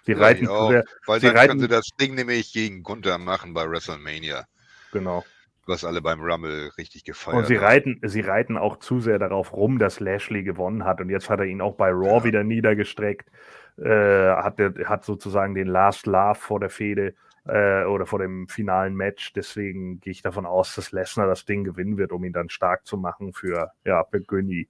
Sie 0.04 0.12
reiten 0.12 0.46
ja, 0.46 0.68
sehr, 0.68 0.84
Weil 1.06 1.20
sie 1.20 1.26
dann 1.28 1.36
reiten, 1.36 1.48
können 1.48 1.60
sie 1.60 1.68
das 1.68 1.88
Ding 2.00 2.14
nämlich 2.14 2.52
gegen 2.52 2.82
Gunther 2.82 3.18
machen 3.18 3.54
bei 3.54 3.68
WrestleMania. 3.68 4.46
Genau. 4.92 5.24
Was 5.66 5.84
alle 5.84 6.02
beim 6.02 6.20
Rumble 6.20 6.70
richtig 6.76 7.04
gefeiert 7.04 7.38
Und 7.38 7.46
sie 7.46 7.58
haben. 7.58 7.64
reiten, 7.64 8.00
sie 8.02 8.20
reiten 8.20 8.58
auch 8.58 8.80
zu 8.80 8.98
sehr 9.00 9.20
darauf 9.20 9.52
rum, 9.52 9.78
dass 9.78 10.00
Lashley 10.00 10.42
gewonnen 10.42 10.84
hat. 10.84 11.00
Und 11.00 11.08
jetzt 11.08 11.30
hat 11.30 11.38
er 11.38 11.46
ihn 11.46 11.60
auch 11.60 11.76
bei 11.76 11.90
Raw 11.90 12.18
ja. 12.18 12.24
wieder 12.24 12.42
niedergestreckt. 12.42 13.30
Äh, 13.78 13.88
hat, 13.88 14.58
hat 14.58 15.04
sozusagen 15.04 15.54
den 15.54 15.68
Last 15.68 16.06
Laugh 16.06 16.38
vor 16.38 16.58
der 16.58 16.68
Fehde 16.68 17.14
äh, 17.46 17.84
oder 17.84 18.06
vor 18.06 18.18
dem 18.18 18.48
finalen 18.48 18.96
Match. 18.96 19.32
Deswegen 19.34 20.00
gehe 20.00 20.10
ich 20.10 20.22
davon 20.22 20.46
aus, 20.46 20.74
dass 20.74 20.90
Lesnar 20.90 21.28
das 21.28 21.44
Ding 21.44 21.62
gewinnen 21.62 21.96
wird, 21.96 22.10
um 22.10 22.24
ihn 22.24 22.32
dann 22.32 22.48
stark 22.48 22.84
zu 22.86 22.96
machen 22.96 23.32
für 23.32 23.70
ja, 23.84 24.02
Begünni. 24.02 24.68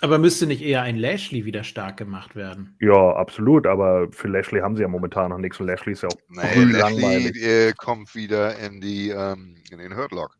Aber 0.00 0.18
müsste 0.18 0.46
nicht 0.46 0.62
eher 0.62 0.82
ein 0.82 0.96
Lashley 0.96 1.44
wieder 1.44 1.64
stark 1.64 1.96
gemacht 1.96 2.36
werden? 2.36 2.76
Ja, 2.80 3.16
absolut. 3.16 3.66
Aber 3.66 4.06
für 4.12 4.28
Lashley 4.28 4.60
haben 4.60 4.76
sie 4.76 4.82
ja 4.82 4.88
momentan 4.88 5.30
noch 5.30 5.38
nichts. 5.38 5.58
Und 5.58 5.66
Lashley 5.66 5.92
ist 5.92 6.02
ja 6.02 6.08
auch 6.08 6.16
nee, 6.28 6.40
Lashley 6.42 6.72
langweilig. 6.72 7.42
Äh, 7.42 7.72
kommt 7.72 8.14
wieder 8.14 8.56
in, 8.58 8.80
die, 8.80 9.08
ähm, 9.10 9.56
in 9.70 9.78
den 9.78 9.96
Hurtlock. 9.96 10.36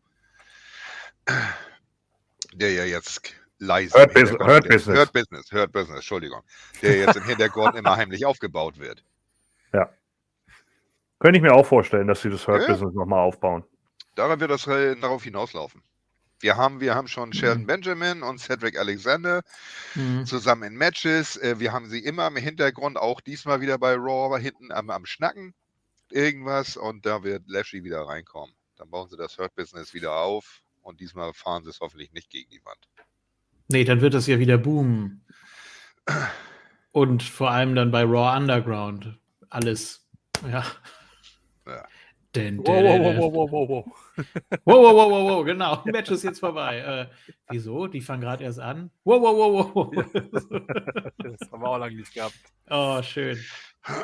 Der 2.55 2.73
ja 2.73 2.85
jetzt 2.85 3.35
leise. 3.59 3.99
Hurt, 3.99 4.15
Bus 4.15 4.31
Hurt 4.31 4.69
Business. 4.69 4.99
Hurt 4.99 5.13
Business. 5.13 5.53
Hurt 5.53 5.73
Business, 5.73 5.97
Entschuldigung. 5.97 6.41
Der 6.81 6.97
jetzt 6.97 7.17
im 7.17 7.25
Hintergrund 7.25 7.75
immer 7.75 7.97
heimlich 7.97 8.25
aufgebaut 8.25 8.79
wird. 8.79 9.03
Ja. 9.73 9.91
Könnte 11.19 11.39
ich 11.39 11.43
mir 11.43 11.53
auch 11.53 11.67
vorstellen, 11.67 12.07
dass 12.07 12.23
sie 12.23 12.31
das 12.31 12.47
Hurt 12.47 12.63
ja. 12.63 12.69
Business 12.69 12.95
nochmal 12.95 13.21
aufbauen. 13.21 13.65
Daran 14.15 14.39
wird 14.39 14.53
das 14.53 14.67
äh, 14.69 14.95
darauf 14.97 15.25
hinauslaufen. 15.25 15.83
Wir 16.41 16.57
haben, 16.57 16.81
wir 16.81 16.95
haben 16.95 17.09
schon 17.09 17.33
Sheldon 17.33 17.63
mhm. 17.63 17.67
Benjamin 17.67 18.23
und 18.23 18.39
Cedric 18.39 18.79
Alexander 18.79 19.43
mhm. 19.95 20.25
zusammen 20.27 20.65
in 20.65 20.75
Matches. 20.75 21.37
Äh, 21.37 21.59
wir 21.59 21.73
haben 21.73 21.89
sie 21.89 21.99
immer 21.99 22.27
im 22.27 22.37
Hintergrund, 22.37 22.97
auch 22.97 23.21
diesmal 23.21 23.61
wieder 23.61 23.79
bei 23.79 23.95
Raw, 23.95 24.41
hinten 24.41 24.73
am, 24.73 24.91
am 24.91 25.07
Schnacken 25.07 25.55
irgendwas 26.11 26.77
und 26.77 27.05
da 27.05 27.23
wird 27.23 27.43
Lashley 27.47 27.85
wieder 27.85 28.03
reinkommen. 28.03 28.55
Dann 28.77 28.91
bauen 28.91 29.09
sie 29.09 29.17
das 29.17 29.37
Hurt 29.39 29.55
Business 29.55 29.95
wieder 29.95 30.15
auf 30.15 30.63
und 30.83 31.01
diesmal 31.01 31.33
fahren 31.35 31.65
sie 31.65 31.71
es 31.71 31.81
hoffentlich 31.81 32.13
nicht 32.13 32.31
gegen 32.31 32.51
die 32.51 32.65
Wand. 32.65 32.89
Nee, 33.69 33.85
dann 33.85 34.01
wird 34.01 34.15
das 34.15 34.27
ja 34.27 34.39
wieder 34.39 34.59
boomen. 34.59 35.25
Und 36.91 37.23
vor 37.23 37.51
allem 37.51 37.75
dann 37.75 37.91
bei 37.91 38.03
Raw 38.03 38.37
Underground. 38.37 39.19
Alles, 39.51 40.09
ja. 40.43 40.65
ja. 41.67 41.87
Wow, 42.35 42.85
wow, 42.85 43.33
wow, 43.33 43.51
wow, 43.51 43.69
wow. 43.69 43.85
Wow, 44.65 44.83
wow, 44.83 44.95
wow, 44.95 45.11
wow, 45.11 45.31
wow, 45.31 45.45
genau. 45.45 45.83
Match 45.87 46.11
ist 46.11 46.25
jetzt 46.25 46.41
vorbei. 46.41 46.79
Äh, 46.79 47.07
wieso? 47.49 47.87
Die 47.87 48.01
fangen 48.01 48.21
gerade 48.21 48.45
erst 48.45 48.61
an. 48.61 48.91
Wow, 49.05 49.23
wow, 49.23 49.55
wow, 49.55 49.75
wow. 49.75 50.05
das 51.19 51.53
haben 51.53 51.63
wir 51.63 51.69
auch 51.69 51.79
lange 51.79 51.97
nicht 51.97 52.13
gehabt. 52.13 52.35
Oh, 52.69 53.01
schön. 53.03 53.39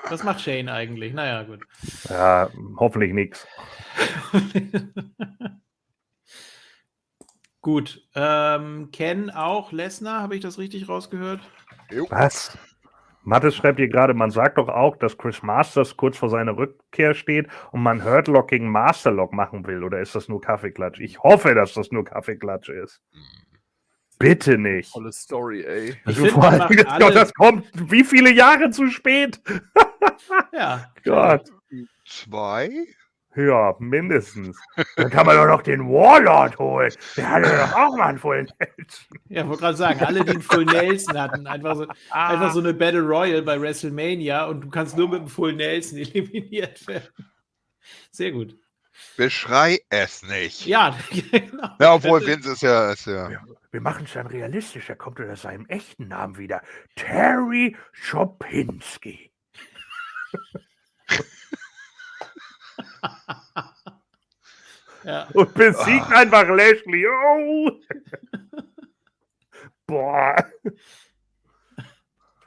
Was 0.09 0.25
macht 0.25 0.41
Shane 0.41 0.69
eigentlich? 0.69 1.13
Naja, 1.13 1.43
gut. 1.43 1.61
Ja, 2.09 2.51
hoffentlich 2.79 3.13
nichts. 3.13 3.47
Gut. 7.61 8.07
Ähm, 8.15 8.91
Ken 8.93 9.31
auch 9.31 9.73
Lesnar, 9.73 10.23
habe 10.23 10.37
ich 10.37 10.43
das 10.43 10.59
richtig 10.59 10.89
rausgehört? 10.89 11.41
Was? 12.09 12.57
Mattes 13.25 13.57
schreibt 13.57 13.79
hier 13.79 13.89
gerade, 13.89 14.15
man 14.15 14.31
sagt 14.31 14.59
doch 14.59 14.69
auch, 14.69 14.97
dass 14.97 15.17
Chris 15.17 15.43
Masters 15.43 15.97
kurz 15.97 16.19
vor 16.19 16.29
seiner 16.29 16.57
Rückkehr 16.57 17.15
steht 17.15 17.49
und 17.73 17.83
man 17.83 18.05
Hurtlock 18.05 18.49
gegen 18.49 18.71
Masterlock 18.71 19.33
machen 19.33 19.67
will. 19.67 19.83
Oder 19.83 20.01
ist 20.01 20.15
das 20.15 20.29
nur 20.29 20.41
Kaffeeklatsch? 20.41 21.01
Ich 21.01 21.23
hoffe, 21.23 21.55
dass 21.55 21.75
das 21.75 21.91
nur 21.91 22.05
Kaffeeklatsch 22.05 22.69
ist. 22.69 23.03
Bitte 24.19 24.59
nicht. 24.59 24.93
Tolle 24.93 25.13
Story, 25.13 25.65
ey. 25.65 25.89
Ich 25.91 26.07
also 26.07 26.27
vor 26.27 26.45
allem, 26.45 26.77
das, 26.99 27.15
das 27.15 27.35
kommt 27.35 27.67
wie 27.91 28.05
viele 28.05 28.33
Jahre 28.33 28.71
zu 28.71 28.89
spät? 28.89 29.41
ja. 30.53 30.93
Gott. 31.05 31.51
Zwei? 32.07 32.87
Ja, 33.37 33.75
mindestens. 33.79 34.59
Dann 34.97 35.11
kann 35.11 35.27
man 35.27 35.37
doch 35.37 35.47
noch 35.47 35.63
den 35.63 35.89
Warlord 35.89 36.59
holen. 36.59 36.93
Der 37.17 37.31
hatte 37.31 37.49
doch 37.49 37.73
auch 37.73 37.97
mal 37.97 38.07
einen 38.07 38.19
Full 38.19 38.47
Nelson. 38.59 39.19
Ja, 39.29 39.47
wollte 39.49 39.63
gerade 39.63 39.77
sagen, 39.77 40.01
alle, 40.05 40.25
die 40.25 40.31
einen 40.31 40.43
Full 40.43 40.65
Nelson 40.67 41.21
hatten, 41.21 41.47
einfach 41.47 41.77
so, 41.77 41.87
ah. 42.11 42.29
einfach 42.29 42.53
so 42.53 42.61
eine 42.61 42.73
Battle 42.73 43.03
Royal 43.03 43.43
bei 43.43 43.61
WrestleMania 43.61 44.45
und 44.45 44.61
du 44.61 44.71
kannst 44.71 44.97
nur 44.97 45.09
mit 45.09 45.21
einem 45.21 45.29
Full 45.29 45.55
Nelson 45.55 45.99
eliminiert 45.99 46.87
werden. 46.87 47.09
Sehr 48.11 48.31
gut. 48.31 48.57
Beschrei 49.17 49.81
es 49.89 50.23
nicht. 50.23 50.67
Ja, 50.67 50.97
genau. 51.11 51.71
Ja, 51.81 51.95
obwohl 51.95 52.25
Vince 52.25 52.53
ist 52.53 52.63
ja. 52.63 52.93
Ist 52.93 53.07
ja. 53.07 53.29
Wir, 53.29 53.43
wir 53.73 53.81
machen 53.81 54.05
es 54.05 54.13
dann 54.13 54.29
realistisch. 54.29 54.89
Er 54.89 54.97
kommt 54.97 55.19
unter 55.19 55.37
seinem 55.37 55.67
echten 55.67 56.09
Namen 56.09 56.39
wieder. 56.39 56.63
Terry 56.95 57.77
Schopinski. 57.93 59.33
ja. 65.05 65.29
Und 65.35 65.55
besiegt 65.55 66.07
oh. 66.11 66.15
einfach 66.15 66.49
Lashley. 66.49 67.07
Oh. 67.07 67.71
Boah. 69.87 70.37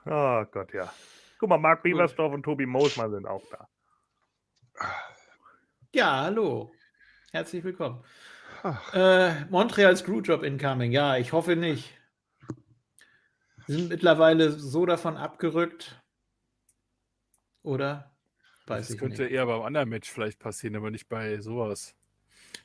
Oh 0.05 0.45
Gott, 0.51 0.73
ja. 0.73 0.91
Guck 1.39 1.49
mal, 1.49 1.57
Mark 1.57 1.83
Biebersdorf 1.83 2.33
und 2.33 2.43
Tobi 2.43 2.65
Moosmann 2.65 3.11
sind 3.11 3.27
auch 3.27 3.43
da. 3.51 3.67
Ja, 5.93 6.21
hallo. 6.21 6.71
Herzlich 7.31 7.63
willkommen. 7.63 8.03
Äh, 8.93 9.45
Montreal 9.45 9.95
Screwjob 9.95 10.43
incoming. 10.43 10.91
Ja, 10.91 11.17
ich 11.17 11.33
hoffe 11.33 11.55
nicht. 11.55 11.93
Sie 13.67 13.73
sind 13.73 13.89
mittlerweile 13.89 14.51
so 14.51 14.85
davon 14.85 15.17
abgerückt. 15.17 16.01
Oder? 17.63 18.15
Weiß 18.65 18.87
das 18.87 18.93
ich 18.95 18.99
könnte 18.99 19.23
nicht. 19.23 19.33
eher 19.33 19.45
beim 19.45 19.61
anderen 19.61 19.89
Match 19.89 20.09
vielleicht 20.09 20.39
passieren, 20.39 20.77
aber 20.77 20.89
nicht 20.89 21.09
bei 21.09 21.39
sowas. 21.39 21.96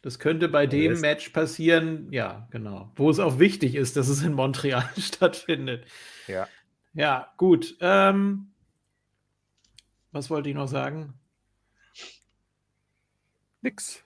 Das 0.01 0.19
könnte 0.19 0.49
bei 0.49 0.67
dem 0.67 1.01
Match 1.01 1.29
passieren, 1.31 2.11
ja, 2.11 2.49
genau. 2.51 2.91
Wo 2.97 3.11
es 3.11 3.19
auch 3.19 3.39
wichtig 3.39 3.75
ist, 3.75 3.97
dass 3.97 4.09
es 4.09 4.23
in 4.23 4.33
Montreal 4.33 4.89
stattfindet. 4.99 5.87
Ja. 6.27 6.49
Ja, 6.95 7.33
gut. 7.37 7.77
Ähm, 7.81 8.53
was 10.11 10.31
wollte 10.31 10.49
ich 10.49 10.55
noch 10.55 10.69
sagen? 10.69 11.15
Nix. 13.63 14.05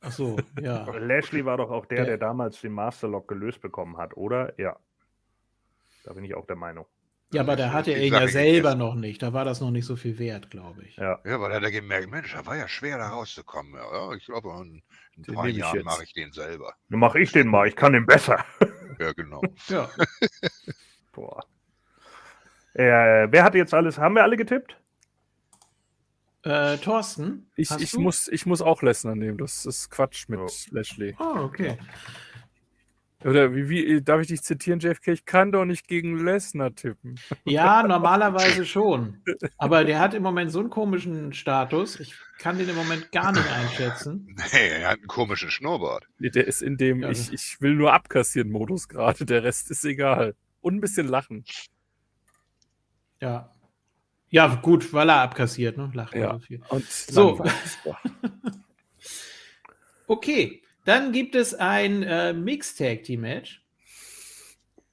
Ach 0.00 0.12
so, 0.12 0.36
ja. 0.60 0.84
Lashley 0.98 1.44
war 1.44 1.56
doch 1.56 1.70
auch 1.70 1.86
der, 1.86 1.98
der, 1.98 2.06
der 2.06 2.18
damals 2.18 2.60
den 2.60 2.72
Masterlock 2.72 3.28
gelöst 3.28 3.60
bekommen 3.60 3.96
hat, 3.96 4.16
oder? 4.16 4.58
Ja. 4.58 4.78
Da 6.04 6.12
bin 6.12 6.24
ich 6.24 6.34
auch 6.34 6.46
der 6.46 6.56
Meinung. 6.56 6.86
Ja, 7.32 7.40
aber 7.40 7.56
da 7.56 7.72
hatte 7.72 7.90
er 7.90 8.02
ihn 8.02 8.12
ja 8.12 8.28
selber 8.28 8.70
gegessen. 8.70 8.78
noch 8.78 8.94
nicht. 8.94 9.22
Da 9.22 9.32
war 9.32 9.44
das 9.44 9.60
noch 9.60 9.72
nicht 9.72 9.84
so 9.84 9.96
viel 9.96 10.18
wert, 10.18 10.50
glaube 10.50 10.84
ich. 10.84 10.96
Ja. 10.96 11.18
ja, 11.24 11.40
weil 11.40 11.50
er 11.50 11.60
da 11.60 11.70
gemerkt, 11.70 12.10
Mensch, 12.10 12.32
da 12.32 12.46
war 12.46 12.56
ja 12.56 12.68
schwer, 12.68 12.98
da 12.98 13.08
rauszukommen. 13.08 13.74
Ja, 13.74 14.12
ich 14.12 14.26
glaube, 14.26 14.48
in 14.50 14.82
ein 15.16 15.22
den 15.22 15.34
paar 15.34 15.48
Jahren 15.48 15.82
mache 15.82 16.04
ich 16.04 16.12
den 16.12 16.32
selber. 16.32 16.74
Dann 16.88 17.00
mache 17.00 17.18
ich 17.18 17.32
den 17.32 17.48
mal, 17.48 17.66
ich 17.66 17.76
kann 17.76 17.92
den 17.92 18.06
besser. 18.06 18.44
Ja, 18.98 19.12
genau. 19.12 19.42
ja. 19.68 19.90
Boah. 21.12 21.44
Äh, 22.72 23.30
wer 23.30 23.44
hat 23.44 23.54
jetzt 23.54 23.74
alles? 23.74 23.98
Haben 23.98 24.14
wir 24.14 24.22
alle 24.22 24.38
getippt? 24.38 24.74
Äh, 26.44 26.78
Thorsten? 26.78 27.50
Ich, 27.56 27.70
ich 27.72 27.92
muss, 27.94 28.26
ich 28.28 28.46
muss 28.46 28.62
auch 28.62 28.80
Lesnar 28.80 29.14
nehmen. 29.14 29.36
Das 29.36 29.66
ist 29.66 29.90
Quatsch 29.90 30.30
mit 30.30 30.40
oh. 30.40 30.48
Lashley. 30.70 31.14
Oh, 31.18 31.40
okay. 31.40 31.76
Oder 33.26 33.54
wie, 33.56 33.68
wie, 33.68 34.02
darf 34.02 34.20
ich 34.20 34.28
dich 34.28 34.42
zitieren, 34.42 34.78
JFK? 34.78 35.08
Ich 35.08 35.24
kann 35.24 35.50
doch 35.50 35.64
nicht 35.64 35.88
gegen 35.88 36.24
Lesnar 36.24 36.72
tippen. 36.76 37.18
Ja, 37.44 37.82
normalerweise 37.82 38.64
schon. 38.64 39.20
Aber 39.58 39.84
der 39.84 39.98
hat 39.98 40.14
im 40.14 40.22
Moment 40.22 40.52
so 40.52 40.60
einen 40.60 40.70
komischen 40.70 41.32
Status. 41.32 41.98
Ich 41.98 42.14
kann 42.38 42.56
den 42.56 42.68
im 42.68 42.76
Moment 42.76 43.10
gar 43.10 43.32
nicht 43.32 43.50
einschätzen. 43.50 44.36
Nee, 44.52 44.68
er 44.68 44.90
hat 44.90 44.98
einen 44.98 45.08
komischen 45.08 45.50
Schnurrbart. 45.50 46.06
Nee, 46.18 46.30
der 46.30 46.46
ist 46.46 46.62
in 46.62 46.76
dem 46.76 47.00
ja, 47.00 47.10
ich, 47.10 47.32
ich 47.32 47.60
will 47.60 47.74
nur 47.74 47.92
abkassieren 47.92 48.50
Modus 48.50 48.88
gerade. 48.88 49.26
Der 49.26 49.42
Rest 49.42 49.72
ist 49.72 49.84
egal. 49.84 50.36
Und 50.60 50.76
ein 50.76 50.80
bisschen 50.80 51.08
lachen. 51.08 51.44
Ja. 53.20 53.52
Ja, 54.28 54.54
gut, 54.54 54.92
weil 54.92 55.08
er 55.08 55.22
abkassiert, 55.22 55.76
ne? 55.76 55.90
Lachen 55.94 56.20
ja. 56.20 56.34
so 56.34 56.38
viel. 56.38 56.62
Und 56.68 56.84
so. 56.88 57.44
okay. 60.06 60.62
Dann 60.86 61.12
gibt 61.12 61.34
es 61.34 61.52
ein 61.52 62.04
äh, 62.04 62.32
Mixed 62.32 62.78
Team 63.04 63.20
Match. 63.20 63.62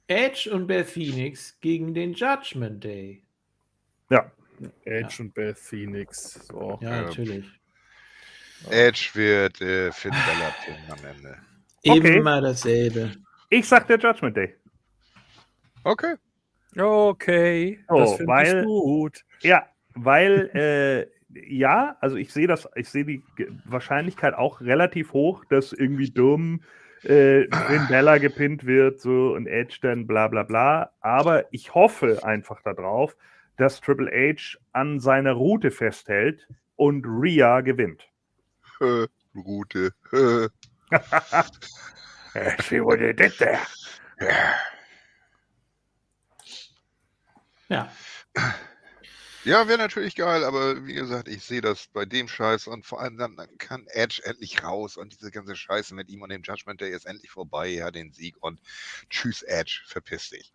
Edge 0.08 0.50
und 0.52 0.66
Beth 0.66 0.86
Phoenix 0.86 1.58
gegen 1.60 1.94
den 1.94 2.12
Judgment 2.12 2.84
Day. 2.84 3.22
Ja. 4.10 4.30
Edge 4.84 5.14
ja. 5.18 5.24
und 5.24 5.34
Beth 5.34 5.58
Phoenix. 5.58 6.46
So. 6.48 6.78
Ja, 6.82 7.02
natürlich. 7.02 7.46
Edge 8.68 9.10
wird 9.14 9.60
äh, 9.60 9.92
Finn 9.92 10.10
Balor 10.10 10.54
am 10.90 11.04
Ende. 11.04 11.38
Okay. 11.86 12.18
Immer 12.18 12.40
dasselbe. 12.40 13.12
Ich 13.48 13.66
sag 13.66 13.86
der 13.86 13.98
Judgment 13.98 14.36
Day. 14.36 14.54
Okay. 15.84 16.16
Okay. 16.76 17.78
Oh, 17.88 18.00
das 18.00 18.16
finde 18.16 18.60
ich 18.60 18.64
gut. 18.64 19.24
Ja, 19.42 19.68
weil 19.94 20.50
äh, 20.54 21.06
ja, 21.34 21.96
also 22.00 22.16
ich 22.16 22.32
sehe 22.32 22.46
das, 22.46 22.68
ich 22.74 22.88
sehe 22.88 23.04
die 23.04 23.22
Wahrscheinlichkeit 23.64 24.34
auch 24.34 24.60
relativ 24.60 25.12
hoch, 25.12 25.44
dass 25.46 25.72
irgendwie 25.72 26.10
dumm 26.10 26.60
äh, 27.02 27.46
Finn 27.66 27.86
Bella 27.88 28.18
gepinnt 28.18 28.64
wird, 28.64 29.00
so 29.00 29.34
und 29.34 29.46
Edge 29.46 29.78
dann 29.82 30.06
bla 30.06 30.28
bla 30.28 30.42
bla. 30.42 30.92
Aber 31.00 31.52
ich 31.52 31.74
hoffe 31.74 32.24
einfach 32.24 32.62
darauf, 32.62 33.16
dass 33.56 33.80
Triple 33.80 34.10
H 34.10 34.58
an 34.72 35.00
seiner 35.00 35.32
Route 35.32 35.70
festhält 35.70 36.48
und 36.76 37.04
Rhea 37.06 37.60
gewinnt. 37.60 38.08
Route. 39.34 39.92
See 42.68 42.80
what 42.80 42.98
they 42.98 43.12
did 43.12 43.36
there. 43.38 43.60
Ja. 47.68 47.88
Ja, 49.44 49.68
wäre 49.68 49.78
natürlich 49.78 50.14
geil, 50.14 50.42
aber 50.44 50.86
wie 50.86 50.94
gesagt, 50.94 51.28
ich 51.28 51.44
sehe 51.44 51.60
das 51.60 51.86
bei 51.92 52.04
dem 52.04 52.28
Scheiß 52.28 52.66
und 52.66 52.86
vor 52.86 53.00
allem 53.00 53.18
dann, 53.18 53.36
dann, 53.36 53.58
kann 53.58 53.86
Edge 53.88 54.22
endlich 54.24 54.62
raus 54.62 54.96
und 54.96 55.12
diese 55.12 55.30
ganze 55.30 55.54
Scheiße 55.54 55.94
mit 55.94 56.08
ihm 56.08 56.22
und 56.22 56.30
dem 56.30 56.42
Judgment 56.42 56.80
Day 56.80 56.90
ist 56.90 57.06
endlich 57.06 57.30
vorbei, 57.30 57.68
ja, 57.68 57.90
den 57.90 58.12
Sieg 58.12 58.36
und 58.40 58.60
tschüss 59.10 59.42
Edge, 59.42 59.82
verpiss 59.86 60.30
dich. 60.30 60.52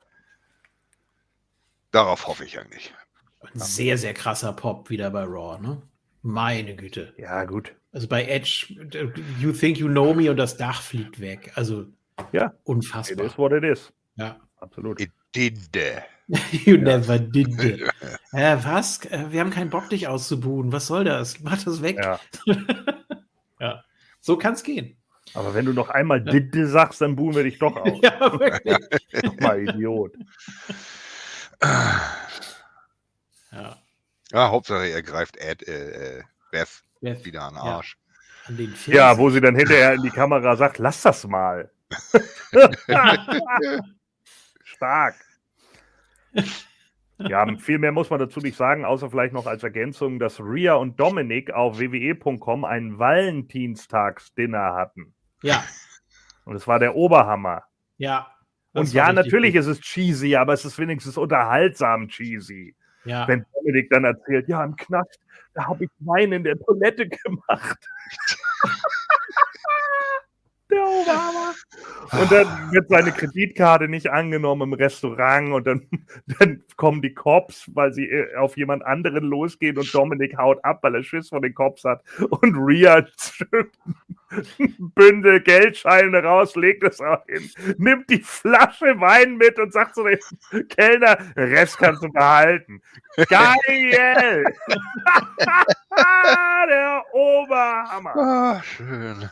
Darauf 1.91 2.27
hoffe 2.27 2.45
ich 2.45 2.59
eigentlich. 2.59 2.93
Ein 3.41 3.59
sehr, 3.59 3.97
sehr 3.97 4.13
krasser 4.13 4.53
Pop 4.53 4.89
wieder 4.89 5.09
bei 5.11 5.23
Raw, 5.23 5.59
ne? 5.59 5.81
Meine 6.21 6.75
Güte. 6.75 7.13
Ja, 7.17 7.45
gut. 7.45 7.73
Also 7.91 8.07
bei 8.07 8.25
Edge, 8.25 8.75
you 9.39 9.51
think 9.51 9.77
you 9.77 9.87
know 9.87 10.13
me 10.13 10.29
und 10.29 10.37
das 10.37 10.57
Dach 10.57 10.81
fliegt 10.81 11.19
weg. 11.19 11.51
Also 11.55 11.85
ja, 12.31 12.53
unfassbar. 12.63 13.25
It 13.25 13.31
is 13.31 13.37
what 13.37 13.51
it 13.53 13.63
is. 13.63 13.91
Ja. 14.15 14.39
Absolut. 14.59 14.99
It 14.99 15.11
did. 15.33 15.57
You 16.51 16.75
ja. 16.75 16.83
never 16.83 17.17
did. 17.19 17.59
äh, 18.31 18.57
was? 18.63 19.01
Wir 19.29 19.39
haben 19.41 19.49
keinen 19.49 19.69
Bock, 19.69 19.89
dich 19.89 20.07
auszubuhen. 20.07 20.71
Was 20.71 20.87
soll 20.87 21.03
das? 21.03 21.39
Mach 21.41 21.61
das 21.63 21.81
weg. 21.81 21.97
Ja. 22.01 22.19
ja. 23.59 23.83
So 24.19 24.37
kann 24.37 24.53
es 24.53 24.63
gehen. 24.63 24.95
Aber 25.33 25.53
wenn 25.53 25.65
du 25.65 25.73
noch 25.73 25.89
einmal 25.89 26.25
ja. 26.25 26.31
Didde 26.31 26.67
sagst, 26.67 27.01
dann 27.01 27.15
buhen 27.15 27.35
wir 27.35 27.43
dich 27.43 27.59
doch 27.59 27.75
aus. 27.75 27.99
ja, 28.01 28.19
wirklich. 28.39 29.39
Mal 29.39 29.67
Idiot. 29.67 30.13
ja. 33.51 33.77
Ja, 34.31 34.49
Hauptsache 34.49 34.87
er 34.87 35.01
greift 35.01 35.37
Ed, 35.37 35.67
äh, 35.67 36.19
äh 36.19 36.23
Beth, 36.51 36.83
Beth, 37.01 37.25
wieder 37.25 37.43
an 37.43 37.53
den 37.55 37.61
Arsch. 37.61 37.97
Ja. 38.47 38.55
An 38.55 38.75
ja, 38.87 39.17
wo 39.17 39.29
sie 39.29 39.41
dann 39.41 39.55
hinterher 39.55 39.93
in 39.93 40.01
die 40.01 40.09
Kamera 40.09 40.55
sagt, 40.55 40.79
lass 40.79 41.01
das 41.03 41.25
mal. 41.27 41.71
Stark. 44.63 45.15
Ja, 47.19 47.45
viel 47.57 47.79
mehr 47.79 47.91
muss 47.91 48.09
man 48.09 48.19
dazu 48.19 48.39
nicht 48.39 48.55
sagen, 48.55 48.85
außer 48.85 49.09
vielleicht 49.09 49.33
noch 49.33 49.45
als 49.45 49.63
Ergänzung, 49.63 50.19
dass 50.19 50.39
Ria 50.39 50.75
und 50.75 50.99
Dominik 50.99 51.51
auf 51.51 51.77
wwe.com 51.77 52.63
ein 52.63 52.97
Valentinstagsdinner 52.97 54.73
hatten. 54.73 55.13
Ja. 55.43 55.63
Und 56.45 56.55
es 56.55 56.65
war 56.65 56.79
der 56.79 56.95
Oberhammer. 56.95 57.63
Ja. 57.97 58.31
Und 58.73 58.93
ja, 58.93 59.11
natürlich 59.11 59.53
gut. 59.53 59.61
ist 59.61 59.67
es 59.67 59.81
cheesy, 59.81 60.35
aber 60.35 60.53
es 60.53 60.63
ist 60.63 60.79
wenigstens 60.79 61.17
unterhaltsam 61.17 62.07
cheesy. 62.07 62.75
Ja. 63.03 63.27
Wenn 63.27 63.45
Dominik 63.53 63.89
dann 63.89 64.05
erzählt, 64.05 64.47
ja, 64.47 64.63
im 64.63 64.75
Knast, 64.77 65.19
da 65.53 65.67
habe 65.67 65.85
ich 65.85 65.89
Wein 65.99 66.31
in 66.31 66.43
der 66.43 66.57
Toilette 66.57 67.09
gemacht. 67.09 67.85
der 70.71 70.83
Obama. 70.83 71.53
Und 72.11 72.31
dann 72.31 72.71
wird 72.71 72.89
seine 72.89 73.11
Kreditkarte 73.11 73.87
nicht 73.87 74.09
angenommen 74.09 74.61
im 74.63 74.73
Restaurant 74.73 75.53
und 75.53 75.67
dann, 75.67 75.87
dann 76.39 76.63
kommen 76.75 77.01
die 77.01 77.13
Cops, 77.13 77.69
weil 77.73 77.93
sie 77.93 78.09
äh, 78.09 78.35
auf 78.35 78.57
jemand 78.57 78.85
anderen 78.85 79.25
losgehen 79.25 79.77
und 79.77 79.93
Dominik 79.93 80.37
haut 80.37 80.63
ab, 80.63 80.79
weil 80.81 80.95
er 80.95 81.03
Schiss 81.03 81.29
vor 81.29 81.41
den 81.41 81.53
Cops 81.53 81.83
hat 81.83 82.03
und 82.29 82.55
Ria 82.55 83.05
Bündel 84.95 85.41
Geldscheine 85.41 86.23
raus, 86.23 86.55
legt 86.55 86.83
es 86.83 87.01
auch 87.01 87.25
hin, 87.25 87.49
nimmt 87.77 88.09
die 88.09 88.21
Flasche 88.21 88.99
Wein 88.99 89.37
mit 89.37 89.57
und 89.57 89.73
sagt 89.73 89.95
zu 89.95 90.03
dem 90.03 90.19
Kellner, 90.67 91.17
Rest 91.35 91.77
kannst 91.79 92.03
du 92.03 92.11
behalten. 92.11 92.81
Geil! 93.27 94.43
der 96.69 97.03
Oberhammer. 97.13 98.15
Ah, 98.15 98.61
schön. 98.63 99.29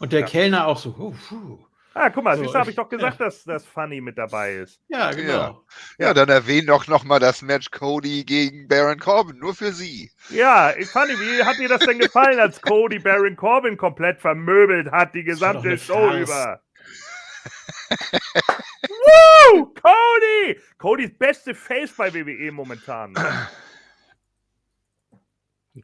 Und 0.00 0.12
der 0.12 0.20
ja. 0.20 0.26
Kellner 0.26 0.66
auch 0.66 0.78
so. 0.78 0.90
Uh, 0.98 1.14
uh. 1.34 1.58
Ah, 1.92 2.08
guck 2.08 2.24
mal, 2.24 2.38
so, 2.38 2.54
habe 2.54 2.70
ich 2.70 2.76
doch 2.76 2.88
gesagt, 2.88 3.18
ja. 3.18 3.26
dass 3.26 3.44
das 3.44 3.66
Funny 3.66 4.00
mit 4.00 4.16
dabei 4.16 4.54
ist. 4.54 4.80
Ja, 4.88 5.10
genau. 5.10 5.64
Ja, 5.98 6.06
ja 6.06 6.14
dann 6.14 6.28
erwähnen 6.28 6.68
doch 6.68 6.86
nochmal 6.86 7.18
das 7.18 7.42
Match 7.42 7.70
Cody 7.70 8.24
gegen 8.24 8.68
Baron 8.68 8.98
Corbin, 8.98 9.38
nur 9.38 9.54
für 9.54 9.72
Sie. 9.72 10.10
Ja, 10.30 10.72
Funny, 10.92 11.12
wie 11.18 11.44
hat 11.44 11.58
dir 11.58 11.68
das 11.68 11.80
denn 11.80 11.98
gefallen, 11.98 12.38
als 12.38 12.62
Cody 12.62 13.00
Baron 13.00 13.36
Corbin 13.36 13.76
komplett 13.76 14.20
vermöbelt 14.20 14.90
hat, 14.90 15.14
die 15.14 15.24
gesamte 15.24 15.76
Show 15.76 16.14
über? 16.14 16.62
Woo! 19.52 19.74
Cody! 19.74 20.60
Codys 20.78 21.10
beste 21.18 21.54
Face 21.54 21.92
bei 21.96 22.14
WWE 22.14 22.52
momentan. 22.52 23.14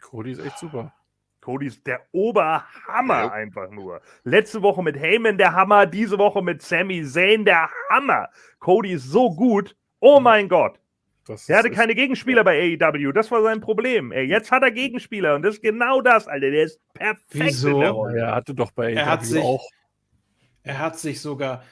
Cody 0.00 0.30
ist 0.32 0.40
echt 0.40 0.58
super. 0.58 0.94
Cody 1.46 1.66
ist 1.66 1.86
der 1.86 2.00
Oberhammer 2.10 3.20
ja. 3.20 3.30
einfach 3.30 3.70
nur. 3.70 4.00
Letzte 4.24 4.62
Woche 4.62 4.82
mit 4.82 4.98
Heyman 4.98 5.38
der 5.38 5.52
Hammer, 5.52 5.86
diese 5.86 6.18
Woche 6.18 6.42
mit 6.42 6.60
Sami 6.60 7.04
Zayn 7.04 7.44
der 7.44 7.70
Hammer. 7.88 8.30
Cody 8.58 8.94
ist 8.94 9.04
so 9.04 9.32
gut. 9.32 9.76
Oh 10.00 10.18
mein 10.18 10.48
Gott. 10.48 10.80
Das 11.24 11.48
er 11.48 11.58
hatte 11.58 11.70
keine 11.70 11.94
Gegenspieler 11.94 12.42
bei 12.42 12.76
AEW, 12.76 13.12
das 13.12 13.30
war 13.30 13.44
sein 13.44 13.60
Problem. 13.60 14.10
Ey, 14.10 14.24
jetzt 14.24 14.50
hat 14.50 14.64
er 14.64 14.72
Gegenspieler 14.72 15.36
und 15.36 15.42
das 15.42 15.54
ist 15.56 15.62
genau 15.62 16.00
das, 16.00 16.26
Alter. 16.26 16.50
Der 16.50 16.64
ist 16.64 16.80
perfekt. 16.94 17.30
Wieso? 17.30 18.06
Er 18.06 18.34
hatte 18.34 18.52
doch 18.52 18.72
bei 18.72 18.88
AEW 18.88 18.96
er 18.96 19.06
hat 19.06 19.24
sich, 19.24 19.40
auch. 19.44 19.70
Er 20.64 20.80
hat 20.80 20.98
sich 20.98 21.20
sogar 21.20 21.62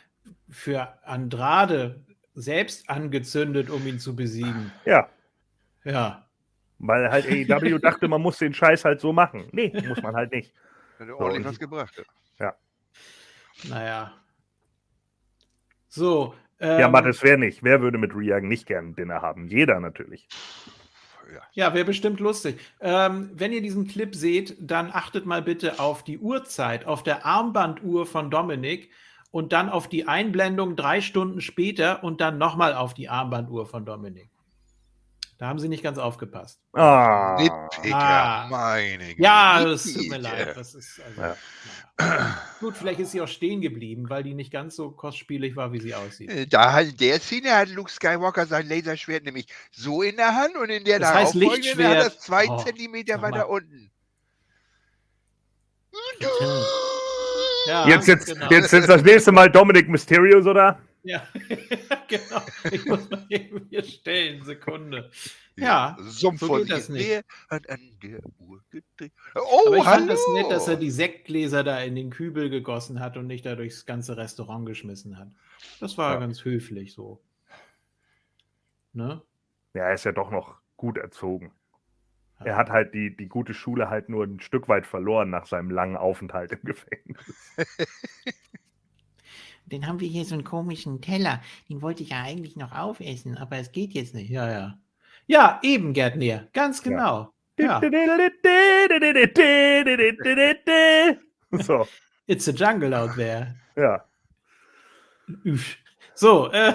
für 0.48 0.88
Andrade 1.04 2.04
selbst 2.34 2.88
angezündet, 2.88 3.70
um 3.70 3.84
ihn 3.88 3.98
zu 3.98 4.14
besiegen. 4.14 4.70
Ja. 4.84 5.08
Ja. 5.82 6.23
Weil 6.86 7.10
halt 7.10 7.26
AEW 7.26 7.78
dachte, 7.82 8.08
man 8.08 8.20
muss 8.20 8.38
den 8.38 8.52
Scheiß 8.52 8.84
halt 8.84 9.00
so 9.00 9.12
machen. 9.12 9.48
Nee, 9.52 9.72
muss 9.88 10.02
man 10.02 10.14
halt 10.14 10.32
nicht. 10.32 10.52
Hat 10.98 11.08
er 11.08 11.18
ordentlich 11.18 11.44
so, 11.44 11.50
was 11.50 11.58
gebracht. 11.58 12.04
Ja. 12.38 12.54
Naja. 13.68 14.12
So. 15.88 16.34
Ähm, 16.60 16.80
ja, 16.80 16.88
Mattes, 16.88 17.22
wer 17.22 17.38
nicht? 17.38 17.64
Wer 17.64 17.80
würde 17.80 17.96
mit 17.96 18.14
Reagan 18.14 18.48
nicht 18.48 18.66
gern 18.66 18.94
Dinner 18.94 19.22
haben? 19.22 19.48
Jeder 19.48 19.80
natürlich. 19.80 20.28
Ja, 21.32 21.40
ja 21.52 21.74
wäre 21.74 21.86
bestimmt 21.86 22.20
lustig. 22.20 22.60
Ähm, 22.80 23.30
wenn 23.32 23.52
ihr 23.52 23.62
diesen 23.62 23.86
Clip 23.86 24.14
seht, 24.14 24.56
dann 24.60 24.90
achtet 24.92 25.24
mal 25.24 25.40
bitte 25.40 25.80
auf 25.80 26.04
die 26.04 26.18
Uhrzeit, 26.18 26.84
auf 26.84 27.02
der 27.02 27.24
Armbanduhr 27.24 28.04
von 28.04 28.30
Dominik 28.30 28.90
und 29.30 29.52
dann 29.54 29.70
auf 29.70 29.88
die 29.88 30.06
Einblendung 30.06 30.76
drei 30.76 31.00
Stunden 31.00 31.40
später 31.40 32.04
und 32.04 32.20
dann 32.20 32.36
nochmal 32.36 32.74
auf 32.74 32.92
die 32.92 33.08
Armbanduhr 33.08 33.66
von 33.66 33.86
Dominik. 33.86 34.28
Da 35.38 35.48
haben 35.48 35.58
sie 35.58 35.68
nicht 35.68 35.82
ganz 35.82 35.98
aufgepasst. 35.98 36.60
Ah, 36.74 37.36
ah. 37.92 38.46
meine 38.48 39.08
Güte. 39.08 39.22
Ja, 39.22 39.64
das 39.64 39.82
tut 39.82 40.08
mir 40.08 40.18
leid. 40.18 40.56
Das 40.56 40.74
ist 40.74 41.00
also, 41.04 41.20
ja. 41.20 41.36
naja. 41.96 42.36
Gut, 42.60 42.76
vielleicht 42.76 43.00
ist 43.00 43.12
sie 43.12 43.20
auch 43.20 43.28
stehen 43.28 43.60
geblieben, 43.60 44.08
weil 44.08 44.22
die 44.22 44.34
nicht 44.34 44.52
ganz 44.52 44.76
so 44.76 44.90
kostspielig 44.90 45.56
war, 45.56 45.72
wie 45.72 45.80
sie 45.80 45.94
aussieht. 45.94 46.30
Äh, 46.30 46.46
da 46.46 46.80
in 46.80 46.96
der 46.96 47.20
Szene 47.20 47.52
hat 47.54 47.68
Luke 47.68 47.90
Skywalker 47.90 48.46
sein 48.46 48.68
Laserschwert 48.68 49.24
nämlich 49.24 49.46
so 49.72 50.02
in 50.02 50.16
der 50.16 50.34
Hand 50.36 50.56
und 50.56 50.70
in 50.70 50.84
der 50.84 51.00
das 51.00 51.14
heißt 51.14 51.34
Lichtschwert. 51.34 51.96
hat 51.96 52.06
das 52.06 52.20
zwei 52.20 52.46
oh, 52.48 52.56
Zentimeter 52.58 53.20
weiter 53.20 53.48
unten. 53.48 53.90
Ja, 57.66 57.88
jetzt, 57.88 58.08
jetzt, 58.08 58.26
genau. 58.26 58.50
jetzt, 58.50 58.72
jetzt 58.72 58.88
das 58.88 59.02
nächste 59.02 59.32
Mal 59.32 59.50
Dominic 59.50 59.88
Mysterios, 59.88 60.46
oder? 60.46 60.80
Ja, 61.02 61.26
genau. 62.18 62.42
Ich 62.70 62.84
muss 62.86 63.10
mal 63.10 63.24
eben 63.28 63.66
hier 63.70 63.82
stellen, 63.82 64.42
Sekunde. 64.44 65.10
Ja, 65.56 65.96
so, 66.00 66.32
so 66.36 66.54
geht 66.54 66.70
das 66.70 66.88
nicht. 66.88 67.24
Hat 67.48 67.68
an 67.70 67.80
der 68.02 68.20
Uhr 68.38 68.60
Oh, 69.36 69.68
Aber 69.68 69.76
ich 69.76 69.84
hallo. 69.84 69.98
fand 69.98 70.10
das 70.10 70.20
nett, 70.34 70.50
dass 70.50 70.68
er 70.68 70.76
die 70.76 70.90
Sektgläser 70.90 71.62
da 71.62 71.80
in 71.80 71.94
den 71.94 72.10
Kübel 72.10 72.50
gegossen 72.50 73.00
hat 73.00 73.16
und 73.16 73.26
nicht 73.26 73.46
da 73.46 73.54
durchs 73.54 73.86
ganze 73.86 74.16
Restaurant 74.16 74.66
geschmissen 74.66 75.18
hat. 75.18 75.28
Das 75.80 75.96
war 75.96 76.14
ja. 76.14 76.20
ganz 76.20 76.44
höflich 76.44 76.92
so. 76.92 77.22
Ne? 78.92 79.22
Ja, 79.74 79.84
er 79.84 79.94
ist 79.94 80.04
ja 80.04 80.12
doch 80.12 80.30
noch 80.30 80.56
gut 80.76 80.98
erzogen. 80.98 81.52
Ja. 82.40 82.46
Er 82.46 82.56
hat 82.56 82.70
halt 82.70 82.94
die, 82.94 83.16
die 83.16 83.28
gute 83.28 83.54
Schule 83.54 83.88
halt 83.90 84.08
nur 84.08 84.24
ein 84.24 84.40
Stück 84.40 84.68
weit 84.68 84.86
verloren 84.86 85.30
nach 85.30 85.46
seinem 85.46 85.70
langen 85.70 85.96
Aufenthalt 85.96 86.52
im 86.52 86.62
Gefängnis. 86.62 87.56
den 89.66 89.86
haben 89.86 90.00
wir 90.00 90.08
hier 90.08 90.24
so 90.24 90.34
einen 90.34 90.44
komischen 90.44 91.00
Teller. 91.00 91.40
Den 91.68 91.82
wollte 91.82 92.02
ich 92.02 92.10
ja 92.10 92.22
eigentlich 92.22 92.56
noch 92.56 92.72
aufessen, 92.72 93.36
aber 93.38 93.56
es 93.56 93.72
geht 93.72 93.92
jetzt 93.92 94.14
nicht. 94.14 94.30
Ja, 94.30 94.50
ja. 94.50 94.78
Ja, 95.26 95.58
eben, 95.62 95.94
Gerd 95.94 96.16
Näher. 96.16 96.48
Ganz 96.52 96.82
genau. 96.82 97.32
Ja. 97.58 97.80
So. 101.60 101.86
It's 102.26 102.48
a 102.48 102.52
jungle 102.52 102.92
out 102.94 103.14
there. 103.14 103.54
Ja. 103.76 104.04
So, 106.14 106.50
äh, 106.50 106.74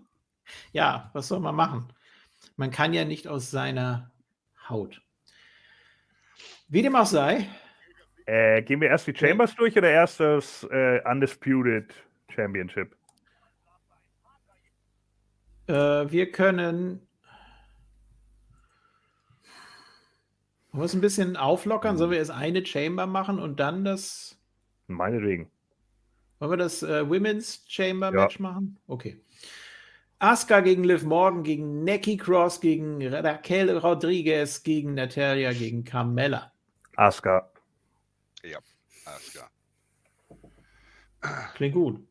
ja, 0.72 1.10
was 1.12 1.28
soll 1.28 1.40
man 1.40 1.54
machen? 1.54 1.92
Man 2.56 2.70
kann 2.70 2.94
ja 2.94 3.04
nicht 3.04 3.28
aus 3.28 3.50
seiner 3.50 4.10
Haut. 4.68 5.02
Wie 6.68 6.82
dem 6.82 6.94
auch 6.96 7.06
sei, 7.06 7.48
äh, 8.30 8.62
gehen 8.62 8.80
wir 8.80 8.88
erst 8.88 9.08
die 9.08 9.14
Chambers 9.14 9.56
durch 9.56 9.76
oder 9.76 9.90
erst 9.90 10.20
das 10.20 10.62
äh, 10.70 11.00
Undisputed 11.04 11.92
Championship? 12.28 12.94
Äh, 15.66 15.72
wir 15.72 16.30
können. 16.30 17.04
Wollen 20.70 20.82
wir 20.82 20.84
es 20.84 20.94
ein 20.94 21.00
bisschen 21.00 21.36
auflockern? 21.36 21.96
Sollen 21.98 22.12
wir 22.12 22.18
erst 22.18 22.30
eine 22.30 22.64
Chamber 22.64 23.08
machen 23.08 23.40
und 23.40 23.58
dann 23.58 23.84
das. 23.84 24.38
Meinetwegen. 24.86 25.50
Wollen 26.38 26.52
wir 26.52 26.56
das 26.56 26.84
äh, 26.84 27.08
Women's 27.08 27.64
Chamber 27.66 28.12
Match 28.12 28.38
ja. 28.38 28.42
machen? 28.42 28.78
Okay. 28.86 29.20
Asuka 30.20 30.60
gegen 30.60 30.84
Liv 30.84 31.02
Morgan, 31.02 31.42
gegen 31.42 31.82
Neki 31.82 32.16
Cross, 32.16 32.60
gegen 32.60 33.04
Raquel 33.04 33.76
Rodriguez, 33.76 34.62
gegen 34.62 34.94
Natalia, 34.94 35.52
gegen 35.52 35.82
Carmella. 35.82 36.52
Asuka. 36.94 37.50
Ja, 38.42 38.58
alles 39.04 39.32
klar. 39.32 39.50
Klingt 41.54 41.74
gut. 41.74 42.06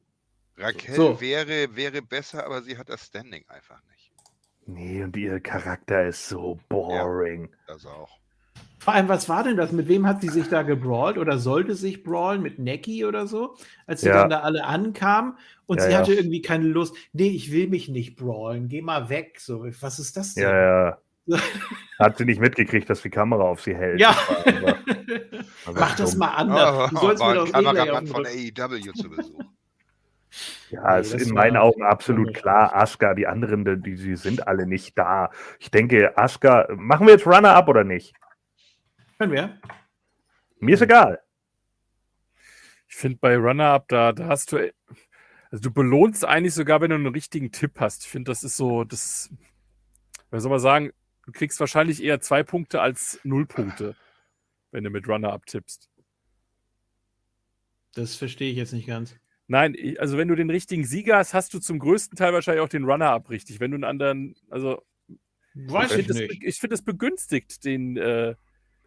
Raquel 0.57 0.95
so. 0.95 1.21
wäre, 1.21 1.75
wäre 1.75 2.01
besser, 2.01 2.45
aber 2.45 2.61
sie 2.61 2.77
hat 2.77 2.89
das 2.89 3.05
Standing 3.05 3.45
einfach 3.47 3.81
nicht. 3.89 4.11
Nee, 4.65 5.03
und 5.03 5.15
ihr 5.17 5.39
Charakter 5.39 6.07
ist 6.07 6.27
so 6.27 6.59
boring. 6.69 7.49
Ja, 7.51 7.73
das 7.73 7.85
auch. 7.85 8.19
Vor 8.77 8.93
allem, 8.93 9.09
was 9.09 9.27
war 9.27 9.43
denn 9.43 9.57
das? 9.57 9.71
Mit 9.71 9.87
wem 9.87 10.07
hat 10.07 10.21
sie 10.21 10.29
sich 10.29 10.47
da 10.47 10.61
gebrawlt 10.61 11.17
oder 11.17 11.37
sollte 11.37 11.75
sich 11.75 12.03
brawlen? 12.03 12.41
Mit 12.41 12.59
Neki 12.59 13.05
oder 13.05 13.27
so? 13.27 13.57
Als 13.87 14.01
sie 14.01 14.07
ja. 14.07 14.21
dann 14.21 14.29
da 14.29 14.39
alle 14.41 14.63
ankamen 14.63 15.37
und 15.65 15.79
ja, 15.79 15.87
sie 15.87 15.97
hatte 15.97 16.13
irgendwie 16.13 16.41
keine 16.41 16.65
Lust. 16.65 16.95
Nee, 17.11 17.29
ich 17.29 17.51
will 17.51 17.67
mich 17.67 17.89
nicht 17.89 18.15
brawlen. 18.15 18.69
Geh 18.69 18.81
mal 18.81 19.09
weg. 19.09 19.39
So, 19.41 19.65
was 19.81 19.99
ist 19.99 20.15
das 20.15 20.35
denn? 20.35 20.43
Ja, 20.43 20.61
ja. 20.61 20.97
Hat 21.99 22.17
sie 22.17 22.25
nicht 22.25 22.39
mitgekriegt, 22.39 22.89
dass 22.89 23.01
die 23.01 23.09
Kamera 23.09 23.43
auf 23.43 23.61
sie 23.61 23.75
hält. 23.75 23.99
Ja. 23.99 24.15
Mach 25.73 25.95
das 25.95 26.15
mal 26.15 26.29
anders. 26.29 26.91
Oh, 26.91 26.95
du 26.95 26.97
sollst 26.97 27.21
war 27.21 27.33
mir 27.33 27.41
ein 27.41 27.51
Kameramann 27.51 28.07
von 28.07 28.25
AEW 28.25 28.93
zu 28.93 29.09
Besuch. 29.09 29.43
Ja, 30.69 30.95
nee, 30.95 31.01
ist 31.01 31.13
in 31.13 31.33
meinen 31.33 31.57
Augen 31.57 31.83
absolut 31.83 32.33
klar. 32.33 32.75
Asuka, 32.75 33.13
die 33.15 33.27
anderen, 33.27 33.65
die, 33.83 33.95
die 33.95 34.15
sind 34.15 34.47
alle 34.47 34.67
nicht 34.67 34.97
da. 34.97 35.31
Ich 35.59 35.71
denke, 35.71 36.17
Asuka, 36.17 36.67
machen 36.75 37.07
wir 37.07 37.13
jetzt 37.13 37.25
Runner-Up 37.25 37.67
oder 37.67 37.83
nicht? 37.83 38.13
Können 39.17 39.33
wir. 39.33 39.59
Mir 40.59 40.75
ist 40.75 40.81
egal. 40.81 41.19
Ich 42.87 42.95
finde 42.95 43.17
bei 43.19 43.35
Runner-Up, 43.35 43.87
da, 43.87 44.11
da 44.11 44.27
hast 44.27 44.51
du, 44.51 44.71
also 45.51 45.61
du 45.61 45.71
belohnst 45.71 46.25
eigentlich 46.25 46.53
sogar, 46.53 46.81
wenn 46.81 46.91
du 46.91 46.95
einen 46.95 47.07
richtigen 47.07 47.51
Tipp 47.51 47.79
hast. 47.79 48.03
Ich 48.03 48.09
finde, 48.09 48.31
das 48.31 48.43
ist 48.43 48.55
so, 48.55 48.83
das, 48.83 49.31
was 50.29 50.43
soll 50.43 50.51
man 50.51 50.59
sagen, 50.59 50.91
Du 51.29 51.33
kriegst 51.37 51.59
wahrscheinlich 51.59 52.03
eher 52.03 52.19
zwei 52.21 52.41
Punkte 52.41 52.81
als 52.81 53.19
null 53.23 53.45
Punkte, 53.45 53.95
wenn 54.71 54.83
du 54.83 54.89
mit 54.89 55.07
Runner 55.07 55.31
abtippst. 55.31 55.87
Das 57.93 58.15
verstehe 58.15 58.49
ich 58.49 58.57
jetzt 58.57 58.73
nicht 58.73 58.87
ganz. 58.87 59.15
Nein, 59.45 59.75
also 59.99 60.17
wenn 60.17 60.27
du 60.27 60.33
den 60.33 60.49
richtigen 60.49 60.85
Sieger 60.85 61.17
hast, 61.17 61.35
hast 61.35 61.53
du 61.53 61.59
zum 61.59 61.77
größten 61.77 62.17
Teil 62.17 62.33
wahrscheinlich 62.33 62.63
auch 62.63 62.69
den 62.69 62.83
Runner-up 62.83 63.29
richtig. 63.29 63.59
Wenn 63.59 63.69
du 63.69 63.75
einen 63.75 63.83
anderen, 63.83 64.35
also 64.49 64.81
Weiß 65.53 65.91
ich, 65.97 66.07
finde 66.59 66.73
es 66.73 66.81
begünstigt 66.81 67.63
den. 67.63 67.95
Äh, 67.97 68.33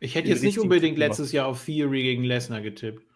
ich 0.00 0.16
hätte 0.16 0.30
jetzt 0.30 0.42
nicht 0.42 0.58
unbedingt 0.58 0.98
letztes 0.98 1.30
Jahr 1.30 1.46
auf 1.46 1.64
Theory 1.64 2.02
gegen 2.02 2.24
Lesnar 2.24 2.60
getippt. 2.60 3.06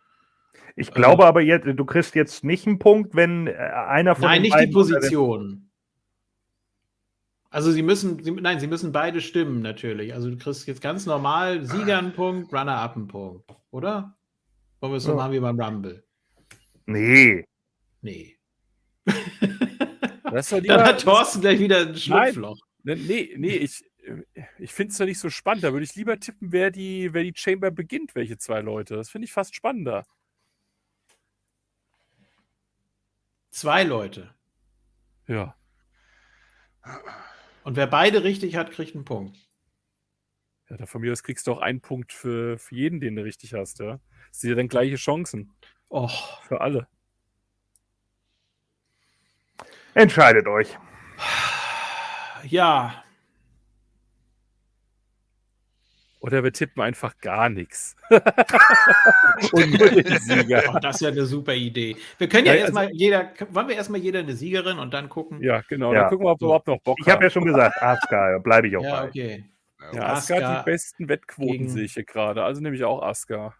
Ich 0.77 0.93
glaube 0.93 1.25
ähm, 1.25 1.29
aber 1.29 1.41
jetzt, 1.41 1.67
du 1.67 1.85
kriegst 1.85 2.15
jetzt 2.15 2.45
nicht 2.45 2.65
einen 2.69 2.79
Punkt, 2.79 3.17
wenn 3.17 3.49
äh, 3.49 3.55
einer 3.55 4.15
von 4.15 4.27
Nein, 4.27 4.43
nicht 4.43 4.57
die 4.61 4.69
Position. 4.69 5.66
Also 7.57 7.73
sie 7.73 7.83
müssen, 7.83 8.23
sie, 8.23 8.33
nein, 8.33 8.61
sie 8.61 8.67
müssen 8.67 8.93
beide 8.93 9.23
stimmen 9.23 9.63
natürlich. 9.63 10.13
Also 10.13 10.29
du 10.29 10.37
kriegst 10.37 10.67
jetzt 10.67 10.83
ganz 10.83 11.07
normal 11.07 11.65
Sieger 11.65 11.97
einen 11.97 12.13
Punkt, 12.13 12.53
Runner-up 12.53 12.97
einen 12.97 13.09
Punkt, 13.09 13.51
oder? 13.71 14.15
Wollen 14.81 14.93
wir 14.93 14.99
es 14.99 15.05
so 15.05 15.13
ja. 15.13 15.17
machen 15.17 15.33
wie 15.33 15.41
beim 15.41 15.59
Rumble? 15.59 16.05
Nee. 16.85 17.47
Nee. 18.03 18.39
Das 20.25 20.51
Dann 20.67 20.83
hat 20.83 21.01
Thorsten 21.01 21.41
gleich 21.41 21.59
wieder 21.59 21.87
ein 21.87 21.97
Schlupfloch. 21.97 22.59
Nein, 22.83 23.03
nee, 23.07 23.35
nee, 23.39 23.57
ich, 23.57 23.83
ich 24.59 24.75
finde 24.75 24.93
es 24.93 24.99
ja 24.99 25.07
nicht 25.07 25.19
so 25.19 25.31
spannend. 25.31 25.65
Da 25.65 25.73
würde 25.73 25.85
ich 25.85 25.95
lieber 25.95 26.21
tippen, 26.21 26.53
wer 26.53 26.71
die, 26.71 27.15
wer 27.15 27.23
die 27.23 27.33
Chamber 27.35 27.71
beginnt, 27.71 28.15
welche 28.15 28.37
zwei 28.37 28.61
Leute. 28.61 28.97
Das 28.97 29.09
finde 29.09 29.25
ich 29.25 29.33
fast 29.33 29.55
spannender. 29.55 30.05
Zwei 33.49 33.83
Leute. 33.83 34.35
Ja. 35.27 35.57
Und 37.67 37.75
wer 37.75 37.89
beide 37.89 38.23
richtig 38.23 38.55
hat, 38.55 38.71
kriegt 38.71 38.95
einen 38.95 39.05
Punkt. 39.05 39.37
Ja, 40.71 40.77
da 40.77 40.87
von 40.87 41.01
mir 41.01 41.11
aus 41.11 41.25
kriegst 41.25 41.49
du 41.49 41.53
auch 41.53 41.59
einen 41.59 41.81
Punkt 41.81 42.13
für, 42.13 42.61
für 42.61 42.77
jeden, 42.77 43.01
den 43.01 43.17
du 43.17 43.25
richtig 43.25 43.55
hast, 43.55 43.81
ja. 43.81 43.99
Das 44.29 44.39
sind 44.39 44.51
ja 44.51 44.57
dann 44.57 44.69
gleiche 44.69 44.95
Chancen. 44.95 45.53
Och. 45.91 46.41
Für 46.45 46.61
alle. 46.61 46.87
Entscheidet 49.95 50.47
euch. 50.47 50.79
Ja. 52.45 53.03
Oder 56.27 56.43
wir 56.43 56.53
tippen 56.53 56.83
einfach 56.83 57.17
gar 57.19 57.49
nichts. 57.49 57.95
Und 58.11 59.79
nur 59.79 59.89
den 59.91 60.19
Sieger. 60.19 60.65
Oh, 60.75 60.79
das 60.81 60.97
ist 60.97 61.03
ja 61.03 61.11
eine 61.11 61.25
super 61.25 61.55
Idee. 61.55 61.97
Wir 62.19 62.29
können 62.29 62.47
ja, 62.47 62.55
ja 62.55 62.61
erstmal 62.63 62.87
also, 62.87 62.97
jeder, 62.97 63.31
wollen 63.51 63.69
wir 63.69 63.77
erstmal 63.77 64.01
jeder 64.01 64.19
eine 64.19 64.35
Siegerin 64.35 64.81
und 64.81 64.93
dann 64.93 65.09
gucken? 65.09 65.41
Ja, 65.41 65.63
genau. 65.69 65.95
Ja. 65.95 66.01
Dann 66.01 66.11
gucken 66.11 66.27
wir, 66.27 66.33
ob 66.33 66.41
wir 66.41 66.47
überhaupt 66.47 66.67
noch 66.67 66.81
Bock 66.81 66.99
Ich 67.01 67.09
habe 67.09 67.23
ja 67.23 67.31
schon 67.31 67.45
gesagt, 67.45 67.81
Aska, 67.81 68.39
bleibe 68.43 68.67
ich 68.67 68.77
auch 68.77 68.83
ja, 68.83 69.03
bei. 69.03 69.09
Okay. 69.09 69.45
Ja, 69.93 70.15
Aska 70.15 70.43
hat 70.43 70.67
die 70.67 70.71
besten 70.71 71.09
Wettquoten, 71.09 71.69
sehe 71.69 71.85
ich 71.85 71.95
hier 71.95 72.05
gerade. 72.05 72.43
Also 72.43 72.61
nehme 72.61 72.75
ich 72.75 72.83
auch 72.83 73.03
Aska. 73.03 73.55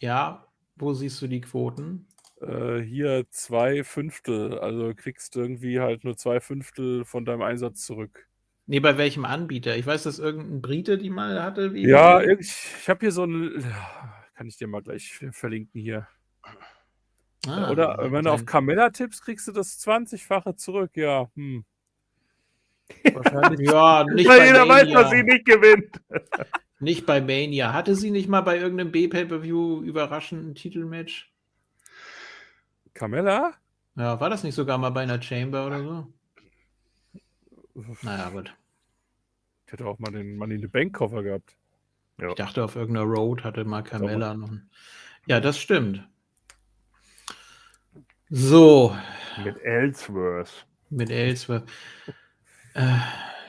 Ja, 0.00 0.46
wo 0.76 0.94
siehst 0.94 1.20
du 1.20 1.26
die 1.26 1.42
Quoten? 1.42 2.06
Äh, 2.40 2.80
hier 2.80 3.26
zwei 3.28 3.84
Fünftel. 3.84 4.58
Also 4.58 4.94
kriegst 4.96 5.36
du 5.36 5.40
irgendwie 5.40 5.80
halt 5.80 6.04
nur 6.04 6.16
zwei 6.16 6.40
Fünftel 6.40 7.04
von 7.04 7.26
deinem 7.26 7.42
Einsatz 7.42 7.84
zurück. 7.84 8.26
Nee, 8.66 8.80
bei 8.80 8.96
welchem 8.96 9.24
Anbieter? 9.24 9.76
Ich 9.76 9.86
weiß, 9.86 10.04
dass 10.04 10.18
irgendein 10.18 10.62
Brite 10.62 10.96
die 10.96 11.10
mal 11.10 11.42
hatte. 11.42 11.72
ja, 11.74 12.22
ich, 12.22 12.40
ich 12.80 12.88
habe 12.88 13.00
hier 13.00 13.12
so 13.12 13.24
ein. 13.24 13.62
Kann 14.34 14.46
ich 14.46 14.56
dir 14.56 14.66
mal 14.66 14.82
gleich 14.82 15.20
verlinken 15.32 15.80
hier. 15.80 16.08
Ah, 17.46 17.70
Oder 17.70 18.10
wenn 18.10 18.24
du 18.24 18.30
auf 18.30 18.46
Camilla 18.46 18.90
tippst, 18.90 19.22
kriegst 19.22 19.46
du 19.46 19.52
das 19.52 19.78
20-fache 19.86 20.56
zurück. 20.56 20.92
Ja, 20.94 21.30
hm. 21.36 21.64
Wahrscheinlich. 23.12 23.68
ja, 23.70 24.04
nicht 24.04 24.28
Weil 24.28 24.46
jeder 24.46 24.64
Mania. 24.64 24.94
weiß, 24.96 25.02
dass 25.02 25.10
sie 25.10 25.22
nicht 25.22 25.44
gewinnt. 25.44 26.00
Nicht 26.80 27.06
bei 27.06 27.20
Mania. 27.20 27.72
Hatte 27.72 27.94
sie 27.94 28.10
nicht 28.10 28.28
mal 28.28 28.42
bei 28.42 28.58
irgendeinem 28.58 28.90
B-Pay-Per-View 28.92 29.80
überraschend 29.82 30.44
ein 30.46 30.54
Titelmatch? 30.54 31.32
Camilla? 32.92 33.54
Ja, 33.96 34.20
war 34.20 34.28
das 34.28 34.42
nicht 34.42 34.54
sogar 34.54 34.76
mal 34.76 34.90
bei 34.90 35.02
einer 35.02 35.22
Chamber 35.22 35.66
oder 35.66 35.82
so? 35.82 36.12
Naja, 38.02 38.30
gut. 38.30 38.54
Ich 39.66 39.72
hätte 39.72 39.86
auch 39.86 39.98
mal 39.98 40.12
den 40.12 40.36
Money 40.36 40.56
in 40.56 40.60
the 40.60 40.68
Bank 40.68 40.94
Koffer 40.94 41.22
gehabt. 41.22 41.56
Ja. 42.18 42.28
Ich 42.28 42.34
dachte, 42.34 42.62
auf 42.64 42.76
irgendeiner 42.76 43.06
Road 43.06 43.42
hatte 43.42 43.64
mal 43.64 43.82
Carmella 43.82 44.34
noch. 44.34 44.50
Ja, 45.26 45.40
das 45.40 45.58
stimmt. 45.58 46.06
So. 48.30 48.96
Mit 49.42 49.56
Ellsworth. 49.62 50.66
Mit 50.90 51.10
Ellsworth. 51.10 51.68
Äh, 52.74 52.98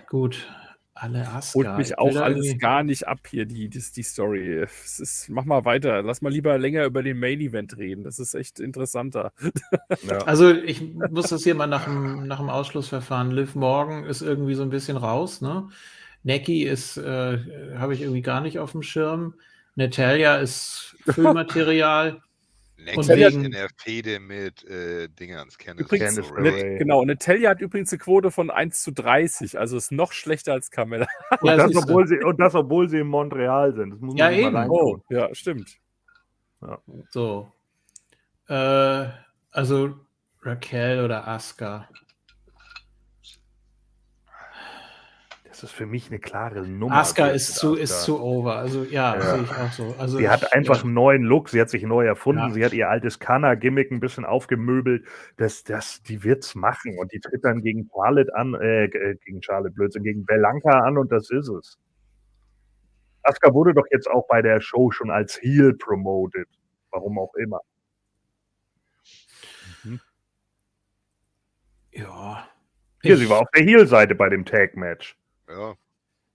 gut 0.07 0.47
alle 0.95 1.27
Asuka. 1.27 1.69
Holt 1.69 1.77
mich 1.77 1.97
auch 1.99 2.15
alles 2.15 2.45
irgendwie... 2.45 2.57
gar 2.57 2.83
nicht 2.83 3.07
ab 3.07 3.19
hier, 3.29 3.45
die, 3.45 3.67
die, 3.69 3.83
die 3.95 4.03
Story. 4.03 4.59
Es 4.63 4.99
ist, 4.99 5.29
mach 5.29 5.43
mal 5.43 5.65
weiter. 5.65 6.01
Lass 6.01 6.21
mal 6.21 6.31
lieber 6.31 6.57
länger 6.57 6.85
über 6.85 7.03
den 7.03 7.19
Main 7.19 7.41
Event 7.41 7.77
reden. 7.77 8.03
Das 8.05 8.17
ist 8.17 8.33
echt 8.33 8.59
interessanter. 8.59 9.33
Ja. 10.07 10.15
Also, 10.25 10.51
ich 10.51 10.81
muss 10.81 11.29
das 11.29 11.43
hier 11.43 11.53
mal 11.55 11.67
nach 11.67 11.83
dem, 11.85 12.25
nach 12.27 12.39
dem 12.39 12.49
Ausschlussverfahren. 12.49 13.31
Liv 13.31 13.55
Morgan 13.55 14.05
ist 14.05 14.21
irgendwie 14.21 14.55
so 14.55 14.63
ein 14.63 14.69
bisschen 14.69 14.97
raus. 14.97 15.41
Ne? 15.41 15.67
Neki 16.23 16.63
ist, 16.63 16.97
äh, 16.97 17.37
habe 17.77 17.93
ich 17.93 18.01
irgendwie 18.01 18.21
gar 18.21 18.41
nicht 18.41 18.59
auf 18.59 18.71
dem 18.71 18.81
Schirm. 18.81 19.35
Natalia 19.75 20.37
ist 20.37 20.95
Füllmaterial. 21.05 22.21
Next 22.77 22.97
und 22.97 23.07
wegen, 23.07 23.45
in 23.45 23.51
der 23.51 23.69
Fehde 23.77 24.19
mit 24.19 24.63
äh, 24.65 25.07
Dingerns, 25.07 25.57
Candice 25.57 25.85
übrigens, 25.85 26.17
Net, 26.37 26.79
Genau, 26.79 27.03
Natalia 27.05 27.51
hat 27.51 27.61
übrigens 27.61 27.91
eine 27.93 27.99
Quote 27.99 28.31
von 28.31 28.49
1 28.49 28.83
zu 28.83 28.91
30, 28.91 29.57
also 29.57 29.77
ist 29.77 29.91
noch 29.91 30.11
schlechter 30.11 30.53
als 30.53 30.71
Carmella. 30.71 31.07
und, 31.41 31.47
ja, 31.47 31.55
das, 31.55 31.75
obwohl 31.75 32.05
sie, 32.07 32.21
und 32.23 32.39
das, 32.39 32.53
obwohl 32.53 32.89
sie 32.89 32.99
in 32.99 33.07
Montreal 33.07 33.73
sind. 33.73 33.95
ja, 34.17 34.29
eben. 34.29 34.69
Oh, 34.69 34.97
ja, 35.09 35.33
stimmt. 35.33 35.77
Ja. 36.61 36.79
So. 37.11 37.51
Äh, 38.49 39.07
also 39.51 39.95
Raquel 40.41 41.03
oder 41.03 41.27
Asuka. 41.27 41.87
Das 45.55 45.63
ist 45.63 45.71
für 45.71 45.85
mich 45.85 46.09
eine 46.09 46.19
klare 46.19 46.67
Nummer. 46.67 46.97
Asuka 46.97 47.27
ist 47.27 47.55
zu, 47.55 47.75
ist 47.75 48.01
zu 48.01 48.21
over. 48.21 48.57
Also 48.57 48.83
ja, 48.83 49.15
ja. 49.15 49.21
sehe 49.21 49.43
ich 49.43 49.51
auch 49.51 49.71
so. 49.71 49.95
Also 49.97 50.17
sie 50.17 50.23
ich, 50.23 50.29
hat 50.29 50.51
einfach 50.51 50.83
einen 50.83 50.93
neuen 50.93 51.23
Look, 51.23 51.47
sie 51.47 51.61
hat 51.61 51.69
sich 51.69 51.83
neu 51.83 52.05
erfunden, 52.05 52.41
ja. 52.41 52.51
sie 52.51 52.65
hat 52.65 52.73
ihr 52.73 52.89
altes 52.89 53.19
Kana-Gimmick 53.19 53.89
ein 53.89 54.01
bisschen 54.01 54.25
aufgemöbelt. 54.25 55.05
Das, 55.37 55.63
das, 55.63 56.03
die 56.03 56.25
wird's 56.25 56.55
machen. 56.55 56.97
Und 56.99 57.13
die 57.13 57.21
tritt 57.21 57.45
dann 57.45 57.61
gegen 57.61 57.89
Charlotte 57.89 58.35
an, 58.35 58.53
äh, 58.55 58.83
äh, 58.87 59.15
gegen 59.23 59.41
Charlotte 59.41 59.73
Blödsinn, 59.73 60.03
gegen 60.03 60.25
Belanca 60.25 60.81
an 60.81 60.97
und 60.97 61.09
das 61.09 61.29
ist 61.29 61.47
es. 61.47 61.79
Asuka 63.23 63.53
wurde 63.53 63.73
doch 63.73 63.85
jetzt 63.91 64.11
auch 64.11 64.27
bei 64.27 64.41
der 64.41 64.59
Show 64.59 64.91
schon 64.91 65.09
als 65.09 65.41
Heel 65.41 65.73
promoted. 65.73 66.49
Warum 66.91 67.17
auch 67.17 67.33
immer. 67.35 67.61
Mhm. 69.85 70.01
Ja. 71.91 72.45
Hier, 73.01 73.15
sie 73.15 73.29
war 73.29 73.39
auf 73.39 73.51
der 73.55 73.63
Heel-Seite 73.63 74.15
bei 74.15 74.27
dem 74.27 74.43
Tag-Match. 74.43 75.15
Ja, 75.49 75.75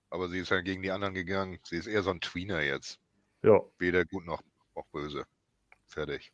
aber 0.09 0.29
sie 0.29 0.39
ist 0.39 0.51
ja 0.51 0.61
gegen 0.61 0.81
die 0.81 0.91
anderen 0.91 1.13
gegangen. 1.13 1.59
Sie 1.63 1.77
ist 1.77 1.87
eher 1.87 2.03
so 2.03 2.11
ein 2.11 2.21
Tweener 2.21 2.61
jetzt. 2.61 2.99
Ja. 3.43 3.59
Weder 3.77 4.05
gut 4.05 4.25
noch, 4.25 4.41
noch 4.75 4.85
böse. 4.87 5.25
Fertig. 5.85 6.31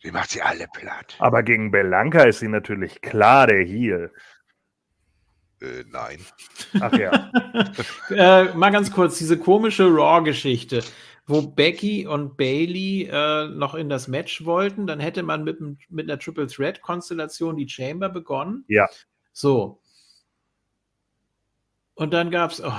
Sie 0.00 0.12
macht 0.12 0.30
sie 0.30 0.42
alle 0.42 0.66
platt. 0.72 1.16
Aber 1.18 1.42
gegen 1.42 1.70
Belanca 1.70 2.22
ist 2.22 2.38
sie 2.38 2.48
natürlich 2.48 3.00
klar 3.00 3.46
der 3.46 3.64
Heel. 3.64 4.12
Äh, 5.60 5.84
nein. 5.90 6.20
Ach 6.80 6.92
ja. 6.92 7.32
äh, 8.10 8.54
mal 8.54 8.70
ganz 8.70 8.92
kurz, 8.92 9.18
diese 9.18 9.38
komische 9.38 9.88
Raw-Geschichte, 9.88 10.84
wo 11.26 11.42
Becky 11.42 12.06
und 12.06 12.36
Bailey 12.36 13.08
äh, 13.10 13.48
noch 13.48 13.74
in 13.74 13.88
das 13.88 14.06
Match 14.06 14.44
wollten, 14.44 14.86
dann 14.86 15.00
hätte 15.00 15.22
man 15.24 15.42
mit, 15.42 15.58
mit 15.60 16.08
einer 16.08 16.18
Triple 16.18 16.46
Threat-Konstellation 16.46 17.56
die 17.56 17.68
Chamber 17.68 18.08
begonnen. 18.08 18.64
Ja. 18.68 18.88
So. 19.38 19.80
Und 21.94 22.12
dann 22.12 22.32
gab 22.32 22.50
es. 22.50 22.60
Oh. 22.60 22.72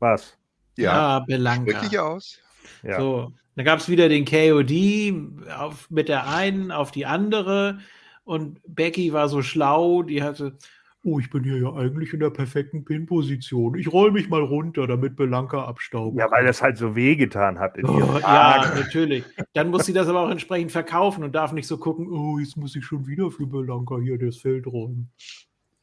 Was? 0.00 0.36
Ja, 0.76 1.18
ja 1.18 1.18
Belanca. 1.20 1.66
Wirklich 1.66 2.00
aus. 2.00 2.40
Ja. 2.82 2.98
So. 2.98 3.32
Dann 3.54 3.64
gab 3.64 3.78
es 3.78 3.88
wieder 3.88 4.08
den 4.08 4.24
KOD 4.24 5.52
auf, 5.56 5.88
mit 5.88 6.08
der 6.08 6.26
einen 6.26 6.72
auf 6.72 6.90
die 6.90 7.06
andere. 7.06 7.78
Und 8.24 8.60
Becky 8.66 9.12
war 9.12 9.28
so 9.28 9.40
schlau, 9.40 10.02
die 10.02 10.24
hatte, 10.24 10.58
oh, 11.04 11.18
ich 11.18 11.28
bin 11.28 11.44
hier 11.44 11.58
ja 11.58 11.72
eigentlich 11.74 12.14
in 12.14 12.20
der 12.20 12.30
perfekten 12.30 12.84
Pin-Position. 12.84 13.74
Ich 13.78 13.92
roll 13.92 14.10
mich 14.10 14.30
mal 14.30 14.40
runter, 14.40 14.86
damit 14.86 15.16
Belanca 15.16 15.64
abstauben. 15.64 16.18
Ja, 16.18 16.30
weil 16.30 16.46
das 16.46 16.62
halt 16.62 16.78
so 16.78 16.96
wehgetan 16.96 17.58
hat. 17.58 17.76
In 17.76 17.86
oh, 17.86 18.18
ja, 18.18 18.72
natürlich. 18.74 19.22
Dann 19.52 19.70
muss 19.70 19.84
sie 19.84 19.92
das 19.92 20.08
aber 20.08 20.20
auch 20.20 20.30
entsprechend 20.30 20.72
verkaufen 20.72 21.22
und 21.22 21.34
darf 21.34 21.52
nicht 21.52 21.66
so 21.66 21.76
gucken, 21.76 22.08
oh, 22.10 22.38
jetzt 22.38 22.56
muss 22.56 22.74
ich 22.74 22.84
schon 22.84 23.06
wieder 23.06 23.30
für 23.30 23.46
Belanca 23.46 23.98
hier 23.98 24.18
das 24.18 24.38
Feld 24.38 24.66
räumen. 24.66 25.10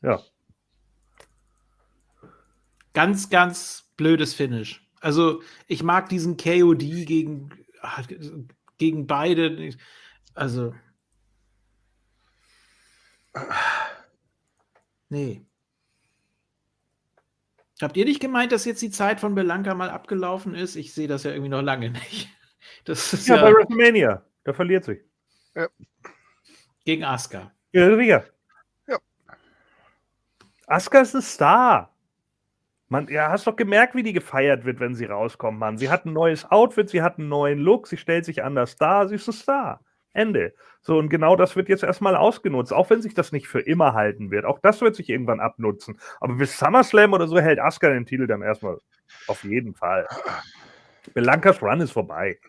Ja. 0.02 0.19
Ganz, 2.93 3.30
ganz 3.30 3.91
blödes 3.98 4.34
Finish. 4.34 4.85
Also, 5.02 5.41
ich 5.68 5.84
mag 5.84 6.10
diesen 6.10 6.35
KOD 6.35 6.80
gegen, 6.80 7.49
gegen 8.80 9.06
beide. 9.06 9.69
Also. 10.34 10.73
Nee. 15.11 15.45
Habt 17.81 17.97
ihr 17.97 18.05
nicht 18.05 18.21
gemeint, 18.21 18.53
dass 18.53 18.63
jetzt 18.63 18.81
die 18.81 18.91
Zeit 18.91 19.19
von 19.19 19.35
Belanca 19.35 19.75
mal 19.75 19.89
abgelaufen 19.89 20.55
ist? 20.55 20.77
Ich 20.77 20.93
sehe 20.93 21.09
das 21.09 21.23
ja 21.23 21.31
irgendwie 21.31 21.49
noch 21.49 21.61
lange 21.61 21.89
nicht. 21.91 22.29
Das 22.85 23.11
ist 23.11 23.27
ja, 23.27 23.35
ja 23.35 23.41
bei 23.41 23.51
WrestleMania. 23.51 24.25
Da 24.45 24.53
verliert 24.53 24.85
sie. 24.85 25.01
Ja. 25.53 25.67
Gegen 26.85 27.03
Asuka. 27.03 27.51
Ja, 27.73 27.93
sicher. 27.95 28.23
Ja. 28.88 28.99
Asuka 30.67 31.01
ist 31.01 31.13
ein 31.13 31.21
Star. 31.21 31.93
Man, 32.88 33.09
ja, 33.09 33.29
hast 33.29 33.47
doch 33.47 33.55
gemerkt, 33.57 33.95
wie 33.95 34.03
die 34.03 34.13
gefeiert 34.13 34.63
wird, 34.63 34.79
wenn 34.79 34.95
sie 34.95 35.05
rauskommt, 35.05 35.59
Mann. 35.59 35.77
Sie 35.77 35.89
hat 35.89 36.05
ein 36.05 36.13
neues 36.13 36.49
Outfit, 36.49 36.89
sie 36.89 37.01
hat 37.01 37.19
einen 37.19 37.27
neuen 37.27 37.59
Look, 37.59 37.88
sie 37.88 37.97
stellt 37.97 38.23
sich 38.23 38.43
anders 38.43 38.77
dar, 38.77 39.09
sie 39.09 39.15
ist 39.15 39.27
ein 39.27 39.33
Star. 39.33 39.83
Ende. 40.13 40.53
So, 40.81 40.97
und 40.97 41.09
genau 41.09 41.35
das 41.35 41.55
wird 41.55 41.69
jetzt 41.69 41.83
erstmal 41.83 42.15
ausgenutzt, 42.15 42.73
auch 42.73 42.89
wenn 42.89 43.01
sich 43.01 43.13
das 43.13 43.31
nicht 43.31 43.47
für 43.47 43.59
immer 43.59 43.93
halten 43.93 44.31
wird. 44.31 44.45
Auch 44.45 44.59
das 44.59 44.81
wird 44.81 44.95
sich 44.95 45.09
irgendwann 45.09 45.39
abnutzen. 45.39 45.99
Aber 46.19 46.35
bis 46.35 46.57
SummerSlam 46.57 47.13
oder 47.13 47.27
so 47.27 47.39
hält 47.39 47.59
Asuka 47.59 47.89
den 47.89 48.05
Titel 48.05 48.27
dann 48.27 48.41
erstmal 48.41 48.77
auf 49.27 49.43
jeden 49.43 49.75
Fall. 49.75 50.07
Belankas 51.13 51.61
Run 51.61 51.81
ist 51.81 51.91
vorbei. 51.91 52.39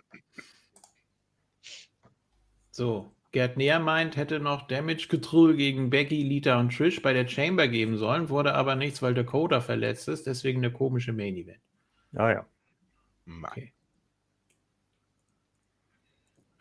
So, 2.70 3.12
Gerd 3.32 3.56
Näher 3.56 3.80
meint, 3.80 4.16
hätte 4.16 4.40
noch 4.40 4.66
Damage 4.66 5.08
Control 5.08 5.56
gegen 5.56 5.90
Becky, 5.90 6.22
Lita 6.22 6.58
und 6.58 6.76
Trish 6.76 7.00
bei 7.00 7.12
der 7.12 7.28
Chamber 7.28 7.68
geben 7.68 7.96
sollen, 7.96 8.28
wurde 8.28 8.54
aber 8.54 8.76
nichts, 8.76 9.02
weil 9.02 9.14
Dakota 9.14 9.60
verletzt 9.60 10.08
ist, 10.08 10.26
deswegen 10.26 10.60
eine 10.60 10.72
komische 10.72 11.12
Main 11.12 11.36
Event. 11.36 11.60
Ah 12.14 12.30
ja. 12.30 12.46
Okay. 13.44 13.72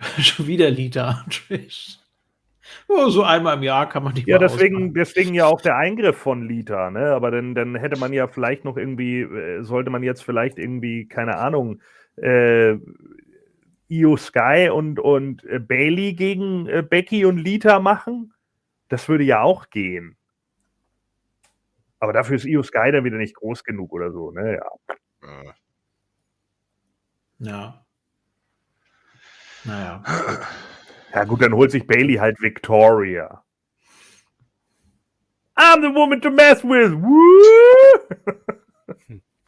Schon 0.20 0.48
wieder 0.48 0.70
Lita 0.70 1.24
und 1.26 1.48
Trish. 1.48 1.98
Oh, 2.88 3.10
so 3.10 3.24
einmal 3.24 3.58
im 3.58 3.64
Jahr 3.64 3.90
kann 3.90 4.04
man 4.04 4.14
die 4.14 4.24
Ja, 4.26 4.38
deswegen, 4.38 4.94
deswegen 4.94 5.34
ja 5.34 5.46
auch 5.46 5.62
der 5.62 5.78
Eingriff 5.78 6.18
von 6.18 6.48
Lita, 6.48 6.90
ne? 6.90 7.12
Aber 7.12 7.32
dann, 7.32 7.56
dann 7.56 7.76
hätte 7.76 8.00
man 8.00 8.14
ja 8.14 8.28
vielleicht 8.28 8.66
noch 8.66 8.78
irgendwie, 8.78 9.22
äh, 9.22 9.64
sollte 9.64 9.90
man 9.90 10.04
jetzt 10.04 10.24
vielleicht 10.24 10.58
irgendwie, 10.58 11.08
keine 11.08 11.38
Ahnung, 11.38 11.82
äh, 12.18 12.78
Io 13.90 14.16
Sky 14.16 14.70
und, 14.74 15.00
und 15.00 15.44
äh, 15.46 15.60
Bailey 15.60 16.14
gegen 16.14 16.68
äh, 16.68 16.82
Becky 16.82 17.26
und 17.26 17.38
Lita 17.38 17.80
machen. 17.80 18.34
Das 18.88 19.10
würde 19.10 19.24
ja 19.24 19.42
auch 19.42 19.70
gehen. 19.70 20.16
Aber 22.00 22.14
dafür 22.14 22.38
ist 22.38 22.46
Io 22.46 22.64
Sky 22.64 22.92
dann 22.92 23.04
wieder 23.04 23.18
nicht 23.18 23.36
groß 23.36 23.64
genug 23.64 23.92
oder 23.94 24.12
so, 24.12 24.32
ne? 24.32 24.60
Ja. 25.22 25.54
Ja. 27.40 27.86
Naja. 29.64 30.04
Ja, 31.14 31.24
gut, 31.26 31.42
dann 31.42 31.54
holt 31.54 31.72
sich 31.72 31.86
Bailey 31.86 32.16
halt 32.16 32.42
Victoria. 32.42 33.44
I'm 35.58 35.82
the 35.82 35.94
woman 35.94 36.22
to 36.22 36.32
mess 36.32 36.64
with. 36.64 36.94
Woo! 36.94 38.42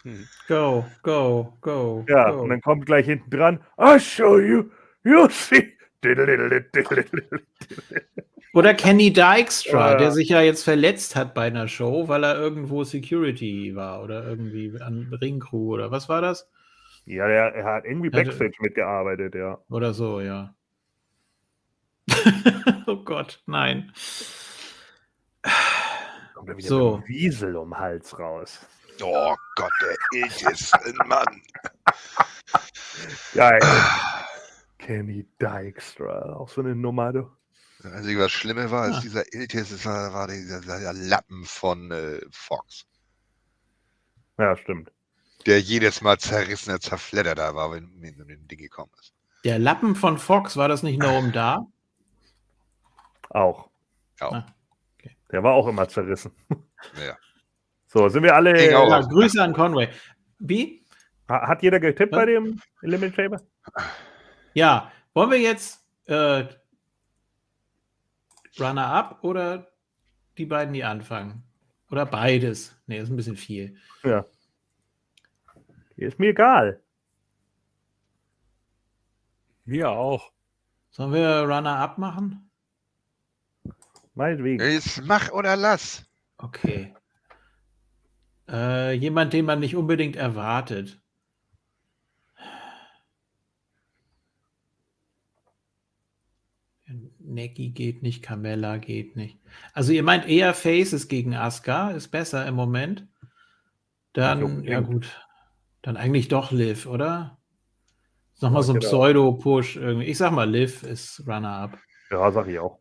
Go, 0.49 0.84
go, 1.02 1.53
go. 1.61 2.06
Ja, 2.10 2.30
go. 2.30 2.41
und 2.41 2.49
dann 2.49 2.60
kommt 2.60 2.85
gleich 2.85 3.06
hinten 3.06 3.30
dran, 3.30 3.61
I'll 3.77 4.02
show 4.02 4.38
you, 4.38 4.69
you'll 5.06 5.30
see. 5.31 5.72
Oder 8.53 8.73
Kenny 8.73 9.14
Dykstra, 9.14 9.91
Ja. 9.91 9.98
der 9.98 10.11
sich 10.11 10.27
ja 10.27 10.41
jetzt 10.41 10.64
verletzt 10.65 11.15
hat 11.15 11.34
bei 11.34 11.44
einer 11.48 11.69
Show, 11.69 12.10
weil 12.10 12.26
er 12.26 12.35
irgendwo 12.35 12.84
Security 12.84 13.73
war 13.76 14.03
oder 14.03 14.27
irgendwie 14.27 14.73
an 14.81 15.18
Ringcrew 15.22 15.73
oder 15.73 15.90
was 15.90 16.10
war 16.10 16.22
das? 16.22 16.49
Ja, 17.05 17.27
der, 17.27 17.53
er 17.55 17.63
hat 17.65 17.85
irgendwie 17.85 18.09
Ja, 18.15 18.23
Backstage 18.23 18.55
mitgearbeitet, 18.59 19.35
ja. 19.35 19.59
Oder 19.69 19.93
so, 19.93 20.21
ja. 20.21 20.53
oh 22.88 22.97
Gott, 23.03 23.41
nein. 23.45 23.91
Kommt 26.34 26.49
er 26.49 26.57
wieder 26.57 26.67
So. 26.67 26.97
mit 26.97 27.07
Wiesel 27.07 27.55
um 27.55 27.69
den 27.71 27.80
Hals 27.80 28.17
raus. 28.17 28.65
Oh 29.01 29.35
Gott, 29.55 29.71
der 29.81 29.95
Iltis, 30.21 30.71
Mann. 31.05 31.41
Geil. 33.34 33.59
Kenny 34.77 35.25
Dykstra, 35.41 36.34
auch 36.34 36.49
so 36.49 36.61
eine 36.61 36.75
Nummer, 36.75 37.11
du. 37.13 37.30
Das 37.81 37.91
Einzige, 37.93 38.19
was 38.21 38.31
Schlimme 38.31 38.69
war, 38.71 38.88
ist 38.89 38.97
Ah. 38.97 39.01
dieser 39.01 39.34
Iltis, 39.34 39.69
das 39.71 39.85
war, 39.85 40.13
war 40.13 40.27
dieser, 40.27 40.61
dieser 40.61 40.93
Lappen 40.93 41.43
von 41.45 41.91
äh, 41.91 42.19
Fox. 42.31 42.85
Ja, 44.38 44.55
stimmt. 44.57 44.91
Der 45.45 45.60
jedes 45.60 46.02
Mal 46.02 46.18
zerrissener 46.20 46.80
Zerfledder 46.80 47.36
da 47.36 47.53
war, 47.56 47.72
wenn 47.72 47.90
wenn 48.02 48.15
so 48.15 48.24
ein 48.24 48.48
Ding 48.48 48.60
gekommen 48.60 48.91
ist. 48.99 49.14
Der 49.44 49.60
Lappen 49.60 49.95
von 49.95 50.18
Fox, 50.18 50.56
war 50.56 50.68
das 50.70 50.84
nicht 50.84 50.99
Noam 50.99 51.32
da? 51.34 51.65
Auch. 53.30 53.70
Ja. 54.22 54.30
Ah, 54.32 54.45
okay. 54.98 55.15
Der 55.32 55.44
war 55.44 55.53
auch 55.53 55.68
immer 55.68 55.88
zerrissen. 55.88 56.32
Ja. 56.98 57.18
So, 57.88 58.10
sind 58.10 58.24
wir 58.24 58.36
alle. 58.36 58.52
Auch 58.78 58.90
Ja. 58.90 58.99
Grüße 58.99 59.41
an 59.41 59.53
Conway. 59.53 59.88
Wie? 60.40 60.84
Ha- 61.30 61.48
Hat 61.48 61.64
jeder 61.64 61.80
getippt 61.80 62.11
Was? 62.11 62.20
bei 62.20 62.26
dem 62.26 62.60
Limit 62.82 63.15
Chamber? 63.15 63.41
Ja, 64.53 64.91
wollen 65.14 65.32
wir 65.32 65.40
jetzt 65.40 65.82
äh, 66.07 66.44
Runner-up 68.60 69.20
oder 69.24 69.72
die 70.38 70.45
beiden, 70.45 70.74
die 70.74 70.84
anfangen? 70.84 71.44
Oder 71.90 72.06
beides? 72.06 72.76
Nee, 72.88 72.99
ist 72.99 73.10
ein 73.10 73.15
bisschen 73.15 73.38
viel. 73.38 73.78
Ja. 74.03 74.26
Ist 75.95 76.20
mir 76.20 76.30
egal. 76.30 76.82
Mir 79.65 79.90
auch. 79.91 80.32
Sollen 80.90 81.14
wir 81.14 81.41
Runner-up 81.41 81.98
machen? 81.98 82.49
Meinetwegen. 84.15 84.64
Jetzt 84.64 85.02
mach 85.03 85.32
oder 85.32 85.56
lass. 85.56 86.06
Okay. 86.38 86.94
Äh, 88.48 88.94
jemand, 88.94 89.34
den 89.34 89.45
man 89.45 89.60
nicht 89.60 89.76
unbedingt 89.76 90.15
erwartet. 90.15 90.99
Neki 97.20 97.70
geht 97.70 98.03
nicht, 98.03 98.22
Carmella 98.22 98.78
geht 98.78 99.15
nicht. 99.15 99.40
Also 99.74 99.91
ihr 99.94 100.03
meint 100.03 100.28
eher 100.28 100.53
Faces 100.53 101.07
gegen 101.07 101.34
Asuka, 101.36 101.91
ist 101.91 102.10
besser 102.10 102.45
im 102.45 102.56
Moment. 102.56 103.07
Dann, 104.11 104.57
Nicht 104.57 104.70
ja 104.70 104.82
gut. 104.82 105.23
Dann 105.84 105.97
eigentlich 105.97 106.30
doch 106.30 106.51
Liv, 106.51 106.85
oder? 106.88 107.38
Nochmal 108.39 108.64
so 108.64 108.73
ein 108.73 108.80
genau. 108.80 108.89
Pseudo-Push 108.89 109.76
irgendwie. 109.76 110.07
Ich 110.07 110.18
sag 110.18 110.31
mal, 110.31 110.49
Liv 110.49 110.81
ist 110.84 111.22
Runner-up. 111.27 111.77
Ja, 112.10 112.31
sag 112.31 112.47
ich 112.47 112.57
auch. 112.57 112.80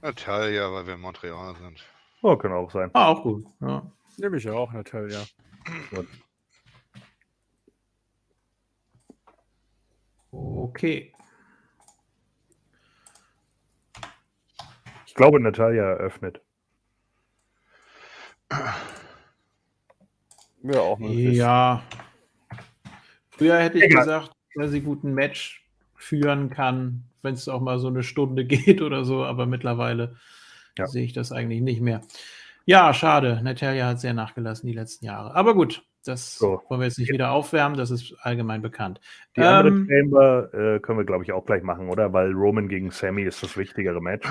Natalia, 0.00 0.72
weil 0.72 0.86
wir 0.86 0.94
in 0.94 1.00
Montreal 1.00 1.54
sind. 1.56 1.84
Oh, 2.22 2.36
kann 2.36 2.52
auch 2.52 2.70
sein. 2.70 2.90
Ah, 2.94 3.08
auch 3.08 3.22
gut. 3.22 3.46
Ja. 3.60 3.90
Nehme 4.16 4.38
ich 4.38 4.48
auch, 4.48 4.72
Natalia. 4.72 5.22
Okay. 10.30 11.14
Ich 15.06 15.14
glaube, 15.14 15.40
Natalia 15.40 15.82
eröffnet. 15.82 16.40
Mir 20.62 20.80
auch 20.80 20.98
möglich. 20.98 21.36
Ja. 21.36 21.82
Früher 23.30 23.58
hätte 23.58 23.78
ich 23.78 23.84
Egal. 23.84 24.00
gesagt, 24.04 24.32
dass 24.54 24.70
sie 24.70 24.80
gut 24.80 25.04
ein 25.04 25.14
Match 25.14 25.64
führen 25.96 26.50
kann, 26.50 27.04
wenn 27.22 27.34
es 27.34 27.48
auch 27.48 27.60
mal 27.60 27.78
so 27.78 27.88
eine 27.88 28.02
Stunde 28.02 28.44
geht 28.46 28.82
oder 28.82 29.04
so, 29.04 29.24
aber 29.24 29.46
mittlerweile 29.46 30.16
Ja. 30.78 30.86
sehe 30.86 31.04
ich 31.04 31.12
das 31.12 31.32
eigentlich 31.32 31.60
nicht 31.62 31.80
mehr. 31.80 32.00
Ja, 32.66 32.92
schade. 32.94 33.40
Natalia 33.42 33.86
hat 33.88 34.00
sehr 34.00 34.12
nachgelassen 34.14 34.66
die 34.66 34.74
letzten 34.74 35.06
Jahre. 35.06 35.34
Aber 35.34 35.54
gut, 35.54 35.82
das 36.04 36.36
So. 36.38 36.62
wollen 36.68 36.80
wir 36.80 36.86
jetzt 36.86 36.98
nicht 36.98 37.10
wieder 37.12 37.30
aufwärmen, 37.32 37.76
das 37.76 37.90
ist 37.90 38.14
allgemein 38.20 38.62
bekannt. 38.62 39.00
Die 39.36 39.40
andere 39.40 39.74
Ähm, 39.74 39.88
Chamber 39.88 40.54
äh, 40.54 40.78
können 40.80 40.98
wir, 40.98 41.04
glaube 41.04 41.24
ich, 41.24 41.32
auch 41.32 41.44
gleich 41.44 41.62
machen, 41.62 41.88
oder? 41.88 42.12
Weil 42.12 42.32
Roman 42.32 42.68
gegen 42.68 42.90
Sammy 42.90 43.22
ist 43.22 43.42
das 43.42 43.56
wichtigere 43.56 44.00
Match. 44.00 44.26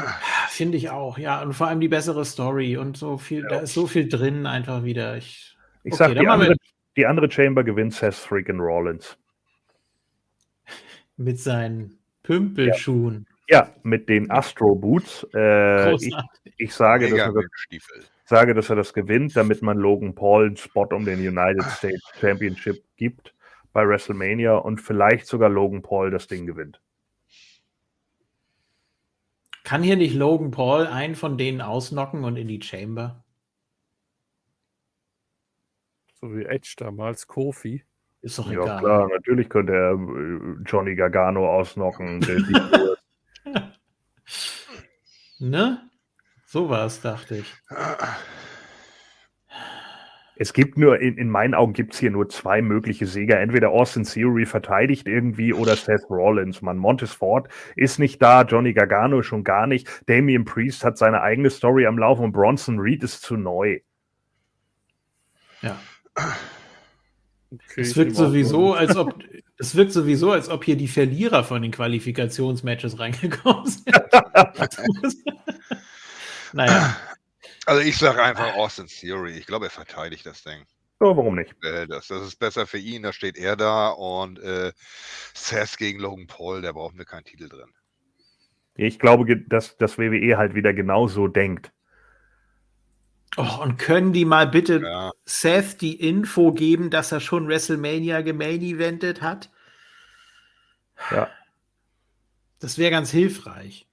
Finde 0.47 0.77
ich 0.77 0.89
auch, 0.89 1.17
ja. 1.17 1.41
Und 1.41 1.53
vor 1.53 1.67
allem 1.67 1.79
die 1.81 1.87
bessere 1.89 2.23
Story 2.23 2.77
und 2.77 2.97
so 2.97 3.17
viel, 3.17 3.43
da 3.47 3.59
ist 3.59 3.73
so 3.73 3.87
viel 3.87 4.07
drin 4.07 4.45
einfach 4.45 4.83
wieder. 4.83 5.17
Ich, 5.17 5.57
Ich 5.89 5.93
Okay, 5.93 6.13
sag, 6.13 6.19
die 6.19 6.27
andere, 6.27 6.55
die 6.95 7.05
andere 7.07 7.31
Chamber 7.31 7.63
gewinnt 7.63 7.93
Seth 7.93 8.13
freaking 8.13 8.59
Rollins. 8.59 9.17
mit 11.17 11.39
seinen 11.39 11.97
Pümpelschuhen. 12.21 13.27
Ja, 13.47 13.73
mit 13.81 14.07
den 14.07 14.29
Astro 14.29 14.75
Boots. 14.75 15.25
Äh, 15.33 15.95
ich, 15.95 16.15
ich 16.57 16.73
sage, 16.73 17.09
dass 17.09 17.19
er 17.19 17.33
das, 17.33 17.45
sage, 18.25 18.53
dass 18.53 18.69
er 18.69 18.75
das 18.75 18.93
gewinnt, 18.93 19.35
damit 19.35 19.63
man 19.63 19.77
Logan 19.77 20.13
Paul 20.13 20.45
einen 20.45 20.57
Spot 20.57 20.87
um 20.91 21.05
den 21.05 21.19
United 21.19 21.63
States 21.71 22.03
Championship 22.19 22.83
gibt 22.97 23.33
bei 23.73 23.87
WrestleMania 23.87 24.55
und 24.57 24.79
vielleicht 24.79 25.25
sogar 25.25 25.49
Logan 25.49 25.81
Paul 25.81 26.11
das 26.11 26.27
Ding 26.27 26.45
gewinnt. 26.45 26.79
Kann 29.63 29.81
hier 29.81 29.95
nicht 29.95 30.13
Logan 30.13 30.51
Paul 30.51 30.85
einen 30.85 31.15
von 31.15 31.39
denen 31.39 31.61
ausnocken 31.61 32.23
und 32.23 32.37
in 32.37 32.47
die 32.47 32.61
Chamber? 32.61 33.23
So 36.21 36.35
wie 36.35 36.45
Edge 36.45 36.73
damals, 36.77 37.27
Kofi. 37.27 37.83
Ist 38.21 38.37
doch 38.37 38.51
Ja, 38.51 38.63
egal. 38.63 38.79
klar, 38.79 39.09
natürlich 39.09 39.49
könnte 39.49 39.73
er 39.73 39.93
äh, 39.93 40.63
Johnny 40.65 40.95
Gargano 40.95 41.49
ausnocken. 41.49 42.19
Ne? 45.41 45.89
So 46.45 46.69
war 46.69 46.85
es, 46.85 46.99
dachte 46.99 47.37
ich. 47.37 47.55
es 50.35 50.51
gibt 50.51 50.77
nur, 50.77 50.99
in, 50.99 51.17
in 51.17 51.29
meinen 51.29 51.53
Augen 51.53 51.71
gibt 51.71 51.93
es 51.93 51.99
hier 51.99 52.11
nur 52.11 52.27
zwei 52.27 52.61
mögliche 52.61 53.05
Sieger. 53.05 53.39
Entweder 53.39 53.69
Austin 53.69 54.03
Theory 54.03 54.45
verteidigt 54.45 55.07
irgendwie 55.07 55.53
oder 55.53 55.77
Seth 55.77 56.09
Rollins. 56.09 56.61
Man, 56.61 56.77
Montes 56.77 57.13
Ford 57.13 57.47
ist 57.77 57.99
nicht 57.99 58.21
da, 58.21 58.41
Johnny 58.41 58.73
Gargano 58.73 59.21
schon 59.23 59.45
gar 59.45 59.65
nicht. 59.65 59.87
Damian 60.07 60.43
Priest 60.43 60.83
hat 60.83 60.97
seine 60.97 61.21
eigene 61.21 61.49
Story 61.49 61.85
am 61.85 61.97
Laufen 61.97 62.25
und 62.25 62.31
Bronson 62.33 62.77
Reed 62.79 63.01
ist 63.03 63.21
zu 63.21 63.37
neu. 63.37 63.79
Ja. 65.61 65.79
Okay, 67.51 67.81
Es 67.81 67.95
wirkt 67.95 68.15
sowieso, 68.15 68.73
als 68.73 68.95
ob 68.95 69.23
es 69.57 69.75
wirkt 69.75 69.91
sowieso, 69.91 70.31
als 70.31 70.49
ob 70.49 70.63
hier 70.63 70.75
die 70.75 70.87
Verlierer 70.87 71.43
von 71.43 71.61
den 71.61 71.71
Qualifikationsmatches 71.71 72.99
reingekommen 72.99 73.65
sind. 73.65 73.87
naja, 76.53 76.95
Also 77.65 77.81
ich 77.81 77.97
sage 77.97 78.23
einfach 78.23 78.53
Austin 78.55 78.87
Theory. 78.87 79.37
Ich 79.37 79.47
glaube, 79.47 79.65
er 79.65 79.71
verteidigt 79.71 80.25
das 80.25 80.43
Ding. 80.43 80.65
So, 80.99 81.15
warum 81.15 81.35
nicht? 81.35 81.55
Äh, 81.63 81.87
das, 81.87 82.07
das 82.07 82.23
ist 82.23 82.35
besser 82.37 82.67
für 82.67 82.77
ihn, 82.77 83.03
da 83.03 83.13
steht 83.13 83.37
er 83.37 83.55
da 83.55 83.89
und 83.89 84.37
äh, 84.39 84.73
Seth 85.33 85.77
gegen 85.77 85.99
Logan 85.99 86.27
Paul, 86.27 86.61
der 86.61 86.73
braucht 86.73 86.95
mir 86.95 87.05
keinen 87.05 87.23
Titel 87.23 87.47
drin. 87.47 87.71
Ich 88.75 88.99
glaube, 88.99 89.37
dass 89.47 89.77
das 89.77 89.97
WWE 89.97 90.37
halt 90.37 90.55
wieder 90.55 90.73
genauso 90.73 91.27
denkt. 91.27 91.71
Oh, 93.37 93.61
und 93.61 93.77
können 93.77 94.13
die 94.13 94.25
mal 94.25 94.47
bitte 94.47 94.81
Ja, 94.81 95.11
Seth 95.25 95.81
die 95.81 95.95
Info 95.95 96.51
geben, 96.51 96.89
dass 96.89 97.11
er 97.11 97.19
schon 97.19 97.47
WrestleMania 97.47 98.21
gemain-eventet 98.21 99.21
hat? 99.21 99.49
Ja. 101.11 101.29
Das 102.59 102.77
wäre 102.77 102.91
ganz 102.91 103.11
hilfreich. 103.11 103.87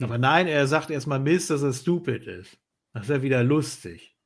Aber 0.00 0.18
nein, 0.18 0.46
er 0.46 0.66
sagt 0.66 0.90
erstmal 0.90 1.20
Mist, 1.20 1.50
dass 1.50 1.62
er 1.62 1.72
stupid 1.72 2.24
ist. 2.26 2.58
Das 2.92 3.08
wäre 3.08 3.22
wieder 3.22 3.44
lustig. 3.44 4.16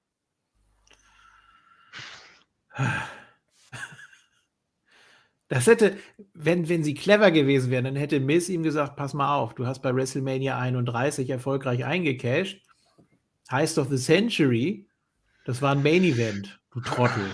Das 5.49 5.67
hätte, 5.67 5.97
wenn, 6.35 6.69
wenn 6.69 6.83
sie 6.83 6.95
clever 6.95 7.31
gewesen 7.31 7.71
wären, 7.71 7.85
dann 7.85 7.97
hätte 7.97 8.19
Miss 8.21 8.49
ihm 8.49 8.63
gesagt: 8.63 8.97
Pass 8.97 9.15
mal 9.15 9.37
auf, 9.37 9.55
du 9.55 9.67
hast 9.67 9.81
bei 9.81 9.95
WrestleMania 9.95 10.59
31 10.59 11.31
erfolgreich 11.31 11.85
eingecashed. 11.85 12.66
Heist 13.51 13.79
of 13.79 13.89
the 13.91 13.99
Century, 13.99 14.89
das 15.45 15.63
war 15.63 15.73
ein 15.73 15.83
Main 15.83 16.03
Event, 16.03 16.61
du 16.73 16.81
Trottel. 16.81 17.31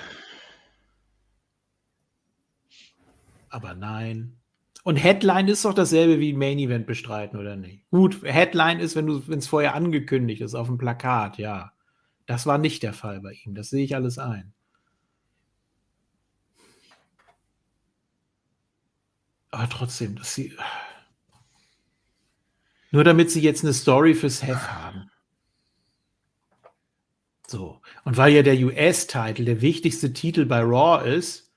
Aber 3.49 3.75
nein. 3.75 4.39
Und 4.85 4.97
Headline 4.97 5.49
ist 5.49 5.65
doch 5.65 5.75
dasselbe 5.75 6.19
wie 6.19 6.33
Main 6.33 6.59
Event 6.59 6.87
bestreiten, 6.87 7.39
oder 7.39 7.57
nicht? 7.57 7.89
Gut, 7.91 8.23
Headline 8.25 8.81
ist, 8.81 8.97
wenn 8.97 9.39
es 9.39 9.47
vorher 9.47 9.75
angekündigt 9.75 10.41
ist 10.41 10.55
auf 10.55 10.67
dem 10.67 10.79
Plakat, 10.79 11.39
ja. 11.39 11.73
Das 12.27 12.47
war 12.47 12.59
nicht 12.59 12.83
der 12.83 12.93
Fall 12.93 13.21
bei 13.21 13.33
ihm. 13.33 13.55
Das 13.55 13.71
sehe 13.71 13.85
ich 13.85 13.95
alles 13.95 14.19
ein. 14.19 14.53
Aber 19.51 19.69
trotzdem, 19.69 20.17
dass 20.17 20.35
sie. 20.35 20.57
Nur 22.91 23.05
damit 23.05 23.31
sie 23.31 23.41
jetzt 23.41 23.65
eine 23.65 23.75
Story 23.75 24.15
fürs 24.15 24.43
Heft 24.43 24.71
haben. 24.71 25.11
So. 27.53 27.83
Und 28.05 28.16
weil 28.16 28.33
ja 28.33 28.43
der 28.43 28.55
US-Titel 28.55 29.45
der 29.45 29.61
wichtigste 29.61 30.15
Titel 30.15 30.47
bei 30.47 30.61
Raw 30.61 31.07
ist, 31.07 31.53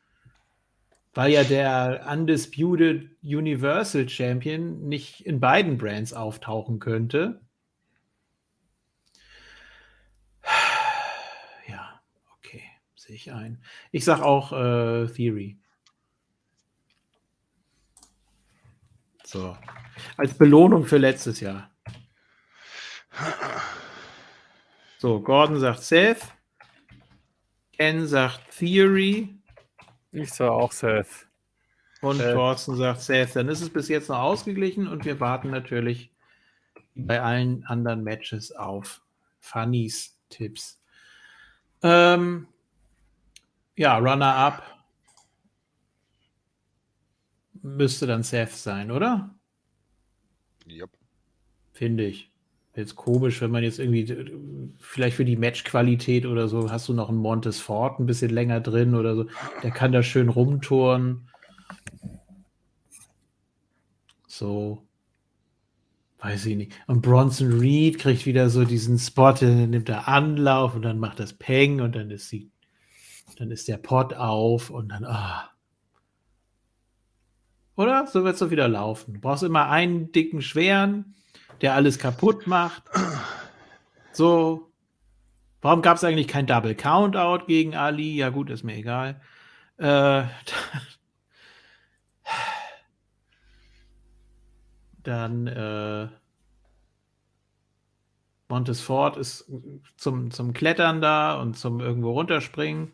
weil 1.14 1.32
ja 1.32 1.46
der 1.46 2.06
Undisputed 2.12 3.12
Universal 3.24 4.10
Champion 4.10 4.90
nicht 4.90 5.26
in 5.26 5.40
beiden 5.40 5.78
Brands 5.78 6.12
auftauchen 6.12 6.80
könnte. 6.80 7.40
Ja, 11.70 12.02
okay, 12.38 12.64
sehe 12.98 13.16
ich 13.16 13.32
ein. 13.32 13.64
Ich 13.94 14.04
sag 14.04 14.20
auch 14.20 14.52
äh, 14.52 15.08
Theory. 15.08 15.58
So. 19.24 19.58
Als 20.18 20.38
Belohnung 20.38 20.84
für 20.84 20.98
letztes 20.98 21.40
Jahr. 21.40 21.72
So, 25.06 25.22
Gordon 25.22 25.60
sagt 25.60 25.84
Seth. 25.84 26.34
Ken 27.74 28.08
sagt 28.08 28.58
Theory. 28.58 29.38
Ich 30.12 30.34
sage 30.34 30.52
auch 30.52 30.72
Seth. 30.72 31.28
Und 32.02 32.18
Seth. 32.18 32.34
Thorsten 32.34 32.76
sagt 32.76 33.02
Seth. 33.02 33.36
Dann 33.36 33.48
ist 33.48 33.62
es 33.62 33.70
bis 33.70 33.88
jetzt 33.88 34.10
noch 34.10 34.18
ausgeglichen 34.18 34.88
und 34.88 35.06
wir 35.06 35.20
warten 35.20 35.52
natürlich 35.52 36.12
bei 36.96 37.22
allen 37.22 37.64
anderen 37.66 38.04
Matches 38.04 38.52
auf 38.52 39.04
Funnys 39.42 40.18
Tipps. 40.30 40.82
Ähm, 41.84 42.48
ja, 43.76 44.00
Runner-up 44.00 44.64
müsste 47.62 48.08
dann 48.08 48.24
Seth 48.24 48.54
sein, 48.54 48.90
oder? 48.90 49.36
Yep. 50.68 50.90
Finde 51.74 52.06
ich. 52.06 52.35
Jetzt 52.76 52.98
komisch, 52.98 53.40
wenn 53.40 53.52
man 53.52 53.64
jetzt 53.64 53.80
irgendwie, 53.80 54.06
vielleicht 54.80 55.16
für 55.16 55.24
die 55.24 55.38
Matchqualität 55.38 56.26
oder 56.26 56.50
so, 56.50 56.70
hast 56.70 56.90
du 56.90 56.94
noch 56.94 57.08
einen 57.08 57.20
Montes 57.20 57.62
Ford 57.62 58.00
ein 58.00 58.06
bisschen 58.06 58.32
länger 58.32 58.60
drin 58.60 58.96
oder 58.96 59.16
so. 59.16 59.28
Der 59.64 59.72
kann 59.72 59.94
da 59.94 60.04
schön 60.04 60.28
rumtouren. 60.28 61.30
So. 64.28 64.86
Weiß 66.20 66.46
ich 66.48 66.58
nicht. 66.58 66.74
Und 66.88 67.02
Bronson 67.02 67.60
Reed 67.60 68.00
kriegt 68.00 68.26
wieder 68.26 68.50
so 68.50 68.66
diesen 68.66 68.98
Spot, 69.00 69.32
dann 69.32 69.70
nimmt 69.70 69.88
er 69.88 70.10
Anlauf 70.10 70.76
und 70.76 70.82
dann 70.82 71.00
macht 71.00 71.20
das 71.20 71.34
Peng 71.34 71.80
und 71.80 71.96
dann 71.96 72.10
ist 72.10 72.28
sie, 72.28 72.52
dann 73.38 73.52
ist 73.52 73.70
der 73.70 73.78
Pot 73.78 74.14
auf 74.14 74.70
und 74.70 74.90
dann, 74.90 75.06
ah. 75.06 75.50
Oder? 77.78 78.08
So 78.08 78.24
wird 78.26 78.34
es 78.34 78.40
doch 78.40 78.50
wieder 78.50 78.68
laufen. 78.68 79.14
Du 79.14 79.22
brauchst 79.22 79.44
immer 79.44 79.70
einen 79.70 80.12
dicken, 80.12 80.42
schweren, 80.42 81.16
der 81.62 81.74
alles 81.74 82.00
kaputt 82.00 82.48
macht. 82.48 82.84
So. 84.12 84.72
Warum 85.62 85.82
gab 85.82 85.98
es 85.98 86.04
eigentlich 86.04 86.28
kein 86.28 86.46
Double 86.48 86.76
Countout 86.76 87.46
gegen 87.48 87.76
Ali? 87.76 88.16
Ja, 88.16 88.30
gut, 88.30 88.50
ist 88.50 88.64
mir 88.64 88.76
egal. 88.76 89.20
Äh, 89.78 90.24
dann 95.04 95.48
äh, 95.48 96.08
Montesfort 98.48 99.18
ist 99.18 99.52
zum, 99.98 100.32
zum 100.32 100.54
Klettern 100.54 101.02
da 101.02 101.40
und 101.42 101.58
zum 101.58 101.80
irgendwo 101.80 102.12
runterspringen. 102.12 102.92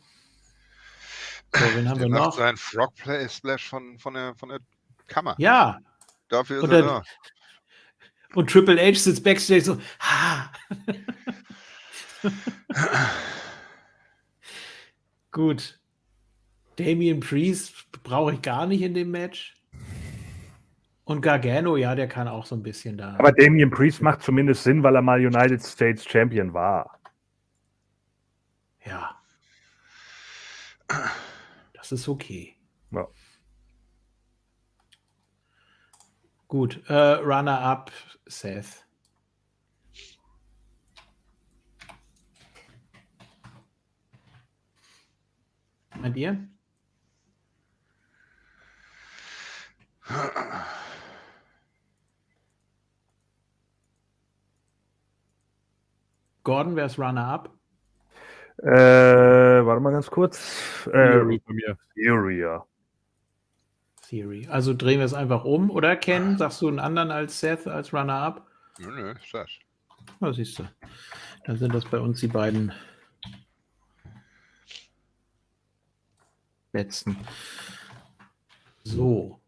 So, 1.54 1.66
wen 1.76 1.90
haben 1.90 2.00
der 2.00 2.08
wir 2.08 2.16
noch? 2.16 2.38
Sein 2.38 2.56
Frog 2.56 2.94
Splash 3.28 3.68
von, 3.68 4.00
von, 4.00 4.14
der, 4.14 4.34
von 4.36 4.50
der 4.50 4.60
Kammer. 5.08 5.36
Ja. 5.38 5.80
Dafür 6.30 6.58
ist 6.58 6.64
und 6.64 6.72
er 6.72 6.82
da. 6.84 7.04
Und 8.34 8.50
Triple 8.50 8.80
H 8.80 9.00
sitzt 9.00 9.24
backstage 9.24 9.62
so, 9.62 9.78
ha. 10.00 10.52
Gut. 15.32 15.80
Damien 16.78 17.20
Priest 17.20 17.92
brauche 18.04 18.34
ich 18.34 18.42
gar 18.42 18.66
nicht 18.66 18.82
in 18.82 18.94
dem 18.94 19.12
Match. 19.12 19.56
Und 21.04 21.22
Gargano, 21.22 21.76
ja, 21.76 21.94
der 21.96 22.08
kann 22.08 22.28
auch 22.28 22.46
so 22.46 22.56
ein 22.56 22.64
bisschen 22.64 22.98
da. 22.98 23.16
Aber 23.18 23.34
Damien 23.34 23.70
Priest 23.70 24.02
macht 24.02 24.22
zumindest 24.22 24.64
Sinn, 24.64 24.82
weil 24.82 24.96
er 24.96 25.02
mal 25.02 25.20
United 25.20 25.62
States 25.64 26.06
Champion 26.06 26.54
war. 26.54 27.00
Ja. 28.86 29.18
Das 31.74 31.92
ist 31.92 32.08
okay. 32.08 32.56
Ja. 32.92 33.08
Gut, 36.52 36.82
äh, 36.90 36.94
Runner-up 36.94 37.94
Seth. 38.26 38.86
Bei 46.02 46.10
dir? 46.10 46.46
Gordon, 56.44 56.76
wer 56.76 56.88
ist 56.88 57.00
Runner-up? 57.00 57.58
Äh, 58.58 58.68
warte 58.68 59.80
mal 59.80 59.94
ganz 59.94 60.12
kurz. 60.12 60.86
Äh, 60.88 61.24
bei 61.24 61.54
mir. 61.54 61.78
Theory, 61.96 62.42
ja. 62.42 62.66
Theory. 64.12 64.46
Also 64.50 64.74
drehen 64.74 65.00
wir 65.00 65.06
es 65.06 65.14
einfach 65.14 65.46
um, 65.46 65.72
oder 65.72 65.96
Ken? 65.96 66.38
Sagst 66.38 66.62
du 66.62 66.68
einen 66.68 66.80
anderen 66.80 67.12
als 67.12 67.40
Seth 67.40 67.66
als 67.66 67.94
Runner-up? 67.94 68.46
Nö, 68.78 68.92
nö, 68.92 69.12
ist 69.14 69.34
das. 69.34 69.50
Na, 70.20 70.34
siehst 70.34 70.60
du. 70.60 70.68
Dann 71.46 71.58
sind 71.58 71.74
das 71.74 71.86
bei 71.86 71.98
uns 71.98 72.20
die 72.20 72.28
beiden 72.28 72.74
letzten. 76.74 77.16
So. 78.84 79.40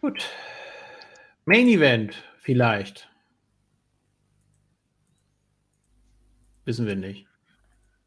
Gut. 0.00 0.28
Main 1.44 1.68
Event 1.68 2.24
vielleicht. 2.40 3.07
Wissen 6.68 6.86
wir 6.86 6.96
nicht. 6.96 7.26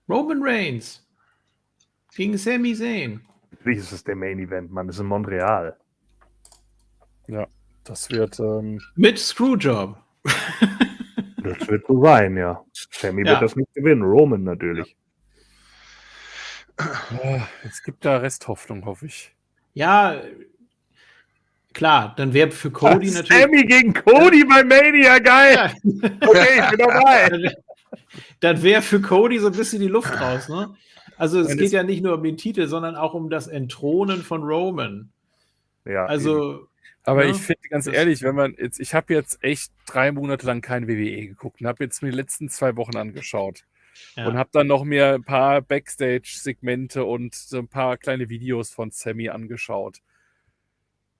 Roman 0.08 0.44
Reigns 0.44 1.04
gegen 2.14 2.38
Sami 2.38 2.76
Zayn. 2.76 3.22
Wie 3.64 3.74
ist 3.74 3.92
es 3.92 4.04
der 4.04 4.16
Main 4.16 4.38
Event, 4.38 4.72
Mann? 4.72 4.86
Das 4.86 4.98
ist 4.98 5.00
in 5.00 5.08
Montreal. 5.08 5.76
Ja, 7.28 7.48
das 7.84 8.12
wird. 8.12 8.40
Ähm... 8.40 8.80
Mit 8.94 9.18
Screwjob. 9.18 9.98
das 11.44 11.68
wird 11.68 11.88
so 11.88 12.04
sein, 12.04 12.38
ja. 12.38 12.64
Sammy 12.72 13.26
ja. 13.26 13.32
wird 13.32 13.42
das 13.42 13.56
nicht 13.56 13.74
gewinnen. 13.74 14.04
Roman 14.04 14.44
natürlich. 14.44 14.96
Ja. 16.78 17.48
Es 17.64 17.82
gibt 17.82 18.06
da 18.06 18.18
Resthoffnung, 18.18 18.86
hoffe 18.86 19.08
ich. 19.08 19.36
Ja, 19.74 20.22
klar, 21.74 22.14
dann 22.16 22.32
wäre 22.32 22.52
für 22.52 22.70
Cody 22.70 23.10
Ach, 23.10 23.22
natürlich. 23.22 23.42
Sammy 23.42 23.66
gegen 23.66 23.94
Cody 23.96 24.44
bei 24.46 24.64
Mania, 24.64 25.18
geil! 25.18 25.56
Ja. 25.56 25.74
Okay, 26.28 26.60
ich 26.60 26.70
bin 26.70 26.78
dabei. 26.78 27.56
dann 28.40 28.64
wäre 28.64 28.82
für 28.82 29.02
Cody 29.02 29.40
so 29.40 29.48
ein 29.48 29.54
bisschen 29.54 29.82
die 29.82 29.88
Luft 29.88 30.20
raus, 30.20 30.50
ne? 30.50 30.76
Also 31.18 31.40
es 31.40 31.56
geht 31.56 31.72
ja 31.72 31.84
nicht 31.84 32.02
nur 32.02 32.16
um 32.16 32.24
den 32.24 32.38
Titel, 32.38 32.68
sondern 32.68 32.96
auch 32.96 33.14
um 33.14 33.30
das 33.30 33.48
Entthronen 33.48 34.24
von 34.24 34.44
Roman. 34.44 35.12
Ja. 35.86 36.06
Also. 36.06 36.54
Eben. 36.54 36.68
Aber 37.04 37.26
ja, 37.26 37.32
ich 37.32 37.38
finde 37.38 37.68
ganz 37.70 37.88
ehrlich, 37.88 38.22
wenn 38.22 38.36
man 38.36 38.56
jetzt, 38.60 38.80
ich 38.80 38.94
habe 38.94 39.14
jetzt 39.14 39.44
echt 39.44 39.72
drei 39.88 40.12
Monate 40.12 40.46
lang 40.46 40.62
kein 40.62 40.88
WWE 40.88 41.28
geguckt 41.28 41.60
und 41.62 41.68
habe 41.68 41.84
jetzt 41.84 42.04
mir 42.04 42.12
die 42.12 42.18
letzten 42.18 42.48
zwei 42.50 42.76
Wochen 42.76 42.96
angeschaut. 42.96 43.66
Ja. 44.16 44.28
Und 44.28 44.38
habe 44.38 44.50
dann 44.54 44.68
noch 44.68 44.84
mir 44.84 45.14
ein 45.14 45.24
paar 45.24 45.62
Backstage-Segmente 45.62 47.04
und 47.04 47.36
so 47.36 47.58
ein 47.58 47.68
paar 47.68 47.98
kleine 47.98 48.30
Videos 48.30 48.72
von 48.72 48.92
Sammy 48.92 49.30
angeschaut. 49.30 50.00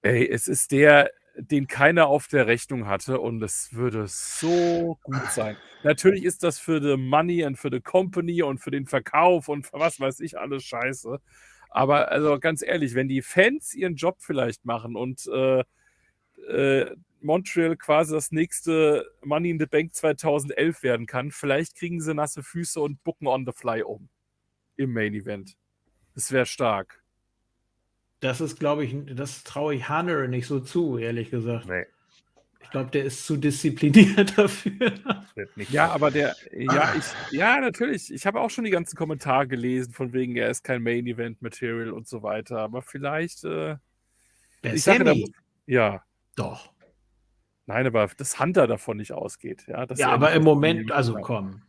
Ey, 0.02 0.28
es 0.28 0.48
ist 0.48 0.72
der 0.72 1.12
den 1.36 1.68
keiner 1.68 2.08
auf 2.08 2.28
der 2.28 2.48
Rechnung 2.48 2.88
hatte 2.88 3.20
und 3.20 3.42
es 3.42 3.74
würde 3.74 4.06
so 4.08 4.98
gut 5.04 5.32
sein. 5.32 5.58
Natürlich 5.84 6.24
ist 6.24 6.44
das 6.44 6.60
für 6.60 6.82
the 6.82 6.98
Money 6.98 7.44
und 7.46 7.58
für 7.58 7.70
the 7.72 7.80
Company 7.80 8.44
und 8.44 8.60
für 8.60 8.72
den 8.72 8.86
Verkauf 8.86 9.48
und 9.48 9.66
für 9.66 9.80
was 9.80 10.00
weiß 10.00 10.20
ich 10.20 10.38
alles 10.38 10.64
scheiße. 10.64 11.20
Aber 11.70 12.12
also 12.12 12.38
ganz 12.40 12.62
ehrlich, 12.62 12.96
wenn 12.96 13.08
die 13.08 13.22
Fans 13.22 13.74
ihren 13.74 13.96
Job 13.96 14.18
vielleicht 14.20 14.66
machen 14.66 14.96
und 14.96 15.26
äh, 15.28 15.64
äh, 16.50 16.96
Montreal 17.22 17.78
quasi 17.78 18.14
das 18.14 18.32
nächste 18.32 19.06
Money 19.24 19.52
in 19.52 19.60
the 19.60 19.68
Bank 19.68 19.94
2011 19.94 20.84
werden 20.84 21.06
kann, 21.06 21.32
vielleicht 21.32 21.76
kriegen 21.76 22.02
sie 22.02 22.14
nasse 22.14 22.44
Füße 22.44 22.80
und 22.80 23.04
bucken 23.04 23.28
on 23.28 23.46
the 23.46 23.54
fly 23.54 23.84
um 23.84 24.10
im 24.76 24.92
Main 24.92 25.14
Event. 25.14 25.56
Das 26.14 26.32
wäre 26.32 26.46
stark. 26.46 27.01
Das 28.22 28.40
ist, 28.40 28.60
glaube 28.60 28.86
ich, 28.86 28.96
das 29.16 29.44
traue 29.44 29.76
ich 29.76 29.90
Hanner 29.90 30.28
nicht 30.28 30.48
so 30.48 30.60
zu, 30.60 30.98
ehrlich 30.98 31.32
gesagt. 31.32 31.68
Nee. 31.68 31.86
Ich 32.62 32.70
glaube, 32.70 32.92
der 32.92 33.04
ist 33.04 33.26
zu 33.26 33.36
diszipliniert 33.36 34.38
dafür. 34.38 34.94
Ja, 35.70 35.92
aber 35.92 36.12
der, 36.12 36.36
ja, 36.54 36.94
ich, 36.96 37.38
ja, 37.38 37.60
natürlich. 37.60 38.14
Ich 38.14 38.26
habe 38.26 38.40
auch 38.40 38.50
schon 38.50 38.64
die 38.64 38.72
ganzen 38.72 38.96
Kommentare 38.96 39.48
gelesen, 39.48 39.92
von 39.92 40.14
wegen, 40.14 40.38
er 40.38 40.50
ist 40.50 40.64
kein 40.64 40.82
Main 40.84 41.06
Event 41.08 41.42
Material 41.42 41.90
und 41.92 42.08
so 42.08 42.24
weiter. 42.24 42.60
Aber 42.60 42.82
vielleicht, 42.82 43.44
äh, 43.44 43.76
ich 44.62 44.84
sage, 44.84 45.04
da, 45.04 45.14
ja. 45.66 46.04
Doch. 46.36 46.72
Nein, 47.66 47.88
aber 47.88 48.08
dass 48.16 48.40
Hunter 48.40 48.68
davon 48.68 48.98
nicht 48.98 49.14
ausgeht. 49.14 49.66
Ja, 49.68 49.86
ja 49.96 50.10
aber 50.10 50.32
im 50.34 50.44
Moment, 50.44 50.92
also 50.92 51.16
komm. 51.16 51.64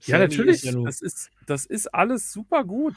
Ja, 0.00 0.18
natürlich. 0.18 0.64
Ist 0.64 0.74
ja 0.74 0.80
das, 0.82 1.02
ist, 1.02 1.30
das 1.46 1.66
ist 1.66 1.92
alles 1.92 2.32
super 2.32 2.64
gut. 2.64 2.94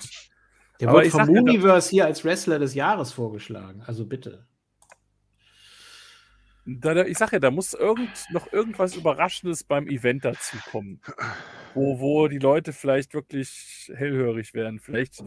Der 0.80 0.89
aber 0.89 1.03
wird 1.03 1.11
vom 1.11 1.30
Universe 1.30 1.89
hier 1.89 2.06
als 2.06 2.23
Wrestler 2.23 2.60
des 2.60 2.73
Jahres 2.73 3.11
vorgeschlagen. 3.11 3.81
Also 3.85 4.06
bitte. 4.06 4.47
Da, 6.65 7.03
ich 7.06 7.18
sage 7.18 7.38
ja, 7.38 7.39
da 7.39 7.51
muss 7.51 7.73
irgend, 7.73 8.11
noch 8.31 8.51
irgendwas 8.53 8.95
Überraschendes 8.95 9.64
beim 9.64 9.88
Event 9.88 10.23
dazu 10.23 10.57
kommen. 10.69 11.01
Wo, 11.73 11.99
wo 11.99 12.27
die 12.27 12.38
Leute 12.38 12.73
vielleicht 12.73 13.14
wirklich 13.14 13.91
hellhörig 13.93 14.53
werden. 14.53 14.80
Vielleicht 14.80 15.23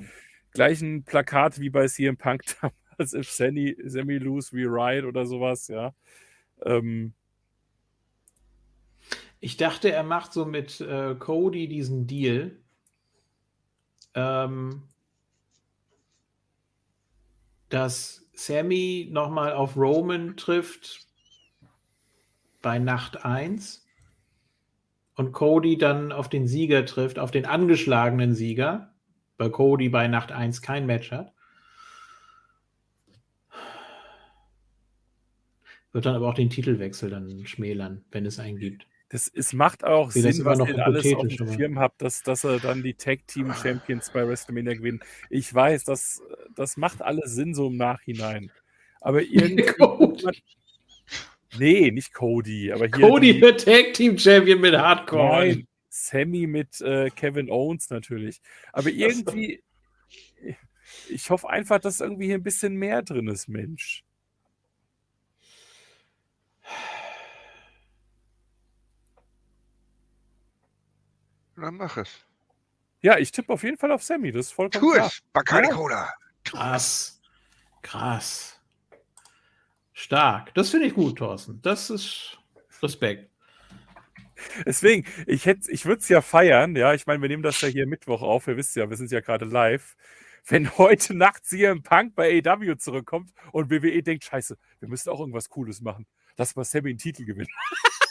gleich 0.53 0.81
ein 0.81 1.05
Plakat 1.05 1.59
wie 1.59 1.71
bei 1.71 1.87
CM 1.87 2.17
Punk 2.17 2.43
damals, 2.61 3.13
if 3.13 3.31
Sammy, 3.31 3.77
Sammy 3.85 4.19
lose, 4.19 4.53
we 4.53 4.67
ride 4.67 5.07
oder 5.07 5.27
sowas, 5.27 5.69
ja. 5.69 5.95
Ähm, 6.65 7.15
ich 9.41 9.57
dachte, 9.57 9.91
er 9.91 10.05
macht 10.05 10.33
so 10.33 10.45
mit 10.45 10.81
äh, 10.81 11.17
Cody 11.17 11.67
diesen 11.67 12.07
Deal. 12.07 12.57
Ähm, 14.15 14.85
dass 17.73 18.29
Sammy 18.35 19.09
nochmal 19.11 19.55
auf 19.55 19.77
Roman 19.77 20.37
trifft 20.37 21.07
bei 22.61 22.79
Nacht 22.79 23.25
1 23.25 23.87
und 25.15 25.33
Cody 25.33 25.79
dann 25.79 26.13
auf 26.13 26.29
den 26.29 26.47
Sieger 26.47 26.85
trifft, 26.85 27.19
auf 27.19 27.31
den 27.31 27.47
angeschlagenen 27.47 28.35
Sieger, 28.35 28.93
weil 29.39 29.51
Cody 29.51 29.89
bei 29.89 30.07
Nacht 30.07 30.33
1 30.33 30.61
kein 30.61 30.85
Match 30.85 31.13
hat. 31.13 31.33
Wird 35.93 36.05
dann 36.05 36.15
aber 36.15 36.29
auch 36.29 36.35
den 36.35 36.51
Titelwechsel 36.51 37.09
dann 37.09 37.47
schmälern, 37.47 38.05
wenn 38.11 38.27
es 38.27 38.39
einen 38.39 38.59
gibt. 38.59 38.87
Das, 39.13 39.31
es 39.35 39.53
macht 39.53 39.85
auch 39.85 40.11
Sinn, 40.11 40.43
was 40.47 40.59
ihr 40.59 40.87
alles 40.87 41.15
auf 41.15 41.29
dem 41.29 41.53
Schirm 41.53 41.79
habt, 41.79 42.01
dass, 42.01 42.23
dass 42.23 42.45
er 42.45 42.59
dann 42.61 42.83
die 42.83 42.95
Tag 42.95 43.27
Team 43.27 43.53
Champions 43.53 44.11
bei 44.11 44.27
WrestleMania 44.27 44.73
gewinnen. 44.73 45.01
Ich 45.29 45.53
weiß, 45.53 45.85
das, 45.85 46.23
das 46.55 46.79
macht 46.79 47.03
alles 47.03 47.35
Sinn 47.35 47.53
so 47.53 47.67
im 47.67 47.77
Nachhinein. 47.77 48.51
Aber 49.03 49.21
irgendwie. 49.31 50.43
nee, 51.59 51.91
nicht 51.91 52.15
Cody. 52.15 52.73
Aber 52.73 52.87
hier 52.87 53.07
Cody 53.07 53.39
wird 53.39 53.67
Tag 53.67 53.93
Team 53.93 54.17
Champion 54.17 54.63
mit 54.63 54.75
Hardcore. 54.75 55.29
Nein, 55.29 55.67
Sammy 55.91 56.47
mit 56.47 56.81
äh, 56.81 57.11
Kevin 57.11 57.51
Owens 57.51 57.91
natürlich. 57.91 58.41
Aber 58.73 58.89
irgendwie. 58.89 59.63
Ich 61.11 61.29
hoffe 61.29 61.51
einfach, 61.51 61.81
dass 61.81 62.01
irgendwie 62.01 62.27
hier 62.27 62.37
ein 62.37 62.43
bisschen 62.43 62.77
mehr 62.77 63.03
drin 63.03 63.29
ist, 63.29 63.47
Mensch. 63.47 64.05
Dann 71.57 71.77
mach 71.77 71.97
es. 71.97 72.25
Ja, 73.01 73.19
ich 73.19 73.33
tippe 73.33 73.53
auf 73.53 73.63
jeden 73.63 73.77
Fall 73.77 73.91
auf 73.91 74.03
Sammy. 74.03 74.31
Das 74.33 74.47
ist 74.47 74.53
vollkommen 74.53 74.93
Tu 74.93 74.99
es, 74.99 75.23
Bacardi 75.33 75.69
ja. 75.69 75.75
Cola. 75.75 76.13
Krass. 76.45 77.21
Krass. 77.83 78.61
Stark. 79.93 80.55
Das 80.55 80.71
finde 80.71 80.87
ich 80.87 80.95
gut, 80.95 81.19
Thorsten. 81.19 81.61
Das 81.63 81.91
ist 81.91 82.39
Respekt. 82.81 83.31
Deswegen, 84.67 85.07
ich, 85.27 85.47
ich 85.47 85.87
würde 85.87 86.01
es 86.01 86.09
ja 86.09 86.21
feiern, 86.21 86.75
ja. 86.75 86.95
Ich 86.95 87.07
meine, 87.07 87.23
wir 87.23 87.29
nehmen 87.29 87.43
das 87.43 87.61
ja 87.61 87.69
hier 87.69 87.87
Mittwoch 87.87 88.23
auf. 88.23 88.49
Ihr 88.49 88.57
wisst 88.57 88.75
ja, 88.77 88.89
wir 88.89 88.97
sind 88.97 89.11
ja 89.11 89.21
gerade 89.21 89.45
live. 89.45 89.97
Wenn 90.47 90.77
heute 90.77 91.15
Nacht 91.15 91.45
CM 91.45 91.83
Punk 91.83 92.15
bei 92.17 92.43
AW 92.45 92.77
zurückkommt 92.77 93.33
und 93.53 93.71
WWE 93.71 94.03
denkt, 94.03 94.25
scheiße, 94.25 94.59
wir 94.81 94.89
müssen 94.89 95.11
auch 95.11 95.21
irgendwas 95.21 95.49
Cooles 95.49 95.81
machen. 95.81 96.07
Lass 96.37 96.57
mal 96.57 96.65
Sammy 96.65 96.91
einen 96.91 96.99
Titel 96.99 97.25
gewinnen. 97.25 97.49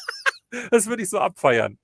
das 0.72 0.88
würde 0.88 1.04
ich 1.04 1.10
so 1.10 1.20
abfeiern. 1.20 1.78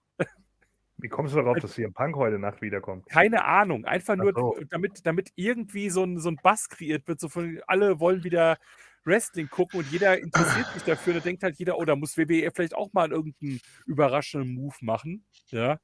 Wie 0.99 1.09
kommst 1.09 1.33
du 1.33 1.37
darauf, 1.37 1.59
dass 1.59 1.75
hier 1.75 1.87
ein 1.87 1.93
Punk 1.93 2.15
heute 2.15 2.39
Nacht 2.39 2.61
wiederkommt? 2.61 3.05
Keine 3.07 3.45
Ahnung. 3.45 3.85
Einfach 3.85 4.15
nur, 4.15 4.33
so. 4.33 4.57
damit, 4.69 5.05
damit 5.05 5.31
irgendwie 5.35 5.91
so 5.91 6.03
ein, 6.03 6.19
so 6.19 6.29
ein 6.29 6.37
Bass 6.41 6.69
kreiert 6.69 7.07
wird. 7.07 7.19
So 7.19 7.29
von, 7.29 7.61
alle 7.67 7.99
wollen 7.99 8.23
wieder 8.23 8.57
Wrestling 9.03 9.47
gucken 9.47 9.81
und 9.81 9.91
jeder 9.91 10.19
interessiert 10.19 10.65
sich 10.73 10.83
dafür. 10.83 11.13
Da 11.13 11.19
denkt 11.19 11.43
halt 11.43 11.57
jeder, 11.57 11.77
oh, 11.77 11.85
da 11.85 11.95
muss 11.95 12.17
WWE 12.17 12.49
vielleicht 12.53 12.75
auch 12.75 12.91
mal 12.93 13.11
irgendeinen 13.11 13.61
überraschenden 13.85 14.55
Move 14.55 14.75
machen. 14.81 15.23
Ja. 15.49 15.79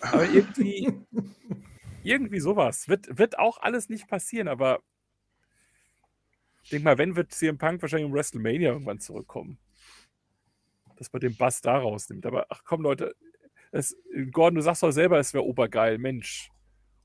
Aber 0.00 0.24
irgendwie, 0.24 0.92
irgendwie 2.02 2.40
sowas. 2.40 2.88
Wird, 2.88 3.16
wird 3.16 3.38
auch 3.38 3.58
alles 3.58 3.88
nicht 3.88 4.08
passieren, 4.08 4.48
aber 4.48 4.80
ich 6.64 6.70
denke 6.70 6.84
mal, 6.84 6.98
wenn 6.98 7.14
wird 7.14 7.32
CM 7.32 7.58
Punk 7.58 7.80
wahrscheinlich 7.80 8.08
im 8.08 8.14
WrestleMania 8.14 8.72
irgendwann 8.72 8.98
zurückkommen 8.98 9.58
dass 11.00 11.10
man 11.14 11.20
den 11.20 11.34
Bass 11.34 11.62
da 11.62 11.78
rausnimmt. 11.78 12.26
Aber 12.26 12.44
ach 12.50 12.62
komm, 12.62 12.82
Leute, 12.82 13.16
es, 13.72 13.96
Gordon, 14.32 14.56
du 14.56 14.60
sagst 14.60 14.82
doch 14.82 14.90
selber, 14.90 15.18
es 15.18 15.32
wäre 15.32 15.46
obergeil. 15.46 15.96
Mensch, 15.96 16.50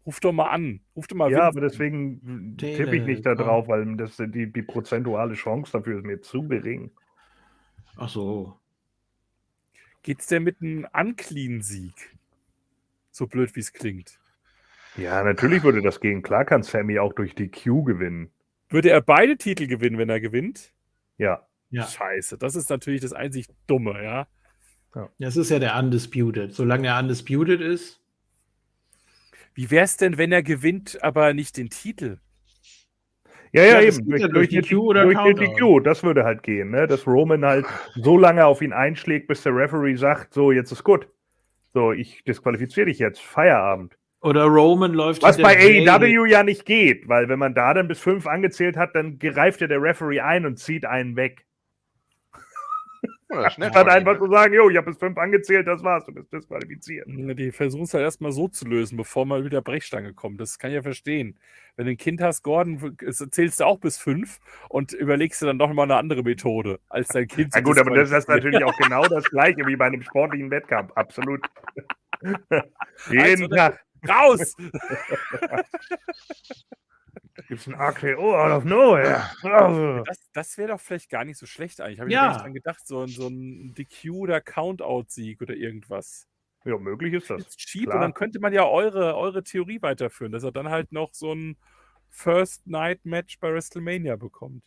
ruf 0.06 0.20
doch 0.20 0.34
mal 0.34 0.50
an. 0.50 0.82
Ruf 0.98 1.08
doch 1.08 1.16
mal 1.16 1.32
Ja, 1.32 1.44
aber 1.48 1.62
deswegen 1.62 2.58
tippe 2.58 2.98
ich 2.98 3.04
nicht 3.04 3.26
da 3.26 3.36
drauf, 3.36 3.70
weil 3.70 3.96
das, 3.96 4.18
die, 4.18 4.52
die 4.52 4.62
prozentuale 4.64 5.34
Chance 5.36 5.72
dafür 5.72 6.00
ist 6.00 6.06
mir 6.06 6.20
zu 6.20 6.46
gering. 6.46 6.92
Ach 7.96 8.10
so. 8.10 8.60
Geht's 10.04 10.28
denn 10.28 10.44
mit 10.44 10.62
einem 10.62 10.86
Unclean-Sieg? 10.94 12.18
So 13.12 13.28
blöd, 13.28 13.56
wie 13.56 13.62
es 13.62 13.72
klingt. 13.72 14.20
Ja, 14.98 15.24
natürlich 15.24 15.64
würde 15.64 15.82
das 15.82 16.02
gehen. 16.02 16.22
Klar 16.22 16.44
kann 16.44 16.64
Sammy 16.64 17.00
auch 17.00 17.14
durch 17.14 17.34
die 17.34 17.50
Q 17.50 17.84
gewinnen. 17.84 18.30
Würde 18.68 18.90
er 18.90 19.00
beide 19.00 19.38
Titel 19.38 19.68
gewinnen, 19.68 19.98
wenn 19.98 20.10
er 20.10 20.20
gewinnt? 20.20 20.74
Ja. 21.18 21.48
Ja. 21.76 21.88
Scheiße, 21.88 22.38
das 22.38 22.56
ist 22.56 22.70
natürlich 22.70 23.02
das 23.02 23.12
einzig 23.14 23.48
Dumme, 23.68 24.02
ja. 24.02 24.28
ja. 24.96 25.10
Das 25.20 25.36
ist 25.36 25.50
ja 25.50 25.60
der 25.60 25.78
Undisputed. 25.78 26.54
Solange 26.54 26.88
er 26.88 27.00
Undisputed 27.00 27.60
ist. 27.60 28.02
Wie 29.54 29.70
wäre 29.72 29.84
es 29.84 29.98
denn, 29.98 30.18
wenn 30.18 30.32
er 30.32 30.44
gewinnt, 30.44 30.98
aber 31.04 31.34
nicht 31.34 31.58
den 31.58 31.70
Titel? 31.70 32.20
Ja, 33.52 33.64
ja, 33.64 33.82
ja 33.82 33.88
eben. 33.88 34.10
Durch, 34.10 34.22
ja 34.22 34.28
durch, 34.28 34.50
die 34.50 34.62
Q 34.62 34.90
oder 34.90 35.04
durch 35.04 35.40
die 35.40 35.54
Q, 35.60 35.80
das 35.80 36.04
würde 36.04 36.24
halt 36.24 36.44
gehen, 36.44 36.72
ne? 36.72 36.88
Dass 36.88 37.08
Roman 37.08 37.44
halt 37.46 37.66
so 37.96 38.18
lange 38.18 38.46
auf 38.46 38.62
ihn 38.62 38.74
einschlägt, 38.74 39.28
bis 39.28 39.44
der 39.44 39.56
Referee 39.56 39.96
sagt, 39.96 40.34
so, 40.34 40.52
jetzt 40.52 40.72
ist 40.72 40.84
gut. 40.84 41.08
So, 41.74 41.92
ich 41.92 42.24
disqualifiziere 42.24 42.88
dich 42.88 43.00
jetzt. 43.00 43.22
Feierabend. 43.22 43.98
Oder 44.22 44.46
Roman 44.46 44.94
läuft. 44.94 45.24
Was 45.24 45.38
bei 45.38 45.56
AEW 45.58 46.26
ja 46.26 46.44
nicht 46.44 46.66
geht, 46.66 47.08
weil 47.08 47.30
wenn 47.30 47.38
man 47.38 47.54
da 47.54 47.74
dann 47.74 47.88
bis 47.88 48.00
fünf 48.00 48.28
angezählt 48.28 48.76
hat, 48.76 48.96
dann 48.96 49.20
greift 49.20 49.62
ja 49.62 49.68
der 49.68 49.82
Referee 49.82 50.20
ein 50.20 50.46
und 50.46 50.58
zieht 50.58 50.86
einen 50.86 51.16
weg. 51.16 51.46
Ja, 53.30 53.50
Statt 53.50 53.88
einfach 53.88 54.20
zu 54.20 54.30
sagen, 54.30 54.54
jo, 54.54 54.70
ich 54.70 54.78
habe 54.78 54.92
bis 54.92 55.00
fünf 55.00 55.18
angezählt, 55.18 55.66
das 55.66 55.84
war's, 55.84 56.06
du 56.06 56.14
bist 56.14 56.32
disqualifiziert. 56.32 57.08
Die 57.08 57.52
versuchen 57.52 57.84
es 57.84 57.94
halt 57.94 58.04
erstmal 58.04 58.32
so 58.32 58.48
zu 58.48 58.68
lösen, 58.68 58.98
bevor 58.98 59.26
mal 59.26 59.44
wieder 59.44 59.62
Brechstange 59.62 60.14
kommt. 60.14 60.40
Das 60.40 60.60
kann 60.60 60.70
ich 60.70 60.76
ja 60.76 60.84
verstehen. 60.84 61.40
Wenn 61.76 61.86
du 61.88 61.94
ein 61.94 61.98
Kind 61.98 62.22
hast, 62.22 62.44
Gordon, 62.44 62.96
zählst 63.32 63.60
du 63.60 63.66
auch 63.66 63.80
bis 63.80 63.98
fünf 63.98 64.40
und 64.70 64.94
überlegst 64.94 65.42
du 65.42 65.48
dann 65.48 65.58
doch 65.58 65.74
mal 65.74 65.84
eine 65.84 65.96
andere 65.96 66.22
Methode, 66.22 66.80
als 66.88 67.08
dein 67.08 67.28
Kind 67.28 67.52
zu 67.52 67.60
Na 67.60 67.64
gut, 67.64 67.80
aber 67.80 67.96
das 67.96 68.12
ist 68.12 68.30
natürlich 68.30 68.64
auch 68.64 68.78
genau 68.82 69.08
das 69.08 69.26
Gleiche 69.26 69.66
wie 69.66 69.76
bei 69.76 69.86
einem 69.86 70.04
sportlichen 70.04 70.52
Wettkampf. 70.52 70.92
Absolut. 70.94 71.42
Jeden 73.10 73.22
also, 73.22 73.48
Tag. 73.48 73.84
Raus! 74.08 74.56
Gibt 77.48 77.62
es 77.62 77.68
ein 77.68 77.76
RKO 77.76 78.18
oh, 78.18 78.36
out 78.36 78.52
of 78.52 78.64
nowhere? 78.64 79.30
Äh, 79.44 80.04
das, 80.06 80.20
das 80.34 80.58
wäre 80.58 80.70
doch 80.70 80.80
vielleicht 80.80 81.10
gar 81.10 81.26
nicht 81.26 81.38
so 81.38 81.46
schlecht 81.46 81.82
eigentlich. 81.82 82.00
Habe 82.00 82.10
ich 82.10 82.16
ja. 82.16 82.30
nicht 82.30 82.42
dran 82.42 82.54
gedacht, 82.54 82.86
so, 82.86 83.06
so 83.08 83.28
ein 83.28 83.74
DQ 83.76 84.12
oder 84.12 84.42
Countout-Sieg 84.42 85.42
oder 85.42 85.54
irgendwas. 85.54 86.28
Ja, 86.64 86.78
möglich 86.78 87.14
ist 87.14 87.30
das. 87.30 87.42
Ist 87.42 87.60
cheap 87.60 87.94
und 87.94 88.02
dann 88.02 88.14
könnte 88.14 88.40
man 88.40 88.52
ja 88.52 88.66
eure, 88.66 89.16
eure 89.16 89.44
Theorie 89.44 89.82
weiterführen, 89.82 90.32
dass 90.32 90.44
er 90.44 90.52
dann 90.52 90.70
halt 90.70 90.92
noch 90.92 91.14
so 91.14 91.34
ein 91.34 91.58
First 92.10 92.66
Night 92.66 93.06
Match 93.06 93.40
bei 93.40 93.54
WrestleMania 93.54 94.16
bekommt. 94.16 94.64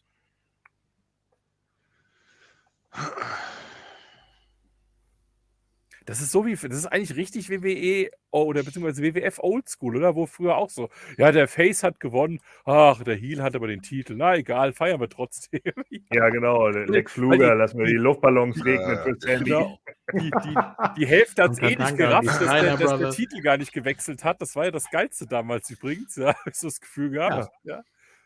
Das 6.09 6.23
ist 6.23 6.33
so 6.33 6.47
wie, 6.47 6.55
das 6.55 6.63
ist 6.65 6.87
eigentlich 6.87 7.17
richtig 7.17 7.51
WWE 7.51 8.09
oder 8.31 8.63
beziehungsweise 8.63 9.03
WWF 9.03 9.41
Oldschool, 9.41 9.95
oder? 9.95 10.15
Wo 10.15 10.25
früher 10.25 10.57
auch 10.57 10.71
so, 10.71 10.89
ja, 11.19 11.33
der 11.33 11.49
Face 11.49 11.83
hat 11.83 12.01
gewonnen, 12.01 12.41
ach, 12.65 13.05
der 13.05 13.15
Heel 13.15 13.43
hat 13.43 13.55
aber 13.55 13.67
den 13.67 13.83
Titel, 13.83 14.15
na 14.17 14.35
egal, 14.35 14.73
feiern 14.73 15.01
wir 15.01 15.11
trotzdem. 15.11 15.61
ja, 16.11 16.31
genau, 16.31 16.69
Lex 16.69 17.19
Luger, 17.19 17.55
lassen 17.55 17.79
wir 17.81 17.85
die 17.85 17.93
Luftballons 17.93 18.65
regnen 18.65 18.99
für 19.05 19.17
Sandy. 19.19 19.51
Genau. 19.51 19.79
Die, 20.15 20.31
die, 20.31 20.55
die 20.97 21.07
Hälfte 21.07 21.43
hat 21.43 21.51
es 21.51 21.59
eh 21.59 21.77
nicht 21.77 21.97
gerafft, 21.99 22.27
dass, 22.27 22.39
der, 22.39 22.77
dass 22.79 22.99
der 22.99 23.11
Titel 23.11 23.43
gar 23.43 23.59
nicht 23.59 23.75
gewechselt 23.75 24.25
hat. 24.25 24.41
Das 24.41 24.57
war 24.57 24.65
ja 24.65 24.71
das 24.71 24.91
Geilste 24.91 25.27
damals 25.27 25.69
übrigens, 25.69 26.17
ja, 26.17 26.29
habe 26.39 26.49
ich 26.49 26.55
so 26.55 26.69
das 26.69 26.81
Gefühl 26.81 27.11
gehabt. 27.11 27.53
Ja. 27.65 27.77
ja. 27.77 27.83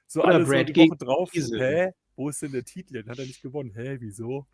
So 0.07 0.23
oder 0.23 0.35
alle 0.35 0.45
Brad 0.45 0.69
so 0.69 0.73
die 0.73 0.89
Woche 0.89 0.97
drauf, 0.99 1.31
hä, 1.33 1.91
wo 2.15 2.29
ist 2.29 2.43
denn 2.43 2.53
der 2.53 2.65
Titel? 2.65 2.93
Den 2.93 3.09
hat 3.09 3.19
er 3.19 3.27
nicht 3.27 3.43
gewonnen. 3.43 3.73
Hä, 3.75 3.97
wieso? 3.99 4.47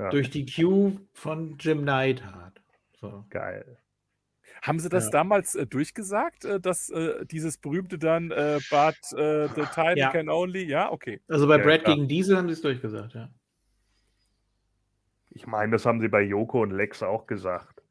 Ja. 0.00 0.08
Durch 0.08 0.30
die 0.30 0.46
Q 0.46 0.98
von 1.12 1.56
Jim 1.58 1.84
Neidhart. 1.84 2.58
So. 2.98 3.26
Geil. 3.28 3.76
Haben 4.62 4.78
sie 4.78 4.88
das 4.88 5.06
ja. 5.06 5.10
damals 5.10 5.54
äh, 5.54 5.66
durchgesagt, 5.66 6.44
äh, 6.44 6.58
dass 6.58 6.88
äh, 6.88 7.26
dieses 7.26 7.58
berühmte 7.58 7.98
dann 7.98 8.30
äh, 8.30 8.58
But 8.70 8.96
äh, 9.18 9.48
the 9.48 9.62
time 9.74 9.96
ja. 9.96 10.10
can 10.10 10.30
only? 10.30 10.64
Ja, 10.64 10.90
okay. 10.90 11.20
Also 11.28 11.46
bei 11.46 11.58
Brad 11.58 11.84
gegen 11.84 12.08
Diesel 12.08 12.36
haben 12.38 12.48
sie 12.48 12.54
es 12.54 12.62
durchgesagt, 12.62 13.14
ja. 13.14 13.28
Ich 15.30 15.46
meine, 15.46 15.72
das 15.72 15.84
haben 15.84 16.00
sie 16.00 16.08
bei 16.08 16.22
Joko 16.22 16.62
und 16.62 16.70
Lex 16.70 17.02
auch 17.02 17.26
gesagt. 17.26 17.82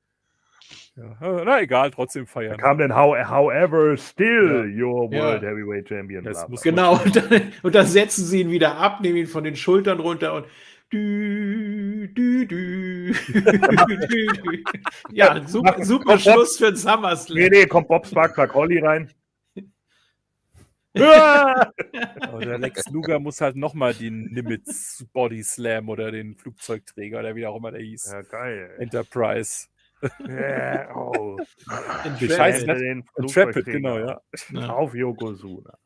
Ja. 0.96 1.44
Na 1.46 1.62
egal, 1.62 1.92
trotzdem 1.92 2.28
feiern. 2.28 2.58
Da 2.58 2.64
kam 2.64 2.78
denn 2.78 2.96
how, 2.96 3.16
However, 3.16 3.96
still 3.98 4.66
your 4.76 5.10
World 5.12 5.42
Heavyweight 5.42 5.88
Champion. 5.88 6.28
genau, 6.62 7.02
und 7.02 7.16
dann, 7.16 7.54
und 7.64 7.76
dann 7.76 7.86
setzen 7.86 8.26
sie 8.26 8.42
ihn 8.42 8.52
wieder 8.52 8.78
ab, 8.78 9.00
nehmen 9.02 9.18
ihn 9.18 9.28
von 9.28 9.44
den 9.44 9.56
Schultern 9.56 10.00
runter 10.00 10.34
und 10.34 10.46
Du, 10.92 12.08
du, 12.08 12.48
du, 12.48 13.14
ja, 15.12 15.48
super, 15.48 15.86
super 15.86 16.18
Schluss 16.18 16.58
für 16.58 16.72
den 16.72 16.78
SummerSlam. 16.78 17.38
Nee, 17.38 17.50
nee, 17.50 17.68
kommt 17.68 17.88
Bob 17.88 18.08
Spark 18.08 18.56
Holly 18.56 18.80
rein. 18.80 19.14
der 20.96 22.58
Lex 22.58 22.90
Luger 22.90 23.20
muss 23.20 23.40
halt 23.40 23.56
nochmal 23.56 23.94
den 23.94 24.32
Nimitz 24.32 25.06
Body 25.14 25.44
Slam 25.44 25.90
oder 25.90 26.10
den 26.10 26.36
Flugzeugträger 26.36 27.20
oder 27.20 27.36
wie 27.36 27.46
auch 27.46 27.58
immer 27.58 27.70
der 27.70 27.82
hieß. 27.82 28.12
Ja, 28.12 28.24
geil. 28.24 28.76
Enterprise. 28.80 29.68
Ja, 30.28 30.96
oh. 30.96 31.38
Scheiße, 32.20 32.66
den 32.66 33.06
Intrepid, 33.16 33.66
genau, 33.66 34.00
ja. 34.00 34.20
Auf 34.70 34.96
Yokozuna. 34.96 35.78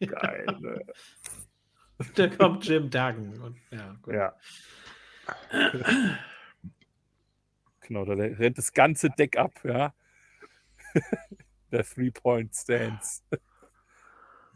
Geil. 0.00 0.46
Ne? 0.60 0.84
da 2.14 2.28
kommt 2.28 2.64
Jim 2.66 2.90
Duggan. 2.90 3.38
Und, 3.40 3.56
ja, 3.70 3.96
gut. 4.02 4.14
ja. 4.14 4.34
Genau, 7.80 8.04
da 8.04 8.14
rennt 8.14 8.58
das 8.58 8.72
ganze 8.72 9.10
Deck 9.10 9.36
ab, 9.36 9.52
ja. 9.64 9.94
Der 11.72 11.84
Three-Point-Stance. 11.84 13.22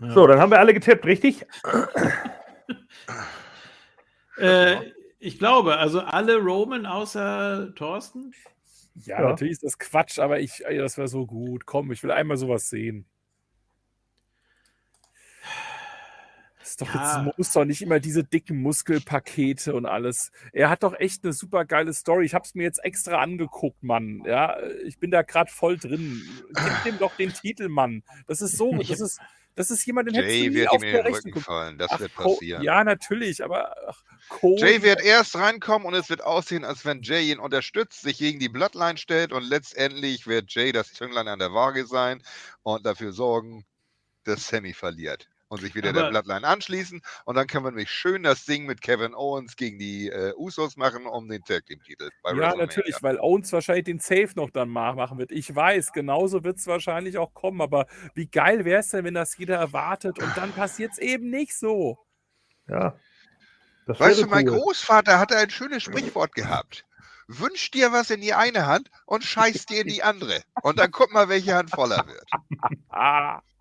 Ja. 0.01 0.11
So, 0.11 0.27
dann 0.27 0.41
haben 0.41 0.51
wir 0.51 0.59
alle 0.59 0.75
getippt, 0.75 1.05
richtig? 1.05 1.47
äh, 4.39 4.77
ich 5.19 5.39
glaube, 5.39 5.77
also 5.77 6.01
alle 6.01 6.39
Roman 6.39 6.87
außer 6.87 7.75
Thorsten. 7.75 8.33
Ja, 8.95 9.21
ja, 9.21 9.29
natürlich 9.29 9.53
ist 9.53 9.65
das 9.65 9.79
Quatsch, 9.79 10.19
aber 10.19 10.41
ich, 10.41 10.65
ey, 10.65 10.79
das 10.79 10.99
wäre 10.99 11.09
so 11.09 11.27
gut. 11.27 11.67
Komm, 11.67 11.93
ich 11.93 12.03
will 12.03 12.11
einmal 12.11 12.37
sowas 12.37 12.69
sehen. 12.69 13.07
Ist 16.73 16.81
doch 16.81 16.95
ja. 16.95 17.25
jetzt, 17.25 17.39
muss 17.39 17.53
doch 17.53 17.65
nicht 17.65 17.83
immer 17.83 18.01
diese 18.01 18.25
dicken 18.25 18.61
Muskelpakete 18.63 19.75
und 19.75 19.85
alles. 19.85 20.33
Er 20.53 20.71
hat 20.71 20.83
doch 20.83 20.99
echt 20.99 21.23
eine 21.23 21.35
super 21.35 21.67
geile 21.67 21.93
Story. 21.93 22.25
Ich 22.25 22.35
habe 22.35 22.45
es 22.45 22.55
mir 22.55 22.63
jetzt 22.63 22.83
extra 22.83 23.21
angeguckt, 23.21 23.83
Mann. 23.83 24.23
Ja, 24.27 24.57
ich 24.87 24.99
bin 24.99 25.11
da 25.11 25.23
gerade 25.23 25.51
voll 25.51 25.77
drin. 25.77 26.23
Gib 26.49 26.85
dem 26.85 26.99
doch 26.99 27.15
den 27.17 27.33
Titel, 27.33 27.69
Mann. 27.69 28.03
Das 28.27 28.41
ist 28.41 28.57
so, 28.57 28.75
das 28.75 29.01
ist, 29.01 29.21
das 29.55 29.71
ist 29.71 29.85
jemand, 29.85 30.09
den 30.09 30.15
Jay 30.15 30.45
hättest 30.45 30.55
wird 30.55 30.73
ihm 30.73 30.83
in 30.83 31.05
den 31.05 31.15
Rücken 31.15 31.41
fallen. 31.41 31.79
Das 31.79 31.91
ach, 31.93 32.01
wird 32.01 32.15
passieren. 32.15 32.63
Ja, 32.63 32.85
natürlich, 32.85 33.45
aber 33.45 33.77
ach, 33.87 34.03
Jay 34.57 34.83
wird 34.83 35.03
erst 35.05 35.37
reinkommen 35.37 35.87
und 35.87 35.95
es 35.95 36.09
wird 36.09 36.25
aussehen, 36.25 36.65
als 36.65 36.87
wenn 36.87 37.03
Jay 37.03 37.31
ihn 37.31 37.39
unterstützt, 37.39 38.01
sich 38.01 38.17
gegen 38.17 38.39
die 38.39 38.49
Bloodline 38.49 38.97
stellt 38.97 39.33
und 39.33 39.45
letztendlich 39.45 40.27
wird 40.27 40.55
Jay 40.55 40.73
das 40.73 40.95
Zünglein 40.95 41.29
an 41.29 41.39
der 41.39 41.53
Waage 41.53 41.87
sein 41.87 42.23
und 42.63 42.87
dafür 42.87 43.13
sorgen, 43.13 43.67
dass 44.25 44.49
Sammy 44.49 44.73
verliert 44.73 45.29
und 45.53 45.61
sich 45.61 45.75
wieder 45.75 45.91
aber, 45.91 46.05
der 46.05 46.09
Bloodline 46.09 46.47
anschließen. 46.47 47.03
Und 47.27 47.35
dann 47.35 47.47
können 47.47 47.67
wir 47.67 47.71
nämlich 47.73 47.91
schön 47.91 48.23
das 48.23 48.47
Ding 48.47 48.65
mit 48.65 48.81
Kevin 48.81 49.15
Owens 49.15 49.55
gegen 49.55 49.79
die 49.79 50.09
äh, 50.09 50.33
Usos 50.35 50.79
machen, 50.79 51.05
um 51.05 51.29
den 51.29 51.45
Tag 51.45 51.67
Team 51.67 51.83
Titel. 51.83 52.09
ja, 52.25 52.57
natürlich, 52.57 53.03
weil 53.03 53.21
Owens 53.21 53.53
wahrscheinlich 53.53 53.85
den 53.85 53.99
Safe 53.99 54.31
noch 54.35 54.49
dann 54.49 54.71
machen 54.71 55.19
wird. 55.19 55.31
Ich 55.31 55.55
weiß, 55.55 55.93
genauso 55.93 56.43
wird 56.43 56.57
es 56.57 56.67
wahrscheinlich 56.67 57.19
auch 57.19 57.35
kommen. 57.35 57.61
Aber 57.61 57.87
wie 58.15 58.29
geil 58.29 58.65
wäre 58.65 58.81
es 58.81 58.89
denn, 58.89 59.05
wenn 59.05 59.13
das 59.13 59.37
jeder 59.37 59.59
erwartet 59.59 60.19
und 60.21 60.35
dann 60.39 60.53
passiert 60.53 60.93
es 60.93 60.99
eben 60.99 61.29
nicht 61.29 61.55
so. 61.55 61.99
Ja. 62.67 62.99
weißt 63.85 64.23
du, 64.23 64.27
mein 64.29 64.49
cool. 64.49 64.59
Großvater 64.59 65.19
hatte 65.19 65.37
ein 65.37 65.51
schönes 65.51 65.83
Sprichwort 65.83 66.35
gehabt. 66.35 66.87
Wünsch 67.29 67.71
dir 67.71 67.93
was 67.93 68.09
in 68.09 68.23
die 68.23 68.33
eine 68.33 68.65
Hand 68.65 68.91
und 69.05 69.23
scheiß 69.23 69.67
dir 69.67 69.83
in 69.83 69.89
die 69.89 70.03
andere. 70.03 70.41
Und 70.63 70.79
dann 70.79 70.91
guck 70.91 71.13
mal, 71.13 71.29
welche 71.29 71.55
Hand 71.55 71.69
voller 71.69 72.07
wird. 72.07 72.27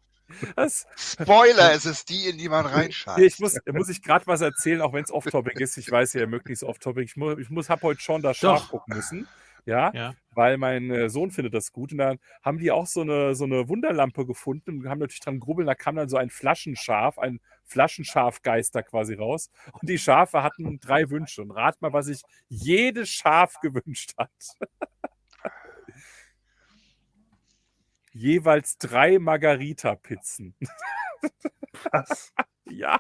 Das, 0.56 0.88
Spoiler, 0.96 1.74
es 1.74 1.86
ist 1.86 2.10
die, 2.10 2.30
in 2.30 2.38
die 2.38 2.50
man 2.50 2.66
reinschaut. 2.66 3.20
Ich 3.20 3.40
muss, 3.40 3.58
muss 3.72 3.90
ich 3.90 4.02
gerade 4.02 4.28
was 4.28 4.42
erzählen, 4.42 4.82
auch 4.82 4.94
wenn 4.94 5.04
es 5.04 5.12
off-topic 5.12 5.62
ist. 5.62 5.78
Ich 5.78 5.90
weiß 5.90 6.14
ja, 6.14 6.26
möglichst 6.26 6.64
off-topic. 6.64 7.04
Ich, 7.04 7.18
muss, 7.18 7.38
ich 7.40 7.50
muss, 7.50 7.70
habe 7.70 7.82
heute 7.84 8.02
schon 8.02 8.22
das 8.22 8.38
Schaf 8.38 8.70
gucken 8.70 8.96
müssen. 8.96 9.28
Ja, 9.66 9.92
ja, 9.94 10.16
weil 10.34 10.58
mein 10.58 10.90
äh, 10.90 11.10
Sohn 11.10 11.32
findet 11.32 11.54
das 11.54 11.72
gut. 11.72 11.92
Und 11.92 12.00
dann 12.00 12.20
haben 12.42 12.58
die 12.58 12.72
auch 12.72 12.88
so 12.88 13.02
eine, 13.02 13.36
so 13.36 13.44
eine 13.44 13.70
Wunderlampe 13.70 14.26
gefunden 14.26 14.80
und 14.80 14.90
haben 14.90 15.00
natürlich 15.00 15.20
dran 15.20 15.40
grubbeln. 15.40 15.68
Da 15.68 15.76
kam 15.76 15.96
dann 15.96 16.10
so 16.10 16.18
ein 16.18 16.30
Flaschenschaf, 16.30 17.20
ein 17.20 17.40
Flaschenschafgeister 17.66 18.84
quasi 18.84 19.14
raus. 19.14 19.50
Und 19.80 19.88
die 19.88 20.00
Schafe 20.00 20.42
hatten 20.42 20.80
drei 20.80 21.10
Wünsche. 21.10 21.42
Und 21.44 21.52
rat 21.52 21.82
mal, 21.82 21.94
was 21.94 22.08
sich 22.08 22.24
jedes 22.50 23.10
Schaf 23.10 23.60
gewünscht 23.62 24.14
hat. 24.18 24.32
Jeweils 28.12 28.78
drei 28.78 29.20
Margarita-Pizzen. 29.20 30.56
Was? 31.92 32.34
ja. 32.66 33.00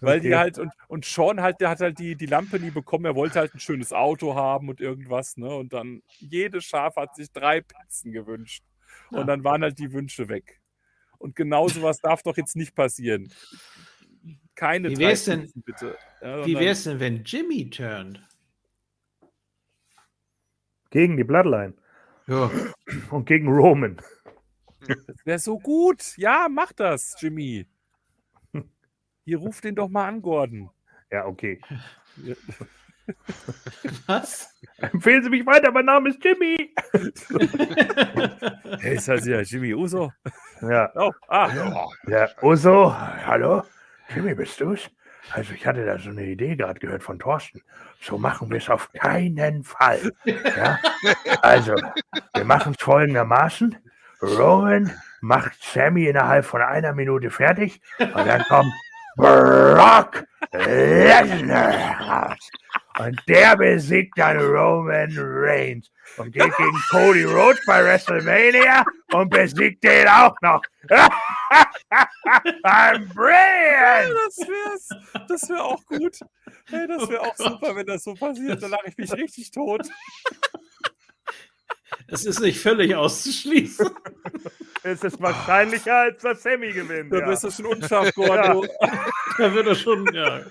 Weil 0.00 0.18
okay. 0.18 0.28
die 0.28 0.34
halt, 0.34 0.58
und, 0.58 0.72
und 0.88 1.04
Sean 1.04 1.40
halt, 1.40 1.60
der 1.60 1.70
hat 1.70 1.80
halt 1.80 1.98
die, 1.98 2.16
die 2.16 2.26
Lampe 2.26 2.58
nie 2.60 2.70
bekommen, 2.70 3.06
er 3.06 3.14
wollte 3.14 3.38
halt 3.38 3.54
ein 3.54 3.60
schönes 3.60 3.92
Auto 3.92 4.34
haben 4.34 4.68
und 4.68 4.80
irgendwas, 4.80 5.36
ne? 5.36 5.54
Und 5.54 5.72
dann 5.72 6.02
jedes 6.18 6.64
Schaf 6.64 6.96
hat 6.96 7.14
sich 7.16 7.32
drei 7.32 7.60
Pizzen 7.60 8.12
gewünscht. 8.12 8.62
Ja. 9.10 9.20
Und 9.20 9.26
dann 9.26 9.44
waren 9.44 9.62
halt 9.62 9.78
die 9.78 9.92
Wünsche 9.92 10.28
weg. 10.28 10.60
Und 11.18 11.36
genau 11.36 11.68
sowas 11.68 12.00
darf 12.00 12.22
doch 12.22 12.36
jetzt 12.36 12.56
nicht 12.56 12.74
passieren. 12.74 13.32
Keine 14.54 14.90
wie 14.90 14.98
wär's 14.98 15.24
denn, 15.24 15.42
Pizzen, 15.42 15.62
bitte. 15.62 15.98
Ja, 16.20 16.44
wie 16.44 16.58
wär's 16.58 16.84
denn, 16.84 17.00
wenn 17.00 17.24
Jimmy 17.24 17.70
turnt? 17.70 18.22
Gegen 20.90 21.16
die 21.16 21.24
Bloodline. 21.24 21.74
Ja. 22.26 22.50
Und 23.10 23.26
gegen 23.26 23.48
Roman. 23.48 24.00
Das 24.86 25.24
wäre 25.24 25.38
so 25.38 25.58
gut. 25.58 26.14
Ja, 26.18 26.46
mach 26.50 26.74
das, 26.74 27.16
Jimmy. 27.18 27.66
Hier 29.24 29.38
ruf 29.38 29.62
den 29.62 29.74
doch 29.74 29.88
mal 29.88 30.06
an, 30.06 30.20
Gordon. 30.20 30.68
Ja, 31.10 31.24
okay. 31.24 31.58
Was? 34.06 34.54
Empfehlen 34.76 35.22
Sie 35.22 35.30
mich 35.30 35.46
weiter, 35.46 35.72
mein 35.72 35.86
Name 35.86 36.10
ist 36.10 36.22
Jimmy. 36.22 36.74
hey, 38.80 38.96
ist 38.96 39.08
das 39.08 39.26
ja 39.26 39.40
Jimmy 39.40 39.72
Uso? 39.72 40.12
Ja. 40.60 40.92
Oh, 40.96 41.12
ah. 41.28 41.88
Ja, 42.06 42.28
Uso, 42.42 42.94
hallo? 42.94 43.62
Jimmy, 44.14 44.34
bist 44.34 44.60
du's? 44.60 44.90
Also 45.30 45.52
ich 45.52 45.66
hatte 45.66 45.84
da 45.84 45.98
so 45.98 46.10
eine 46.10 46.24
Idee 46.24 46.56
gerade 46.56 46.78
gehört 46.78 47.02
von 47.02 47.18
Thorsten. 47.18 47.62
So 48.00 48.18
machen 48.18 48.50
wir 48.50 48.58
es 48.58 48.68
auf 48.68 48.92
keinen 48.92 49.64
Fall. 49.64 50.12
Ja? 50.24 50.78
Also, 51.42 51.74
wir 52.34 52.44
machen 52.44 52.74
es 52.76 52.84
folgendermaßen. 52.84 53.76
Rowan 54.22 54.92
macht 55.20 55.62
Sammy 55.62 56.06
innerhalb 56.06 56.44
von 56.44 56.62
einer 56.62 56.92
Minute 56.92 57.30
fertig 57.30 57.80
und 57.98 58.26
dann 58.26 58.42
kommt 58.44 58.72
Brock 59.16 60.24
Lesnar 60.52 62.00
raus. 62.00 62.50
Und 62.98 63.20
der 63.28 63.56
besiegt 63.56 64.16
dann 64.16 64.38
Roman 64.38 65.12
Reigns 65.16 65.90
und 66.16 66.32
geht 66.32 66.56
gegen 66.56 66.82
Cody 66.90 67.24
Rhodes 67.24 67.60
bei 67.66 67.84
WrestleMania 67.84 68.84
und 69.12 69.30
besiegt 69.30 69.82
den 69.82 70.06
auch 70.06 70.36
noch. 70.42 70.62
I'm 72.64 73.12
brilliant! 73.12 74.08
Ja, 74.08 74.14
das 74.26 74.38
wäre 74.38 75.26
das 75.28 75.48
wär 75.48 75.64
auch 75.64 75.84
gut. 75.86 76.18
Hey, 76.66 76.86
das 76.86 77.08
wäre 77.08 77.22
oh 77.22 77.26
auch 77.26 77.36
super, 77.36 77.74
wenn 77.74 77.86
das 77.86 78.04
so 78.04 78.14
passiert. 78.14 78.62
Da 78.62 78.68
lache 78.68 78.88
ich 78.88 78.96
mich 78.96 79.12
richtig 79.12 79.50
tot. 79.50 79.88
Es 82.06 82.24
ist 82.24 82.40
nicht 82.40 82.60
völlig 82.60 82.94
auszuschließen. 82.94 83.90
Es 84.84 85.02
ist 85.02 85.20
wahrscheinlicher, 85.20 85.94
als 85.96 86.22
dass 86.22 86.42
Sammy 86.42 86.70
gewinnt. 86.72 87.12
Da 87.12 87.20
ja. 87.20 87.26
bist 87.26 87.42
du 87.44 87.50
schon 87.50 87.66
unscharf, 87.66 88.14
Gordo. 88.14 88.66
Da 89.36 89.52
wird 89.52 89.66
er 89.66 89.74
schon, 89.74 90.06
ja. 90.14 90.42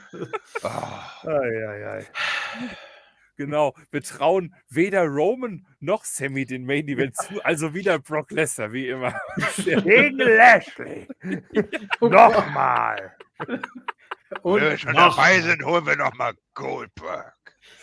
Ah, 0.64 1.10
Ei, 1.24 1.68
ei, 1.68 1.88
ei. 2.00 2.06
Genau, 3.38 3.74
wir 3.92 4.02
trauen 4.04 4.54
weder 4.70 5.06
Roman 5.06 5.66
noch 5.80 6.04
Sammy 6.04 6.46
den 6.46 6.66
Main 6.66 6.88
Event 6.90 7.16
zu, 7.16 7.42
also 7.46 7.74
wieder 7.74 7.98
Brock 8.00 8.32
Lesnar, 8.32 8.74
wie 8.74 8.90
immer. 8.90 9.14
Gegen 9.64 10.18
Lashley. 10.18 11.08
Nochmal. 12.02 13.16
Und 14.42 14.62
wenn 14.62 14.70
wir 14.72 14.78
schon 14.78 14.92
noch- 14.94 15.16
dabei 15.16 15.40
sind, 15.40 15.64
holen 15.64 15.86
wir 15.86 15.96
noch 15.96 16.14
mal 16.16 16.34
Goldberg. 16.54 17.34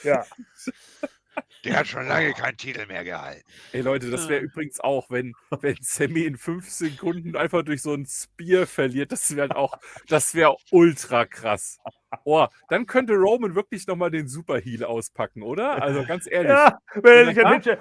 Ja. 0.02 0.27
Der 1.65 1.77
hat 1.79 1.87
schon 1.87 2.07
lange 2.07 2.33
keinen 2.33 2.57
Titel 2.57 2.87
mehr 2.87 3.05
gehalten. 3.05 3.43
Ey 3.73 3.81
Leute, 3.83 4.11
das 4.11 4.29
wäre 4.29 4.41
Ah. 4.41 4.45
übrigens 4.45 4.81
auch, 4.81 5.11
wenn, 5.11 5.35
wenn 5.61 5.77
Sammy 5.81 6.21
in 6.25 6.37
fünf 6.37 6.69
Sekunden 6.71 7.37
einfach 7.37 7.62
durch 7.62 7.83
so 7.83 7.93
ein 7.95 8.07
Spear 8.07 8.67
verliert, 8.67 9.12
das 9.12 9.35
wäre 9.37 9.57
auch, 9.57 9.79
das 10.09 10.35
wäre 10.35 10.57
ultra 10.71 11.25
krass. 11.27 11.79
Oh, 12.25 12.47
dann 12.69 12.87
könnte 12.87 13.15
Roman 13.15 13.55
wirklich 13.55 13.87
nochmal 13.87 14.11
den 14.11 14.27
Super 14.29 14.59
Heal 14.59 14.85
auspacken, 14.85 15.43
oder? 15.43 15.83
Also 15.83 16.05
ganz 16.05 16.27
ehrlich. 16.31 16.51
Ja, 16.51 16.79
wenn 16.95 17.35
sich 17.35 17.67
Ja. 17.67 17.79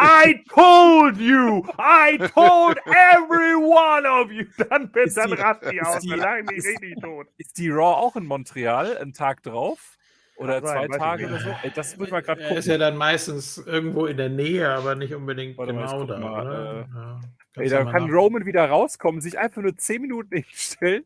I 0.00 0.42
told 0.48 1.18
you! 1.18 1.66
I 1.78 2.16
told 2.16 2.78
every 2.86 3.54
one 3.54 4.08
of 4.08 4.30
you! 4.32 4.46
Dann, 4.56 4.90
dann 5.14 5.32
rast 5.34 5.62
die 5.70 5.76
ist 5.76 5.86
aus. 5.86 5.98
die- 5.98 6.08
Dann 6.08 6.18
lagen 6.18 6.46
die 6.46 6.54
richtig 6.66 6.94
tot. 6.98 7.26
Ist 7.36 7.58
die 7.58 7.68
Raw 7.68 7.96
auch 8.00 8.16
in 8.16 8.24
Montreal 8.24 8.96
einen 8.96 9.12
Tag 9.12 9.42
drauf? 9.42 9.98
Oder 10.36 10.64
sein, 10.66 10.88
zwei 10.88 10.96
ich 10.96 11.02
Tage 11.02 11.26
oder 11.26 11.38
so? 11.38 11.50
Ey, 11.62 11.70
das 11.74 11.98
wird 11.98 12.10
mal 12.10 12.22
gerade 12.22 12.40
Er 12.40 12.48
gucken. 12.48 12.58
ist 12.58 12.66
ja 12.66 12.78
dann 12.78 12.96
meistens 12.96 13.58
irgendwo 13.58 14.06
in 14.06 14.16
der 14.16 14.28
Nähe, 14.28 14.68
aber 14.68 14.94
nicht 14.94 15.14
unbedingt 15.14 15.56
Warte 15.58 15.72
ich 15.72 15.78
genau 15.78 16.04
da. 16.04 16.18
mal, 16.18 16.86
äh, 16.90 16.94
ja. 16.96 17.20
Ey, 17.56 17.68
da 17.68 17.84
kann 17.84 18.06
nach- 18.06 18.12
Roman 18.12 18.46
wieder 18.46 18.64
rauskommen, 18.68 19.20
sich 19.20 19.38
einfach 19.38 19.62
nur 19.62 19.76
10 19.76 20.02
Minuten 20.02 20.36
hinstellen. 20.42 21.04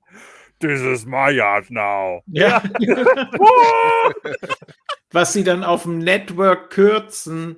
This 0.61 0.81
is 0.81 1.05
my 1.05 1.31
yard 1.31 1.71
now. 1.71 2.23
Ja. 2.29 2.63
Was 5.13 5.33
sie 5.33 5.45
dann 5.45 5.65
auf 5.65 5.85
dem 5.85 5.99
Network 5.99 6.71
kürzen. 6.71 7.57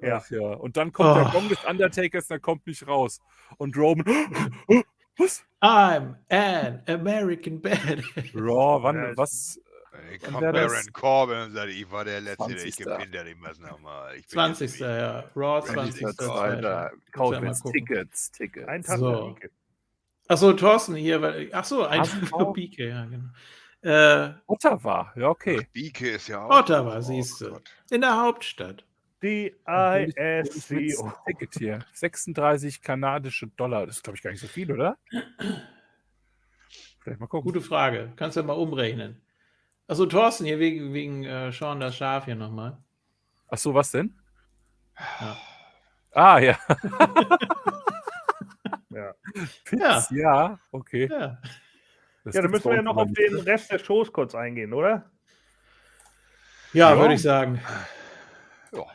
Ja. 0.00 0.18
Ach 0.22 0.30
ja. 0.30 0.52
Und 0.54 0.76
dann 0.76 0.92
kommt 0.92 1.16
der 1.16 1.26
Oh. 1.26 1.30
Gong 1.32 1.48
des 1.48 1.64
Undertakers, 1.64 2.28
der 2.28 2.40
kommt 2.40 2.66
nicht 2.66 2.86
raus. 2.86 3.20
Und 3.58 3.76
Roman, 3.76 4.06
was? 5.18 5.44
I'm 5.60 6.14
an 6.30 6.82
American 6.86 7.60
Badass. 7.60 8.04
Raw, 8.34 8.82
wann, 8.82 8.96
Ja, 8.96 9.16
was? 9.16 9.60
Dann 9.98 10.18
Dann 10.20 10.32
kommt 10.32 10.52
Baron 10.52 10.92
Corbin 10.92 11.38
und 11.38 11.52
sagt, 11.52 11.68
ich 11.70 11.90
war 11.90 12.04
der 12.04 12.20
Letzte, 12.20 12.46
der 12.48 12.64
ich 12.64 12.76
20. 12.76 12.86
gepinnt 12.86 13.16
hat. 13.18 13.26
Ich 13.26 13.36
mach's 13.36 13.58
nochmal. 13.58 14.14
Ich 14.16 14.22
bin 14.26 14.32
20. 14.32 14.70
jetzt 14.70 14.80
ja. 14.80 15.24
Raw 15.34 15.64
20. 15.64 16.00
20. 16.06 16.28
Alter, 16.28 16.92
Kauf 17.12 17.32
ja 17.34 17.40
mal 17.40 17.46
jetzt 17.48 17.62
gucken. 17.62 17.86
Tickets, 17.86 18.30
Tickets. 18.32 18.68
Ein 18.68 18.82
Tag 18.82 18.98
So. 18.98 19.36
Achso, 20.28 20.52
Thorsten 20.52 20.94
hier. 20.94 21.22
weil- 21.22 21.52
Achso, 21.54 21.84
ein 21.84 22.02
du 22.02 22.36
auch? 22.36 22.52
Pike, 22.52 22.88
ja, 22.88 23.04
genau. 23.06 23.28
Äh, 23.80 24.34
Ottawa, 24.46 25.12
ja, 25.14 25.28
okay. 25.28 25.66
Bieke 25.72 26.10
ist 26.10 26.28
ja 26.28 26.44
auch. 26.44 26.50
Ottawa, 26.50 26.96
oh 26.98 27.00
siehst 27.00 27.40
du. 27.40 27.50
Gott. 27.50 27.70
in 27.90 28.00
der 28.00 28.20
Hauptstadt. 28.20 28.84
D-I-S-C-O. 29.22 31.12
Ticket 31.26 31.54
hier. 31.54 31.78
36 31.92 32.82
kanadische 32.82 33.46
Dollar. 33.48 33.86
Das 33.86 33.96
ist, 33.96 34.02
glaube 34.04 34.16
ich, 34.16 34.22
gar 34.22 34.30
nicht 34.30 34.40
so 34.40 34.46
viel, 34.46 34.70
oder? 34.72 34.96
Vielleicht 37.00 37.20
mal 37.20 37.26
gucken. 37.26 37.50
Gute 37.52 37.60
Frage. 37.64 38.12
Kannst 38.16 38.36
du 38.36 38.40
ja 38.40 38.46
mal 38.46 38.52
umrechnen. 38.54 39.20
Achso, 39.88 40.06
Thorsten 40.06 40.44
hier 40.44 40.58
wegen, 40.58 40.92
wegen 40.92 41.24
äh, 41.24 41.50
Sean 41.50 41.80
das 41.80 41.96
Schaf 41.96 42.26
hier 42.26 42.36
nochmal. 42.36 42.76
Ach 43.48 43.58
so, 43.58 43.74
was 43.74 43.90
denn? 43.90 44.14
Ja. 45.20 45.36
Ah, 46.12 46.38
ja. 46.38 46.58
Ja. 48.90 49.14
Pitts, 49.64 50.10
ja. 50.10 50.58
okay. 50.72 51.08
Ja. 51.10 51.38
Das 52.24 52.34
ja, 52.34 52.42
dann 52.42 52.50
müssen 52.50 52.68
wir 52.68 52.76
ja 52.76 52.82
noch 52.82 52.96
auf 52.96 53.08
den. 53.12 53.38
Rest 53.40 53.70
der 53.70 53.78
Shows 53.78 54.12
kurz 54.12 54.34
eingehen, 54.34 54.72
oder? 54.72 55.10
Ja, 56.72 56.90
Ja. 56.94 56.98
würde 56.98 57.14
ich 57.14 57.22
sagen. 57.22 57.60
Ja. 58.72 58.86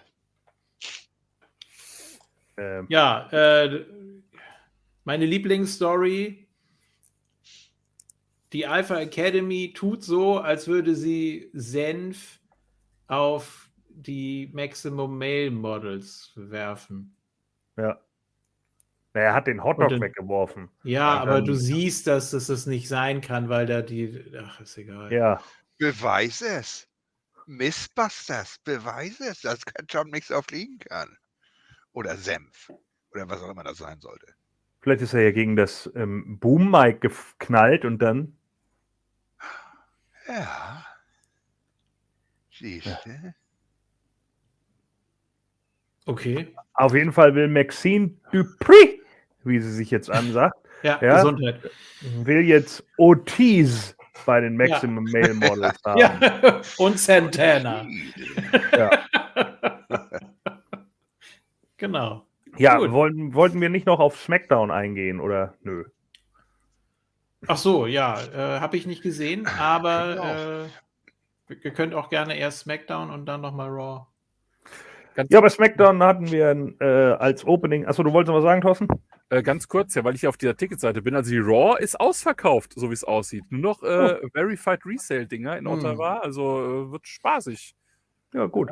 Ähm, 2.58 2.88
Ja, 2.90 3.30
äh, 3.32 3.86
meine 5.06 5.26
Lieblingsstory. 5.26 6.43
Die 8.54 8.68
Alpha 8.68 9.00
Academy 9.00 9.74
tut 9.76 10.04
so, 10.04 10.38
als 10.40 10.68
würde 10.68 10.96
sie 10.96 11.50
Senf 11.54 12.40
auf 13.08 13.70
die 13.90 14.50
Maximum 14.54 15.18
Male 15.18 15.52
Models 15.52 16.32
werfen. 16.36 17.16
ja. 17.78 18.00
Na, 19.16 19.22
Er 19.22 19.34
hat 19.36 19.46
den 19.46 19.64
Hotdog 19.64 19.90
den- 19.90 20.02
weggeworfen. 20.02 20.70
Ja, 20.84 21.20
aber 21.20 21.34
dann- 21.36 21.46
du 21.46 21.54
siehst, 21.54 22.08
dass 22.08 22.34
es 22.34 22.48
das 22.48 22.66
nicht 22.66 22.88
sein 22.88 23.22
kann, 23.22 23.48
weil 23.48 23.68
da 23.68 23.84
die. 23.84 24.24
Ach, 24.44 24.60
ist 24.60 24.76
egal. 24.76 25.14
Ja. 25.14 25.40
Beweis 25.78 26.42
es. 26.42 26.88
Missbusters, 27.46 28.58
beweis 28.64 29.20
es, 29.20 29.42
dass 29.42 29.64
Ketchup 29.66 30.08
nichts 30.08 30.32
aufliegen 30.32 30.80
kann. 30.80 31.16
Oder 31.92 32.18
Senf. 32.18 32.72
Oder 33.12 33.30
was 33.30 33.44
auch 33.44 33.52
immer 33.52 33.64
das 33.64 33.78
sein 33.78 34.00
sollte. 34.02 34.34
Vielleicht 34.82 35.02
ist 35.04 35.14
er 35.14 35.22
ja 35.22 35.32
gegen 35.32 35.56
das 35.56 35.92
ähm, 35.96 36.40
Boom-Mic 36.40 37.00
geknallt 37.02 37.86
und 37.86 38.00
dann. 38.00 38.36
Ja. 40.28 40.86
Siehst 42.52 42.86
du? 42.86 43.34
Okay. 46.06 46.54
Auf 46.74 46.94
jeden 46.94 47.12
Fall 47.14 47.34
will 47.36 47.48
Maxine 47.48 48.12
Dupree, 48.32 49.00
wie 49.44 49.60
sie 49.60 49.72
sich 49.72 49.90
jetzt 49.92 50.10
ansagt, 50.10 50.58
Ja, 50.84 51.00
Ja? 51.02 51.16
Gesundheit. 51.16 51.62
will 52.02 52.42
jetzt 52.42 52.84
Otis 52.98 53.96
bei 54.26 54.42
den 54.42 54.58
Maximum 54.58 55.06
Male 55.06 55.34
Models 55.34 55.80
haben. 55.86 56.00
Ja, 56.00 56.62
und 56.78 57.00
Santana. 57.00 57.86
Ja. 58.74 58.90
genau. 61.78 62.26
Ja, 62.58 62.78
Gut. 62.78 62.92
wollten, 62.92 63.34
wollten 63.34 63.62
wir 63.62 63.70
nicht 63.70 63.88
noch 63.88 64.00
auf 64.00 64.20
SmackDown 64.20 64.72
eingehen 64.72 65.20
oder 65.20 65.56
nö? 65.64 65.86
Ach 67.48 67.58
so, 67.58 67.86
ja, 67.86 68.20
äh, 68.22 68.60
habe 68.60 68.78
ich 68.78 68.86
nicht 68.86 69.04
gesehen, 69.04 69.46
aber 69.48 70.70
äh, 71.50 71.56
ihr 71.64 71.72
könnt 71.72 71.94
auch 71.94 72.10
gerne 72.10 72.38
erst 72.38 72.60
SmackDown 72.60 73.10
und 73.10 73.26
dann 73.26 73.42
nochmal 73.42 73.70
Raw. 73.70 74.06
Ja, 75.30 75.42
bei 75.42 75.50
SmackDown 75.50 76.02
hatten 76.02 76.32
wir 76.32 76.76
äh, 76.80 77.14
als 77.14 77.46
Opening. 77.46 77.86
Achso, 77.86 78.02
du 78.02 78.12
wolltest 78.14 78.30
noch 78.30 78.38
was 78.38 78.44
sagen, 78.44 78.62
Thorsten? 78.62 78.88
Äh, 79.30 79.44
ganz 79.44 79.68
kurz, 79.68 79.94
ja, 79.96 80.04
weil 80.04 80.16
ich 80.16 80.28
auf 80.28 80.38
dieser 80.38 80.56
Ticketseite 80.56 81.02
bin. 81.02 81.16
Also 81.16 81.32
die 81.32 81.40
Raw 81.40 81.78
ist 81.80 82.00
ausverkauft, 82.00 82.74
so 82.76 82.90
wie 82.90 82.94
es 82.94 83.04
aussieht. 83.04 83.44
Nur 83.50 83.62
noch 83.62 83.84
äh, 83.84 84.18
Verified 84.32 84.86
Resale-Dinger 84.86 85.58
in 85.58 85.66
Hm. 85.66 85.74
Ottawa. 85.74 86.20
Also 86.20 86.88
äh, 86.88 86.92
wird 86.92 87.08
spaßig. 87.08 87.76
Ja, 88.34 88.48
gut. 88.48 88.70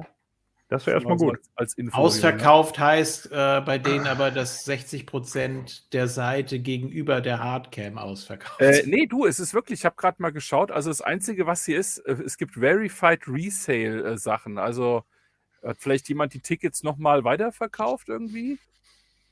Das 0.71 0.85
wäre 0.87 0.95
erstmal 0.95 1.17
gut. 1.17 1.35
Als, 1.37 1.49
als 1.55 1.73
Info. 1.77 1.97
Ausverkauft 1.97 2.79
heißt 2.79 3.29
äh, 3.29 3.61
bei 3.65 3.77
denen 3.77 4.07
aber, 4.07 4.31
dass 4.31 4.65
60% 4.65 5.91
der 5.91 6.07
Seite 6.07 6.59
gegenüber 6.59 7.19
der 7.19 7.43
Hardcam 7.43 7.97
ausverkauft 7.97 8.61
Äh, 8.61 8.75
sind. 8.75 8.89
nee, 8.89 9.05
du, 9.05 9.25
es 9.25 9.41
ist 9.41 9.53
wirklich, 9.53 9.81
ich 9.81 9.85
habe 9.85 9.97
gerade 9.97 10.21
mal 10.21 10.31
geschaut. 10.31 10.71
Also 10.71 10.89
das 10.89 11.01
Einzige, 11.01 11.45
was 11.45 11.65
hier 11.65 11.77
ist, 11.77 11.97
äh, 11.97 12.13
es 12.25 12.37
gibt 12.37 12.53
Verified 12.53 13.27
Resale-Sachen. 13.27 14.57
Also 14.57 15.03
hat 15.61 15.75
vielleicht 15.77 16.07
jemand 16.07 16.33
die 16.33 16.39
Tickets 16.39 16.83
nochmal 16.83 17.25
weiterverkauft 17.25 18.07
irgendwie? 18.07 18.57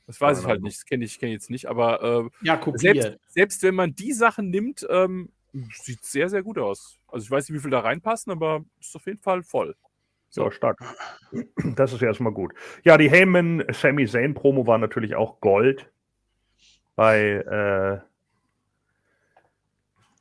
Das 0.06 0.20
weiß 0.20 0.36
Keine 0.36 0.40
ich 0.42 0.46
halt 0.50 0.62
nicht. 0.62 0.76
Das 0.76 0.84
kenne 0.84 1.06
ich, 1.06 1.18
kenn 1.18 1.30
ich 1.30 1.34
jetzt 1.36 1.48
nicht. 1.48 1.70
Aber 1.70 2.02
äh, 2.02 2.44
Ja, 2.46 2.60
selbst, 2.74 3.12
selbst 3.28 3.62
wenn 3.62 3.74
man 3.74 3.94
die 3.94 4.12
Sachen 4.12 4.50
nimmt, 4.50 4.86
ähm, 4.90 5.30
sieht 5.72 6.04
sehr, 6.04 6.28
sehr 6.28 6.42
gut 6.42 6.58
aus. 6.58 6.98
Also 7.08 7.24
ich 7.24 7.30
weiß 7.30 7.48
nicht, 7.48 7.56
wie 7.56 7.62
viel 7.62 7.70
da 7.70 7.80
reinpassen, 7.80 8.30
aber 8.30 8.62
ist 8.78 8.94
auf 8.94 9.06
jeden 9.06 9.20
Fall 9.22 9.42
voll. 9.42 9.74
So, 10.30 10.50
stark. 10.52 10.78
Das 11.76 11.92
ist 11.92 12.00
ja 12.00 12.08
erstmal 12.08 12.32
gut. 12.32 12.54
Ja, 12.84 12.96
die 12.96 13.10
Heyman 13.10 13.64
Sami 13.72 14.06
Zayn 14.06 14.32
Promo 14.32 14.64
war 14.66 14.78
natürlich 14.78 15.16
auch 15.16 15.40
Gold 15.40 15.90
bei, 16.94 17.18
äh, 17.18 17.98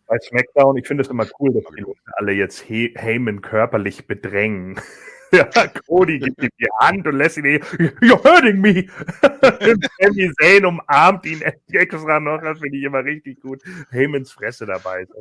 bei 0.07 0.17
SmackDown. 0.19 0.77
Ich 0.77 0.87
finde 0.87 1.03
es 1.03 1.09
immer 1.09 1.27
cool, 1.39 1.53
dass 1.53 1.63
die 1.75 1.81
Leute 1.81 1.99
alle 2.13 2.31
jetzt 2.31 2.59
He 2.61 2.93
Heyman 2.97 3.41
körperlich 3.41 4.07
bedrängen. 4.07 4.79
Ja, 5.31 5.45
Cody 5.85 6.17
gibt 6.17 6.41
ihm 6.41 6.49
die 6.59 6.67
Hand 6.79 7.05
und 7.05 7.15
lässt 7.15 7.37
ihn, 7.37 7.45
you're 7.45 8.23
hurting 8.23 8.59
me. 8.59 8.87
Sami 10.01 10.31
Zayn 10.39 10.65
umarmt 10.65 11.23
ihn 11.27 11.43
extra 11.71 12.19
noch. 12.19 12.41
Das 12.41 12.57
finde 12.57 12.75
ich 12.75 12.83
immer 12.83 13.05
richtig 13.05 13.39
gut. 13.39 13.61
Heymans 13.91 14.31
Fresse 14.31 14.65
dabei. 14.65 15.03
Ist 15.03 15.13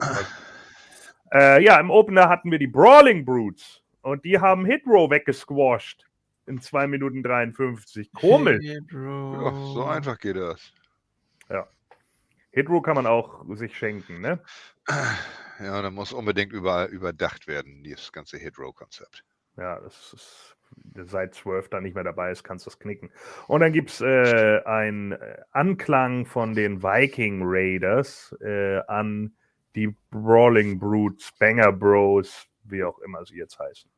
äh, 1.31 1.62
ja, 1.62 1.78
im 1.78 1.90
Opener 1.90 2.31
hatten 2.31 2.51
wir 2.51 2.59
die 2.59 2.66
Brawling 2.66 3.27
Brutes. 3.27 3.82
Und 4.03 4.25
die 4.25 4.39
haben 4.39 4.65
Hitrow 4.65 5.11
weggesquashed 5.11 6.07
in 6.47 6.61
2 6.61 6.87
Minuten 6.87 7.23
53. 7.23 8.12
Komisch. 8.12 8.65
Ja, 8.65 9.53
so 9.75 9.85
einfach 9.85 10.19
geht 10.19 10.37
das. 10.37 10.73
Hitrow 12.59 12.83
kann 12.83 12.97
man 12.97 13.07
auch 13.07 13.45
sich 13.55 13.77
schenken, 13.77 14.20
ne? 14.20 14.41
Ja, 15.61 15.81
da 15.83 15.91
muss 15.91 16.12
unbedingt 16.12 16.53
überall 16.53 16.89
überdacht 16.89 17.47
werden, 17.47 17.83
dieses 17.83 18.12
ganze 18.12 18.37
Hit-Row-Konzept. 18.37 19.25
Ja, 19.57 19.79
das 19.81 20.12
ist 20.12 20.57
seit 21.11 21.35
12 21.35 21.69
da 21.69 21.81
nicht 21.81 21.95
mehr 21.95 22.05
dabei 22.05 22.31
ist, 22.31 22.45
kannst 22.45 22.66
du 22.66 22.70
das 22.70 22.79
knicken. 22.79 23.11
Und 23.47 23.61
dann 23.61 23.73
gibt 23.73 23.91
es 23.91 24.01
äh, 24.01 24.61
einen 24.65 25.16
Anklang 25.53 26.27
von 26.27 26.55
den 26.55 26.83
Viking 26.83 27.43
Raiders 27.45 28.35
äh, 28.41 28.79
an 28.87 29.35
die 29.75 29.95
Brawling 30.11 30.79
Brutes, 30.79 31.33
Banger 31.39 31.73
Bros, 31.73 32.48
wie 32.70 32.85
auch 32.85 32.99
immer 33.01 33.24
sie 33.24 33.36
jetzt 33.36 33.59
heißen. 33.59 33.90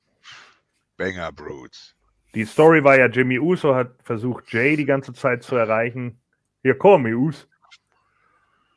Banger 0.97 1.33
Brutes. 1.33 1.95
Die 2.35 2.45
Story 2.45 2.85
war 2.85 2.99
ja, 2.99 3.07
Jimmy 3.07 3.39
Uso 3.39 3.75
hat 3.75 3.95
versucht, 4.03 4.53
Jay 4.53 4.77
die 4.77 4.85
ganze 4.85 5.13
Zeit 5.13 5.43
zu 5.43 5.57
erreichen. 5.57 6.21
Hier, 6.63 6.79
komm, 6.79 7.07
Us. 7.07 7.49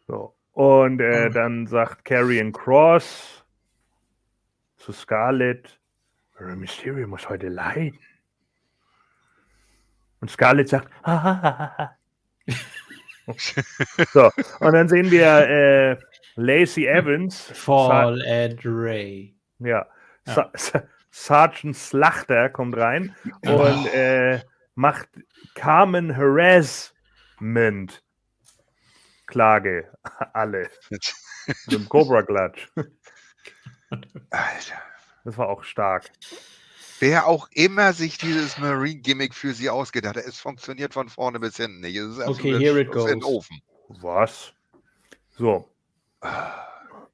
So. 0.08 0.36
Und 0.54 1.02
äh, 1.02 1.28
oh. 1.28 1.34
dann 1.34 1.68
sagt 1.68 2.06
Karrion 2.06 2.52
Cross 2.52 3.44
zu 4.78 4.92
Scarlett, 4.92 5.80
Mysterio 6.40 7.08
muss 7.08 7.30
heute 7.30 7.48
leiden. 7.48 8.00
Und 10.20 10.30
Scarlett 10.30 10.70
sagt, 10.70 10.90
so, 14.14 14.30
und 14.60 14.74
dann 14.74 14.88
sehen 14.90 15.10
wir 15.12 15.50
äh, 15.50 15.98
Lacey 16.36 16.86
Evans. 16.88 17.52
Fall 17.54 18.22
and 18.28 18.60
Ray. 18.66 19.36
Ja. 19.60 19.88
ja. 20.26 20.52
Sergeant 21.12 21.76
Slachter 21.76 22.50
kommt 22.50 22.76
rein 22.76 23.16
und 23.46 23.88
äh, 23.94 24.42
macht 24.76 25.10
Carmen 25.54 26.16
Harassment 26.16 28.04
Klage. 29.28 29.92
Alle. 30.34 30.70
Mit 30.90 31.14
dem 31.68 31.90
Cobra 31.90 32.24
Clutch. 32.24 32.72
Alter. 34.30 34.82
Das 35.24 35.38
war 35.38 35.50
auch 35.50 35.64
stark. 35.64 36.10
Wer 37.00 37.28
auch 37.28 37.48
immer 37.52 37.94
sich 37.94 38.18
dieses 38.18 38.58
Marine-Gimmick 38.58 39.34
für 39.34 39.54
sie 39.54 39.70
ausgedacht 39.70 40.16
hat, 40.16 40.26
es 40.26 40.40
funktioniert 40.40 40.94
von 40.94 41.10
vorne 41.10 41.40
bis 41.40 41.58
hinten 41.58 41.82
nicht. 41.82 42.00
okay, 42.00 42.58
here 42.58 42.80
it 42.80 42.92
goes. 42.92 43.12
Ofen. 43.24 43.62
Was? 43.90 44.54
So. 45.38 45.70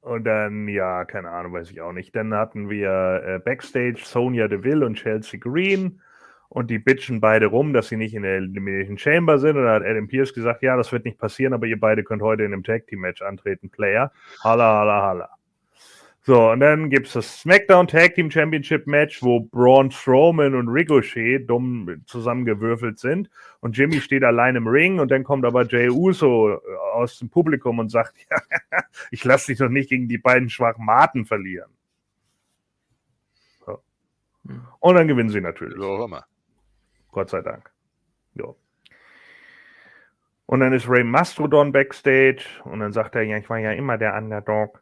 Und 0.00 0.24
dann, 0.24 0.66
ja, 0.68 1.04
keine 1.04 1.30
Ahnung, 1.30 1.52
weiß 1.52 1.70
ich 1.70 1.80
auch 1.80 1.92
nicht. 1.92 2.16
Dann 2.16 2.32
hatten 2.34 2.70
wir 2.70 3.22
äh, 3.24 3.38
Backstage 3.38 4.00
Sonia 4.02 4.48
Deville 4.48 4.86
und 4.86 4.94
Chelsea 4.94 5.38
Green 5.38 6.00
und 6.48 6.70
die 6.70 6.78
bitchen 6.78 7.20
beide 7.20 7.46
rum, 7.46 7.72
dass 7.72 7.88
sie 7.88 7.96
nicht 7.96 8.14
in 8.14 8.22
der 8.22 8.36
Elimination 8.36 8.98
Chamber 8.98 9.38
sind. 9.38 9.56
Und 9.56 9.64
da 9.64 9.74
hat 9.74 9.84
Adam 9.84 10.08
Pierce 10.08 10.34
gesagt, 10.34 10.62
ja, 10.62 10.76
das 10.76 10.90
wird 10.90 11.04
nicht 11.04 11.18
passieren, 11.18 11.52
aber 11.52 11.66
ihr 11.66 11.78
beide 11.78 12.02
könnt 12.02 12.22
heute 12.22 12.44
in 12.44 12.52
einem 12.52 12.64
Tag 12.64 12.86
Team 12.86 13.00
Match 13.00 13.22
antreten, 13.22 13.70
Player. 13.70 14.10
Halla, 14.42 14.80
halla, 14.80 15.02
halla. 15.02 15.39
So, 16.30 16.52
und 16.52 16.60
dann 16.60 16.90
gibt 16.90 17.08
es 17.08 17.14
das 17.14 17.40
SmackDown 17.40 17.88
Tag 17.88 18.14
Team 18.14 18.30
Championship 18.30 18.86
Match, 18.86 19.20
wo 19.20 19.40
Braun 19.40 19.90
Strowman 19.90 20.54
und 20.54 20.68
Ricochet 20.68 21.40
dumm 21.40 22.04
zusammengewürfelt 22.06 23.00
sind. 23.00 23.28
Und 23.58 23.76
Jimmy 23.76 24.00
steht 24.00 24.22
allein 24.22 24.54
im 24.54 24.68
Ring 24.68 25.00
und 25.00 25.10
dann 25.10 25.24
kommt 25.24 25.44
aber 25.44 25.66
Jay 25.66 25.90
Uso 25.90 26.52
äh, 26.52 26.58
aus 26.92 27.18
dem 27.18 27.30
Publikum 27.30 27.80
und 27.80 27.88
sagt: 27.88 28.14
ja, 28.30 28.38
Ich 29.10 29.24
lasse 29.24 29.48
dich 29.48 29.58
doch 29.58 29.68
nicht 29.68 29.88
gegen 29.88 30.06
die 30.06 30.18
beiden 30.18 30.48
schwachen 30.50 30.84
Maten 30.84 31.26
verlieren. 31.26 31.72
So. 33.66 33.82
Hm. 34.46 34.62
Und 34.78 34.94
dann 34.94 35.08
gewinnen 35.08 35.30
sie 35.30 35.40
natürlich. 35.40 35.78
So, 35.78 36.04
immer. 36.04 36.26
Gott 37.10 37.30
sei 37.30 37.42
Dank. 37.42 37.72
Jo. 38.36 38.56
Und 40.46 40.60
dann 40.60 40.72
ist 40.72 40.88
Ray 40.88 41.02
Mastodon 41.02 41.72
backstage 41.72 42.44
und 42.62 42.78
dann 42.78 42.92
sagt 42.92 43.16
er: 43.16 43.22
Ja, 43.22 43.36
ich 43.36 43.50
war 43.50 43.58
ja 43.58 43.72
immer 43.72 43.98
der 43.98 44.14
Underdog. 44.14 44.80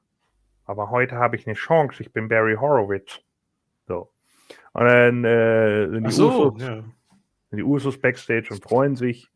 Aber 0.69 0.91
heute 0.91 1.17
habe 1.17 1.35
ich 1.35 1.47
eine 1.47 1.57
Chance. 1.57 2.03
Ich 2.03 2.13
bin 2.13 2.29
Barry 2.29 2.55
Horowitz. 2.55 3.21
So. 3.89 4.11
Und 4.75 4.85
dann 4.85 5.25
äh, 5.25 5.89
sind, 5.89 6.07
die 6.07 6.13
so, 6.13 6.29
Usos, 6.29 6.63
ja. 6.63 6.85
die 7.53 7.63
Usos 7.63 7.99
backstage 7.99 8.49
und 8.51 8.63
freuen 8.63 8.95
sich. 8.95 9.29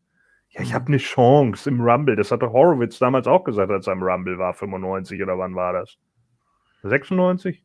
Ja, 0.50 0.60
ich 0.60 0.74
habe 0.74 0.88
eine 0.88 0.98
Chance 0.98 1.70
im 1.70 1.80
Rumble. 1.80 2.16
Das 2.16 2.30
hatte 2.30 2.52
Horowitz 2.52 2.98
damals 2.98 3.26
auch 3.26 3.44
gesagt, 3.44 3.70
als 3.72 3.86
er 3.86 3.94
im 3.94 4.02
Rumble 4.02 4.36
war, 4.36 4.52
95 4.52 5.22
oder 5.22 5.38
wann 5.38 5.54
war 5.54 5.72
das? 5.72 5.96
96? 6.82 7.64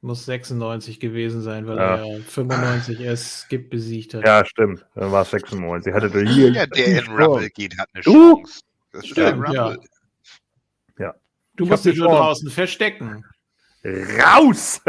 Muss 0.00 0.24
96 0.24 1.00
gewesen 1.00 1.42
sein, 1.42 1.66
weil 1.66 1.76
ja. 1.76 1.96
er 1.96 2.20
95 2.20 3.00
erst 3.00 3.46
Skip 3.46 3.68
besiegt 3.68 4.14
hat. 4.14 4.24
Ja, 4.24 4.44
stimmt. 4.44 4.86
Dann 4.94 5.10
war 5.10 5.22
es 5.22 5.30
96. 5.30 5.92
Hatte 5.92 6.08
der 6.08 6.22
hier. 6.22 6.52
Ja, 6.52 6.66
der 6.66 7.02
in 7.02 7.06
Rumble 7.08 7.50
geht, 7.50 7.76
hat 7.76 7.88
eine 7.92 8.04
Chance. 8.04 8.16
Uh, 8.16 8.42
das 8.92 9.06
stimmt, 9.08 9.48
ja. 9.48 9.74
Du 11.58 11.66
musst 11.66 11.84
dich 11.84 11.98
nur 11.98 12.08
draußen 12.08 12.50
verstecken. 12.50 13.24
Raus! 13.84 14.80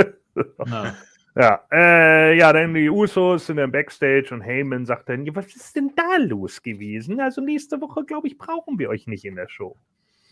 Ja. 0.65 0.95
Ja, 1.35 1.63
äh, 1.71 2.37
ja, 2.37 2.51
dann 2.51 2.73
die 2.73 2.89
Usos 2.89 3.45
sind 3.45 3.59
im 3.59 3.71
Backstage 3.71 4.27
und 4.31 4.41
Heyman 4.41 4.85
sagt 4.85 5.07
dann, 5.07 5.25
was 5.35 5.55
ist 5.55 5.73
denn 5.73 5.93
da 5.95 6.17
los 6.17 6.61
gewesen? 6.61 7.21
Also 7.21 7.39
nächste 7.39 7.79
Woche, 7.79 8.03
glaube 8.03 8.27
ich, 8.27 8.37
brauchen 8.37 8.77
wir 8.77 8.89
euch 8.89 9.07
nicht 9.07 9.23
in 9.23 9.35
der 9.35 9.47
Show. 9.47 9.77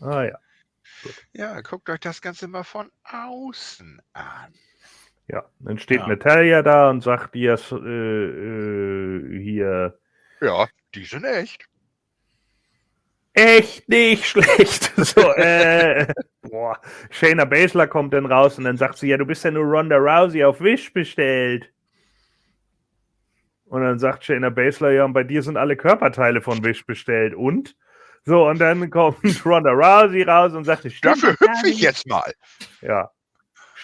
Ah 0.00 0.24
ja. 0.24 0.38
Gut. 1.02 1.14
Ja, 1.32 1.62
guckt 1.62 1.88
euch 1.88 2.00
das 2.00 2.20
Ganze 2.20 2.46
mal 2.48 2.64
von 2.64 2.90
außen 3.04 4.02
an. 4.12 4.52
Ja, 5.28 5.44
dann 5.60 5.78
steht 5.78 6.00
ja. 6.00 6.08
Natalia 6.08 6.62
da 6.62 6.90
und 6.90 7.02
sagt 7.02 7.34
ihr 7.36 7.54
äh, 7.54 7.74
äh, 7.76 9.42
hier. 9.42 9.98
Ja, 10.42 10.66
die 10.94 11.04
sind 11.04 11.24
echt 11.24 11.64
echt 13.38 13.88
nicht 13.88 14.26
schlecht. 14.26 14.92
So, 14.98 15.32
äh, 15.34 16.06
boah. 16.42 16.76
Shayna 17.10 17.44
Baszler 17.44 17.86
kommt 17.86 18.12
dann 18.12 18.26
raus 18.26 18.58
und 18.58 18.64
dann 18.64 18.76
sagt 18.76 18.98
sie, 18.98 19.08
ja, 19.08 19.16
du 19.16 19.24
bist 19.24 19.44
ja 19.44 19.50
nur 19.50 19.64
Ronda 19.64 19.96
Rousey 19.96 20.44
auf 20.44 20.60
Wish 20.60 20.92
bestellt. 20.92 21.70
Und 23.66 23.82
dann 23.82 23.98
sagt 23.98 24.24
Shayna 24.24 24.50
Baszler, 24.50 24.90
ja, 24.90 25.04
und 25.04 25.12
bei 25.12 25.22
dir 25.22 25.42
sind 25.42 25.56
alle 25.56 25.76
Körperteile 25.76 26.40
von 26.40 26.64
Wish 26.64 26.84
bestellt. 26.84 27.34
Und? 27.34 27.76
So, 28.24 28.48
und 28.48 28.58
dann 28.58 28.90
kommt 28.90 29.46
Ronda 29.46 29.70
Rousey 29.70 30.22
raus 30.22 30.52
und 30.54 30.64
sagt, 30.64 30.84
dafür 31.04 31.30
hüpfe 31.30 31.68
ich 31.68 31.80
jetzt 31.80 32.06
mal. 32.08 32.32
Ja 32.80 33.10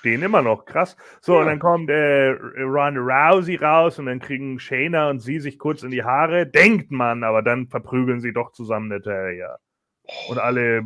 stehen 0.04 0.22
immer 0.22 0.42
noch. 0.42 0.66
Krass. 0.66 0.98
So, 1.22 1.32
ja. 1.34 1.40
und 1.40 1.46
dann 1.46 1.58
kommt 1.58 1.88
äh, 1.88 2.28
Ronda 2.60 3.00
Rousey 3.00 3.56
raus 3.56 3.98
und 3.98 4.04
dann 4.04 4.20
kriegen 4.20 4.58
Shayna 4.58 5.08
und 5.08 5.20
sie 5.20 5.40
sich 5.40 5.58
kurz 5.58 5.82
in 5.82 5.90
die 5.90 6.04
Haare. 6.04 6.46
Denkt 6.46 6.90
man, 6.90 7.24
aber 7.24 7.40
dann 7.40 7.68
verprügeln 7.68 8.20
sie 8.20 8.34
doch 8.34 8.52
zusammen 8.52 8.88
Natalia. 8.88 9.56
Und 10.28 10.38
alle 10.38 10.82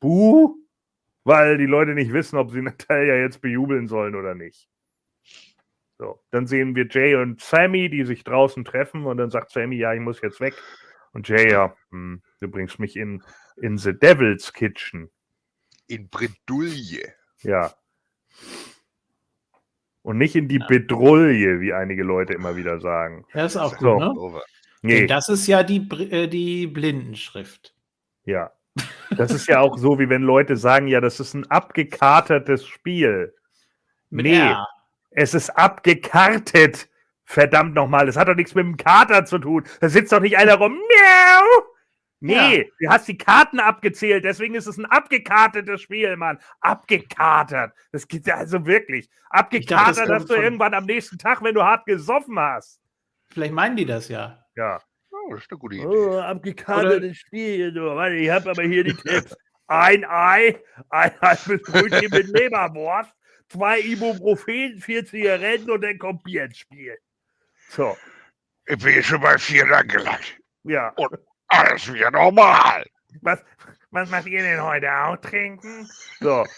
buh, 0.00 0.56
weil 1.22 1.56
die 1.56 1.66
Leute 1.66 1.94
nicht 1.94 2.12
wissen, 2.12 2.36
ob 2.36 2.50
sie 2.50 2.62
Natalia 2.62 3.14
jetzt 3.14 3.40
bejubeln 3.40 3.86
sollen 3.86 4.16
oder 4.16 4.34
nicht. 4.34 4.68
So, 5.96 6.20
dann 6.32 6.48
sehen 6.48 6.74
wir 6.74 6.88
Jay 6.90 7.14
und 7.14 7.40
Sammy, 7.40 7.88
die 7.88 8.04
sich 8.04 8.24
draußen 8.24 8.64
treffen 8.64 9.06
und 9.06 9.18
dann 9.18 9.30
sagt 9.30 9.52
Sammy, 9.52 9.76
ja, 9.76 9.94
ich 9.94 10.00
muss 10.00 10.20
jetzt 10.20 10.40
weg. 10.40 10.54
Und 11.12 11.28
Jay, 11.28 11.48
ja, 11.52 11.76
hm, 11.90 12.22
du 12.40 12.48
bringst 12.48 12.80
mich 12.80 12.96
in, 12.96 13.22
in 13.56 13.78
The 13.78 13.96
Devil's 13.96 14.52
Kitchen. 14.52 15.10
In 15.86 16.08
Bredouille. 16.08 17.14
Ja, 17.42 17.72
und 20.06 20.18
nicht 20.18 20.36
in 20.36 20.46
die 20.46 20.60
ja. 20.60 20.66
Bedrulle, 20.66 21.60
wie 21.60 21.72
einige 21.72 22.04
Leute 22.04 22.32
immer 22.32 22.54
wieder 22.54 22.80
sagen. 22.80 23.24
Das 23.32 23.56
ist 23.56 23.60
auch 23.60 23.76
gut, 23.76 23.98
ne? 23.98 24.14
Nee. 24.82 25.06
Das 25.08 25.28
ist 25.28 25.48
ja 25.48 25.64
die, 25.64 25.78
äh, 26.10 26.28
die 26.28 26.68
Blindenschrift. 26.68 27.74
Ja. 28.24 28.52
Das 29.16 29.32
ist 29.32 29.48
ja 29.48 29.60
auch 29.60 29.76
so, 29.78 29.98
wie 29.98 30.08
wenn 30.08 30.22
Leute 30.22 30.56
sagen, 30.56 30.86
ja, 30.86 31.00
das 31.00 31.18
ist 31.18 31.34
ein 31.34 31.50
abgekatertes 31.50 32.66
Spiel. 32.66 33.34
Mit 34.10 34.26
nee, 34.26 34.38
R. 34.38 34.68
es 35.10 35.34
ist 35.34 35.50
abgekartet. 35.50 36.88
Verdammt 37.24 37.74
nochmal, 37.74 38.06
das 38.06 38.16
hat 38.16 38.28
doch 38.28 38.36
nichts 38.36 38.54
mit 38.54 38.64
dem 38.64 38.76
Kater 38.76 39.24
zu 39.24 39.38
tun. 39.38 39.64
Da 39.80 39.88
sitzt 39.88 40.12
doch 40.12 40.20
nicht 40.20 40.38
einer 40.38 40.54
rum. 40.54 40.72
Miau! 40.72 41.64
Nee, 42.20 42.58
ja. 42.58 42.64
du 42.80 42.88
hast 42.88 43.08
die 43.08 43.18
Karten 43.18 43.60
abgezählt, 43.60 44.24
deswegen 44.24 44.54
ist 44.54 44.66
es 44.66 44.78
ein 44.78 44.86
abgekartetes 44.86 45.82
Spiel, 45.82 46.16
Mann. 46.16 46.38
Abgekartet. 46.60 47.72
Das 47.92 48.08
geht 48.08 48.26
ja 48.26 48.36
also 48.36 48.64
wirklich. 48.64 49.10
Abgekartet 49.28 49.98
dachte, 49.98 50.08
das 50.08 50.22
hast 50.22 50.30
du 50.30 50.34
irgendwann 50.34 50.72
am 50.72 50.86
nächsten 50.86 51.18
Tag, 51.18 51.42
wenn 51.42 51.54
du 51.54 51.62
hart 51.62 51.84
gesoffen 51.84 52.38
hast. 52.38 52.80
Vielleicht 53.30 53.52
meinen 53.52 53.76
die 53.76 53.84
das 53.84 54.08
ja. 54.08 54.42
Ja. 54.54 54.80
Oh, 55.10 55.34
das 55.34 55.42
ist 55.42 55.50
eine 55.50 55.58
gute 55.58 55.76
Idee. 55.76 55.86
Oh, 55.86 56.18
abgekartetes 56.18 57.18
Spiel. 57.18 57.72
Du. 57.72 57.82
Warte, 57.82 58.14
ich 58.14 58.30
habe 58.30 58.50
aber 58.50 58.62
hier 58.62 58.84
die 58.84 58.94
Tipps. 58.94 59.36
Ein 59.66 60.04
Ei, 60.04 60.62
ein 60.90 61.20
halbes 61.20 61.60
Brötchen 61.62 62.10
mit 62.10 62.28
Leberwurst, 62.28 63.12
zwei 63.48 63.80
Ibuprofen, 63.80 64.78
vier 64.80 65.04
Zigaretten 65.04 65.70
und 65.70 65.82
dann 65.82 65.98
kommt 65.98 66.22
Bier 66.22 66.44
ins 66.44 66.58
Spiel. 66.58 66.96
So. 67.70 67.96
Ich 68.66 68.78
bin 68.78 69.02
schon 69.02 69.20
bei 69.20 69.36
vier 69.38 69.68
angelangt. 69.70 70.38
Ja. 70.62 70.90
Und 70.90 71.18
alles 71.48 71.92
wieder 71.92 72.10
normal. 72.10 72.84
Was, 73.22 73.42
was 73.90 74.10
macht 74.10 74.26
ihr 74.26 74.42
denn 74.42 74.62
heute 74.62 74.92
auch 74.92 75.16
trinken? 75.16 75.88
So. 76.20 76.44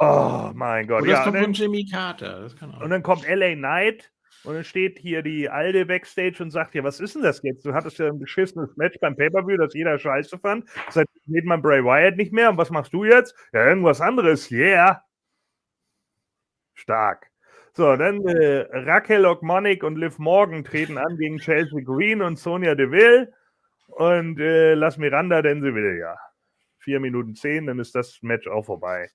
Oh 0.00 0.50
mein 0.54 0.86
Gott. 0.86 1.02
Und 1.02 1.08
das 1.08 1.18
ja, 1.18 1.24
kommt 1.24 1.36
dann, 1.36 1.44
von 1.44 1.52
Jimmy 1.52 1.86
Carter. 1.86 2.48
und 2.80 2.90
dann 2.90 3.02
kommt 3.02 3.26
LA 3.28 3.54
Knight 3.54 4.10
und 4.44 4.54
dann 4.54 4.64
steht 4.64 4.98
hier 4.98 5.22
die 5.22 5.48
Alte 5.48 5.86
Backstage 5.86 6.42
und 6.42 6.50
sagt: 6.50 6.74
Ja, 6.74 6.82
was 6.82 7.00
ist 7.00 7.14
denn 7.14 7.22
das 7.22 7.40
jetzt? 7.42 7.64
Du 7.64 7.74
hattest 7.74 7.98
ja 7.98 8.08
ein 8.08 8.18
beschissenes 8.18 8.76
Match 8.76 8.98
beim 9.00 9.16
Pay-Per-View, 9.16 9.56
das 9.56 9.74
jeder 9.74 9.98
scheiße 9.98 10.38
fand. 10.38 10.68
Seitdem 10.90 11.22
sieht 11.26 11.44
man 11.44 11.62
Bray 11.62 11.82
Wyatt 11.82 12.16
nicht 12.16 12.32
mehr. 12.32 12.50
Und 12.50 12.58
was 12.58 12.70
machst 12.70 12.92
du 12.92 13.04
jetzt? 13.04 13.34
Ja, 13.52 13.66
irgendwas 13.66 14.00
anderes. 14.00 14.50
Yeah. 14.50 15.02
Stark. 16.74 17.30
So, 17.72 17.96
dann 17.96 18.24
äh, 18.26 18.66
Raquel 18.70 19.26
Ogmonic 19.26 19.82
und 19.82 19.96
Liv 19.96 20.18
Morgan 20.18 20.64
treten 20.64 20.98
an 20.98 21.16
gegen 21.16 21.38
Chelsea 21.38 21.80
Green 21.80 22.20
und 22.22 22.38
Sonja 22.38 22.74
Deville. 22.74 23.32
Und 23.88 24.40
äh, 24.40 24.74
lass 24.74 24.98
Miranda, 24.98 25.42
denn 25.42 25.62
sie 25.62 25.74
will 25.74 25.98
ja. 25.98 26.16
Vier 26.78 27.00
Minuten 27.00 27.34
zehn, 27.34 27.66
dann 27.66 27.78
ist 27.78 27.94
das 27.94 28.22
Match 28.22 28.46
auch 28.46 28.66
vorbei. 28.66 29.10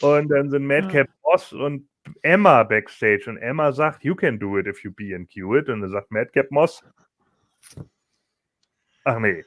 Und 0.00 0.28
dann 0.28 0.50
sind 0.50 0.66
Madcap 0.66 1.08
ja. 1.08 1.14
Moss 1.24 1.52
und 1.52 1.88
Emma 2.22 2.62
backstage. 2.62 3.24
Und 3.28 3.38
Emma 3.38 3.72
sagt, 3.72 4.04
you 4.04 4.14
can 4.14 4.38
do 4.38 4.58
it 4.58 4.66
if 4.66 4.82
you 4.84 4.92
be 4.92 5.14
and 5.14 5.30
cue 5.32 5.58
it. 5.58 5.68
Und 5.68 5.80
dann 5.80 5.90
sagt 5.90 6.10
Madcap 6.10 6.50
Moss, 6.50 6.84
ach 9.04 9.18
nee, 9.18 9.44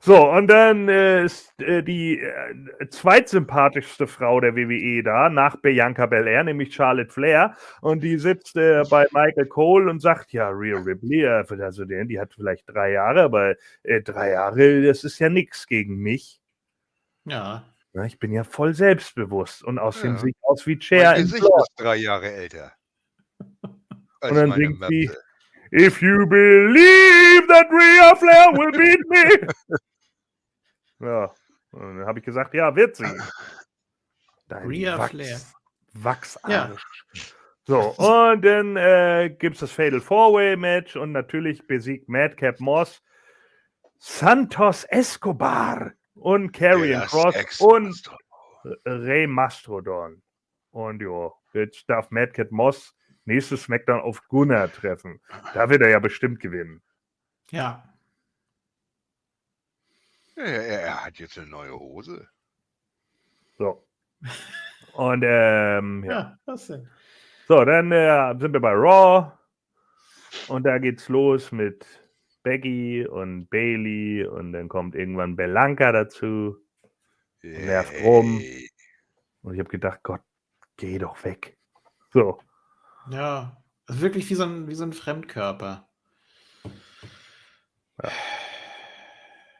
so, 0.00 0.30
und 0.30 0.46
dann 0.46 0.88
äh, 0.88 1.24
ist 1.24 1.60
äh, 1.60 1.82
die 1.82 2.20
äh, 2.20 2.88
zweitsympathischste 2.88 4.06
Frau 4.06 4.40
der 4.40 4.54
WWE 4.54 5.02
da, 5.02 5.28
nach 5.28 5.56
Bianca 5.56 6.06
Belair, 6.06 6.44
nämlich 6.44 6.74
Charlotte 6.74 7.10
Flair. 7.10 7.56
Und 7.80 8.02
die 8.02 8.18
sitzt 8.18 8.54
bei 8.54 9.06
Michael 9.12 9.46
Cole 9.46 9.90
und 9.90 10.00
sagt, 10.00 10.32
ja, 10.32 10.48
Rhea 10.48 10.78
Ripley, 10.78 11.26
also 11.26 11.84
die, 11.84 12.06
die 12.06 12.20
hat 12.20 12.34
vielleicht 12.34 12.68
drei 12.68 12.92
Jahre, 12.92 13.22
aber 13.22 13.56
drei 14.04 14.30
Jahre, 14.30 14.82
das 14.82 15.02
ist 15.04 15.18
ja 15.18 15.28
nichts 15.28 15.66
gegen 15.66 15.96
mich. 15.96 16.40
Ja. 17.24 17.64
ja. 17.92 18.04
Ich 18.04 18.18
bin 18.18 18.32
ja 18.32 18.44
voll 18.44 18.74
selbstbewusst 18.74 19.64
und 19.64 19.78
außerdem 19.78 20.14
ja. 20.14 20.18
sehe 20.18 20.30
ich 20.30 20.36
aus 20.42 20.66
wie 20.66 20.78
Chair. 20.78 21.12
Mein 21.12 21.22
Gesicht 21.22 21.42
ist 21.42 21.72
drei 21.76 21.96
Jahre 21.96 22.30
älter. 22.30 22.72
und 23.62 24.34
dann 24.34 24.52
singt 24.52 24.84
sie, 24.88 25.10
If 25.72 26.00
you 26.02 26.26
believe 26.26 27.48
that 27.48 27.66
Rhea 27.70 28.14
Flair 28.16 28.52
will 28.52 28.72
beat 28.72 29.00
me. 29.08 29.48
ja, 31.06 31.30
und 31.72 31.98
dann 31.98 32.06
habe 32.06 32.20
ich 32.20 32.24
gesagt, 32.24 32.54
ja, 32.54 32.74
wird 32.74 32.96
sie. 32.96 33.04
Dein 34.48 34.68
Rhea 34.68 34.98
Wachs, 34.98 35.10
Flair. 35.10 35.40
Wachsarsch. 35.94 36.82
Ja. 37.14 37.22
So, 37.68 37.80
und 37.96 38.44
dann 38.44 38.76
äh, 38.76 39.34
gibt 39.36 39.54
es 39.54 39.60
das 39.60 39.72
Fatal 39.72 40.00
Four-Way-Match 40.00 40.94
und 40.94 41.10
natürlich 41.10 41.66
besiegt 41.66 42.08
Madcap 42.08 42.60
Moss 42.60 43.02
Santos 43.98 44.84
Escobar 44.84 45.92
und 46.14 46.52
Karrion 46.52 47.02
Cross 47.02 47.60
und 47.60 48.10
Rey 48.84 49.26
Mastrodon. 49.26 50.22
Und 50.70 51.00
jo, 51.02 51.34
jetzt 51.54 51.88
darf 51.88 52.10
Madcap 52.10 52.52
Moss 52.52 52.95
nächstes 53.26 53.64
Smackdown 53.64 54.00
auf 54.00 54.26
Gunnar 54.28 54.72
treffen. 54.72 55.20
Da 55.54 55.68
wird 55.68 55.82
er 55.82 55.90
ja 55.90 55.98
bestimmt 55.98 56.40
gewinnen. 56.40 56.82
Ja. 57.50 57.84
ja 60.36 60.44
er, 60.44 60.80
er, 60.80 61.04
hat 61.04 61.18
jetzt 61.18 61.38
eine 61.38 61.48
neue 61.48 61.78
Hose. 61.78 62.28
So. 63.58 63.86
Und 64.94 65.22
ähm, 65.26 66.04
ja. 66.04 66.10
ja 66.10 66.38
was 66.46 66.66
denn? 66.68 66.88
So, 67.48 67.64
dann 67.64 67.92
äh, 67.92 68.34
sind 68.40 68.52
wir 68.52 68.60
bei 68.60 68.72
Raw. 68.72 69.32
Und 70.48 70.64
da 70.64 70.78
geht's 70.78 71.08
los 71.08 71.52
mit 71.52 71.86
Becky 72.42 73.06
und 73.06 73.48
Bailey 73.48 74.24
und 74.26 74.52
dann 74.52 74.68
kommt 74.68 74.94
irgendwann 74.94 75.36
Belanca 75.36 75.92
dazu. 75.92 76.56
Und 77.42 77.64
nervt 77.64 77.92
rum. 78.02 78.40
Und 79.42 79.54
ich 79.54 79.60
habe 79.60 79.68
gedacht, 79.68 80.00
Gott, 80.02 80.22
geh 80.76 80.98
doch 80.98 81.22
weg. 81.24 81.56
So. 82.12 82.40
Ja, 83.10 83.56
also 83.86 84.00
wirklich 84.00 84.28
wie 84.30 84.34
so 84.34 84.44
ein, 84.44 84.68
wie 84.68 84.74
so 84.74 84.84
ein 84.84 84.92
Fremdkörper. 84.92 85.88
Ja. 88.02 88.10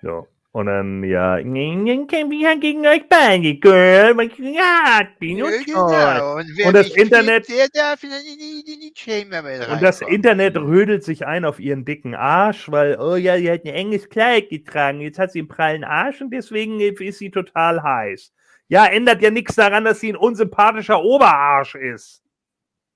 So. 0.02 0.28
Und 0.56 0.66
dann, 0.66 1.04
ja, 1.04 1.36
ich 1.36 1.44
kämpfe 1.44 2.58
gegen 2.60 2.86
euch 2.86 3.06
beide, 3.10 3.56
Girl. 3.56 4.16
Ja, 4.38 5.06
bin 5.18 5.42
und, 5.42 5.66
genau. 5.66 6.36
und, 6.36 6.46
und 6.64 6.72
das 6.74 6.88
Internet. 6.96 7.46
Der 7.50 7.68
darf 7.68 8.02
in 8.02 8.08
die, 8.08 8.64
die 8.64 8.92
Chamber 8.96 9.44
und 9.70 9.82
das 9.82 10.00
Internet 10.00 10.56
rödelt 10.56 11.04
sich 11.04 11.26
ein 11.26 11.44
auf 11.44 11.60
ihren 11.60 11.84
dicken 11.84 12.14
Arsch, 12.14 12.70
weil, 12.70 12.98
oh 12.98 13.16
ja, 13.16 13.36
sie 13.36 13.50
hat 13.50 13.66
ein 13.66 13.74
enges 13.74 14.08
Kleid 14.08 14.48
getragen. 14.48 15.02
Jetzt 15.02 15.18
hat 15.18 15.32
sie 15.32 15.40
einen 15.40 15.48
prallen 15.48 15.84
Arsch 15.84 16.22
und 16.22 16.30
deswegen 16.30 16.80
ist 16.80 17.18
sie 17.18 17.30
total 17.30 17.82
heiß. 17.82 18.32
Ja, 18.68 18.86
ändert 18.86 19.20
ja 19.20 19.30
nichts 19.30 19.56
daran, 19.56 19.84
dass 19.84 20.00
sie 20.00 20.14
ein 20.14 20.16
unsympathischer 20.16 21.02
Oberarsch 21.02 21.74
ist. 21.74 22.22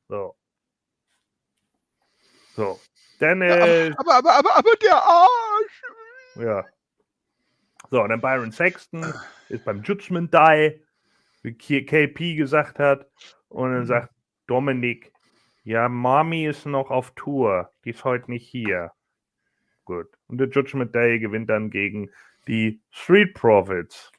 So. 0.09 0.35
So. 2.55 2.81
Dann, 3.19 3.43
äh, 3.43 3.93
aber, 3.97 4.15
aber, 4.15 4.33
aber, 4.33 4.57
aber, 4.57 4.71
der 4.83 4.97
Arsch. 4.97 5.83
Ja. 6.37 6.65
So, 7.91 8.03
und 8.03 8.09
dann 8.09 8.21
Byron 8.21 8.53
Sexton 8.53 9.13
ist 9.49 9.65
beim 9.65 9.83
Judgment 9.83 10.33
Die, 10.33 10.81
wie 11.43 11.55
KP 11.55 12.35
gesagt 12.37 12.79
hat. 12.79 13.07
Und 13.49 13.73
dann 13.73 13.81
mhm. 13.81 13.87
sagt 13.87 14.15
Dominik, 14.47 15.13
ja, 15.65 15.89
Mami 15.89 16.47
ist 16.47 16.67
noch 16.67 16.91
auf 16.91 17.13
Tour. 17.13 17.71
Die 17.85 17.91
ist 17.91 18.05
heute 18.05 18.31
nicht 18.31 18.49
hier. 18.49 18.93
Gut. 19.85 20.09
Und 20.29 20.39
der 20.39 20.49
Judgment 20.49 20.95
Day 20.95 21.19
gewinnt 21.19 21.51
dann 21.51 21.71
gegen 21.71 22.11
die 22.47 22.81
Street 22.91 23.35
Profits. 23.35 24.11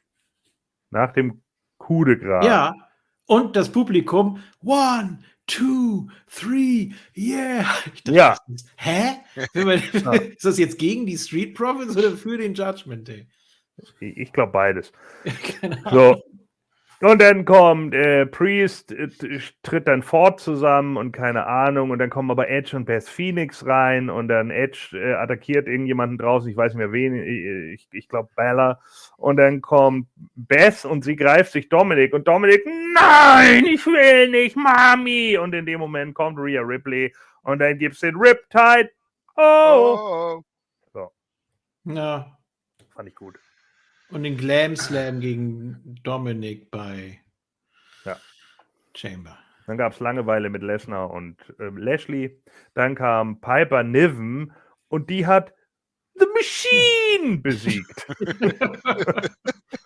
Nach 0.90 1.12
dem 1.12 1.42
Coup 1.78 2.04
de 2.04 2.16
Gras. 2.16 2.46
Ja. 2.46 2.74
Und 3.26 3.56
das 3.56 3.70
Publikum, 3.70 4.42
one, 4.62 5.18
two, 5.46 6.08
three, 6.28 6.94
yeah. 7.16 7.62
Dachte, 8.04 8.12
ja. 8.12 8.36
Hä? 8.76 9.20
ist 10.34 10.44
das 10.44 10.58
jetzt 10.58 10.78
gegen 10.78 11.06
die 11.06 11.18
Street 11.18 11.54
Profits 11.54 11.96
oder 11.96 12.12
für 12.12 12.38
den 12.38 12.54
Judgment 12.54 13.08
Day? 13.08 13.26
Ich 14.00 14.32
glaube 14.32 14.52
beides. 14.52 14.92
so. 15.90 16.22
Und 17.02 17.20
dann 17.20 17.44
kommt 17.44 17.94
äh, 17.94 18.26
Priest, 18.26 18.92
äh, 18.92 19.08
tritt 19.64 19.88
dann 19.88 20.04
fort 20.04 20.38
zusammen 20.38 20.96
und 20.96 21.10
keine 21.10 21.46
Ahnung. 21.48 21.90
Und 21.90 21.98
dann 21.98 22.10
kommen 22.10 22.30
aber 22.30 22.48
Edge 22.48 22.76
und 22.76 22.84
Beth 22.84 23.08
Phoenix 23.08 23.66
rein 23.66 24.08
und 24.08 24.28
dann 24.28 24.50
Edge 24.50 24.90
äh, 24.92 25.14
attackiert 25.14 25.66
irgendjemanden 25.66 26.16
draußen, 26.16 26.48
ich 26.48 26.56
weiß 26.56 26.74
nicht 26.74 26.78
mehr 26.78 26.92
wen, 26.92 27.16
ich, 27.16 27.88
ich 27.90 28.08
glaube 28.08 28.28
Bella. 28.36 28.80
Und 29.16 29.36
dann 29.38 29.60
kommt 29.60 30.06
Beth 30.36 30.84
und 30.84 31.02
sie 31.02 31.16
greift 31.16 31.50
sich 31.50 31.68
Dominik 31.68 32.14
und 32.14 32.28
Dominik, 32.28 32.64
nein, 32.94 33.66
ich 33.66 33.84
will 33.84 34.28
nicht, 34.28 34.56
Mami. 34.56 35.36
Und 35.38 35.56
in 35.56 35.66
dem 35.66 35.80
Moment 35.80 36.14
kommt 36.14 36.38
Rhea 36.38 36.62
Ripley 36.62 37.12
und 37.42 37.58
dann 37.58 37.78
gibt 37.78 37.96
es 37.96 38.00
den 38.00 38.14
Riptide. 38.14 38.90
Oh. 39.34 39.98
oh. 39.98 40.42
So. 40.92 41.10
Ja. 41.84 42.38
Fand 42.94 43.08
ich 43.08 43.14
gut. 43.16 43.40
Und 44.12 44.24
den 44.24 44.36
Glam 44.36 44.76
Slam 44.76 45.20
gegen 45.20 45.98
Dominik 46.02 46.70
bei 46.70 47.20
ja. 48.04 48.16
Chamber. 48.94 49.38
Dann 49.66 49.78
gab 49.78 49.94
es 49.94 50.00
Langeweile 50.00 50.50
mit 50.50 50.62
Lesnar 50.62 51.10
und 51.10 51.38
äh, 51.58 51.70
Lashley. 51.74 52.38
Dann 52.74 52.94
kam 52.94 53.40
Piper 53.40 53.82
Niven 53.82 54.52
und 54.88 55.08
die 55.08 55.26
hat 55.26 55.54
The 56.14 56.26
Machine 56.34 57.38
besiegt. 57.42 58.06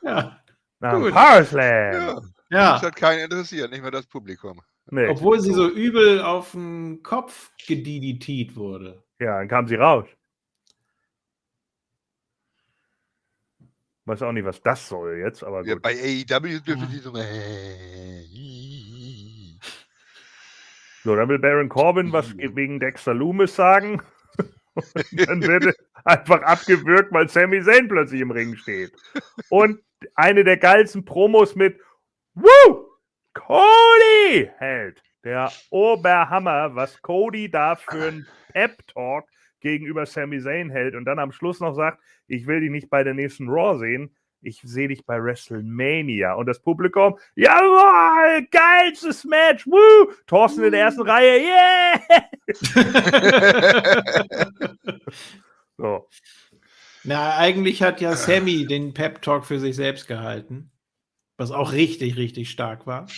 ja. 0.02 0.40
Nach 0.80 0.92
dem 0.92 1.12
Power 1.12 1.44
Slam. 1.44 1.92
Ja. 1.92 2.20
ja. 2.50 2.72
Das 2.72 2.82
hat 2.82 2.96
keinen 2.96 3.20
interessiert, 3.20 3.70
nicht 3.70 3.82
mehr 3.82 3.92
das 3.92 4.06
Publikum. 4.06 4.60
Nee. 4.90 5.08
Obwohl 5.08 5.40
sie 5.40 5.52
so 5.52 5.68
übel 5.68 6.20
auf 6.20 6.52
den 6.52 7.02
Kopf 7.02 7.50
gediditiert 7.66 8.56
wurde. 8.56 9.04
Ja, 9.18 9.38
dann 9.38 9.48
kam 9.48 9.66
sie 9.66 9.76
raus. 9.76 10.06
Weiß 14.06 14.22
auch 14.22 14.32
nicht, 14.32 14.44
was 14.44 14.62
das 14.62 14.88
soll 14.88 15.18
jetzt, 15.18 15.42
aber 15.42 15.58
gut. 15.58 15.68
Ja, 15.68 15.76
bei 15.82 15.94
AEW 15.94 16.60
dürfen 16.60 16.88
die 16.90 16.98
so. 16.98 17.12
So, 21.02 21.14
dann 21.14 21.28
will 21.28 21.38
Baron 21.38 21.68
Corbin 21.68 22.10
was 22.10 22.36
wegen 22.36 22.80
Dexter 22.80 23.14
Loomis 23.14 23.54
sagen. 23.54 24.02
Und 24.74 25.28
dann 25.28 25.40
wird 25.40 25.76
einfach 26.04 26.42
abgewürgt, 26.42 27.12
weil 27.12 27.28
Sami 27.28 27.62
Zayn 27.62 27.86
plötzlich 27.86 28.20
im 28.20 28.32
Ring 28.32 28.56
steht. 28.56 28.92
Und 29.48 29.80
eine 30.16 30.42
der 30.42 30.56
geilsten 30.56 31.04
Promos 31.04 31.54
mit 31.54 31.78
Woo! 32.34 32.86
Cody 33.34 34.50
hält. 34.58 35.00
Der 35.22 35.52
Oberhammer, 35.70 36.74
was 36.74 37.00
Cody 37.02 37.50
da 37.52 37.76
für 37.76 38.08
ein 38.08 38.26
Pep-Talk 38.52 39.28
gegenüber 39.66 40.06
Sami 40.06 40.40
Zayn 40.40 40.70
hält 40.70 40.94
und 40.94 41.04
dann 41.04 41.18
am 41.18 41.32
Schluss 41.32 41.58
noch 41.58 41.74
sagt, 41.74 42.00
ich 42.28 42.46
will 42.46 42.60
dich 42.60 42.70
nicht 42.70 42.88
bei 42.88 43.02
der 43.02 43.14
nächsten 43.14 43.48
Raw 43.48 43.76
sehen, 43.76 44.14
ich 44.40 44.60
sehe 44.62 44.86
dich 44.86 45.04
bei 45.04 45.20
WrestleMania. 45.20 46.34
Und 46.34 46.46
das 46.46 46.62
Publikum, 46.62 47.18
jawohl, 47.34 48.46
geilstes 48.50 49.24
Match, 49.24 49.66
woo! 49.66 50.12
Thorsten 50.26 50.62
in 50.62 50.70
der 50.70 50.82
ersten 50.82 51.02
Reihe, 51.02 51.40
yeah! 51.40 52.00
so. 55.76 56.08
Na, 57.02 57.36
eigentlich 57.36 57.82
hat 57.82 58.00
ja 58.00 58.14
Sammy 58.14 58.66
den 58.66 58.94
Pep-Talk 58.94 59.46
für 59.46 59.58
sich 59.58 59.74
selbst 59.74 60.06
gehalten, 60.06 60.70
was 61.36 61.50
auch 61.50 61.72
richtig, 61.72 62.16
richtig 62.16 62.50
stark 62.50 62.86
war. 62.86 63.08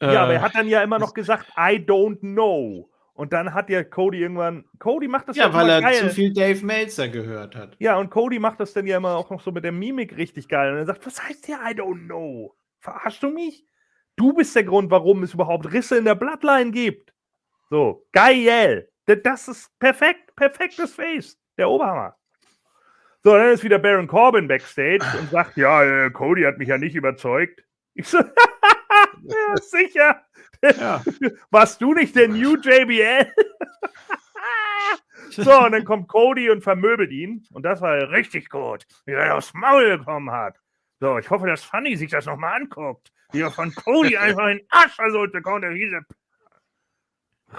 Ja, 0.00 0.12
äh, 0.12 0.16
aber 0.16 0.32
er 0.34 0.42
hat 0.42 0.54
dann 0.54 0.68
ja 0.68 0.82
immer 0.82 0.98
noch 0.98 1.12
gesagt, 1.12 1.48
I 1.58 1.76
don't 1.76 2.20
know. 2.20 2.89
Und 3.20 3.34
dann 3.34 3.52
hat 3.52 3.68
ja 3.68 3.84
Cody 3.84 4.22
irgendwann. 4.22 4.64
Cody 4.78 5.06
macht 5.06 5.28
das 5.28 5.36
ja, 5.36 5.52
weil 5.52 5.68
er 5.68 5.82
geil. 5.82 5.94
zu 5.94 6.08
viel 6.08 6.32
Dave 6.32 6.64
Meltzer 6.64 7.06
gehört 7.06 7.54
hat. 7.54 7.76
Ja, 7.78 7.98
und 7.98 8.08
Cody 8.08 8.38
macht 8.38 8.60
das 8.60 8.72
dann 8.72 8.86
ja 8.86 8.96
immer 8.96 9.14
auch 9.14 9.28
noch 9.28 9.42
so 9.42 9.52
mit 9.52 9.62
der 9.62 9.72
Mimik 9.72 10.16
richtig 10.16 10.48
geil. 10.48 10.72
Und 10.72 10.78
er 10.78 10.86
sagt, 10.86 11.04
was 11.04 11.22
heißt 11.22 11.44
hier 11.44 11.56
I 11.56 11.74
don't 11.74 12.06
know? 12.06 12.56
Verarschst 12.78 13.22
du 13.22 13.28
mich? 13.28 13.66
Du 14.16 14.32
bist 14.32 14.56
der 14.56 14.64
Grund, 14.64 14.90
warum 14.90 15.22
es 15.22 15.34
überhaupt 15.34 15.70
Risse 15.70 15.98
in 15.98 16.06
der 16.06 16.14
Bloodline 16.14 16.70
gibt. 16.70 17.12
So, 17.68 18.06
geil. 18.12 18.88
Das 19.04 19.48
ist 19.48 19.70
perfekt, 19.78 20.34
perfektes 20.34 20.94
Face. 20.94 21.38
Der 21.58 21.68
Oberhammer. 21.68 22.16
So, 23.22 23.34
dann 23.34 23.52
ist 23.52 23.62
wieder 23.62 23.78
Baron 23.78 24.06
Corbin 24.06 24.48
backstage 24.48 25.04
und 25.20 25.28
sagt, 25.28 25.58
ja, 25.58 25.84
äh, 25.84 26.10
Cody 26.10 26.44
hat 26.44 26.56
mich 26.56 26.68
ja 26.68 26.78
nicht 26.78 26.94
überzeugt. 26.94 27.62
Ich 27.92 28.08
so, 28.08 28.18
ja, 29.22 29.56
sicher. 29.56 30.24
Ja. 30.62 31.02
Warst 31.50 31.80
du 31.80 31.94
nicht 31.94 32.14
der 32.16 32.28
New 32.28 32.56
JBL? 32.56 33.32
so, 35.30 35.64
und 35.64 35.72
dann 35.72 35.84
kommt 35.84 36.08
Cody 36.08 36.50
und 36.50 36.62
vermöbelt 36.62 37.10
ihn. 37.10 37.46
Und 37.52 37.62
das 37.64 37.80
war 37.80 38.10
richtig 38.10 38.50
gut, 38.50 38.86
wie 39.06 39.12
er 39.12 39.36
aufs 39.36 39.54
Maul 39.54 39.98
bekommen 39.98 40.30
hat. 40.30 40.56
So, 41.00 41.18
ich 41.18 41.30
hoffe, 41.30 41.46
dass 41.46 41.64
Funny 41.64 41.96
sich 41.96 42.10
das 42.10 42.26
nochmal 42.26 42.60
anguckt. 42.60 43.10
Wie 43.32 43.40
er 43.40 43.50
von 43.50 43.74
Cody 43.74 44.16
einfach 44.18 44.48
in 44.48 44.60
Arsch 44.68 44.94
versucht 44.94 45.32
kommt. 45.42 45.64
Diese 45.74 46.00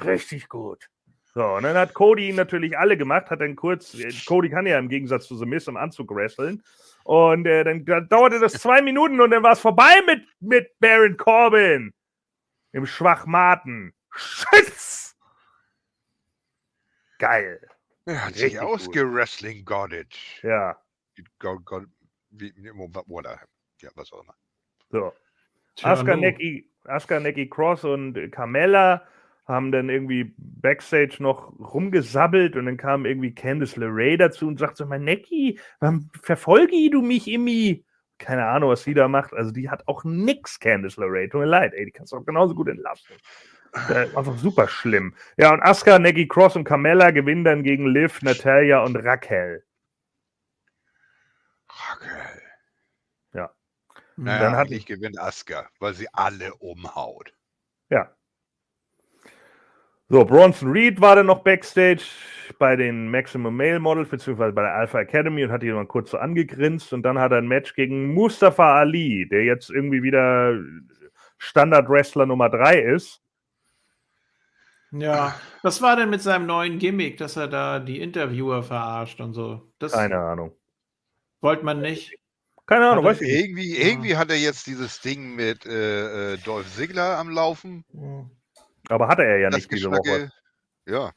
richtig 0.03 0.47
gut. 0.47 0.87
So, 1.33 1.45
und 1.45 1.63
dann 1.63 1.77
hat 1.77 1.93
Cody 1.93 2.29
ihn 2.29 2.35
natürlich 2.35 2.77
alle 2.77 2.97
gemacht, 2.97 3.29
hat 3.29 3.39
dann 3.39 3.55
kurz, 3.55 3.97
Cody 4.25 4.49
kann 4.49 4.67
ja 4.67 4.77
im 4.77 4.89
Gegensatz 4.89 5.27
zu 5.27 5.37
The 5.37 5.45
Miz 5.45 5.67
im 5.67 5.77
Anzug 5.77 6.13
wresteln. 6.13 6.61
Und 7.03 7.45
äh, 7.45 7.63
dann, 7.63 8.07
dauerte 8.07 8.39
das 8.39 8.53
zwei 8.53 8.81
Minuten 8.81 9.19
und 9.21 9.31
dann 9.31 9.43
war 9.43 9.53
es 9.53 9.59
vorbei 9.59 10.01
mit, 10.05 10.27
mit 10.39 10.79
Baron 10.79 11.17
Corbin. 11.17 11.93
Im 12.73 12.85
Schwachmaten. 12.85 13.93
Schütz! 14.11 15.15
Geil. 17.19 17.59
Er 18.05 18.25
hat 18.25 18.35
sich 18.35 18.59
ausgewrestling 18.59 19.63
gottet. 19.63 20.17
Ja. 20.41 20.77
God, 21.39 21.65
God, 21.65 21.87
wie, 22.31 22.53
oder, 23.07 23.39
ja, 23.79 23.89
was 23.95 24.11
auch 24.11 24.23
immer. 24.23 24.35
So. 24.89 25.13
Asuka 25.83 26.15
Neki, 26.15 26.69
Asuka 26.85 27.19
Neki 27.19 27.47
Cross 27.49 27.83
und 27.83 28.31
Carmella 28.31 29.05
haben 29.51 29.71
dann 29.71 29.89
irgendwie 29.89 30.33
Backstage 30.37 31.17
noch 31.19 31.53
rumgesabbelt 31.59 32.55
und 32.55 32.65
dann 32.65 32.77
kam 32.77 33.05
irgendwie 33.05 33.35
Candice 33.35 33.75
LeRae 33.77 34.17
dazu 34.17 34.47
und 34.47 34.57
sagt 34.57 34.77
so, 34.77 34.85
mein 34.85 35.03
Necki, 35.03 35.59
warum 35.79 36.09
verfolge 36.23 36.89
du 36.89 37.01
mich 37.01 37.27
immer? 37.27 37.79
Keine 38.17 38.45
Ahnung, 38.45 38.69
was 38.69 38.83
sie 38.83 38.93
da 38.93 39.07
macht. 39.07 39.33
Also 39.33 39.51
die 39.51 39.69
hat 39.69 39.87
auch 39.87 40.03
nix, 40.03 40.59
Candice 40.59 40.97
LeRae. 40.97 41.27
Tut 41.27 41.41
mir 41.41 41.47
leid, 41.47 41.73
ey, 41.73 41.85
die 41.85 41.91
kannst 41.91 42.13
du 42.13 42.17
auch 42.17 42.25
genauso 42.25 42.55
gut 42.55 42.69
entlassen. 42.69 43.15
Äh, 43.89 44.15
einfach 44.15 44.37
super 44.37 44.67
schlimm. 44.67 45.15
Ja, 45.37 45.53
und 45.53 45.61
Asuka, 45.61 45.97
Neggy 45.97 46.27
Cross 46.27 46.55
und 46.55 46.65
Carmella 46.65 47.11
gewinnen 47.11 47.43
dann 47.43 47.63
gegen 47.63 47.87
Liv, 47.87 48.21
Natalia 48.21 48.83
und 48.83 48.95
Raquel. 48.97 49.63
Raquel. 51.69 52.41
Ja. 53.33 53.51
Naja, 54.17 54.39
dann 54.39 54.55
hat 54.55 54.71
ich 54.71 54.85
gewinnt 54.85 55.17
Asuka, 55.19 55.69
weil 55.79 55.93
sie 55.93 56.07
alle 56.13 56.53
umhaut. 56.55 57.33
Ja, 57.89 58.13
so, 60.11 60.25
Bronson 60.25 60.71
Reed 60.71 60.99
war 60.99 61.15
dann 61.15 61.27
noch 61.27 61.39
Backstage 61.39 62.03
bei 62.59 62.75
den 62.75 63.09
Maximum 63.09 63.55
Male 63.55 63.79
Models, 63.79 64.09
beziehungsweise 64.09 64.51
bei 64.51 64.63
der 64.63 64.75
Alpha 64.75 64.99
Academy 64.99 65.43
und 65.43 65.51
hat 65.51 65.63
ihn 65.63 65.73
mal 65.73 65.85
kurz 65.85 66.11
so 66.11 66.17
angegrinst 66.17 66.91
und 66.91 67.03
dann 67.03 67.17
hat 67.17 67.31
er 67.31 67.37
ein 67.37 67.47
Match 67.47 67.73
gegen 67.75 68.13
Mustafa 68.13 68.79
Ali, 68.79 69.27
der 69.29 69.45
jetzt 69.45 69.69
irgendwie 69.69 70.03
wieder 70.03 70.59
Standard-Wrestler 71.37 72.25
Nummer 72.25 72.49
3 72.49 72.79
ist. 72.81 73.21
Ja, 74.91 75.33
was 75.63 75.81
war 75.81 75.95
denn 75.95 76.09
mit 76.09 76.21
seinem 76.21 76.45
neuen 76.45 76.77
Gimmick, 76.77 77.15
dass 77.17 77.37
er 77.37 77.47
da 77.47 77.79
die 77.79 78.01
Interviewer 78.01 78.63
verarscht 78.63 79.21
und 79.21 79.33
so? 79.33 79.71
Das 79.79 79.93
Keine 79.93 80.17
Ahnung. 80.17 80.53
Wollte 81.39 81.63
man 81.63 81.79
nicht. 81.79 82.13
Keine 82.67 82.89
Ahnung, 82.89 83.05
weiß 83.05 83.21
ich 83.21 83.29
irgendwie, 83.29 83.77
irgendwie 83.77 84.17
hat 84.17 84.29
er 84.29 84.37
jetzt 84.37 84.67
dieses 84.67 84.99
Ding 84.99 85.35
mit 85.35 85.65
äh, 85.65 86.33
äh 86.33 86.37
Dolph 86.37 86.69
Ziggler 86.75 87.17
am 87.17 87.29
Laufen. 87.29 87.85
Ja. 87.93 88.29
Aber 88.91 89.07
hatte 89.07 89.23
er 89.23 89.37
ja 89.37 89.49
das 89.49 89.57
nicht 89.57 89.71
diese 89.71 89.89
Woche. 89.89 90.31
Ja. 90.85 91.13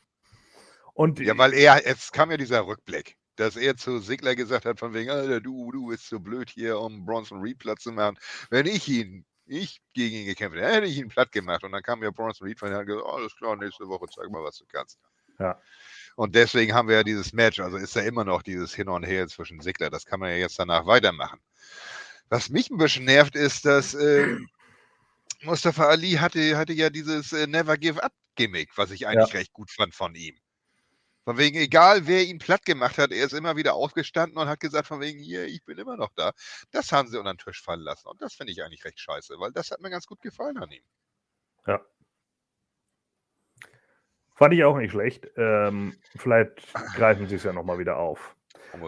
Und 0.94 1.18
ja, 1.18 1.36
weil 1.36 1.52
er, 1.54 1.84
es 1.84 2.12
kam 2.12 2.30
ja 2.30 2.36
dieser 2.36 2.66
Rückblick, 2.66 3.16
dass 3.34 3.56
er 3.56 3.76
zu 3.76 3.98
Sigler 3.98 4.36
gesagt 4.36 4.64
hat, 4.64 4.78
von 4.78 4.94
wegen, 4.94 5.10
Alter, 5.10 5.40
du, 5.40 5.72
du 5.72 5.88
bist 5.88 6.08
so 6.08 6.20
blöd 6.20 6.50
hier, 6.50 6.78
um 6.78 7.04
Bronson 7.04 7.40
Reed 7.40 7.58
Platz 7.58 7.82
zu 7.82 7.90
machen. 7.90 8.16
Wenn 8.48 8.66
ich 8.66 8.88
ihn, 8.88 9.24
ich 9.46 9.82
gegen 9.92 10.14
ihn 10.18 10.26
gekämpft 10.26 10.56
hätte, 10.56 10.72
hätte 10.72 10.86
ich 10.86 10.98
ihn 10.98 11.08
platt 11.08 11.32
gemacht. 11.32 11.64
Und 11.64 11.72
dann 11.72 11.82
kam 11.82 12.00
ja 12.04 12.12
Bronson 12.12 12.46
Reed 12.46 12.60
von 12.60 12.68
und 12.68 12.76
hat 12.76 12.86
gesagt, 12.86 13.04
oh, 13.04 13.10
alles 13.10 13.34
klar, 13.34 13.56
nächste 13.56 13.88
Woche 13.88 14.06
zeig 14.06 14.30
mal, 14.30 14.44
was 14.44 14.58
du 14.58 14.66
kannst. 14.66 15.00
Ja. 15.40 15.60
Und 16.14 16.36
deswegen 16.36 16.74
haben 16.74 16.86
wir 16.86 16.98
ja 16.98 17.02
dieses 17.02 17.32
Match, 17.32 17.58
also 17.58 17.76
ist 17.76 17.96
ja 17.96 18.02
immer 18.02 18.24
noch 18.24 18.42
dieses 18.42 18.72
Hin 18.72 18.88
und 18.88 19.02
Her 19.02 19.26
zwischen 19.26 19.60
Sigler. 19.60 19.90
Das 19.90 20.06
kann 20.06 20.20
man 20.20 20.30
ja 20.30 20.36
jetzt 20.36 20.60
danach 20.60 20.86
weitermachen. 20.86 21.40
Was 22.28 22.50
mich 22.50 22.70
ein 22.70 22.78
bisschen 22.78 23.04
nervt, 23.04 23.34
ist, 23.34 23.64
dass 23.66 23.94
äh, 23.94 24.38
Mustafa 25.44 25.88
Ali 25.88 26.12
hatte, 26.12 26.56
hatte 26.56 26.72
ja 26.72 26.90
dieses 26.90 27.32
äh, 27.32 27.46
Never 27.46 27.76
Give 27.76 28.02
Up 28.02 28.12
Gimmick, 28.36 28.76
was 28.76 28.90
ich 28.90 29.06
eigentlich 29.06 29.32
ja. 29.32 29.38
recht 29.38 29.52
gut 29.52 29.70
fand 29.70 29.94
von 29.94 30.14
ihm. 30.14 30.36
Von 31.24 31.38
wegen, 31.38 31.56
egal 31.56 32.06
wer 32.06 32.22
ihn 32.22 32.38
platt 32.38 32.64
gemacht 32.66 32.98
hat, 32.98 33.10
er 33.10 33.24
ist 33.24 33.32
immer 33.32 33.56
wieder 33.56 33.74
aufgestanden 33.74 34.36
und 34.36 34.46
hat 34.46 34.60
gesagt, 34.60 34.86
von 34.86 35.00
wegen, 35.00 35.18
hier, 35.18 35.46
ich 35.46 35.64
bin 35.64 35.78
immer 35.78 35.96
noch 35.96 36.10
da. 36.16 36.32
Das 36.70 36.92
haben 36.92 37.08
sie 37.08 37.18
unter 37.18 37.32
den 37.32 37.38
Tisch 37.38 37.62
fallen 37.62 37.80
lassen. 37.80 38.08
Und 38.08 38.20
das 38.20 38.34
finde 38.34 38.52
ich 38.52 38.62
eigentlich 38.62 38.84
recht 38.84 39.00
scheiße, 39.00 39.38
weil 39.38 39.52
das 39.52 39.70
hat 39.70 39.80
mir 39.80 39.90
ganz 39.90 40.06
gut 40.06 40.20
gefallen 40.20 40.58
an 40.58 40.70
ihm. 40.70 40.84
Ja. 41.66 41.80
Fand 44.34 44.52
ich 44.52 44.64
auch 44.64 44.76
nicht 44.76 44.90
schlecht. 44.90 45.28
Ähm, 45.36 45.96
vielleicht 46.16 46.72
greifen 46.94 47.26
sie 47.26 47.36
es 47.36 47.44
ja 47.44 47.52
nochmal 47.52 47.78
wieder 47.78 47.96
auf. 47.96 48.36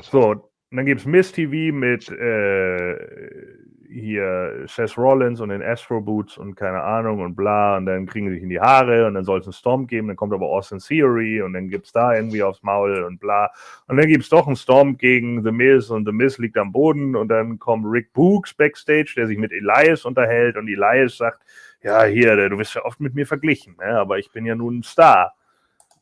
So, 0.03 0.51
dann 0.71 0.85
gibt 0.85 1.01
es 1.01 1.07
Miss 1.07 1.33
TV 1.33 1.75
mit 1.75 2.11
äh, 2.11 3.57
hier 3.91 4.65
Seth 4.67 4.97
Rollins 4.97 5.41
und 5.41 5.51
den 5.51 5.63
Astro 5.63 6.01
Boots 6.01 6.39
und 6.39 6.55
keine 6.55 6.83
Ahnung 6.83 7.21
und 7.21 7.35
bla 7.35 7.77
und 7.77 7.87
dann 7.87 8.07
kriegen 8.07 8.29
sie 8.29 8.35
sich 8.35 8.43
in 8.43 8.49
die 8.49 8.61
Haare 8.61 9.07
und 9.07 9.15
dann 9.15 9.25
soll 9.25 9.41
es 9.41 9.47
einen 9.47 9.53
Storm 9.53 9.87
geben, 9.87 10.09
dann 10.09 10.17
kommt 10.17 10.33
aber 10.33 10.47
Austin 10.47 10.79
Theory 10.79 11.43
und 11.43 11.53
dann 11.53 11.69
gibt 11.69 11.87
es 11.87 11.93
da 11.93 12.15
irgendwie 12.15 12.43
aufs 12.43 12.63
Maul 12.63 13.03
und 13.05 13.19
bla 13.19 13.51
und 13.89 13.97
dann 13.97 14.07
gibt 14.07 14.25
es 14.25 14.31
doch 14.31 14.47
einen 14.47 14.57
Storm 14.57 14.97
gegen 14.97 15.43
The 15.43 15.53
Miz 15.53 15.91
und 15.91 16.07
The 16.07 16.13
Miz 16.13 16.39
liegt 16.39 16.57
am 16.59 16.73
Boden 16.73 17.17
und 17.17 17.29
dann 17.29 17.59
kommt 17.59 17.85
Rick 17.87 18.13
Books 18.13 18.55
backstage, 18.55 19.15
der 19.17 19.27
sich 19.27 19.39
mit 19.39 19.53
Elias 19.53 20.05
unterhält 20.05 20.57
und 20.57 20.69
Elias 20.69 21.17
sagt, 21.17 21.43
ja 21.83 22.05
hier, 22.05 22.49
du 22.49 22.59
wirst 22.59 22.75
ja 22.75 22.85
oft 22.85 23.01
mit 23.01 23.15
mir 23.15 23.27
verglichen, 23.27 23.77
ne? 23.79 23.99
aber 23.99 24.19
ich 24.19 24.31
bin 24.33 24.47
ja 24.47 24.55
nun 24.55 24.79
ein 24.79 24.83
Star. 24.83 25.35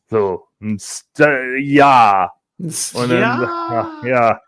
So, 0.07 0.47
ein 0.61 0.77
Star, 0.79 1.55
ja. 1.57 2.31
Und 2.57 3.11
dann, 3.11 3.41
ja. 3.41 3.89
ja. 4.03 4.41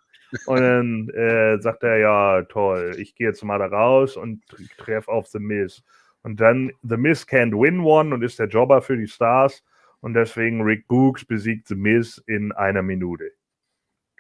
Und 0.46 0.60
dann 0.60 1.10
äh, 1.10 1.60
sagt 1.62 1.84
er, 1.84 1.98
ja, 1.98 2.42
toll, 2.44 2.96
ich 2.98 3.16
gehe 3.16 3.28
jetzt 3.28 3.44
mal 3.44 3.60
da 3.60 3.68
raus 3.68 4.18
und 4.18 4.44
treffe 4.78 5.12
auf 5.12 5.28
The 5.28 5.40
Miz. 5.40 5.84
Und 6.24 6.40
dann, 6.42 6.72
The 6.84 6.98
Miz 6.98 7.24
can't 7.24 7.54
win 7.54 7.80
one 7.80 8.14
und 8.14 8.24
ist 8.24 8.40
der 8.40 8.48
Jobber 8.48 8.82
für 8.82 8.98
die 8.98 9.08
Stars. 9.08 9.64
Und 10.02 10.14
deswegen 10.14 10.62
Rick 10.62 10.88
Books 10.88 11.26
besiegt 11.26 11.68
The 11.68 11.76
Miz 11.76 12.22
in 12.28 12.52
einer 12.52 12.82
Minute. 12.82 13.32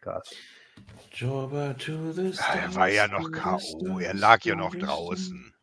Krass. 0.01 0.33
Jobber 1.11 1.75
to 1.77 2.11
the 2.11 2.33
stars, 2.33 2.55
ja, 2.55 2.61
er 2.61 2.75
war 2.75 2.89
ja 2.89 3.07
noch 3.07 3.31
K.O., 3.31 3.99
er 3.99 4.13
lag 4.13 4.41
ja 4.43 4.55
noch 4.55 4.75
draußen. 4.75 5.53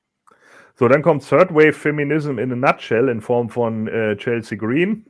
So, 0.76 0.88
dann 0.88 1.02
kommt 1.02 1.28
Third 1.28 1.54
Wave 1.54 1.72
Feminism 1.72 2.38
in 2.38 2.50
a 2.50 2.56
Nutshell 2.56 3.08
in 3.08 3.20
Form 3.20 3.48
von 3.48 3.86
äh, 3.86 4.16
Chelsea 4.16 4.58
Green 4.58 5.06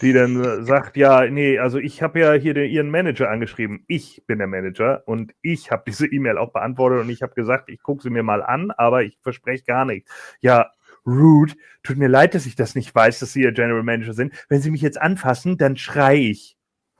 die 0.00 0.12
dann 0.12 0.64
sagt, 0.64 0.96
ja, 0.96 1.26
nee, 1.26 1.58
also 1.58 1.78
ich 1.78 2.02
habe 2.02 2.20
ja 2.20 2.32
hier 2.32 2.54
den, 2.54 2.70
ihren 2.70 2.90
Manager 2.90 3.30
angeschrieben. 3.30 3.84
Ich 3.86 4.22
bin 4.26 4.38
der 4.38 4.46
Manager 4.46 5.02
und 5.06 5.32
ich 5.42 5.70
habe 5.70 5.84
diese 5.86 6.06
E-Mail 6.06 6.38
auch 6.38 6.52
beantwortet 6.52 7.00
und 7.00 7.10
ich 7.10 7.22
habe 7.22 7.34
gesagt, 7.34 7.68
ich 7.68 7.82
gucke 7.82 8.02
sie 8.02 8.10
mir 8.10 8.22
mal 8.22 8.42
an, 8.42 8.70
aber 8.72 9.02
ich 9.02 9.18
verspreche 9.22 9.64
gar 9.64 9.84
nichts. 9.84 10.10
Ja, 10.40 10.70
rude, 11.06 11.54
tut 11.82 11.96
mir 11.96 12.08
leid, 12.08 12.34
dass 12.34 12.46
ich 12.46 12.56
das 12.56 12.74
nicht 12.74 12.94
weiß, 12.94 13.20
dass 13.20 13.32
Sie 13.32 13.42
Ihr 13.42 13.52
General 13.52 13.82
Manager 13.82 14.14
sind. 14.14 14.34
Wenn 14.48 14.60
Sie 14.60 14.70
mich 14.70 14.82
jetzt 14.82 15.00
anfassen, 15.00 15.58
dann 15.58 15.76
schrei 15.76 16.16
ich. 16.16 16.56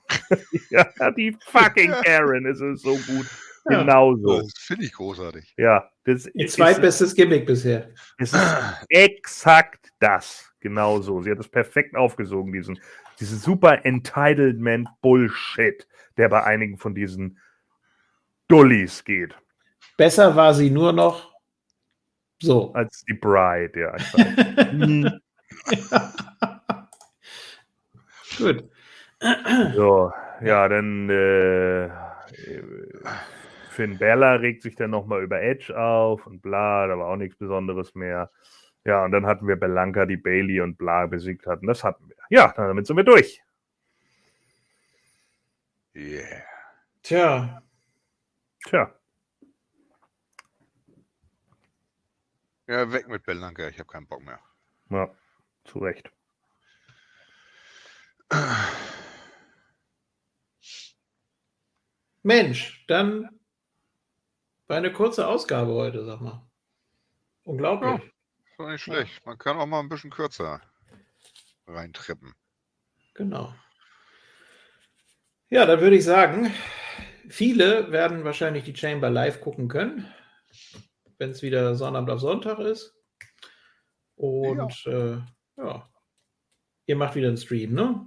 ja, 0.70 1.10
die 1.12 1.36
fucking 1.40 1.92
Karen 2.04 2.46
ist 2.46 2.60
es 2.60 2.82
so 2.82 2.96
gut. 2.96 3.26
Ja, 3.68 3.80
Genauso. 3.80 4.40
Das 4.40 4.52
finde 4.58 4.86
ich 4.86 4.92
großartig. 4.92 5.54
Ja. 5.56 5.90
Das 6.04 6.26
Ihr 6.26 6.48
zweitbestes 6.48 7.14
Gimmick 7.14 7.46
bisher. 7.46 7.90
Es 8.18 8.32
ist 8.32 8.56
exakt 8.88 9.90
das. 9.98 10.49
Genau 10.60 11.00
so. 11.00 11.22
Sie 11.22 11.30
hat 11.30 11.38
es 11.38 11.48
perfekt 11.48 11.96
aufgesogen, 11.96 12.52
diesen, 12.52 12.78
diesen 13.18 13.38
super 13.38 13.84
Entitlement-Bullshit, 13.84 15.86
der 16.16 16.28
bei 16.28 16.44
einigen 16.44 16.76
von 16.76 16.94
diesen 16.94 17.38
Dullis 18.48 19.04
geht. 19.04 19.34
Besser 19.96 20.36
war 20.36 20.54
sie 20.54 20.70
nur 20.70 20.92
noch 20.92 21.30
so. 22.42 22.72
Als 22.72 23.04
die 23.04 23.12
Bride, 23.14 23.78
ja. 23.78 23.94
ja. 24.16 25.12
Gut. 28.38 28.70
So, 29.74 30.12
ja, 30.42 30.68
dann 30.68 31.10
äh, 31.10 31.90
Finn 33.68 33.98
Bella 33.98 34.34
regt 34.34 34.62
sich 34.62 34.76
dann 34.76 34.90
nochmal 34.90 35.22
über 35.22 35.42
Edge 35.42 35.78
auf 35.78 36.26
und 36.26 36.40
bla, 36.40 36.86
da 36.86 36.98
war 36.98 37.08
auch 37.08 37.16
nichts 37.16 37.36
Besonderes 37.36 37.94
mehr. 37.94 38.30
Ja, 38.84 39.04
und 39.04 39.12
dann 39.12 39.26
hatten 39.26 39.46
wir 39.46 39.56
Belanca, 39.56 40.06
die 40.06 40.16
Bailey 40.16 40.60
und 40.60 40.78
Bla 40.78 41.06
besiegt 41.06 41.46
hatten. 41.46 41.66
Das 41.66 41.84
hatten 41.84 42.08
wir. 42.08 42.16
Ja, 42.30 42.52
damit 42.56 42.86
sind 42.86 42.96
wir 42.96 43.04
durch. 43.04 43.42
Yeah. 45.94 46.42
Tja. 47.02 47.62
Tja. 48.64 48.94
Ja, 52.68 52.92
weg 52.92 53.08
mit 53.08 53.24
Belanca, 53.24 53.66
ich 53.68 53.78
habe 53.80 53.88
keinen 53.88 54.06
Bock 54.06 54.22
mehr. 54.24 54.38
Ja, 54.90 55.10
zu 55.64 55.80
Recht. 55.80 56.10
Mensch, 62.22 62.84
dann 62.86 63.40
war 64.68 64.76
eine 64.76 64.92
kurze 64.92 65.26
Ausgabe 65.26 65.72
heute, 65.72 66.04
sag 66.04 66.20
mal. 66.20 66.48
Unglaublich. 67.42 67.90
Ja, 67.90 68.10
war 68.60 68.70
nicht 68.70 68.82
schlecht. 68.82 69.24
Man 69.26 69.38
kann 69.38 69.56
auch 69.56 69.66
mal 69.66 69.80
ein 69.80 69.88
bisschen 69.88 70.10
kürzer 70.10 70.60
reintrippen. 71.66 72.34
Genau. 73.14 73.54
Ja, 75.48 75.66
dann 75.66 75.80
würde 75.80 75.96
ich 75.96 76.04
sagen, 76.04 76.52
viele 77.28 77.90
werden 77.90 78.24
wahrscheinlich 78.24 78.64
die 78.64 78.76
Chamber 78.76 79.10
live 79.10 79.40
gucken 79.40 79.68
können, 79.68 80.12
wenn 81.18 81.30
es 81.30 81.42
wieder 81.42 81.74
Sonnabend 81.74 82.10
auf 82.10 82.20
Sonntag 82.20 82.58
ist. 82.60 82.94
Und 84.16 84.84
ja. 84.84 85.14
Äh, 85.16 85.20
ja. 85.56 85.88
ihr 86.86 86.96
macht 86.96 87.14
wieder 87.14 87.28
einen 87.28 87.36
Stream, 87.36 87.72
ne? 87.72 88.06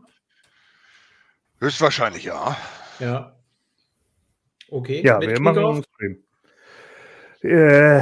Höchstwahrscheinlich, 1.59 2.25
ja. 2.25 2.55
Ja. 2.99 3.35
Okay. 4.69 5.01
Ja, 5.05 5.19
wir 5.19 5.39
machen 5.39 5.65
einen 5.65 5.83
Stream. 5.83 6.23
Äh, 7.41 8.01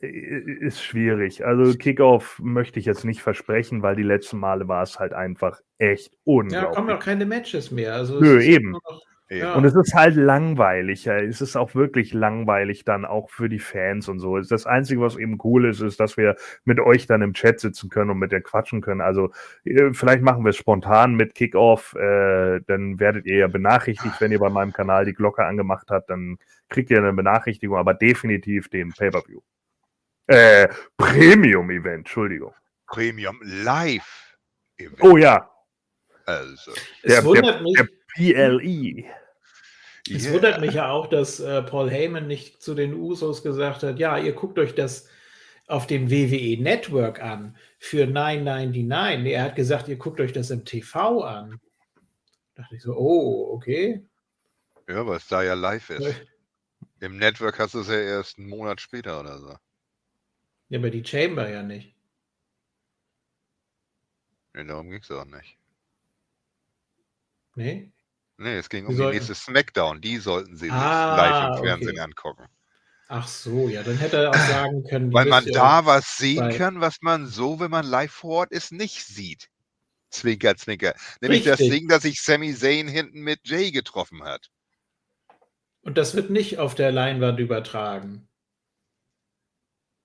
ist 0.00 0.82
schwierig. 0.82 1.44
Also 1.44 1.76
Kickoff 1.76 2.40
möchte 2.42 2.78
ich 2.78 2.86
jetzt 2.86 3.04
nicht 3.04 3.22
versprechen, 3.22 3.82
weil 3.82 3.96
die 3.96 4.02
letzten 4.02 4.38
Male 4.38 4.68
war 4.68 4.82
es 4.82 4.98
halt 4.98 5.12
einfach 5.12 5.60
echt 5.78 6.16
unglaublich. 6.24 6.70
Ja, 6.70 6.74
kommen 6.74 6.90
auch 6.90 7.00
keine 7.00 7.26
Matches 7.26 7.70
mehr. 7.70 7.94
Also 7.94 8.20
Nö, 8.20 8.40
eben. 8.40 8.70
Noch, 8.70 9.02
ja. 9.30 9.54
Und 9.54 9.64
es 9.64 9.74
ist 9.74 9.92
halt 9.92 10.14
langweilig. 10.14 11.06
Es 11.06 11.42
ist 11.42 11.54
auch 11.56 11.74
wirklich 11.74 12.14
langweilig 12.14 12.84
dann 12.84 13.04
auch 13.04 13.28
für 13.28 13.50
die 13.50 13.58
Fans 13.58 14.08
und 14.08 14.20
so. 14.20 14.38
Das 14.38 14.64
Einzige, 14.64 15.02
was 15.02 15.16
eben 15.16 15.36
cool 15.44 15.66
ist, 15.68 15.80
ist, 15.80 16.00
dass 16.00 16.16
wir 16.16 16.36
mit 16.64 16.80
euch 16.80 17.06
dann 17.06 17.20
im 17.20 17.34
Chat 17.34 17.60
sitzen 17.60 17.90
können 17.90 18.10
und 18.10 18.18
mit 18.18 18.32
dir 18.32 18.40
quatschen 18.40 18.80
können. 18.80 19.02
Also 19.02 19.30
äh, 19.64 19.92
vielleicht 19.92 20.22
machen 20.22 20.44
wir 20.44 20.50
es 20.50 20.56
spontan 20.56 21.14
mit 21.14 21.34
Kickoff. 21.34 21.94
Äh, 21.94 22.60
dann 22.66 23.00
werdet 23.00 23.26
ihr 23.26 23.38
ja 23.38 23.48
benachrichtigt, 23.48 24.18
wenn 24.20 24.32
ihr 24.32 24.38
bei 24.38 24.48
meinem 24.48 24.72
Kanal 24.72 25.04
die 25.04 25.14
Glocke 25.14 25.44
angemacht 25.44 25.88
habt. 25.90 26.08
Dann 26.08 26.38
kriegt 26.70 26.90
ihr 26.90 26.98
eine 26.98 27.12
Benachrichtigung, 27.12 27.76
aber 27.76 27.92
definitiv 27.94 28.68
den 28.68 28.92
Pay-Per-View. 28.92 29.40
Äh, 30.28 30.68
Premium-Event, 30.98 32.06
Entschuldigung. 32.06 32.54
Premium 32.86 33.40
Live. 33.42 34.36
-Event. 34.78 35.00
Oh 35.00 35.16
ja. 35.16 35.50
Also. 36.26 36.72
Es 37.02 37.14
der, 37.14 37.24
wundert 37.24 37.56
der, 37.56 37.62
mich. 37.62 37.76
Der 37.76 37.88
PLE. 38.14 39.04
Es 40.10 40.24
yeah. 40.24 40.34
wundert 40.34 40.60
mich 40.60 40.74
ja 40.74 40.90
auch, 40.90 41.06
dass 41.06 41.40
äh, 41.40 41.62
Paul 41.62 41.90
Heyman 41.90 42.26
nicht 42.26 42.62
zu 42.62 42.74
den 42.74 42.94
Usos 42.94 43.42
gesagt 43.42 43.82
hat, 43.82 43.98
ja, 43.98 44.18
ihr 44.18 44.32
guckt 44.32 44.58
euch 44.58 44.74
das 44.74 45.08
auf 45.66 45.86
dem 45.86 46.10
WWE 46.10 46.62
Network 46.62 47.22
an 47.22 47.56
für 47.78 48.04
9,99. 48.04 49.18
Nee, 49.18 49.32
er 49.32 49.44
hat 49.44 49.56
gesagt, 49.56 49.88
ihr 49.88 49.96
guckt 49.96 50.20
euch 50.20 50.32
das 50.32 50.50
im 50.50 50.64
TV 50.64 51.22
an. 51.22 51.60
Da 52.54 52.62
dachte 52.62 52.76
ich 52.76 52.82
so, 52.82 52.94
oh, 52.94 53.54
okay. 53.54 54.04
Ja, 54.88 55.06
weil 55.06 55.18
es 55.18 55.28
da 55.28 55.42
ja 55.42 55.54
live 55.54 55.90
ist. 55.90 56.22
Im 57.00 57.18
Network 57.18 57.58
hast 57.58 57.74
du 57.74 57.80
es 57.80 57.88
ja 57.88 58.00
erst 58.00 58.38
einen 58.38 58.48
Monat 58.48 58.80
später 58.80 59.20
oder 59.20 59.38
so. 59.38 59.54
Ja, 60.68 60.78
aber 60.78 60.90
die 60.90 61.04
Chamber 61.04 61.48
ja 61.48 61.62
nicht. 61.62 61.94
Nee, 64.54 64.64
darum 64.64 64.90
ging 64.90 65.00
es 65.00 65.10
auch 65.10 65.24
nicht. 65.24 65.56
Nee? 67.54 67.92
Nee, 68.36 68.58
es 68.58 68.68
ging 68.68 68.86
um 68.86 68.96
die, 68.96 69.02
die 69.02 69.08
nächste 69.08 69.34
Smackdown. 69.34 70.00
Die 70.00 70.18
sollten 70.18 70.56
sie 70.56 70.70
ah, 70.70 71.16
live 71.16 71.58
im 71.58 71.64
Fernsehen 71.64 71.90
okay. 71.90 72.00
angucken. 72.00 72.44
Ach 73.08 73.26
so, 73.26 73.68
ja, 73.68 73.82
dann 73.82 73.96
hätte 73.96 74.18
er 74.18 74.30
auch 74.30 74.34
sagen 74.34 74.84
können. 74.84 75.12
Weil 75.12 75.26
man 75.26 75.46
da 75.46 75.86
was 75.86 76.18
sehen 76.18 76.50
kann, 76.56 76.80
was 76.80 76.98
man 77.00 77.26
so, 77.26 77.58
wenn 77.58 77.70
man 77.70 77.86
live 77.86 78.12
vor 78.12 78.40
Ort 78.40 78.52
ist, 78.52 78.70
nicht 78.70 79.04
sieht. 79.04 79.48
Zwinker, 80.10 80.56
Zwinker. 80.56 80.94
Nämlich 81.20 81.46
Richtig. 81.48 81.68
das 81.68 81.76
Ding, 81.76 81.88
dass 81.88 82.02
sich 82.02 82.20
Sami 82.20 82.54
Zayn 82.54 82.86
hinten 82.86 83.20
mit 83.20 83.40
Jay 83.44 83.70
getroffen 83.70 84.22
hat. 84.24 84.50
Und 85.80 85.96
das 85.96 86.14
wird 86.14 86.30
nicht 86.30 86.58
auf 86.58 86.74
der 86.74 86.92
Leinwand 86.92 87.40
übertragen. 87.40 88.28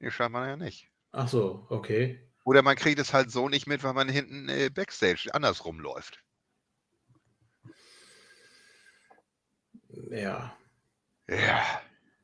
Nee, 0.04 0.12
scheinbar 0.12 0.48
ja 0.50 0.58
nicht. 0.58 0.90
Ach 1.14 1.30
so, 1.30 1.66
okay. 1.70 2.20
Oder 2.44 2.62
man 2.62 2.76
kriegt 2.76 3.00
es 3.00 3.14
halt 3.14 3.32
so 3.32 3.48
nicht 3.48 3.68
mit, 3.68 3.86
weil 3.86 3.94
man 3.94 4.10
hinten 4.10 4.50
äh, 4.50 4.70
Backstage 4.70 5.30
andersrum 5.32 5.80
läuft. 5.80 6.22
Ja. 10.12 10.58
Ja. 11.30 11.64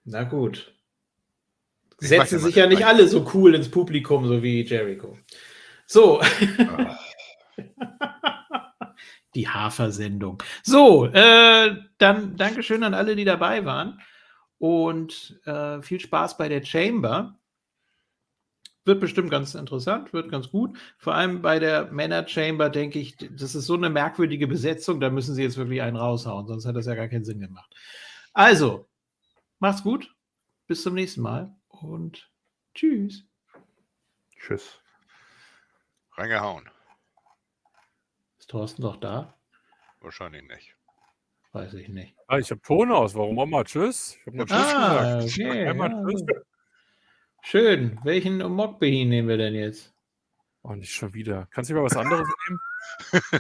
Na 0.04 0.24
gut. 0.24 0.76
Ich 2.02 2.10
Setzen 2.10 2.40
sich 2.40 2.56
ja 2.56 2.68
nicht 2.68 2.86
alle 2.86 3.08
so 3.08 3.32
cool 3.34 3.56
ins 3.56 3.72
Publikum, 3.72 4.28
so 4.28 4.44
wie 4.44 4.66
Jericho. 4.66 5.18
So. 5.86 6.22
Die 9.36 9.48
Hafer-Sendung. 9.48 10.44
So, 10.64 11.06
äh, 11.06 11.78
dann 11.98 12.36
Dankeschön 12.36 12.84
an 12.84 12.94
alle, 12.94 13.16
die 13.16 13.24
dabei 13.24 13.64
waren. 13.64 14.02
Und 14.58 15.40
äh, 15.46 15.82
viel 15.82 16.02
Spaß 16.02 16.38
bei 16.38 16.50
der 16.50 16.62
Chamber. 16.66 17.39
Wird 18.90 19.02
bestimmt 19.02 19.30
ganz 19.30 19.54
interessant, 19.54 20.14
wird 20.14 20.32
ganz 20.32 20.50
gut. 20.50 20.76
Vor 20.98 21.14
allem 21.14 21.44
bei 21.44 21.60
der 21.60 21.92
Männer 21.92 22.28
Chamber 22.28 22.72
denke 22.72 22.98
ich, 22.98 23.18
das 23.18 23.54
ist 23.54 23.68
so 23.68 23.76
eine 23.76 23.92
merkwürdige 23.92 24.48
Besetzung, 24.48 25.00
da 25.00 25.12
müssen 25.12 25.36
sie 25.36 25.44
jetzt 25.44 25.58
wirklich 25.58 25.84
einen 25.84 25.96
raushauen, 25.96 26.48
sonst 26.48 26.66
hat 26.66 26.76
das 26.76 26.88
ja 26.88 26.96
gar 26.96 27.08
keinen 27.08 27.24
Sinn 27.24 27.40
gemacht. 27.40 27.72
Also, 28.34 28.90
macht's 29.60 29.84
gut, 29.84 30.12
bis 30.66 30.82
zum 30.82 30.96
nächsten 30.96 31.22
Mal 31.22 31.56
und 31.68 32.32
tschüss. 32.74 33.26
Tschüss. 34.40 34.82
Reingehauen. 36.14 36.68
Ist 38.40 38.50
Thorsten 38.50 38.82
doch 38.82 38.96
da? 38.96 39.38
Wahrscheinlich 40.02 40.48
nicht. 40.48 40.76
Weiß 41.52 41.76
ich 41.76 41.90
nicht. 41.90 42.16
Ah, 42.26 42.40
ich 42.40 42.50
habe 42.50 42.62
Ton 42.62 42.92
aus. 42.92 43.14
Warum 43.14 43.38
auch 43.38 43.46
mal 43.46 43.66
Tschüss? 43.66 44.18
Ich 44.22 44.26
habe 44.26 44.38
mal 44.38 44.46
Tschüss 44.48 44.74
ah, 44.74 45.20
gesagt. 45.20 45.40
Okay, 45.40 45.66
ja. 45.66 46.08
Tschüss. 46.08 46.46
Schön. 47.42 48.00
Welchen 48.04 48.38
Mokbehin 48.38 49.10
nehmen 49.10 49.28
wir 49.28 49.38
denn 49.38 49.56
jetzt? 49.56 49.94
Oh, 50.62 50.74
nicht 50.74 50.94
schon 50.94 51.14
wieder. 51.14 51.48
Kannst 51.52 51.70
du 51.70 51.74
mal 51.74 51.84
was 51.84 51.96
anderes 51.96 52.28
nehmen? 52.48 52.60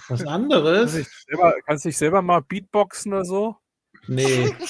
Was 0.07 0.25
anderes? 0.25 0.93
Kannst 0.93 1.11
du 1.11 1.31
selber, 1.31 1.55
kannst 1.65 1.85
dich 1.85 1.97
selber 1.97 2.21
mal 2.21 2.41
Beatboxen 2.41 3.13
oder 3.13 3.25
so? 3.25 3.57
Nee. 4.07 4.53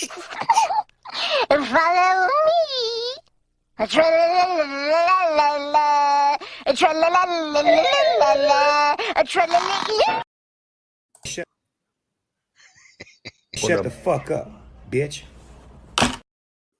Shut 13.55 13.83
the 13.83 13.89
fuck 13.89 14.31
up, 14.31 14.51
bitch. 14.89 15.23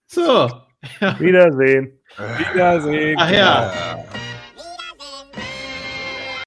So. 0.06 0.48
Wiedersehen. 1.18 1.99
Wiedersehen. 2.18 3.16
Ach 3.18 3.30
ja. 3.30 3.72